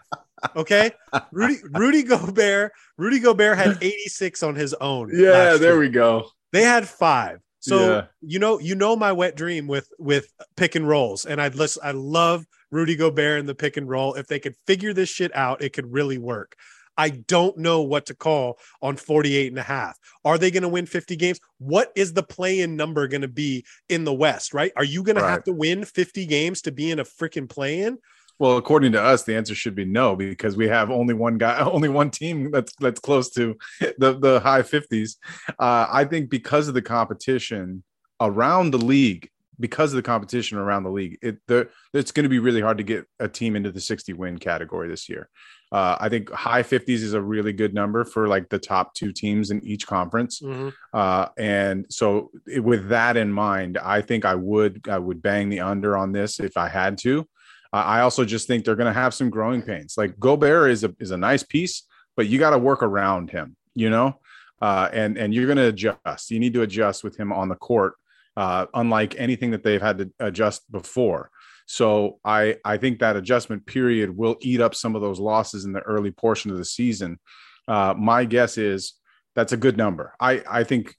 Okay, 0.56 0.92
Rudy 1.32 1.58
Rudy 1.72 2.04
Gobert. 2.04 2.72
Rudy 2.98 3.20
Gobert 3.20 3.58
had 3.58 3.78
86 3.82 4.44
on 4.44 4.56
his 4.56 4.74
own. 4.76 5.10
Yeah, 5.12 5.56
there 5.56 5.74
year. 5.74 5.80
we 5.80 5.90
go. 5.90 6.30
They 6.52 6.64
had 6.64 6.88
five. 6.88 7.40
So 7.60 7.90
yeah. 7.90 8.06
you 8.22 8.40
know, 8.40 8.60
you 8.60 8.76
know 8.76 8.96
my 8.96 9.12
wet 9.12 9.36
dream 9.36 9.68
with 9.68 9.90
with 9.98 10.32
pick 10.56 10.76
and 10.76 10.88
rolls, 10.88 11.26
and 11.26 11.42
I'd 11.42 11.56
listen. 11.56 11.82
I 11.84 11.92
love 11.92 12.46
Rudy 12.72 12.96
Gobert 12.96 13.40
in 13.40 13.46
the 13.46 13.56
pick 13.56 13.78
and 13.78 13.90
roll. 13.90 14.14
If 14.14 14.28
they 14.28 14.40
could 14.40 14.56
figure 14.66 14.94
this 14.94 15.10
shit 15.10 15.36
out, 15.36 15.62
it 15.62 15.74
could 15.74 15.92
really 15.92 16.18
work. 16.18 16.56
I 16.98 17.10
don't 17.10 17.58
know 17.58 17.82
what 17.82 18.08
to 18.08 18.16
call 18.16 18.58
on 18.82 18.98
48 18.98 19.52
and 19.52 19.60
a 19.60 19.64
half. 19.64 20.00
Are 20.26 20.38
they 20.38 20.50
going 20.50 20.64
to 20.64 20.70
win 20.70 20.88
50 20.88 21.16
games? 21.16 21.40
What 21.60 21.92
is 21.96 22.14
the 22.14 22.24
play 22.24 22.62
in 22.62 22.76
number 22.76 23.08
going 23.08 23.22
to 23.22 23.28
be 23.28 23.66
in 23.88 24.04
the 24.04 24.14
West, 24.14 24.54
right? 24.54 24.72
Are 24.76 24.84
you 24.84 25.04
going 25.04 25.18
right. 25.18 25.22
to 25.22 25.30
have 25.30 25.44
to 25.44 25.54
win 25.54 25.86
50 25.86 26.26
games 26.26 26.64
to 26.64 26.72
be 26.72 26.90
in 26.90 27.00
a 27.00 27.06
freaking 27.06 27.48
play 27.48 27.82
in? 27.82 28.00
Well, 28.40 28.58
according 28.58 28.92
to 28.92 29.02
us, 29.02 29.24
the 29.24 29.36
answer 29.36 29.56
should 29.56 29.76
be 29.76 29.86
no 29.86 30.16
because 30.16 30.56
we 30.56 30.68
have 30.68 30.92
only 30.92 31.14
one 31.14 31.38
guy, 31.38 31.60
only 31.72 31.90
one 31.90 32.12
team 32.12 32.52
that's 32.52 32.74
that's 32.80 33.00
close 33.00 33.30
to 33.32 33.58
the 33.98 34.18
the 34.20 34.40
high 34.40 34.62
50s. 34.62 35.18
Uh, 35.60 35.88
I 35.90 36.06
think 36.06 36.30
because 36.30 36.68
of 36.68 36.74
the 36.74 36.82
competition 36.82 37.84
around 38.20 38.72
the 38.72 38.78
league, 38.78 39.30
because 39.60 39.92
of 39.92 39.98
the 39.98 40.04
competition 40.04 40.58
around 40.58 40.84
the 40.84 40.92
league, 40.92 41.18
it 41.22 41.38
the, 41.48 41.70
it's 41.94 42.12
going 42.12 42.24
to 42.24 42.30
be 42.30 42.40
really 42.40 42.62
hard 42.62 42.78
to 42.78 42.84
get 42.84 43.06
a 43.20 43.28
team 43.28 43.56
into 43.56 43.72
the 43.72 43.82
60 43.82 44.14
win 44.14 44.38
category 44.38 44.88
this 44.88 45.10
year. 45.10 45.30
Uh, 45.70 45.98
I 46.00 46.08
think 46.08 46.32
high 46.32 46.64
50s 46.64 46.90
is 46.90 47.14
a 47.14 47.22
really 47.22 47.52
good 47.52 47.74
number 47.74 48.06
for 48.06 48.28
like 48.28 48.48
the 48.48 48.60
top 48.60 48.94
two 48.94 49.12
teams 49.12 49.52
in 49.52 49.62
each 49.66 49.86
conference. 49.86 50.40
Mm-hmm. 50.40 50.70
Uh, 50.94 51.28
and 51.38 51.86
so 51.90 52.32
with 52.48 52.88
that 52.90 53.18
in 53.18 53.34
mind, 53.34 53.78
I 53.78 54.02
think 54.02 54.24
I 54.24 54.36
would 54.36 54.88
I 54.88 54.98
would 54.98 55.22
bang 55.22 55.50
the 55.50 55.62
under 55.62 55.98
on 55.98 56.12
this 56.14 56.40
if 56.40 56.56
I 56.56 56.70
had 56.70 56.98
to. 57.00 57.28
I 57.74 58.02
also 58.02 58.26
just 58.26 58.48
think 58.48 58.64
they're 58.64 58.76
going 58.76 58.94
to 58.94 59.00
have 59.00 59.14
some 59.14 59.30
growing 59.30 59.62
pains. 59.62 59.96
Like 59.98 60.20
Gobert 60.20 60.72
is 60.72 60.84
a 60.84 60.96
is 61.00 61.12
a 61.12 61.18
nice 61.18 61.44
piece, 61.44 61.84
but 62.16 62.28
you 62.28 62.40
got 62.40 62.52
to 62.52 62.58
work 62.58 62.84
around 62.84 63.30
him, 63.30 63.56
you 63.76 63.90
know, 63.90 64.20
uh, 64.62 64.90
and 64.94 65.18
and 65.18 65.34
you're 65.34 65.46
going 65.46 65.58
to 65.58 65.68
adjust. 65.68 66.32
You 66.32 66.40
need 66.40 66.54
to 66.54 66.62
adjust 66.62 67.04
with 67.04 67.18
him 67.18 67.32
on 67.32 67.50
the 67.50 67.56
court, 67.56 67.96
uh, 68.36 68.68
unlike 68.74 69.16
anything 69.18 69.52
that 69.52 69.64
they've 69.64 69.82
had 69.82 69.98
to 70.00 70.12
adjust 70.20 70.72
before. 70.72 71.30
So 71.66 72.20
I 72.24 72.58
I 72.64 72.78
think 72.78 73.00
that 73.00 73.18
adjustment 73.18 73.66
period 73.66 74.16
will 74.16 74.38
eat 74.42 74.62
up 74.62 74.74
some 74.74 74.96
of 74.96 75.02
those 75.02 75.20
losses 75.20 75.66
in 75.66 75.74
the 75.74 75.82
early 75.82 76.12
portion 76.12 76.52
of 76.52 76.58
the 76.58 76.66
season. 76.66 77.20
Uh, 77.68 77.94
my 77.98 78.24
guess 78.24 78.58
is 78.58 78.94
that's 79.38 79.54
a 79.54 79.58
good 79.58 79.78
number. 79.78 80.16
I 80.20 80.44
I 80.50 80.64
think 80.64 80.96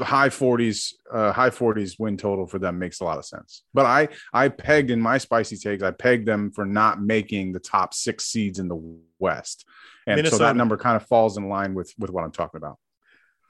high 0.00 0.30
40s 0.30 0.94
uh, 1.12 1.32
high 1.32 1.50
40s 1.50 1.98
win 1.98 2.16
total 2.16 2.46
for 2.46 2.58
them 2.58 2.78
makes 2.78 3.00
a 3.00 3.04
lot 3.04 3.18
of 3.18 3.26
sense. 3.26 3.64
But 3.74 3.84
I 3.84 4.08
I 4.32 4.48
pegged 4.48 4.90
in 4.90 4.98
my 4.98 5.18
spicy 5.18 5.58
takes 5.58 5.82
I 5.82 5.90
pegged 5.90 6.26
them 6.26 6.50
for 6.50 6.64
not 6.64 7.02
making 7.02 7.52
the 7.52 7.60
top 7.60 7.92
6 7.92 8.24
seeds 8.24 8.58
in 8.58 8.68
the 8.68 8.98
West. 9.18 9.66
And 10.06 10.16
Minnesota. 10.16 10.36
so 10.38 10.44
that 10.44 10.56
number 10.56 10.78
kind 10.78 10.96
of 10.96 11.06
falls 11.06 11.36
in 11.36 11.50
line 11.50 11.74
with 11.74 11.92
with 11.98 12.08
what 12.08 12.24
I'm 12.24 12.32
talking 12.32 12.56
about. 12.56 12.78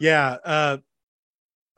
Yeah, 0.01 0.37
uh 0.45 0.79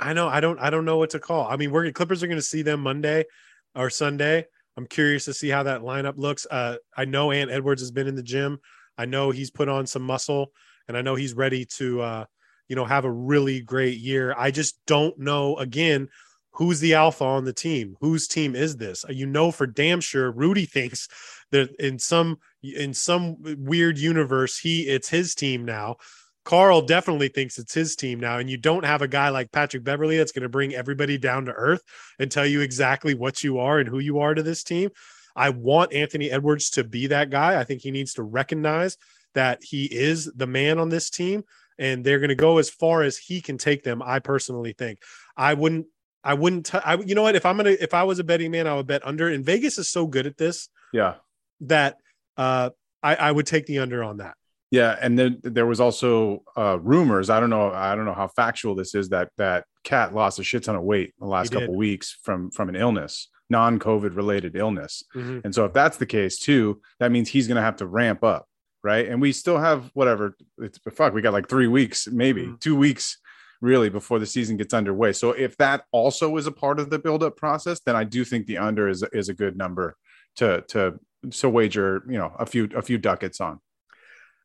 I 0.01 0.15
know 0.15 0.27
I 0.27 0.41
don't 0.41 0.59
I 0.59 0.71
don't 0.71 0.87
know 0.87 0.97
what 0.97 1.11
to 1.11 1.21
call. 1.21 1.47
I 1.47 1.57
mean, 1.57 1.73
we're 1.73 1.93
Clippers 1.93 2.23
are 2.23 2.27
going 2.27 2.39
to 2.39 2.43
see 2.43 2.63
them 2.63 2.81
Monday 2.81 3.27
or 3.75 3.91
Sunday. 3.91 4.47
I'm 4.79 4.87
curious 4.87 5.27
to 5.27 5.35
see 5.35 5.51
how 5.51 5.65
that 5.65 5.83
lineup 5.83 6.17
looks. 6.17 6.47
Uh, 6.51 6.77
I 6.97 7.05
know 7.05 7.33
Ant 7.33 7.51
Edwards 7.51 7.83
has 7.83 7.91
been 7.91 8.09
in 8.09 8.17
the 8.17 8.23
gym. 8.23 8.61
I 8.97 9.05
know 9.05 9.31
he's 9.31 9.51
put 9.51 9.69
on 9.69 9.87
some 9.87 10.03
muscle, 10.03 10.53
and 10.89 10.97
I 10.97 11.02
know 11.02 11.15
he's 11.15 11.35
ready 11.35 11.65
to, 11.77 12.01
uh, 12.01 12.24
you 12.69 12.77
know, 12.77 12.85
have 12.85 13.05
a 13.05 13.12
really 13.12 13.61
great 13.61 13.98
year. 13.98 14.35
I 14.36 14.51
just 14.51 14.78
don't 14.86 15.19
know 15.19 15.56
again 15.56 16.09
who's 16.55 16.81
the 16.81 16.94
alpha 16.94 17.24
on 17.24 17.44
the 17.44 17.52
team. 17.52 17.97
Whose 18.01 18.28
team 18.28 18.55
is 18.55 18.77
this? 18.77 19.05
You 19.09 19.27
know, 19.27 19.51
for 19.51 19.66
damn 19.66 20.01
sure, 20.01 20.31
Rudy 20.31 20.66
thinks 20.66 21.09
that 21.51 21.74
in 21.78 21.98
some 21.98 22.39
in 22.62 22.94
some 22.94 23.36
weird 23.40 23.98
universe, 23.98 24.59
he 24.59 24.82
it's 24.82 25.09
his 25.09 25.35
team 25.35 25.65
now. 25.65 25.97
Carl 26.44 26.82
definitely 26.82 27.28
thinks 27.28 27.59
it's 27.59 27.73
his 27.73 27.97
team 27.97 28.20
now, 28.20 28.39
and 28.39 28.51
you 28.51 28.59
don't 28.59 28.85
have 28.85 29.01
a 29.01 29.09
guy 29.09 29.31
like 29.31 29.51
Patrick 29.51 29.82
Beverley 29.82 30.19
that's 30.19 30.32
going 30.32 30.43
to 30.43 30.48
bring 30.48 30.74
everybody 30.74 31.16
down 31.16 31.47
to 31.47 31.52
earth 31.52 31.81
and 32.19 32.31
tell 32.31 32.44
you 32.44 32.61
exactly 32.61 33.15
what 33.15 33.43
you 33.43 33.59
are 33.59 33.78
and 33.78 33.89
who 33.89 33.98
you 33.98 34.19
are 34.19 34.35
to 34.35 34.43
this 34.43 34.62
team. 34.62 34.90
I 35.35 35.51
want 35.51 35.94
Anthony 35.94 36.31
Edwards 36.31 36.70
to 36.70 36.85
be 36.85 37.06
that 37.09 37.31
guy. 37.31 37.59
I 37.59 37.65
think 37.65 37.81
he 37.81 37.90
needs 37.90 38.15
to 38.15 38.23
recognize 38.23 38.98
that 39.35 39.62
he 39.62 39.85
is 39.85 40.31
the 40.35 40.47
man 40.47 40.78
on 40.78 40.89
this 40.89 41.11
team, 41.11 41.44
and 41.78 42.05
they're 42.05 42.19
going 42.19 42.28
to 42.28 42.35
go 42.35 42.59
as 42.59 42.70
far 42.70 43.02
as 43.02 43.19
he 43.19 43.40
can 43.40 43.59
take 43.59 43.82
them. 43.82 44.02
I 44.02 44.19
personally 44.19 44.73
think 44.73 45.01
I 45.36 45.55
wouldn't. 45.55 45.86
I 46.23 46.35
wouldn't. 46.35 46.66
T- 46.66 46.78
I 46.78 46.94
you 46.97 47.15
know 47.15 47.23
what? 47.23 47.36
If 47.36 47.44
I'm 47.44 47.56
gonna, 47.56 47.70
if 47.70 47.93
I 47.93 48.05
was 48.05 48.19
a 48.19 48.24
betting 48.24 48.51
man, 48.51 48.66
I 48.66 48.74
would 48.74 48.86
bet 48.86 49.06
under. 49.06 49.28
And 49.28 49.44
Vegas 49.44 49.77
is 49.78 49.90
so 49.90 50.06
good 50.06 50.27
at 50.27 50.39
this. 50.39 50.69
Yeah. 50.93 51.16
That 51.61 51.98
uh, 52.36 52.70
I, 53.02 53.15
I 53.16 53.32
would 53.32 53.47
take 53.47 53.66
the 53.66 53.81
under 53.81 54.02
on 54.02 54.19
that. 54.19 54.36
Yeah, 54.70 54.97
and 55.01 55.16
then 55.16 55.39
there 55.43 55.66
was 55.66 55.78
also 55.78 56.43
uh, 56.56 56.78
rumors. 56.81 57.31
I 57.31 57.39
don't 57.39 57.51
know. 57.51 57.70
I 57.70 57.94
don't 57.94 58.06
know 58.06 58.15
how 58.15 58.27
factual 58.27 58.74
this 58.74 58.94
is. 58.97 59.11
That 59.11 59.28
that 59.36 59.66
cat 59.85 60.12
lost 60.12 60.40
a 60.40 60.43
shit 60.43 60.65
ton 60.65 60.74
of 60.74 60.82
weight 60.82 61.15
in 61.20 61.27
the 61.27 61.31
last 61.31 61.52
couple 61.52 61.77
weeks 61.77 62.19
from 62.24 62.51
from 62.51 62.69
an 62.69 62.74
illness, 62.74 63.28
non-COVID 63.51 64.16
related 64.16 64.56
illness. 64.56 65.05
Mm-hmm. 65.15 65.40
And 65.44 65.55
so 65.55 65.65
if 65.66 65.74
that's 65.74 65.98
the 65.98 66.06
case 66.06 66.40
too, 66.40 66.81
that 66.98 67.12
means 67.12 67.28
he's 67.28 67.47
going 67.47 67.55
to 67.56 67.62
have 67.62 67.77
to 67.77 67.86
ramp 67.86 68.24
up, 68.24 68.48
right? 68.85 69.09
And 69.09 69.20
we 69.20 69.32
still 69.32 69.59
have 69.59 69.90
whatever. 69.94 70.36
It's 70.59 70.78
fuck. 70.93 71.15
We 71.15 71.23
got 71.23 71.32
like 71.32 71.48
three 71.48 71.66
weeks, 71.66 72.06
maybe 72.06 72.43
mm-hmm. 72.43 72.56
two 72.61 72.77
weeks, 72.77 73.19
really, 73.61 73.89
before 73.89 74.19
the 74.19 74.27
season 74.27 74.56
gets 74.56 74.74
underway. 74.74 75.12
So 75.15 75.32
if 75.32 75.56
that 75.56 75.86
also 75.90 76.36
is 76.36 76.47
a 76.47 76.52
part 76.52 76.78
of 76.78 76.90
the 76.90 76.98
build-up 76.98 77.36
process, 77.36 77.81
then 77.81 77.97
I 77.97 78.05
do 78.05 78.24
think 78.24 78.47
the 78.47 78.59
under 78.59 78.89
is 78.89 79.02
is 79.12 79.28
a 79.28 79.35
good 79.35 79.56
number 79.56 79.97
to 80.36 80.62
to 80.69 81.01
to 81.31 81.48
wager, 81.48 82.05
you 82.06 82.19
know, 82.19 82.32
a 82.39 82.47
few 82.47 82.69
a 82.77 82.82
few 82.82 82.98
ducats 82.98 83.40
on. 83.40 83.61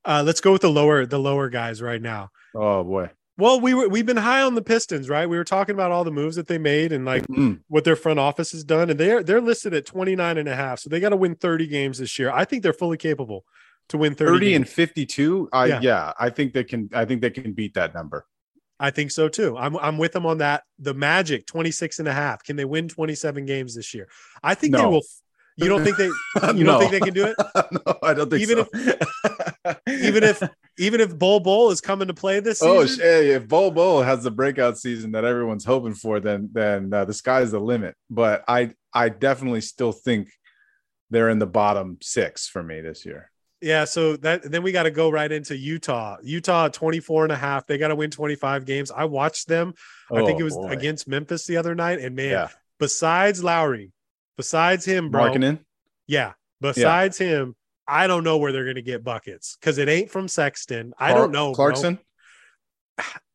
Uh, 0.05 0.23
let's 0.25 0.41
go 0.41 0.53
with 0.53 0.61
the 0.61 0.71
lower 0.71 1.05
the 1.05 1.19
lower 1.19 1.49
guys 1.49 1.81
right 1.81 2.01
now. 2.01 2.29
Oh 2.55 2.83
boy. 2.83 3.11
Well, 3.37 3.61
we 3.61 3.73
were 3.73 3.87
we've 3.87 4.05
been 4.05 4.17
high 4.17 4.41
on 4.41 4.55
the 4.55 4.61
Pistons, 4.61 5.09
right? 5.09 5.29
We 5.29 5.37
were 5.37 5.45
talking 5.45 5.73
about 5.73 5.91
all 5.91 6.03
the 6.03 6.11
moves 6.11 6.35
that 6.37 6.47
they 6.47 6.57
made 6.57 6.91
and 6.91 7.05
like 7.05 7.25
Mm. 7.27 7.59
what 7.67 7.83
their 7.83 7.95
front 7.95 8.19
office 8.19 8.51
has 8.51 8.63
done, 8.63 8.89
and 8.89 8.99
they're 8.99 9.23
they're 9.23 9.41
listed 9.41 9.73
at 9.73 9.85
29 9.85 10.37
and 10.37 10.49
a 10.49 10.55
half. 10.55 10.79
So 10.79 10.89
they 10.89 10.99
got 10.99 11.09
to 11.09 11.17
win 11.17 11.35
30 11.35 11.67
games 11.67 11.99
this 11.99 12.17
year. 12.19 12.31
I 12.31 12.45
think 12.45 12.63
they're 12.63 12.73
fully 12.73 12.97
capable 12.97 13.45
to 13.89 13.97
win 13.97 14.15
30, 14.15 14.31
30 14.31 14.53
and 14.55 14.69
52. 14.69 15.49
I 15.51 15.65
Yeah. 15.65 15.79
yeah. 15.81 16.13
I 16.19 16.29
think 16.29 16.53
they 16.53 16.63
can 16.63 16.89
I 16.93 17.05
think 17.05 17.21
they 17.21 17.29
can 17.29 17.53
beat 17.53 17.73
that 17.75 17.93
number. 17.93 18.25
I 18.79 18.91
think 18.91 19.11
so 19.11 19.27
too. 19.27 19.57
I'm 19.57 19.75
I'm 19.77 19.97
with 19.97 20.13
them 20.13 20.25
on 20.25 20.37
that. 20.37 20.63
The 20.79 20.93
Magic 20.93 21.45
26 21.45 21.99
and 21.99 22.07
a 22.07 22.13
half. 22.13 22.43
Can 22.43 22.55
they 22.55 22.65
win 22.65 22.87
27 22.87 23.45
games 23.45 23.75
this 23.75 23.93
year? 23.93 24.07
I 24.41 24.55
think 24.55 24.75
they 24.75 24.85
will. 24.85 25.01
You 25.57 25.67
don't 25.67 25.83
think 25.83 25.97
they 25.97 26.05
you 26.55 26.63
No. 26.63 26.79
don't 26.79 26.79
think 26.79 26.91
they 26.93 26.99
can 27.01 27.13
do 27.13 27.25
it? 27.25 27.35
no, 27.71 27.97
I 28.01 28.13
don't 28.13 28.29
think 28.29 28.41
Even 28.41 28.65
so. 28.65 29.75
Even 29.87 30.23
if 30.23 30.41
even 30.77 31.01
if 31.01 31.17
Bol 31.17 31.41
Bol 31.41 31.71
is 31.71 31.81
coming 31.81 32.07
to 32.07 32.13
play 32.13 32.39
this 32.39 32.59
season? 32.59 32.77
Oh, 32.77 33.03
hey, 33.03 33.31
if 33.31 33.47
Bol 33.49 33.71
Bol 33.71 34.01
has 34.01 34.23
the 34.23 34.31
breakout 34.31 34.77
season 34.77 35.11
that 35.11 35.25
everyone's 35.25 35.65
hoping 35.65 35.93
for, 35.93 36.21
then 36.21 36.49
then 36.53 36.93
uh, 36.93 37.03
the 37.03 37.13
sky's 37.13 37.51
the 37.51 37.59
limit. 37.59 37.95
But 38.09 38.45
I 38.47 38.71
I 38.93 39.09
definitely 39.09 39.61
still 39.61 39.91
think 39.91 40.29
they're 41.09 41.29
in 41.29 41.39
the 41.39 41.47
bottom 41.47 41.97
six 42.01 42.47
for 42.47 42.63
me 42.63 42.79
this 42.79 43.05
year. 43.05 43.28
Yeah, 43.61 43.83
so 43.85 44.15
that 44.17 44.49
then 44.49 44.63
we 44.63 44.71
got 44.71 44.83
to 44.83 44.91
go 44.91 45.09
right 45.09 45.29
into 45.31 45.55
Utah. 45.57 46.15
Utah 46.23 46.65
at 46.67 46.73
24 46.73 47.23
and 47.25 47.31
a 47.33 47.35
half. 47.35 47.67
They 47.67 47.77
got 47.77 47.89
to 47.89 47.95
win 47.95 48.09
25 48.09 48.65
games. 48.65 48.89
I 48.89 49.03
watched 49.05 49.47
them. 49.49 49.73
I 50.11 50.23
think 50.25 50.37
Oh, 50.37 50.39
it 50.39 50.43
was 50.43 50.55
boy. 50.55 50.69
against 50.69 51.07
Memphis 51.09 51.45
the 51.45 51.57
other 51.57 51.75
night. 51.75 51.99
And 51.99 52.15
man, 52.15 52.29
Yeah, 52.29 52.47
besides 52.79 53.43
Lauri, 53.43 53.91
besides 54.37 54.85
him, 54.85 55.09
bro. 55.11 55.23
Markkanen. 55.23 55.59
Yeah, 56.07 56.33
besides 56.61 57.17
him, 57.17 57.55
I 57.85 58.07
don't 58.07 58.23
know 58.23 58.37
where 58.37 58.51
they're 58.53 58.63
going 58.63 58.75
to 58.75 58.81
get 58.81 59.03
buckets 59.03 59.57
because 59.59 59.77
it 59.77 59.89
ain't 59.89 60.09
from 60.09 60.27
Sexton. 60.29 60.93
I 60.97 61.13
don't 61.13 61.31
know. 61.31 61.47
bro. 61.47 61.55
Clarkson. 61.55 61.99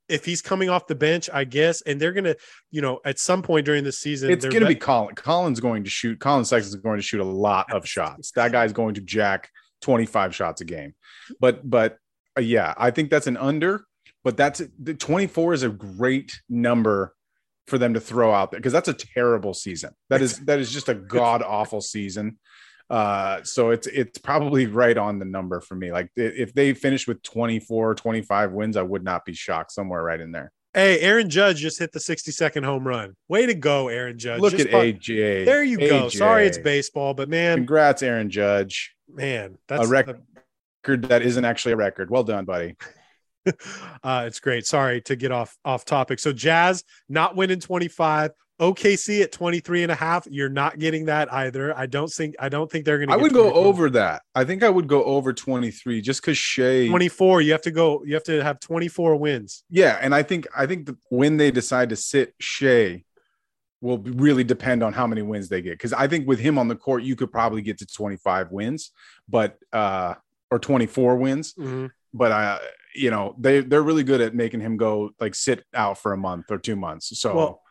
If 0.06 0.26
he's 0.26 0.42
coming 0.42 0.68
off 0.68 0.86
the 0.86 0.94
bench, 0.94 1.30
I 1.32 1.44
guess, 1.44 1.80
and 1.80 1.98
they're 1.98 2.12
going 2.12 2.24
to, 2.24 2.36
you 2.70 2.82
know, 2.82 3.01
at 3.06 3.18
some 3.18 3.40
point 3.40 3.64
during 3.64 3.84
the 3.84 3.90
season, 3.90 4.30
It's 4.30 4.44
going 4.44 4.60
to 4.60 4.66
be- 4.66 4.74
be 4.74 4.78
Collin. 4.80 5.14
Collin's 5.14 5.60
going 5.60 5.82
to 5.84 5.88
shoot. 5.88 6.20
Collin 6.20 6.44
Sexton's 6.44 6.74
going 6.82 6.98
to 6.98 7.02
shoot 7.02 7.22
a 7.22 7.24
lot 7.24 7.72
of 7.72 7.88
shots. 7.88 8.30
That 8.32 8.52
guy's 8.52 8.74
going 8.74 8.94
to 8.96 9.01
jack 9.01 9.48
25 9.85 10.35
shots 10.35 10.62
a 10.62 10.65
game. 10.65 10.94
But 11.39 11.69
but 11.69 11.98
uh, 12.36 12.40
yeah, 12.40 12.74
I 12.77 12.90
think 12.90 13.11
that's 13.11 13.27
an 13.27 13.36
under. 13.36 13.85
But 14.24 14.39
that's 14.39 14.62
the 14.81 14.94
24 14.94 15.52
is 15.52 15.62
a 15.62 15.69
great 15.69 16.40
number 16.48 17.15
for 17.66 17.77
them 17.77 17.93
to 17.93 18.01
throw 18.01 18.32
out 18.32 18.51
there 18.51 18.61
because 18.61 18.73
that's 18.73 18.89
a 18.89 18.94
terrible 18.94 19.52
season. 19.52 19.94
That 20.09 20.23
is 20.23 20.39
that 20.40 20.59
is 20.59 20.73
just 20.73 20.89
a 20.89 20.94
god 21.19 21.43
awful 21.43 21.82
season. 21.82 22.39
Uh, 22.89 23.43
so 23.43 23.70
it's 23.70 23.86
it's 23.86 24.19
probably 24.19 24.66
right 24.66 24.97
on 24.97 25.19
the 25.19 25.24
number 25.27 25.61
for 25.61 25.74
me. 25.74 25.93
Like 25.93 26.11
if 26.16 26.55
they 26.55 26.73
finish 26.73 27.06
with 27.06 27.23
24, 27.23 27.94
25 27.94 28.52
wins, 28.52 28.77
I 28.78 28.82
would 28.82 29.05
not 29.05 29.27
be 29.27 29.35
shocked. 29.35 29.73
Somewhere 29.73 30.02
right 30.02 30.20
in 30.20 30.32
there. 30.32 30.51
Hey, 30.74 30.98
Aaron 31.01 31.30
Judge 31.30 31.59
just 31.59 31.78
hit 31.78 31.92
the 31.92 32.01
60 32.01 32.32
second 32.32 32.64
home 32.64 32.86
run. 32.86 33.14
Way 33.28 33.46
to 33.46 33.55
go, 33.55 33.86
Aaron 33.86 34.18
Judge. 34.18 34.40
Look 34.40 34.56
Just 34.56 34.66
at 34.66 34.72
AJ. 34.72 35.44
There 35.44 35.62
you 35.62 35.78
go. 35.78 36.09
Sorry, 36.09 36.48
it's 36.48 36.59
baseball, 36.59 37.14
but 37.14 37.28
man, 37.28 37.59
Congrats, 37.59 38.02
Aaron 38.02 38.28
Judge. 38.28 38.94
man, 39.09 39.56
that's 39.68 39.86
a 39.86 39.88
record 39.88 41.09
that 41.09 41.22
isn't 41.22 41.44
actually 41.44 41.72
a 41.72 41.76
record. 41.76 42.10
Well 42.10 42.24
done, 42.24 42.44
buddy. 42.44 42.76
uh, 44.02 44.24
it's 44.26 44.40
great. 44.40 44.66
Sorry 44.66 45.01
to 45.02 45.14
get 45.14 45.30
off 45.30 45.56
off 45.64 45.84
topic. 45.84 46.18
So 46.18 46.32
Jazz 46.32 46.82
not 47.09 47.36
winning 47.36 47.60
25. 47.60 48.32
OKC 48.60 49.22
at 49.22 49.32
23 49.32 49.82
and 49.82 49.90
a 49.93 49.94
half. 49.94 50.26
You're 50.31 50.48
not 50.48 50.78
getting 50.78 51.06
that 51.06 51.32
either. 51.32 51.76
I 51.76 51.86
don't 51.86 52.10
think 52.10 52.36
I 52.39 52.48
don't 52.48 52.70
think 52.70 52.85
they're 52.85 52.98
gonna 52.98 53.12
I 53.12 53.16
get 53.16 53.22
would 53.22 53.32
go 53.32 53.52
over 53.52 53.90
that. 53.90 54.22
I 54.35 54.44
think 54.44 54.62
I 54.62 54.70
would 54.70 54.86
go 54.86 55.02
over 55.05 55.32
23 55.32 56.01
just 56.01 56.20
because 56.20 56.39
Shai 56.39 56.89
24. 56.89 57.43
You 57.43 57.52
have 57.52 57.62
to 57.62 57.70
go, 57.70 58.05
you 58.05 58.14
have 58.14 58.24
to 58.24 58.43
have 58.43 58.60
24 58.60 59.16
wins. 59.16 59.64
Yeah, 59.70 59.98
and 60.01 60.14
I 60.14 60.22
think 60.22 60.47
I 60.56 60.66
think 60.66 60.89
when 61.10 61.36
they 61.36 61.51
decide 61.51 61.89
to 61.90 61.97
sit 61.97 62.35
Shai 62.39 63.05
will 63.81 63.98
really 63.98 64.44
depend 64.44 64.82
on 64.82 64.93
how 64.93 65.06
many 65.06 65.22
wins 65.22 65.48
they 65.48 65.60
get. 65.60 65.72
Because 65.72 65.93
I 65.93 66.06
think 66.06 66.26
with 66.26 66.39
him 66.39 66.56
on 66.56 66.68
the 66.68 66.76
court, 66.76 67.02
you 67.02 67.16
could 67.16 67.31
probably 67.32 67.60
get 67.60 67.78
to 67.78 67.86
25 67.86 68.51
wins, 68.52 68.93
but 69.28 69.59
uh 69.72 70.14
or 70.51 70.59
24 70.60 71.16
wins. 71.16 71.55
Mhm. 71.55 71.90
But 72.12 72.31
uh, 72.31 72.59
you 72.94 73.10
know, 73.10 73.35
they 73.39 73.60
they're 73.60 73.82
really 73.82 74.05
good 74.05 74.20
at 74.20 74.35
making 74.36 74.60
him 74.60 74.76
go 74.76 75.10
like 75.18 75.35
sit 75.35 75.64
out 75.74 75.98
for 75.98 76.12
a 76.12 76.16
month 76.16 76.52
or 76.52 76.59
two 76.59 76.76
months. 76.76 77.18
So 77.18 77.35
Well, 77.35 77.62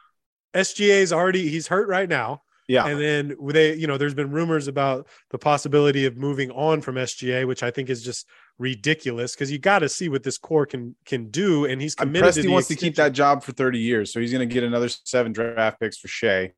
SGA's 0.53 1.11
already 1.13 1.49
he's 1.49 1.67
hurt 1.67 1.87
right 1.87 2.07
now. 2.09 2.43
yeah, 2.67 2.85
And 2.85 2.99
then 2.99 3.35
they, 3.49 3.75
you 3.75 3.87
know, 3.87 3.97
there's 3.97 4.13
been 4.13 4.31
rumors 4.31 4.67
about 4.67 5.07
the 5.31 5.37
possibility 5.37 6.05
of 6.05 6.15
moving 6.17 6.51
on 6.51 6.81
from 6.81 6.95
SGA, 6.95 7.45
which 7.47 7.63
I 7.63 7.71
think 7.71 7.89
is 7.89 8.03
just 8.03 8.25
ridiculous 8.59 9.33
because 9.33 9.51
you 9.51 9.59
got 9.59 9.79
to 9.79 9.89
see 9.89 10.09
what 10.09 10.23
this 10.23 10.37
core 10.37 10.65
can 10.65 10.95
can 11.05 11.29
do. 11.29 11.65
And 11.65 11.81
he's 11.81 11.95
committed 11.95 12.33
to 12.35 12.41
Presti 12.41 12.51
wants 12.51 12.67
to 12.69 12.75
keep 12.75 12.95
that 12.95 13.13
job 13.13 13.43
for 13.43 13.51
30 13.51 13.79
years, 13.79 14.13
so 14.13 14.19
he's 14.19 14.31
going 14.31 14.47
to 14.47 14.53
get 14.53 14.63
another 14.63 14.89
seven 14.89 15.33
draft 15.33 15.79
picks 15.79 15.97
for 15.97 16.07
Shai. 16.07 16.53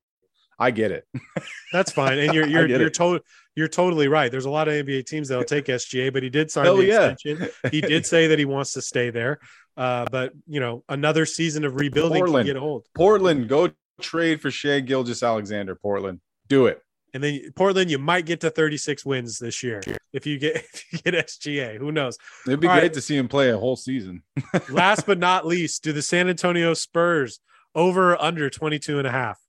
I 0.57 0.72
get 0.72 0.91
it. 0.91 1.05
That's 1.73 1.91
fine. 1.91 2.17
And 2.19 2.34
you're 2.34 2.47
you're 2.47 2.67
you're 2.67 2.88
it. 2.88 2.93
to- 2.93 3.22
you're 3.55 3.67
totally 3.69 4.07
right. 4.07 4.30
There's 4.30 4.45
a 4.45 4.49
lot 4.49 4.67
of 4.67 4.73
NBA 4.73 5.05
teams 5.05 5.30
that'll 5.30 5.45
take 5.45 5.65
SGA, 5.65 6.11
but 6.11 6.23
he 6.23 6.30
did 6.30 6.51
sign 6.51 6.65
Hell 6.65 6.77
the 6.77 6.85
yeah. 6.85 7.09
extension. 7.11 7.49
He 7.72 7.81
did 7.81 8.05
say 8.13 8.27
that 8.27 8.38
he 8.39 8.45
wants 8.45 8.73
to 8.73 8.81
stay 8.81 9.09
there. 9.11 9.39
Uh, 9.77 10.05
but 10.11 10.34
you 10.47 10.59
know, 10.59 10.84
another 10.89 11.26
season 11.26 11.63
of 11.65 11.76
rebuilding 11.76 12.19
Portland. 12.19 12.47
can 12.47 12.55
get 12.55 12.61
old. 12.61 12.85
Portland, 12.93 13.47
go 13.49 13.72
trade 14.01 14.41
for 14.41 14.51
Shai 14.51 14.80
Gilgeous-Alexander. 14.81 15.76
Portland, 15.76 16.19
do 16.47 16.67
it. 16.67 16.81
And 17.13 17.23
then 17.23 17.53
Portland, 17.55 17.89
you 17.89 17.97
might 17.97 18.26
get 18.26 18.41
to 18.41 18.49
36 18.49 19.05
wins 19.05 19.39
this 19.39 19.63
year 19.63 19.81
if 20.11 20.26
you 20.26 20.38
get 20.38 20.55
if 20.73 20.91
you 20.91 20.99
get 20.99 21.13
SGA. 21.27 21.77
Who 21.77 21.91
knows? 21.91 22.17
It'd 22.45 22.59
be 22.59 22.67
All 22.67 22.73
great 22.73 22.81
right. 22.84 22.93
to 22.93 23.01
see 23.01 23.15
him 23.15 23.30
play 23.30 23.51
a 23.51 23.57
whole 23.57 23.77
season. 23.77 24.22
Last 24.69 25.05
but 25.05 25.17
not 25.17 25.47
least, 25.47 25.84
do 25.84 25.93
the 25.93 26.01
San 26.01 26.27
Antonio 26.27 26.73
Spurs 26.73 27.39
over 27.73 28.13
or 28.13 28.22
under 28.22 28.49
22 28.49 28.97
and 28.97 29.07
a 29.07 29.11
half? 29.11 29.39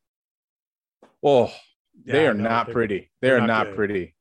Oh, 1.24 1.52
they 2.05 2.27
are 2.27 2.35
no, 2.35 2.44
not 2.44 2.70
pretty. 2.70 3.10
They 3.20 3.28
they're 3.28 3.39
are 3.39 3.47
not 3.47 3.66
not 3.68 3.77
pretty. 3.77 4.14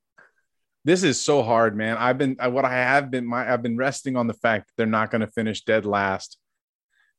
This 0.83 1.03
is 1.03 1.19
so 1.19 1.43
hard, 1.43 1.75
man. 1.75 1.97
I've 1.97 2.17
been 2.17 2.37
I, 2.39 2.47
what 2.47 2.65
I 2.65 2.71
have 2.71 3.11
been 3.11 3.27
my 3.27 3.51
I've 3.51 3.61
been 3.61 3.77
resting 3.77 4.15
on 4.15 4.25
the 4.25 4.33
fact 4.33 4.67
that 4.67 4.73
they're 4.77 4.87
not 4.87 5.11
going 5.11 5.21
to 5.21 5.27
finish 5.27 5.63
dead 5.63 5.85
last 5.85 6.37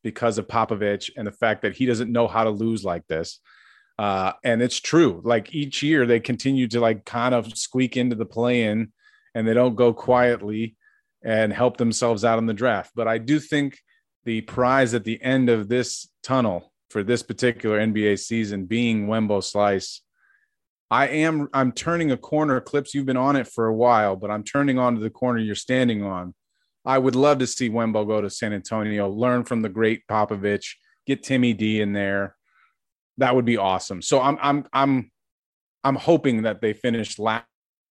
because 0.02 0.39
of 0.39 0.48
Popovich 0.48 1.10
and 1.16 1.27
the 1.27 1.32
fact 1.32 1.62
that 1.62 1.77
he 1.77 1.86
doesn't 1.86 2.12
know 2.12 2.28
how 2.28 2.44
to 2.44 2.51
lose 2.51 2.85
like 2.85 3.06
this. 3.06 3.40
Uh, 3.98 4.32
and 4.44 4.62
it's 4.62 4.78
true. 4.78 5.20
Like 5.24 5.55
each 5.55 5.82
year, 5.82 6.06
they 6.06 6.20
continue 6.20 6.68
to 6.68 6.81
like 6.81 7.05
kind 7.05 7.35
of 7.35 7.56
squeak 7.56 7.97
into 7.97 8.16
the 8.16 8.27
play-in, 8.27 8.93
and 9.35 9.48
they 9.48 9.55
don't 9.55 9.74
go 9.74 9.93
quietly 9.93 10.77
and 11.24 11.52
help 11.52 11.77
themselves 11.77 12.24
out 12.24 12.39
in 12.39 12.47
the 12.47 12.55
draft. 12.55 12.93
But 12.94 13.09
I 13.09 13.18
do 13.18 13.40
think 13.40 13.78
the 14.24 14.43
prize 14.43 14.93
at 14.94 15.05
the 15.05 15.20
end 15.23 15.48
of 15.48 15.68
this 15.68 16.09
tunnel 16.23 16.73
for 16.90 17.02
this 17.02 17.23
particular 17.23 17.78
NBA 17.78 18.18
season 18.18 18.66
being 18.66 19.06
Wembo 19.06 19.43
Slice. 19.43 20.02
I 20.90 21.09
am 21.09 21.48
I'm 21.52 21.73
turning 21.73 22.12
a 22.12 22.16
corner. 22.16 22.60
Clipps, 22.60 22.94
you've 22.94 23.06
been 23.06 23.16
on 23.16 23.35
it 23.35 23.48
for 23.48 23.66
a 23.66 23.74
while, 23.74 24.14
but 24.14 24.31
I'm 24.31 24.44
turning 24.44 24.78
onto 24.78 25.01
the 25.01 25.10
corner 25.10 25.39
you're 25.39 25.55
standing 25.55 26.05
on. 26.05 26.35
I 26.86 26.98
would 26.98 27.16
love 27.16 27.38
to 27.40 27.46
see 27.46 27.68
Wembo 27.68 28.06
go 28.06 28.20
to 28.20 28.30
San 28.30 28.52
Antonio, 28.52 29.08
learn 29.08 29.44
from 29.44 29.60
the 29.62 29.68
great 29.68 30.06
Popovich, 30.06 30.74
get 31.06 31.22
Timmy 31.22 31.52
D 31.52 31.80
in 31.80 31.92
there. 31.92 32.36
That 33.18 33.34
would 33.34 33.44
be 33.44 33.56
awesome. 33.56 34.02
So 34.02 34.20
I'm 34.20 34.38
I'm 34.40 34.66
I'm 34.72 35.10
I'm 35.82 35.96
hoping 35.96 36.42
that 36.42 36.60
they 36.60 36.72
finish 36.72 37.18
last. 37.18 37.44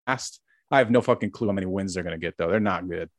I 0.07 0.79
have 0.79 0.89
no 0.91 1.01
fucking 1.01 1.31
clue 1.31 1.47
how 1.47 1.53
many 1.53 1.67
wins 1.67 1.93
they're 1.93 2.03
going 2.03 2.19
to 2.19 2.25
get 2.25 2.35
though. 2.37 2.49
They're 2.49 2.59
not 2.59 2.87
good. 2.87 3.09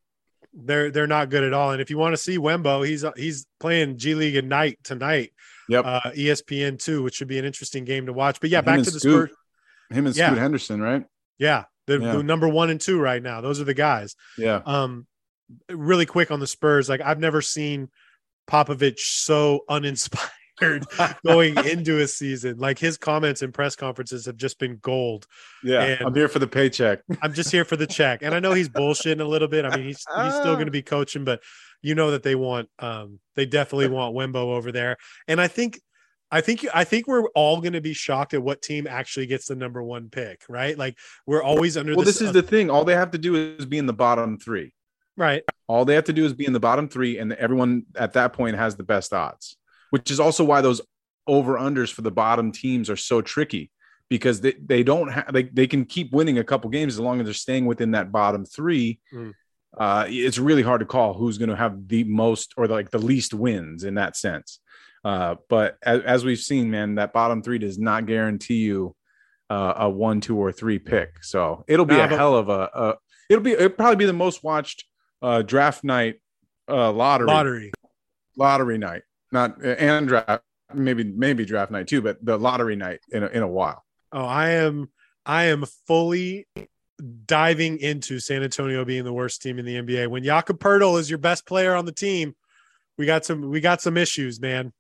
They're 0.55 0.91
they're 0.91 1.07
not 1.07 1.29
good 1.31 1.45
at 1.45 1.53
all. 1.53 1.73
And 1.73 1.81
if 1.83 1.91
you 1.91 1.99
want 1.99 2.15
to 2.15 2.17
see 2.17 2.39
Wembo, 2.39 2.87
he's 2.87 3.05
he's 3.17 3.47
playing 3.61 3.99
G 3.99 4.15
League 4.15 4.37
Ignite 4.37 4.79
tonight. 4.83 5.33
Yep. 5.69 5.85
Uh, 5.85 6.01
ESPN 6.17 6.83
two, 6.83 7.03
which 7.03 7.15
should 7.17 7.29
be 7.29 7.39
an 7.39 7.45
interesting 7.45 7.85
game 7.85 8.07
to 8.07 8.13
watch. 8.13 8.41
But 8.41 8.51
yeah, 8.51 8.59
Him 8.61 8.65
back 8.65 8.79
to 8.83 8.91
the 8.91 9.01
Scoot. 9.01 9.29
Spurs. 9.31 9.37
Him 9.91 10.07
and 10.07 10.17
Yeah. 10.17 10.29
Scoot 10.29 10.39
Henderson, 10.39 10.81
right? 10.81 11.05
Yeah, 11.39 11.65
the, 11.87 11.99
Yeah. 11.99 12.13
the 12.13 12.23
number 12.23 12.49
one 12.49 12.71
and 12.71 12.81
two 12.81 12.99
right 13.01 13.23
now. 13.23 13.41
Those 13.41 13.61
are 13.61 13.65
the 13.65 13.75
guys. 13.75 14.15
Yeah. 14.39 14.63
Um, 14.65 15.07
really 15.71 16.07
quick 16.07 16.31
on 16.31 16.41
the 16.41 16.47
Spurs. 16.47 16.89
Like 16.89 17.01
I've 17.01 17.21
never 17.21 17.41
seen 17.41 17.89
Popovich 18.49 18.99
so 18.99 19.61
uninspired 19.69 20.85
going 21.27 21.57
into 21.67 22.01
a 22.01 22.07
season. 22.07 22.59
Like 22.59 22.79
his 22.79 22.97
comments 22.97 23.43
and 23.43 23.53
press 23.53 23.77
conferences 23.77 24.27
have 24.27 24.37
just 24.37 24.59
been 24.59 24.79
gold. 24.81 25.27
Yeah. 25.63 25.83
And- 25.83 26.07
I'm 26.07 26.15
here 26.15 26.29
for 26.29 26.39
the 26.39 26.47
paycheck. 26.47 27.01
I'm 27.23 27.35
just 27.35 27.51
here 27.51 27.65
for 27.65 27.77
the 27.77 27.87
check. 27.87 28.23
And 28.23 28.35
I 28.35 28.41
know 28.41 28.53
he's 28.53 28.69
bullshitting 28.69 29.21
a 29.21 29.25
little 29.25 29.49
bit. 29.49 29.65
I 29.65 29.77
mean, 29.77 29.87
he's 29.87 30.05
he's 30.23 30.35
still 30.35 30.55
going 30.55 30.67
to 30.67 30.73
be 30.73 30.83
coaching, 30.83 31.25
but 31.25 31.43
you 31.83 31.95
know 31.95 32.11
that 32.13 32.23
they 32.23 32.35
want 32.35 32.69
um 32.79 33.21
they 33.35 33.47
definitely 33.47 33.89
want 33.89 34.15
Wembo 34.15 34.57
over 34.57 34.73
there. 34.73 34.97
And 35.29 35.41
I 35.41 35.49
think 35.49 35.81
I 36.31 36.41
think 36.41 36.67
I 36.75 36.85
think 36.85 37.07
we're 37.07 37.29
all 37.31 37.61
going 37.61 37.75
to 37.75 37.81
be 37.81 37.93
shocked 37.93 38.35
at 38.35 38.43
what 38.43 38.63
team 38.63 38.87
actually 38.87 39.27
gets 39.27 39.47
the 39.47 39.55
number 39.55 39.83
1 39.83 40.09
pick, 40.11 40.43
right? 40.49 40.77
Like 40.77 40.99
we're 41.27 41.43
always 41.43 41.77
under 41.77 41.95
Well, 41.95 42.05
this, 42.05 42.19
this 42.19 42.29
is 42.29 42.33
the 42.33 42.43
thing. 42.43 42.69
All 42.71 42.85
they 42.85 42.95
have 42.95 43.13
to 43.13 43.19
do 43.19 43.37
is 43.37 43.67
be 43.67 43.79
in 43.79 43.87
the 43.87 43.93
bottom 43.93 44.39
three. 44.39 44.73
Right. 45.17 45.43
All 45.69 45.85
they 45.85 45.95
have 45.95 46.05
to 46.05 46.13
do 46.13 46.25
is 46.25 46.33
be 46.33 46.47
in 46.47 46.53
the 46.53 46.61
bottom 46.61 46.89
three, 46.89 47.19
and 47.19 47.33
everyone 47.35 47.85
at 47.97 48.13
that 48.15 48.33
point 48.33 48.57
has 48.57 48.77
the 48.77 48.85
best 48.85 49.13
odds, 49.13 49.57
which 49.91 50.11
is 50.11 50.21
also 50.21 50.45
why 50.45 50.61
those 50.61 50.81
over 51.27 51.57
unders 51.57 51.93
for 51.93 52.03
the 52.03 52.11
bottom 52.11 52.53
teams 52.53 52.89
are 52.89 52.97
so 52.97 53.21
tricky 53.21 53.71
because 54.09 54.41
they, 54.41 54.55
they 54.65 54.83
don't 54.83 55.09
have 55.09 55.33
they, 55.33 55.45
they 55.45 55.67
can 55.67 55.85
keep 55.85 56.13
winning 56.13 56.39
a 56.39 56.45
couple 56.45 56.71
games 56.71 56.95
as 56.95 57.01
long 57.01 57.21
as 57.21 57.25
they're 57.25 57.35
staying 57.35 57.67
within 57.67 57.93
that 57.93 58.13
bottom 58.13 58.45
three. 58.45 59.01
Mm. 59.13 59.33
uh, 59.77 60.05
it's 60.09 60.39
really 60.39 60.63
hard 60.63 60.81
to 60.81 60.87
call 60.87 61.15
who's 61.15 61.39
going 61.39 61.49
to 61.49 61.57
have 61.57 61.89
the 61.89 62.05
most 62.05 62.55
or 62.57 62.69
like 62.69 62.91
the 62.91 62.99
least 62.99 63.35
wins 63.35 63.85
in 63.85 63.95
that 63.95 64.17
sense. 64.17 64.61
Uh, 65.05 65.37
but 65.49 65.77
as, 65.85 66.01
as, 66.03 66.25
we've 66.25 66.41
seen, 66.41 66.69
man, 66.69 66.97
that 66.97 67.13
bottom 67.13 67.41
three 67.41 67.59
does 67.59 67.79
not 67.79 68.07
guarantee 68.07 68.57
you 68.57 68.97
uh, 69.49 69.75
a 69.77 69.89
one, 69.89 70.21
two, 70.21 70.37
or 70.37 70.51
three 70.51 70.81
pick. 70.81 71.23
So 71.23 71.65
it'll 71.69 71.87
be 71.87 71.97
nah, 71.97 72.07
a 72.07 72.09
hell 72.09 72.37
of 72.37 72.49
a, 72.49 72.71
a, 72.75 72.95
It'll 73.29 73.43
be 73.43 73.53
it'll 73.53 73.71
probably 73.71 73.97
be 73.97 74.07
the 74.07 74.13
most 74.13 74.45
watched 74.45 74.85
uh, 75.23 75.43
draft 75.43 75.85
night 75.85 76.21
uh, 76.69 76.93
lottery 76.93 77.27
lottery 77.27 77.73
lottery 78.37 78.79
night, 78.79 79.03
not 79.33 79.63
and 79.63 80.09
draft 80.09 80.43
maybe 80.75 81.05
maybe 81.05 81.45
draft 81.45 81.71
night 81.71 81.87
too, 81.87 82.03
but 82.03 82.25
the 82.25 82.37
lottery 82.37 82.77
night 82.77 83.01
in 83.11 83.23
a, 83.23 83.27
in 83.29 83.43
a 83.43 83.49
while. 83.49 83.85
Oh, 84.13 84.25
I 84.25 84.51
am 84.51 84.91
I 85.25 85.45
am 85.45 85.65
fully 85.87 86.47
diving 87.27 87.79
into 87.79 88.19
San 88.19 88.43
Antonio 88.43 88.85
being 88.85 89.05
the 89.05 89.13
worst 89.13 89.43
team 89.43 89.59
in 89.59 89.65
the 89.65 89.77
NBA. 89.77 90.09
When 90.09 90.25
Jakob 90.25 90.59
Poeltl 90.59 90.99
is 90.99 91.11
your 91.11 91.19
best 91.19 91.47
player 91.47 91.75
on 91.75 91.85
the 91.85 91.93
team, 91.93 92.35
we 92.99 93.07
got 93.07 93.25
some 93.25 93.51
we 93.51 93.61
got 93.61 93.81
some 93.81 93.97
issues, 93.97 94.41
man. 94.41 94.73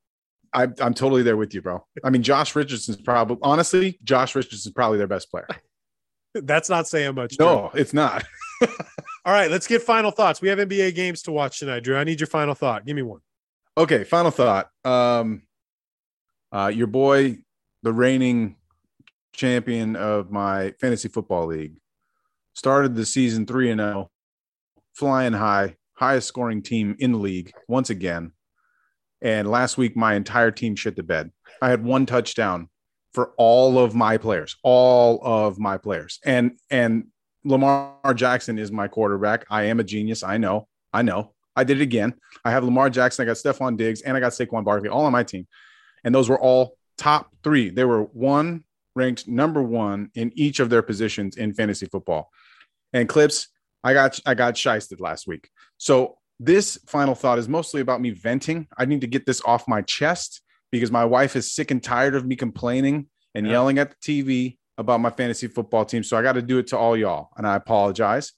I, 0.52 0.68
I'm 0.80 0.94
totally 0.94 1.22
there 1.22 1.36
with 1.36 1.54
you, 1.54 1.60
bro. 1.60 1.84
I 2.02 2.10
mean, 2.10 2.22
Josh 2.22 2.54
Richardson's 2.54 2.96
probably 2.96 3.38
honestly, 3.42 3.98
Josh 4.04 4.34
Richardson's 4.34 4.72
probably 4.72 4.98
their 4.98 5.06
best 5.06 5.30
player. 5.30 5.48
That's 6.34 6.68
not 6.68 6.86
saying 6.86 7.14
much. 7.14 7.36
No, 7.38 7.70
it's 7.74 7.92
not. 7.92 8.24
All 9.26 9.32
right, 9.32 9.50
let's 9.50 9.66
get 9.66 9.82
final 9.82 10.12
thoughts. 10.12 10.40
We 10.40 10.48
have 10.50 10.60
NBA 10.60 10.94
games 10.94 11.20
to 11.22 11.32
watch 11.32 11.58
tonight, 11.58 11.80
Drew. 11.80 11.96
I 11.96 12.04
need 12.04 12.20
your 12.20 12.28
final 12.28 12.54
thought. 12.54 12.86
Give 12.86 12.94
me 12.94 13.02
one. 13.02 13.18
Okay, 13.76 14.04
final 14.04 14.30
thought. 14.30 14.70
Um, 14.84 15.42
uh, 16.52 16.70
your 16.72 16.86
boy, 16.86 17.38
the 17.82 17.92
reigning 17.92 18.54
champion 19.32 19.96
of 19.96 20.30
my 20.30 20.74
fantasy 20.80 21.08
football 21.08 21.46
league, 21.46 21.74
started 22.54 22.94
the 22.94 23.04
season 23.04 23.46
three 23.46 23.68
and 23.68 23.80
zero, 23.80 24.08
oh, 24.08 24.10
flying 24.94 25.32
high, 25.32 25.74
highest 25.94 26.28
scoring 26.28 26.62
team 26.62 26.94
in 27.00 27.10
the 27.10 27.18
league 27.18 27.52
once 27.66 27.90
again. 27.90 28.30
And 29.20 29.50
last 29.50 29.76
week, 29.76 29.96
my 29.96 30.14
entire 30.14 30.52
team 30.52 30.76
shit 30.76 30.94
the 30.94 31.02
bed. 31.02 31.32
I 31.60 31.68
had 31.70 31.82
one 31.82 32.06
touchdown 32.06 32.68
for 33.12 33.32
all 33.38 33.76
of 33.76 33.92
my 33.92 34.18
players, 34.18 34.54
all 34.62 35.18
of 35.20 35.58
my 35.58 35.78
players, 35.78 36.20
and 36.24 36.52
and 36.70 37.06
Lamar 37.46 38.14
Jackson 38.14 38.58
is 38.58 38.72
my 38.72 38.88
quarterback. 38.88 39.46
I 39.50 39.64
am 39.64 39.78
a 39.80 39.84
genius. 39.84 40.22
I 40.22 40.36
know. 40.36 40.66
I 40.92 41.02
know. 41.02 41.32
I 41.54 41.64
did 41.64 41.80
it 41.80 41.82
again. 41.82 42.14
I 42.44 42.50
have 42.50 42.64
Lamar 42.64 42.90
Jackson. 42.90 43.22
I 43.22 43.26
got 43.26 43.36
Stefon 43.36 43.76
Diggs, 43.76 44.02
and 44.02 44.16
I 44.16 44.20
got 44.20 44.32
Saquon 44.32 44.64
Barkley 44.64 44.88
all 44.88 45.04
on 45.04 45.12
my 45.12 45.22
team, 45.22 45.46
and 46.04 46.14
those 46.14 46.28
were 46.28 46.40
all 46.40 46.76
top 46.98 47.30
three. 47.42 47.70
They 47.70 47.84
were 47.84 48.02
one 48.02 48.64
ranked 48.94 49.28
number 49.28 49.62
one 49.62 50.10
in 50.14 50.32
each 50.34 50.58
of 50.58 50.70
their 50.70 50.82
positions 50.82 51.36
in 51.36 51.54
fantasy 51.54 51.86
football. 51.86 52.30
And 52.92 53.08
Clipps, 53.08 53.48
I 53.84 53.92
got 53.94 54.18
I 54.26 54.34
got 54.34 54.54
shysted 54.54 55.00
last 55.00 55.26
week. 55.26 55.48
So 55.78 56.18
this 56.40 56.78
final 56.86 57.14
thought 57.14 57.38
is 57.38 57.48
mostly 57.48 57.80
about 57.80 58.00
me 58.00 58.10
venting. 58.10 58.66
I 58.76 58.84
need 58.84 59.02
to 59.02 59.06
get 59.06 59.24
this 59.24 59.40
off 59.44 59.68
my 59.68 59.82
chest 59.82 60.42
because 60.72 60.90
my 60.90 61.04
wife 61.04 61.36
is 61.36 61.54
sick 61.54 61.70
and 61.70 61.82
tired 61.82 62.14
of 62.14 62.26
me 62.26 62.36
complaining 62.36 63.06
and 63.34 63.46
yeah. 63.46 63.52
yelling 63.52 63.78
at 63.78 63.90
the 63.90 63.96
TV 64.24 64.56
about 64.78 65.00
my 65.00 65.10
fantasy 65.10 65.46
football 65.46 65.84
team. 65.84 66.02
So 66.02 66.16
I 66.16 66.22
got 66.22 66.32
to 66.32 66.42
do 66.42 66.58
it 66.58 66.68
to 66.68 66.78
all 66.78 66.96
y'all, 66.96 67.30
and 67.36 67.46
I 67.46 67.56
apologize. 67.56 68.32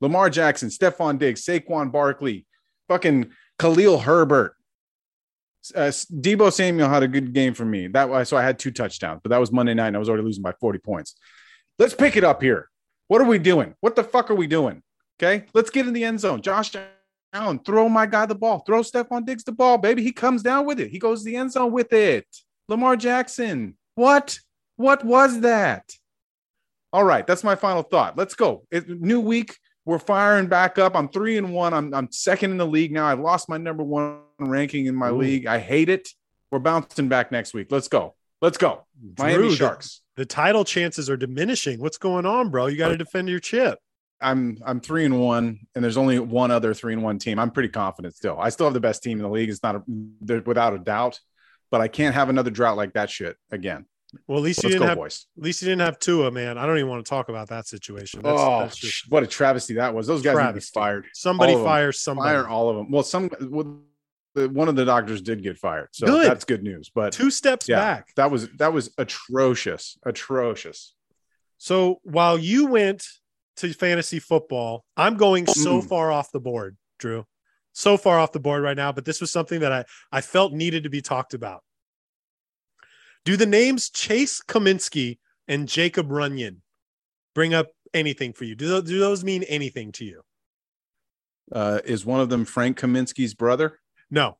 Lamar 0.00 0.28
Jackson, 0.28 0.68
Stefon 0.68 1.18
Diggs, 1.18 1.44
Saquon 1.44 1.92
Barkley, 1.92 2.46
fucking 2.88 3.30
Khalil 3.58 3.98
Herbert, 3.98 4.56
uh, 5.74 5.88
Deebo 5.88 6.52
Samuel 6.52 6.88
had 6.88 7.02
a 7.02 7.08
good 7.08 7.32
game 7.32 7.54
for 7.54 7.64
me. 7.64 7.86
That 7.86 8.08
was 8.08 8.28
so 8.28 8.36
I 8.36 8.42
had 8.42 8.58
two 8.58 8.70
touchdowns, 8.70 9.20
but 9.22 9.30
that 9.30 9.40
was 9.40 9.52
Monday 9.52 9.74
night, 9.74 9.88
and 9.88 9.96
I 9.96 9.98
was 9.98 10.08
already 10.08 10.24
losing 10.24 10.42
by 10.42 10.52
40 10.60 10.78
points. 10.80 11.14
Let's 11.78 11.94
pick 11.94 12.16
it 12.16 12.24
up 12.24 12.42
here. 12.42 12.68
What 13.08 13.20
are 13.20 13.26
we 13.26 13.38
doing? 13.38 13.74
What 13.80 13.96
the 13.96 14.04
fuck 14.04 14.30
are 14.30 14.34
we 14.34 14.46
doing? 14.46 14.82
Okay, 15.18 15.46
let's 15.54 15.70
get 15.70 15.86
in 15.86 15.92
the 15.92 16.04
end 16.04 16.20
zone. 16.20 16.42
Josh 16.42 16.72
Allen, 17.32 17.58
throw 17.60 17.88
my 17.88 18.06
guy 18.06 18.26
the 18.26 18.34
ball. 18.34 18.62
Throw 18.66 18.80
Stefon 18.80 19.24
Diggs 19.24 19.44
the 19.44 19.52
ball, 19.52 19.78
baby. 19.78 20.02
He 20.02 20.12
comes 20.12 20.42
down 20.42 20.66
with 20.66 20.80
it. 20.80 20.90
He 20.90 20.98
goes 20.98 21.20
to 21.20 21.30
the 21.30 21.36
end 21.36 21.52
zone 21.52 21.72
with 21.72 21.92
it. 21.92 22.26
Lamar 22.68 22.96
Jackson. 22.96 23.76
What? 23.94 24.38
What 24.76 25.04
was 25.04 25.40
that? 25.40 25.92
All 26.92 27.04
right, 27.04 27.26
that's 27.26 27.44
my 27.44 27.56
final 27.56 27.82
thought. 27.82 28.16
Let's 28.16 28.34
go. 28.34 28.66
It, 28.70 28.88
new 28.88 29.20
week. 29.20 29.56
We're 29.84 29.98
firing 29.98 30.46
back 30.46 30.78
up. 30.78 30.96
I'm 30.96 31.08
three 31.08 31.36
and 31.36 31.52
one. 31.52 31.74
I'm, 31.74 31.92
I'm 31.92 32.10
second 32.10 32.52
in 32.52 32.56
the 32.56 32.66
league 32.66 32.92
now. 32.92 33.06
I 33.06 33.14
lost 33.14 33.48
my 33.48 33.58
number 33.58 33.82
one 33.82 34.20
ranking 34.38 34.86
in 34.86 34.94
my 34.94 35.10
Ooh. 35.10 35.18
league. 35.18 35.46
I 35.46 35.58
hate 35.58 35.88
it. 35.88 36.08
We're 36.50 36.58
bouncing 36.60 37.08
back 37.08 37.30
next 37.32 37.52
week. 37.52 37.66
Let's 37.70 37.88
go. 37.88 38.14
Let's 38.40 38.56
go. 38.56 38.86
Miami 39.18 39.48
Drew, 39.48 39.50
Sharks. 39.54 40.02
The, 40.16 40.22
the 40.22 40.26
title 40.26 40.64
chances 40.64 41.10
are 41.10 41.16
diminishing. 41.16 41.80
What's 41.80 41.98
going 41.98 42.26
on, 42.26 42.50
bro? 42.50 42.66
You 42.66 42.78
got 42.78 42.88
to 42.88 42.96
defend 42.96 43.28
your 43.28 43.40
chip. 43.40 43.78
I'm 44.20 44.58
I'm 44.64 44.80
three 44.80 45.04
and 45.04 45.20
one, 45.20 45.60
and 45.74 45.84
there's 45.84 45.96
only 45.96 46.18
one 46.18 46.50
other 46.50 46.72
three 46.72 46.94
and 46.94 47.02
one 47.02 47.18
team. 47.18 47.38
I'm 47.38 47.50
pretty 47.50 47.68
confident 47.68 48.14
still. 48.14 48.38
I 48.38 48.48
still 48.48 48.66
have 48.66 48.74
the 48.74 48.80
best 48.80 49.02
team 49.02 49.18
in 49.18 49.22
the 49.22 49.28
league. 49.28 49.50
It's 49.50 49.62
not 49.62 49.76
a, 49.76 49.82
without 50.46 50.72
a 50.72 50.78
doubt, 50.78 51.20
but 51.70 51.80
I 51.80 51.88
can't 51.88 52.14
have 52.14 52.30
another 52.30 52.50
drought 52.50 52.76
like 52.76 52.94
that 52.94 53.10
shit 53.10 53.36
again. 53.50 53.84
Well, 54.26 54.38
at 54.38 54.44
least 54.44 54.62
you 54.62 54.68
didn't 54.68 54.82
go, 54.82 54.88
have. 54.88 54.98
Boys. 54.98 55.26
At 55.36 55.44
least 55.44 55.62
you 55.62 55.68
didn't 55.68 55.82
have 55.82 55.98
Tua, 55.98 56.30
man. 56.30 56.58
I 56.58 56.66
don't 56.66 56.78
even 56.78 56.88
want 56.88 57.04
to 57.04 57.08
talk 57.08 57.28
about 57.28 57.48
that 57.48 57.66
situation. 57.66 58.20
That's, 58.22 58.40
oh, 58.40 58.60
that's 58.60 58.76
just, 58.76 59.10
what 59.10 59.22
a 59.22 59.26
travesty 59.26 59.74
that 59.74 59.94
was! 59.94 60.06
Those 60.06 60.22
guys 60.22 60.36
need 60.36 60.46
to 60.46 60.52
be 60.52 60.60
fired. 60.60 61.06
Somebody 61.14 61.54
fires 61.54 62.00
somebody. 62.00 62.30
Fire 62.30 62.48
all 62.48 62.68
of 62.68 62.76
them. 62.76 62.90
Well, 62.90 63.02
some 63.02 63.30
one 64.34 64.68
of 64.68 64.76
the 64.76 64.84
doctors 64.84 65.22
did 65.22 65.42
get 65.42 65.58
fired, 65.58 65.88
so 65.92 66.06
good. 66.06 66.26
that's 66.26 66.44
good 66.44 66.62
news. 66.62 66.90
But 66.94 67.12
two 67.12 67.30
steps 67.30 67.68
yeah, 67.68 67.76
back. 67.76 68.14
That 68.16 68.30
was 68.30 68.48
that 68.58 68.72
was 68.72 68.92
atrocious, 68.98 69.98
atrocious. 70.04 70.94
So 71.58 72.00
while 72.02 72.38
you 72.38 72.66
went 72.66 73.06
to 73.56 73.72
fantasy 73.72 74.18
football, 74.18 74.84
I'm 74.96 75.16
going 75.16 75.46
so 75.46 75.80
mm. 75.80 75.88
far 75.88 76.10
off 76.10 76.32
the 76.32 76.40
board, 76.40 76.76
Drew. 76.98 77.24
So 77.72 77.96
far 77.96 78.18
off 78.18 78.32
the 78.32 78.40
board 78.40 78.62
right 78.62 78.76
now, 78.76 78.92
but 78.92 79.04
this 79.04 79.20
was 79.20 79.32
something 79.32 79.60
that 79.60 79.72
I 79.72 79.84
I 80.12 80.20
felt 80.20 80.52
needed 80.52 80.84
to 80.84 80.90
be 80.90 81.00
talked 81.00 81.34
about. 81.34 81.62
Do 83.24 83.36
the 83.36 83.46
names 83.46 83.88
Chase 83.88 84.42
Cominsky 84.46 85.18
and 85.48 85.66
Jacob 85.66 86.08
Runyan 86.08 86.56
bring 87.34 87.54
up 87.54 87.68
anything 87.94 88.32
for 88.32 88.44
you? 88.44 88.54
Do 88.54 88.68
those, 88.68 88.84
do 88.84 88.98
those 88.98 89.24
mean 89.24 89.42
anything 89.44 89.92
to 89.92 90.04
you? 90.04 90.22
Uh, 91.50 91.80
is 91.84 92.04
one 92.04 92.20
of 92.20 92.28
them 92.28 92.44
Frank 92.44 92.78
Kaminsky's 92.78 93.34
brother? 93.34 93.80
No. 94.10 94.36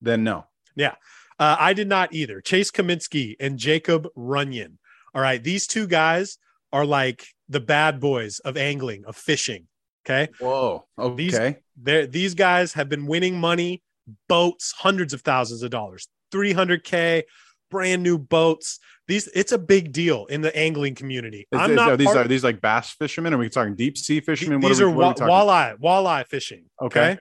Then 0.00 0.24
no. 0.24 0.46
Yeah. 0.74 0.94
Uh, 1.38 1.56
I 1.58 1.72
did 1.72 1.88
not 1.88 2.12
either. 2.12 2.40
Chase 2.40 2.70
Cominsky 2.70 3.36
and 3.38 3.58
Jacob 3.58 4.08
Runyan. 4.16 4.76
All 5.14 5.22
right. 5.22 5.42
These 5.42 5.66
two 5.66 5.86
guys 5.86 6.38
are 6.72 6.84
like 6.84 7.26
the 7.48 7.60
bad 7.60 8.00
boys 8.00 8.40
of 8.40 8.56
angling, 8.56 9.04
of 9.06 9.16
fishing. 9.16 9.66
Okay. 10.04 10.32
Whoa. 10.40 10.86
Okay. 10.98 11.58
These, 11.82 12.08
these 12.08 12.34
guys 12.34 12.72
have 12.72 12.88
been 12.88 13.06
winning 13.06 13.38
money, 13.38 13.82
boats, 14.28 14.72
hundreds 14.72 15.12
of 15.12 15.20
thousands 15.20 15.62
of 15.62 15.70
dollars, 15.70 16.08
300K, 16.32 17.24
brand 17.70 18.02
new 18.02 18.18
boats. 18.18 18.78
These 19.08 19.28
it's 19.28 19.52
a 19.52 19.58
big 19.58 19.92
deal 19.92 20.26
in 20.26 20.40
the 20.40 20.54
angling 20.56 20.94
community. 20.94 21.48
I'm 21.52 21.74
not 21.74 21.90
are 21.90 21.96
these 21.96 22.06
part, 22.06 22.26
are 22.26 22.28
these 22.28 22.44
like 22.44 22.60
bass 22.60 22.92
fishermen? 22.92 23.34
Are 23.34 23.38
we 23.38 23.48
talking 23.48 23.74
deep 23.74 23.96
sea 23.98 24.20
fishermen? 24.20 24.60
These 24.60 24.80
are, 24.80 24.90
we, 24.90 25.02
are 25.02 25.14
walleye 25.14 25.78
walleye 25.78 26.26
fishing. 26.26 26.66
Okay? 26.80 27.12
okay, 27.12 27.18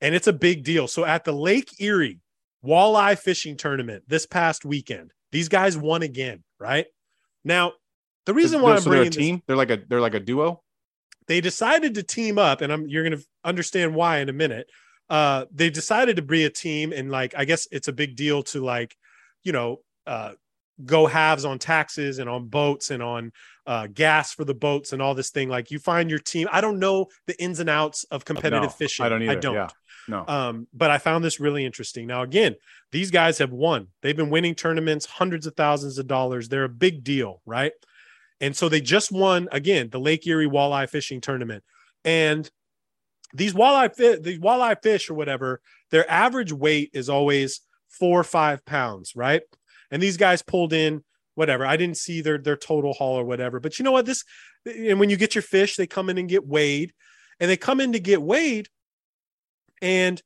and 0.00 0.14
it's 0.14 0.26
a 0.26 0.32
big 0.32 0.62
deal. 0.62 0.86
So 0.86 1.04
at 1.04 1.24
the 1.24 1.32
Lake 1.32 1.80
Erie 1.80 2.20
walleye 2.64 3.18
fishing 3.18 3.56
tournament 3.56 4.04
this 4.06 4.26
past 4.26 4.64
weekend, 4.64 5.12
these 5.32 5.48
guys 5.48 5.76
won 5.76 6.02
again. 6.02 6.44
Right 6.60 6.86
now, 7.44 7.72
the 8.26 8.34
reason 8.34 8.60
why 8.60 8.74
I'm 8.74 8.80
so 8.80 8.90
bringing 8.90 9.10
they're 9.10 9.20
team, 9.20 9.34
this, 9.36 9.42
they're 9.48 9.56
like 9.56 9.70
a 9.70 9.78
they're 9.88 10.00
like 10.00 10.14
a 10.14 10.20
duo. 10.20 10.62
They 11.26 11.40
decided 11.40 11.94
to 11.94 12.02
team 12.02 12.38
up, 12.38 12.60
and 12.60 12.72
I'm 12.72 12.86
you're 12.86 13.02
gonna 13.02 13.22
understand 13.44 13.94
why 13.94 14.18
in 14.18 14.28
a 14.28 14.32
minute. 14.32 14.68
Uh, 15.08 15.44
they 15.52 15.70
decided 15.70 16.16
to 16.16 16.22
be 16.22 16.44
a 16.44 16.50
team, 16.50 16.92
and 16.92 17.10
like 17.10 17.34
I 17.36 17.44
guess 17.44 17.68
it's 17.70 17.88
a 17.88 17.92
big 17.92 18.16
deal 18.16 18.42
to 18.44 18.64
like 18.64 18.96
you 19.46 19.52
know, 19.52 19.78
uh, 20.06 20.32
go 20.84 21.06
halves 21.06 21.44
on 21.44 21.58
taxes 21.58 22.18
and 22.18 22.28
on 22.28 22.48
boats 22.48 22.90
and 22.90 23.02
on 23.02 23.32
uh, 23.66 23.86
gas 23.86 24.34
for 24.34 24.44
the 24.44 24.54
boats 24.54 24.92
and 24.92 25.00
all 25.00 25.14
this 25.14 25.30
thing. 25.30 25.48
Like 25.48 25.70
you 25.70 25.78
find 25.78 26.10
your 26.10 26.18
team. 26.18 26.48
I 26.50 26.60
don't 26.60 26.78
know 26.78 27.06
the 27.26 27.40
ins 27.40 27.60
and 27.60 27.70
outs 27.70 28.04
of 28.10 28.24
competitive 28.24 28.62
no, 28.64 28.68
fishing. 28.68 29.06
I 29.06 29.08
don't 29.08 29.22
either. 29.22 29.32
I 29.32 29.36
don't. 29.36 29.54
Yeah. 29.54 29.68
No. 30.08 30.24
Um, 30.26 30.66
but 30.74 30.90
I 30.90 30.98
found 30.98 31.24
this 31.24 31.40
really 31.40 31.64
interesting. 31.64 32.06
Now, 32.06 32.22
again, 32.22 32.56
these 32.92 33.10
guys 33.10 33.38
have 33.38 33.52
won. 33.52 33.88
They've 34.02 34.16
been 34.16 34.30
winning 34.30 34.54
tournaments, 34.54 35.06
hundreds 35.06 35.46
of 35.46 35.54
thousands 35.54 35.98
of 35.98 36.06
dollars. 36.06 36.48
They're 36.48 36.64
a 36.64 36.68
big 36.68 37.02
deal, 37.02 37.40
right? 37.46 37.72
And 38.40 38.54
so 38.54 38.68
they 38.68 38.80
just 38.80 39.10
won 39.10 39.48
again 39.52 39.88
the 39.90 40.00
Lake 40.00 40.26
Erie 40.26 40.48
Walleye 40.48 40.88
Fishing 40.88 41.20
Tournament. 41.20 41.64
And 42.04 42.48
these 43.32 43.54
walleye 43.54 43.94
fish, 43.94 44.18
these 44.22 44.38
walleye 44.38 44.80
fish 44.82 45.10
or 45.10 45.14
whatever, 45.14 45.60
their 45.90 46.08
average 46.10 46.52
weight 46.52 46.90
is 46.92 47.08
always 47.08 47.60
four 47.98 48.20
or 48.20 48.24
five 48.24 48.64
pounds, 48.64 49.14
right? 49.14 49.42
And 49.90 50.02
these 50.02 50.16
guys 50.16 50.42
pulled 50.42 50.72
in 50.72 51.04
whatever. 51.34 51.64
I 51.64 51.76
didn't 51.76 51.98
see 51.98 52.20
their 52.20 52.38
their 52.38 52.56
total 52.56 52.92
haul 52.92 53.18
or 53.18 53.24
whatever. 53.24 53.60
But 53.60 53.78
you 53.78 53.84
know 53.84 53.92
what? 53.92 54.06
This 54.06 54.24
and 54.64 54.98
when 54.98 55.10
you 55.10 55.16
get 55.16 55.34
your 55.34 55.42
fish, 55.42 55.76
they 55.76 55.86
come 55.86 56.10
in 56.10 56.18
and 56.18 56.28
get 56.28 56.46
weighed, 56.46 56.92
and 57.38 57.48
they 57.48 57.56
come 57.56 57.80
in 57.80 57.92
to 57.92 58.00
get 58.00 58.20
weighed, 58.20 58.68
and 59.80 60.20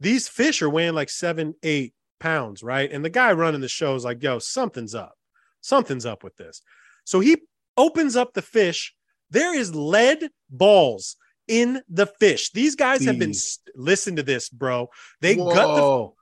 these 0.00 0.28
fish 0.28 0.60
are 0.60 0.70
weighing 0.70 0.94
like 0.94 1.08
seven, 1.08 1.54
eight 1.62 1.94
pounds, 2.20 2.62
right? 2.62 2.90
And 2.92 3.04
the 3.04 3.10
guy 3.10 3.32
running 3.32 3.62
the 3.62 3.68
show 3.68 3.94
is 3.94 4.04
like, 4.04 4.22
"Yo, 4.22 4.38
something's 4.38 4.94
up, 4.94 5.14
something's 5.60 6.04
up 6.04 6.22
with 6.22 6.36
this." 6.36 6.60
So 7.04 7.20
he 7.20 7.38
opens 7.76 8.16
up 8.16 8.34
the 8.34 8.42
fish. 8.42 8.94
There 9.30 9.54
is 9.54 9.74
lead 9.74 10.30
balls 10.50 11.16
in 11.48 11.82
the 11.88 12.06
fish. 12.06 12.50
These 12.52 12.74
guys 12.74 13.04
have 13.04 13.18
been 13.18 13.32
listen 13.74 14.16
to 14.16 14.22
this, 14.22 14.48
bro. 14.48 14.88
They 15.20 15.36
gut 15.36 15.54
the 15.54 15.82
Whoa. 15.82 16.15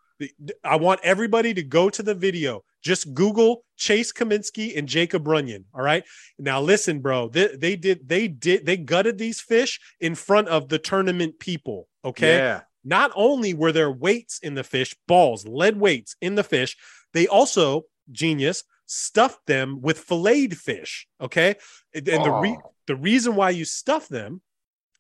I 0.63 0.77
want 0.77 1.01
everybody 1.03 1.55
to 1.55 1.63
go 1.63 1.91
to 1.91 2.03
the 2.03 2.15
video. 2.15 2.63
Just 2.83 3.15
Google 3.15 3.65
Chase 3.77 4.13
Cominsky 4.13 4.77
and 4.77 4.89
Jacob 4.89 5.25
Runyan. 5.25 5.65
All 5.75 5.83
right. 5.83 6.05
Now 6.39 6.61
listen, 6.61 7.01
bro. 7.01 7.29
They, 7.29 7.49
they 7.57 7.77
did 7.77 8.09
they 8.09 8.29
did 8.29 8.67
they 8.67 8.77
gutted 8.77 9.19
these 9.19 9.41
fish 9.41 9.81
in 10.01 10.15
front 10.15 10.49
of 10.49 10.69
the 10.69 10.79
tournament 10.79 11.39
people. 11.39 11.89
Okay. 12.05 12.37
Yeah. 12.37 12.61
Not 12.85 13.11
only 13.15 13.55
were 13.55 13.73
there 13.73 13.91
weights 13.91 14.39
in 14.43 14.55
the 14.55 14.65
fish, 14.65 14.95
balls, 15.09 15.47
lead 15.47 15.77
weights 15.79 16.17
in 16.21 16.35
the 16.35 16.45
fish, 16.45 16.77
they 17.15 17.27
also 17.27 17.85
genius 18.13 18.63
stuffed 18.87 19.47
them 19.47 19.81
with 19.81 19.99
filleted 19.99 20.59
fish. 20.59 21.07
Okay. 21.21 21.57
And 21.95 22.05
the 22.05 22.39
re- 22.43 22.59
Oh. 22.63 22.73
the 22.87 22.97
reason 22.97 23.35
why 23.35 23.51
you 23.51 23.65
stuff 23.65 24.09
them 24.09 24.43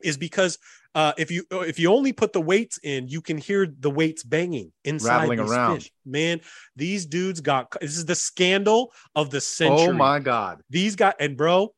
is 0.03 0.16
because 0.16 0.59
uh, 0.95 1.12
if 1.19 1.31
you 1.31 1.45
if 1.51 1.79
you 1.79 1.93
only 1.93 2.12
put 2.12 2.33
the 2.33 2.41
weights 2.41 2.79
in, 2.83 3.09
you 3.09 3.21
can 3.21 3.37
hear 3.39 3.66
the 3.66 3.91
weights 3.91 4.23
banging 4.23 4.73
inside 4.85 5.21
Rattling 5.23 5.41
these 5.41 5.51
around. 5.51 5.77
fish. 5.81 5.93
Man, 6.07 6.41
these 6.77 7.07
dudes 7.07 7.41
got 7.41 7.75
this 7.81 7.97
is 7.97 8.05
the 8.07 8.15
scandal 8.15 8.93
of 9.15 9.31
the 9.31 9.41
century. 9.41 9.89
Oh 9.89 9.93
my 9.93 10.21
god. 10.21 10.61
These 10.71 10.97
guys 10.97 11.15
and 11.19 11.37
bro, 11.37 11.75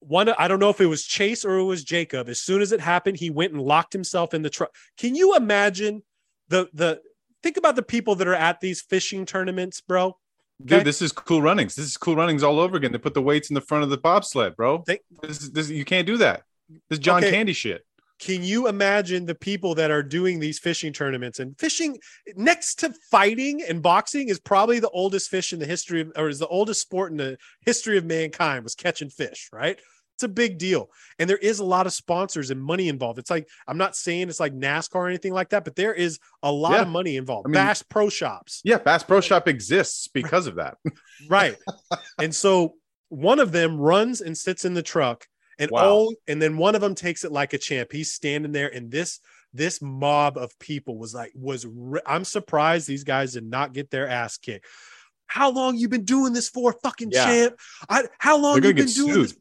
one 0.00 0.28
I 0.28 0.48
don't 0.48 0.58
know 0.60 0.70
if 0.70 0.80
it 0.80 0.86
was 0.86 1.04
Chase 1.04 1.44
or 1.44 1.56
it 1.58 1.64
was 1.64 1.84
Jacob. 1.84 2.28
As 2.28 2.40
soon 2.40 2.60
as 2.60 2.72
it 2.72 2.80
happened, 2.80 3.16
he 3.18 3.30
went 3.30 3.52
and 3.52 3.62
locked 3.62 3.92
himself 3.92 4.34
in 4.34 4.42
the 4.42 4.50
truck. 4.50 4.74
Can 4.98 5.14
you 5.14 5.34
imagine 5.36 6.02
the 6.48 6.68
the 6.74 7.00
think 7.42 7.56
about 7.56 7.76
the 7.76 7.82
people 7.82 8.14
that 8.16 8.28
are 8.28 8.34
at 8.34 8.60
these 8.60 8.82
fishing 8.82 9.24
tournaments, 9.24 9.80
bro? 9.80 10.16
Dude, 10.62 10.84
this 10.84 11.00
is 11.00 11.10
cool 11.12 11.40
runnings. 11.40 11.74
This 11.74 11.86
is 11.86 11.96
cool 11.96 12.16
runnings 12.16 12.42
all 12.42 12.60
over 12.60 12.76
again. 12.76 12.92
They 12.92 12.98
put 12.98 13.14
the 13.14 13.22
weights 13.22 13.48
in 13.48 13.54
the 13.54 13.62
front 13.62 13.82
of 13.82 13.88
the 13.88 13.96
bobsled, 13.96 14.56
bro. 14.56 14.84
This, 14.86 15.40
is- 15.40 15.52
this 15.52 15.70
you 15.70 15.86
can't 15.86 16.06
do 16.06 16.18
that. 16.18 16.42
This 16.90 16.98
is 16.98 16.98
John 16.98 17.24
Okay. 17.24 17.30
Candy 17.30 17.54
shit. 17.54 17.82
Can 18.20 18.42
you 18.44 18.68
imagine 18.68 19.24
the 19.24 19.34
people 19.34 19.74
that 19.76 19.90
are 19.90 20.02
doing 20.02 20.38
these 20.38 20.58
fishing 20.58 20.92
tournaments 20.92 21.40
and 21.40 21.58
fishing 21.58 21.98
next 22.36 22.76
to 22.80 22.92
fighting 23.10 23.62
and 23.62 23.82
boxing 23.82 24.28
is 24.28 24.38
probably 24.38 24.78
the 24.78 24.90
oldest 24.90 25.30
fish 25.30 25.52
in 25.54 25.58
the 25.58 25.66
history 25.66 26.02
of, 26.02 26.12
or 26.16 26.28
is 26.28 26.38
the 26.38 26.46
oldest 26.48 26.82
sport 26.82 27.10
in 27.12 27.16
the 27.16 27.38
history 27.64 27.96
of 27.96 28.04
mankind 28.04 28.62
was 28.62 28.74
catching 28.74 29.08
fish, 29.08 29.48
right? 29.52 29.80
It's 30.16 30.22
a 30.22 30.28
big 30.28 30.58
deal. 30.58 30.90
And 31.18 31.30
there 31.30 31.38
is 31.38 31.60
a 31.60 31.64
lot 31.64 31.86
of 31.86 31.94
sponsors 31.94 32.50
and 32.50 32.62
money 32.62 32.88
involved. 32.88 33.18
It's 33.18 33.30
like, 33.30 33.48
I'm 33.66 33.78
not 33.78 33.96
saying 33.96 34.28
it's 34.28 34.38
like 34.38 34.52
NASCAR 34.52 34.96
or 34.96 35.08
anything 35.08 35.32
like 35.32 35.48
that, 35.48 35.64
but 35.64 35.76
there 35.76 35.94
is 35.94 36.18
a 36.42 36.52
lot 36.52 36.72
Yeah. 36.72 36.82
of 36.82 36.88
money 36.88 37.16
involved. 37.16 37.46
I 37.46 37.48
mean- 37.48 37.54
Bass 37.54 37.80
Pro 37.82 38.10
Shops. 38.10 38.60
Yeah, 38.62 38.76
Bass 38.76 39.02
Pro 39.02 39.22
Shop 39.22 39.48
exists 39.48 40.08
because 40.08 40.46
of 40.46 40.56
that. 40.56 40.76
Right. 41.30 41.56
and 42.18 42.34
so 42.34 42.74
one 43.08 43.38
of 43.40 43.50
them 43.52 43.78
runs 43.78 44.20
and 44.20 44.36
sits 44.36 44.66
in 44.66 44.74
the 44.74 44.82
truck 44.82 45.26
and 45.60 45.70
Wow. 45.70 45.88
all 45.88 46.14
and 46.26 46.42
then 46.42 46.56
one 46.56 46.74
of 46.74 46.80
them 46.80 46.96
takes 46.96 47.22
it 47.22 47.30
like 47.30 47.52
a 47.52 47.58
champ. 47.58 47.92
He's 47.92 48.10
standing 48.12 48.50
there 48.50 48.68
and 48.74 48.90
this 48.90 49.20
this 49.52 49.80
mob 49.82 50.36
of 50.36 50.56
people 50.58 50.98
was 50.98 51.14
like 51.14 51.32
was 51.34 51.66
re- 51.66 52.00
I'm 52.06 52.24
surprised 52.24 52.86
these 52.88 53.04
guys 53.04 53.34
did 53.34 53.44
not 53.44 53.72
get 53.72 53.90
their 53.90 54.08
ass 54.08 54.36
kicked. 54.38 54.66
How 55.26 55.50
long 55.50 55.76
you 55.76 55.88
been 55.88 56.04
doing 56.04 56.32
this 56.32 56.48
for, 56.48 56.72
fucking 56.82 57.10
Yeah. 57.12 57.24
champ? 57.24 57.54
I, 57.88 58.04
how 58.18 58.36
long 58.36 58.56
you 58.56 58.62
been 58.74 58.74
doing 58.74 58.88
sued. 58.88 59.24
this? 59.26 59.36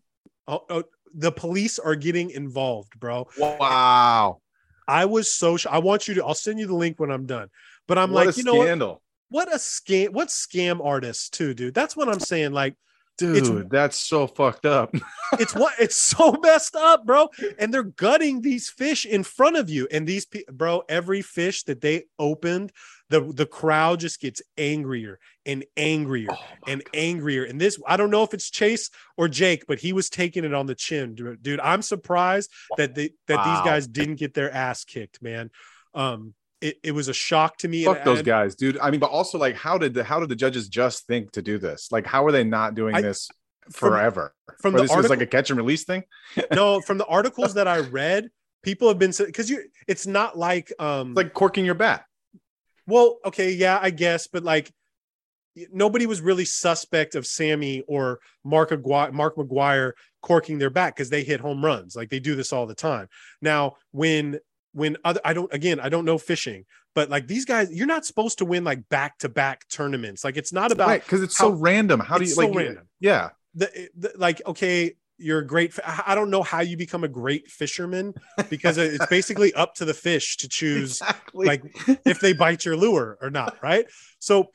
Oh, 0.47 0.63
oh, 0.69 0.83
the 1.15 1.31
police 1.31 1.79
are 1.79 1.95
getting 1.95 2.29
involved, 2.29 2.99
bro. 2.99 3.27
Wow. 3.39 4.41
I 4.87 5.05
was 5.05 5.31
so 5.31 5.57
sh- 5.57 5.67
I 5.69 5.79
want 5.79 6.07
you 6.07 6.15
to 6.15 6.25
I'll 6.25 6.33
send 6.35 6.59
you 6.59 6.67
the 6.67 6.75
link 6.75 6.99
when 6.99 7.11
I'm 7.11 7.25
done. 7.25 7.49
But 7.87 7.97
I'm 7.97 8.11
what 8.11 8.27
like, 8.27 8.37
you 8.37 8.43
know 8.43 8.55
what? 8.55 8.65
scandal. 8.65 9.01
What 9.29 9.47
a 9.53 9.57
scam, 9.57 10.09
what 10.09 10.29
scam 10.29 10.83
artist 10.83 11.33
too, 11.33 11.53
dude. 11.53 11.73
That's 11.75 11.95
what 11.95 12.09
I'm 12.09 12.19
saying. 12.19 12.51
Like 12.51 12.75
Dude, 13.19 13.37
It's- 13.37 13.65
that's 13.69 13.99
so 13.99 14.25
fucked 14.27 14.65
up. 14.65 14.93
it's 15.33 15.53
what 15.53 15.73
it's 15.79 15.97
so 15.97 16.31
messed 16.43 16.75
up, 16.75 17.05
bro. 17.05 17.27
And 17.57 17.73
they're 17.73 17.83
gutting 17.83 18.41
these 18.41 18.69
fish 18.69 19.05
in 19.05 19.23
front 19.23 19.57
of 19.57 19.69
you. 19.69 19.87
And 19.91 20.07
these 20.07 20.25
bro, 20.51 20.83
every 20.89 21.21
fish 21.21 21.63
that 21.63 21.81
they 21.81 22.05
opened, 22.17 22.71
the 23.09 23.21
the 23.21 23.45
crowd 23.45 23.99
just 23.99 24.19
gets 24.21 24.41
angrier 24.57 25.19
and 25.45 25.65
angrier 25.77 26.29
Oh 26.31 26.37
and 26.67 26.83
God. 26.83 26.89
angrier. 26.93 27.43
And 27.43 27.59
this, 27.59 27.77
I 27.87 27.97
don't 27.97 28.11
know 28.11 28.23
if 28.23 28.33
it's 28.33 28.49
Chase 28.49 28.89
or 29.17 29.27
Jake, 29.27 29.65
but 29.67 29.79
he 29.79 29.93
was 29.93 30.09
taking 30.09 30.43
it 30.45 30.53
on 30.53 30.65
the 30.67 30.75
chin, 30.75 31.15
dude. 31.41 31.59
I'm 31.59 31.81
surprised 31.81 32.51
that 32.77 32.95
they 32.95 33.11
that 33.27 33.37
Wow. 33.37 33.53
these 33.55 33.65
guys 33.69 33.87
didn't 33.87 34.15
get 34.15 34.33
their 34.33 34.51
ass 34.51 34.83
kicked, 34.85 35.21
man. 35.21 35.49
Um, 35.93 36.33
it, 36.61 36.77
it 36.83 36.91
was 36.91 37.07
a 37.07 37.13
shock 37.13 37.57
to 37.57 37.67
me. 37.67 37.85
Fuck 37.85 38.03
those 38.03 38.21
guys, 38.21 38.55
dude. 38.55 38.77
I 38.79 38.91
mean, 38.91 38.99
but 38.99 39.09
also 39.09 39.37
like, 39.37 39.55
how 39.55 39.77
did 39.77 39.93
the 39.93 40.03
how 40.03 40.19
did 40.19 40.29
the 40.29 40.35
judges 40.35 40.67
just 40.67 41.07
think 41.07 41.31
to 41.31 41.41
do 41.41 41.57
this? 41.57 41.91
Like, 41.91 42.05
how 42.05 42.25
are 42.25 42.31
they 42.31 42.43
not 42.43 42.75
doing 42.75 42.95
I- 42.95 43.01
this 43.01 43.29
forever? 43.71 44.33
from 44.61 44.75
Or 44.75 44.77
the 44.77 44.83
this 44.83 44.95
was 44.95 45.09
like 45.09 45.21
a 45.21 45.27
catch 45.27 45.49
and 45.49 45.57
release 45.57 45.83
thing. 45.83 46.03
no, 46.51 46.81
from 46.81 46.97
the 46.97 47.05
articles 47.05 47.53
that 47.53 47.67
I 47.67 47.79
read, 47.79 48.29
people 48.63 48.87
have 48.87 48.99
been 48.99 49.13
because 49.17 49.49
you. 49.49 49.63
It's 49.87 50.05
not 50.05 50.37
like 50.37 50.71
um 50.79 51.09
It's 51.09 51.17
like 51.17 51.33
corking 51.33 51.65
your 51.65 51.75
bat. 51.75 52.05
Well, 52.87 53.19
okay, 53.25 53.51
yeah, 53.51 53.79
I 53.81 53.91
guess, 53.91 54.27
but 54.27 54.43
like 54.43 54.71
nobody 55.71 56.05
was 56.05 56.21
really 56.21 56.45
suspect 56.45 57.15
of 57.15 57.25
Sammy 57.25 57.83
or 57.87 58.19
Mark 58.43 58.71
Aguirre, 58.71 59.11
Mark 59.11 59.35
McGwire 59.35 59.93
corking 60.21 60.57
their 60.57 60.69
back 60.69 60.95
because 60.95 61.09
they 61.09 61.23
hit 61.23 61.39
home 61.39 61.63
runs. 61.63 61.95
Like 61.95 62.09
they 62.09 62.19
do 62.19 62.35
this 62.35 62.53
all 62.53 62.65
the 62.65 62.75
time. 62.75 63.07
Now, 63.41 63.75
when 63.91 64.39
when 64.73 64.97
other 65.03 65.19
I 65.23 65.33
don't 65.33 65.53
again, 65.53 65.79
I 65.79 65.89
don't 65.89 66.05
know 66.05 66.17
fishing, 66.17 66.65
but 66.95 67.09
like 67.09 67.27
these 67.27 67.45
guys, 67.45 67.71
you're 67.71 67.87
not 67.87 68.05
supposed 68.05 68.37
to 68.39 68.45
win 68.45 68.63
like 68.63 68.87
back 68.89 69.17
to 69.19 69.29
back 69.29 69.67
tournaments. 69.69 70.23
Like 70.23 70.37
it's 70.37 70.53
not 70.53 70.71
about 70.71 70.87
right, 70.87 71.03
because 71.03 71.21
it's 71.21 71.37
so 71.37 71.51
random. 71.51 71.99
How 71.99 72.17
do 72.17 72.25
you 72.25 72.31
so 72.31 72.47
like? 72.47 72.55
random. 72.55 72.87
Yeah, 72.99 73.29
the, 73.55 73.89
the 73.97 74.13
like 74.15 74.41
okay 74.45 74.95
you're 75.17 75.39
a 75.39 75.45
great 75.45 75.77
i 75.85 76.15
don't 76.15 76.29
know 76.29 76.41
how 76.41 76.61
you 76.61 76.77
become 76.77 77.03
a 77.03 77.07
great 77.07 77.49
fisherman 77.49 78.13
because 78.49 78.77
it's 78.77 79.05
basically 79.07 79.53
up 79.55 79.75
to 79.75 79.83
the 79.83 79.93
fish 79.93 80.37
to 80.37 80.47
choose 80.47 81.01
exactly. 81.01 81.45
like 81.45 81.61
if 82.05 82.21
they 82.21 82.31
bite 82.31 82.63
your 82.63 82.77
lure 82.77 83.17
or 83.21 83.29
not 83.29 83.57
right 83.61 83.85
so 84.19 84.47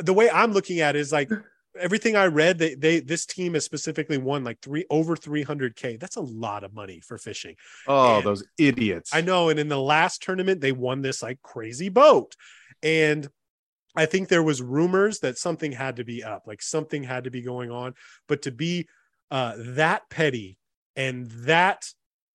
the 0.00 0.14
way 0.14 0.30
i'm 0.30 0.52
looking 0.52 0.80
at 0.80 0.96
it 0.96 1.00
is 1.00 1.12
like 1.12 1.30
everything 1.78 2.16
i 2.16 2.26
read 2.26 2.58
they, 2.58 2.74
they 2.74 3.00
this 3.00 3.26
team 3.26 3.54
has 3.54 3.64
specifically 3.64 4.18
won 4.18 4.44
like 4.44 4.60
three 4.60 4.84
over 4.90 5.16
300k 5.16 5.98
that's 5.98 6.16
a 6.16 6.20
lot 6.20 6.64
of 6.64 6.74
money 6.74 7.00
for 7.00 7.18
fishing 7.18 7.54
oh, 7.86 8.16
and- 8.16 8.26
those 8.26 8.44
idiots. 8.58 9.14
i 9.14 9.20
know 9.20 9.48
and 9.48 9.58
in 9.58 9.68
the 9.68 9.80
last 9.80 10.22
tournament 10.22 10.60
they 10.60 10.72
won 10.72 11.02
this 11.02 11.22
like 11.22 11.40
crazy 11.42 11.88
boat 11.88 12.34
and 12.82 13.28
i 13.94 14.06
think 14.06 14.28
there 14.28 14.42
was 14.42 14.62
rumors 14.62 15.20
that 15.20 15.38
something 15.38 15.72
had 15.72 15.96
to 15.96 16.04
be 16.04 16.22
up 16.22 16.42
like 16.46 16.62
something 16.62 17.02
had 17.02 17.24
to 17.24 17.30
be 17.30 17.42
going 17.42 17.70
on 17.70 17.94
but 18.28 18.42
to 18.42 18.50
be 18.50 18.86
uh 19.30 19.54
that 19.58 20.02
petty 20.10 20.58
and 20.94 21.30
that 21.30 21.86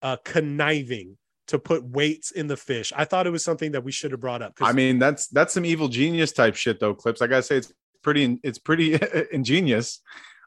uh 0.02 0.18
conniving 0.24 1.18
to 1.48 1.60
put 1.60 1.84
weights 1.84 2.32
in 2.32 2.48
the 2.48 2.56
fish 2.56 2.94
i 2.96 3.04
thought 3.04 3.28
it 3.28 3.32
was 3.32 3.44
something 3.44 3.74
that 3.74 3.84
we 3.84 3.92
should 3.92 4.12
have 4.12 4.22
brought 4.22 4.42
up. 4.42 4.54
I 4.62 4.72
mean, 4.72 5.00
that's 5.00 5.28
that's 5.28 5.54
some 5.54 5.66
evil 5.66 5.88
genius 5.88 6.32
type 6.32 6.56
shit, 6.56 6.80
though. 6.80 6.94
Clipps. 6.94 7.22
I 7.22 7.28
gotta 7.28 7.44
say, 7.44 7.58
it's 7.58 7.74
pretty 8.02 8.40
it's 8.44 8.60
pretty 8.60 9.00
ingenious. 9.32 10.02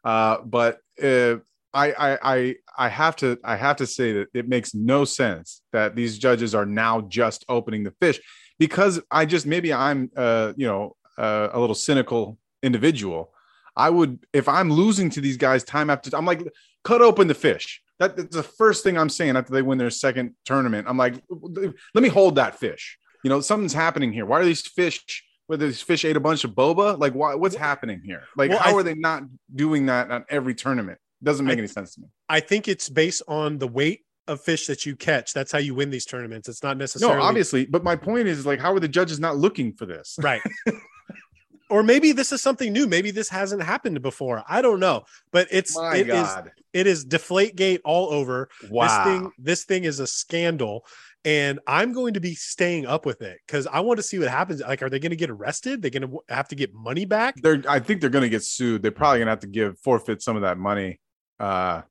Uh, 0.04 0.38
but 0.44 0.80
uh, 1.02 1.36
I, 1.74 2.18
I 2.22 2.56
I 2.78 2.88
have 2.88 3.16
to 3.16 3.38
I 3.42 3.56
have 3.56 3.76
to 3.76 3.86
say 3.86 4.12
that 4.12 4.28
it 4.32 4.48
makes 4.48 4.74
no 4.74 5.04
sense 5.04 5.62
that 5.72 5.96
these 5.96 6.18
judges 6.18 6.54
are 6.54 6.66
now 6.66 7.00
just 7.02 7.44
opening 7.48 7.82
the 7.82 7.90
fish 8.00 8.20
because 8.58 9.00
I 9.10 9.26
just 9.26 9.46
maybe 9.46 9.72
I'm 9.72 10.10
uh 10.16 10.52
you 10.56 10.66
know 10.66 10.96
uh, 11.18 11.48
a 11.52 11.58
little 11.58 11.74
cynical 11.74 12.38
individual. 12.62 13.32
I 13.76 13.90
would 13.90 14.24
if 14.32 14.48
I'm 14.48 14.70
losing 14.70 15.10
to 15.10 15.20
these 15.20 15.36
guys 15.36 15.64
time 15.64 15.90
after 15.90 16.16
I'm 16.16 16.26
like 16.26 16.46
cut 16.84 17.02
open 17.02 17.26
the 17.26 17.34
fish. 17.34 17.82
That, 17.98 18.16
that's 18.16 18.36
the 18.36 18.42
first 18.42 18.82
thing 18.82 18.98
I'm 18.98 19.08
saying 19.08 19.36
after 19.36 19.52
they 19.52 19.62
win 19.62 19.78
their 19.78 19.90
second 19.90 20.34
tournament. 20.44 20.88
I'm 20.88 20.96
like, 20.96 21.22
let 21.30 22.02
me 22.02 22.08
hold 22.08 22.36
that 22.36 22.58
fish. 22.58 22.98
You 23.22 23.30
know, 23.30 23.40
something's 23.40 23.72
happening 23.72 24.12
here. 24.12 24.26
Why 24.26 24.40
are 24.40 24.44
these 24.44 24.66
fish? 24.66 25.24
Whether 25.46 25.66
these 25.66 25.82
fish 25.82 26.04
ate 26.04 26.16
a 26.16 26.20
bunch 26.20 26.44
of 26.44 26.52
boba, 26.52 26.98
like 26.98 27.12
why, 27.12 27.34
what's 27.34 27.54
happening 27.54 28.00
here? 28.04 28.22
Like, 28.36 28.50
Well, 28.50 28.58
how 28.60 28.76
are 28.76 28.82
they 28.82 28.94
not 28.94 29.24
doing 29.54 29.86
that 29.86 30.10
on 30.10 30.24
every 30.30 30.54
tournament? 30.54 30.98
Doesn't 31.22 31.44
make 31.46 31.56
I- 31.56 31.58
any 31.58 31.68
sense 31.68 31.94
to 31.94 32.00
me. 32.02 32.08
i 32.28 32.40
think 32.40 32.68
it's 32.68 32.88
based 32.88 33.22
on 33.28 33.58
the 33.58 33.68
weight 33.68 34.00
of 34.26 34.40
fish 34.40 34.66
that 34.66 34.86
you 34.86 34.96
catch 34.96 35.32
that's 35.34 35.52
how 35.52 35.58
you 35.58 35.74
win 35.74 35.90
these 35.90 36.06
tournaments 36.06 36.48
it's 36.48 36.62
not 36.62 36.76
necessarily 36.78 37.18
No, 37.18 37.22
obviously, 37.22 37.66
but 37.66 37.84
my 37.84 37.94
point 37.96 38.26
is 38.26 38.46
like, 38.46 38.58
how 38.60 38.72
are 38.72 38.80
the 38.80 38.88
judges 38.88 39.20
not 39.20 39.36
looking 39.36 39.72
for 39.74 39.84
this? 39.86 40.16
right 40.22 40.40
or 41.70 41.82
maybe 41.82 42.12
this 42.12 42.32
is 42.32 42.42
something 42.42 42.72
new 42.72 42.86
maybe 42.86 43.10
this 43.10 43.28
hasn't 43.28 43.62
happened 43.62 44.00
before 44.02 44.42
i 44.48 44.60
don't 44.62 44.80
know 44.80 45.02
but 45.32 45.48
it's 45.50 45.76
My 45.76 45.96
it 45.96 46.08
is 46.08 46.14
God, 46.28 46.50
it 46.72 46.86
is 46.86 47.04
deflate 47.04 47.56
gate 47.56 47.80
all 47.84 48.10
over 48.12 48.48
wow! 48.70 48.86
this 48.86 49.04
thing 49.04 49.32
this 49.38 49.64
thing 49.64 49.84
is 49.84 50.00
a 50.00 50.06
scandal 50.06 50.84
and 51.24 51.58
i'm 51.66 51.92
going 51.92 52.14
to 52.14 52.20
be 52.20 52.34
staying 52.34 52.86
up 52.86 53.06
with 53.06 53.22
it 53.22 53.38
because 53.46 53.66
i 53.68 53.80
want 53.80 53.96
to 53.96 54.02
see 54.02 54.18
what 54.18 54.28
happens 54.28 54.60
like 54.60 54.82
are 54.82 54.90
they 54.90 54.98
going 54.98 55.10
to 55.10 55.16
get 55.16 55.30
arrested 55.30 55.80
they're 55.82 55.90
going 55.90 56.02
to 56.08 56.18
have 56.28 56.48
to 56.48 56.54
get 56.54 56.72
money 56.74 57.04
back 57.04 57.34
they're 57.42 57.62
I 57.68 57.78
think 57.80 58.00
they're 58.00 58.10
gonna 58.10 58.28
get 58.28 58.42
sued. 58.44 58.82
They're 58.82 58.90
probably 58.90 59.20
gonna 59.20 59.30
have 59.30 59.40
to 59.40 59.46
give 59.46 59.78
forfeit 59.78 60.22
some 60.22 60.36
of 60.36 60.42
that 60.42 60.58
money. 60.58 61.00
Uh 61.40 61.82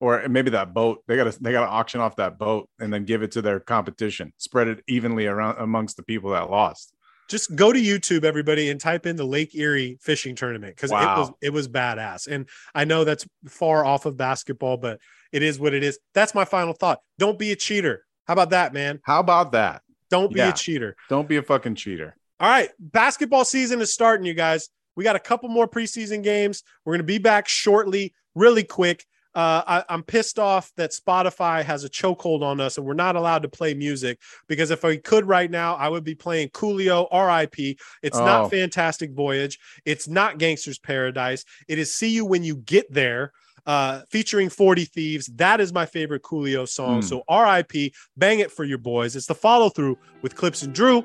or 0.00 0.26
maybe 0.28 0.50
that 0.50 0.72
boat. 0.74 1.02
They 1.06 1.16
gotta 1.16 1.36
they 1.42 1.52
gotta 1.52 1.70
auction 1.70 2.00
off 2.00 2.16
that 2.16 2.38
boat 2.38 2.68
and 2.80 2.92
then 2.92 3.04
give 3.04 3.22
it 3.22 3.32
to 3.32 3.42
their 3.42 3.60
competition. 3.60 4.32
Spread 4.38 4.68
it 4.68 4.82
evenly 4.88 5.26
around 5.26 5.58
amongst 5.58 5.96
the 5.96 6.02
people 6.02 6.30
that 6.30 6.50
lost. 6.50 6.92
just 7.28 7.54
go 7.54 7.72
to 7.72 7.78
youtube 7.78 8.24
everybody 8.24 8.70
and 8.70 8.80
type 8.80 9.06
in 9.06 9.16
the 9.16 9.24
lake 9.24 9.54
erie 9.54 9.98
fishing 10.02 10.34
tournament 10.34 10.74
because 10.74 10.90
it 10.90 10.94
was 10.94 11.30
it 11.40 11.52
was 11.52 11.68
badass 11.68 12.26
and 12.26 12.48
i 12.74 12.84
know 12.84 13.04
that's 13.04 13.24
far 13.46 13.84
off 13.84 14.04
of 14.04 14.16
basketball 14.16 14.76
but 14.76 14.98
it 15.32 15.42
is 15.42 15.58
what 15.58 15.72
it 15.72 15.82
is 15.84 15.98
that's 16.12 16.34
my 16.34 16.44
final 16.44 16.72
thought 16.72 16.98
don't 17.18 17.38
be 17.38 17.52
a 17.52 17.56
cheater 17.56 18.04
How 18.30 18.34
about 18.34 18.50
that, 18.50 18.72
man? 18.72 19.00
How 19.02 19.18
about 19.18 19.50
that? 19.50 19.82
Don't 20.08 20.32
be 20.32 20.38
Yeah. 20.38 20.50
a 20.50 20.52
cheater. 20.52 20.94
Don't 21.08 21.28
be 21.28 21.36
a 21.38 21.42
fucking 21.42 21.74
cheater. 21.74 22.14
All 22.38 22.48
right, 22.48 22.70
basketball 22.78 23.44
season 23.44 23.80
is 23.80 23.92
starting, 23.92 24.24
you 24.24 24.34
guys. 24.34 24.68
We 24.94 25.02
got 25.02 25.16
a 25.16 25.18
couple 25.20 25.48
more 25.48 25.66
preseason 25.66 26.22
games. 26.22 26.62
We're 26.84 26.92
going 26.92 27.00
to 27.00 27.04
be 27.12 27.18
back 27.18 27.48
shortly, 27.48 28.14
really 28.36 28.62
quick. 28.62 29.04
Uh, 29.34 29.62
I, 29.66 29.84
I'm 29.88 30.04
pissed 30.04 30.38
off 30.38 30.70
that 30.76 30.92
Spotify 30.92 31.64
has 31.64 31.82
a 31.82 31.88
chokehold 31.88 32.42
on 32.42 32.60
us 32.60 32.78
and 32.78 32.86
we're 32.86 32.94
not 32.94 33.16
allowed 33.16 33.42
to 33.42 33.48
play 33.48 33.74
music 33.74 34.20
because 34.46 34.70
if 34.70 34.84
I 34.84 34.96
could 34.98 35.26
right 35.26 35.50
now, 35.50 35.74
I 35.74 35.88
would 35.88 36.04
be 36.04 36.14
playing 36.14 36.50
Coolio 36.50 37.08
RIP. 37.12 37.78
It's 38.00 38.16
Oh. 38.16 38.24
not 38.24 38.50
Fantastic 38.52 39.10
Voyage. 39.12 39.58
It's 39.84 40.06
not 40.06 40.38
Gangster's 40.38 40.78
Paradise. 40.78 41.44
It 41.66 41.80
is 41.80 41.92
See 41.96 42.10
You 42.10 42.24
When 42.26 42.44
You 42.44 42.58
Get 42.58 42.92
There, 42.92 43.32
uh, 43.66 44.02
featuring 44.08 44.48
40 44.48 44.84
Thieves. 44.84 45.26
That 45.36 45.60
is 45.60 45.72
my 45.72 45.86
favorite 45.86 46.22
Coolio 46.22 46.68
song. 46.68 47.00
Mm. 47.00 47.04
So 47.04 47.22
RIP, 47.30 47.92
bang 48.16 48.40
it 48.40 48.50
for 48.50 48.64
your 48.64 48.78
boys. 48.78 49.16
It's 49.16 49.26
the 49.26 49.34
follow 49.34 49.68
through 49.68 49.98
with 50.22 50.34
Clipps 50.34 50.62
and 50.62 50.74
Drew, 50.74 51.02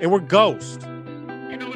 and 0.00 0.10
we're 0.10 0.20
Ghost. 0.20 0.82
You 0.82 1.56
know 1.56 1.68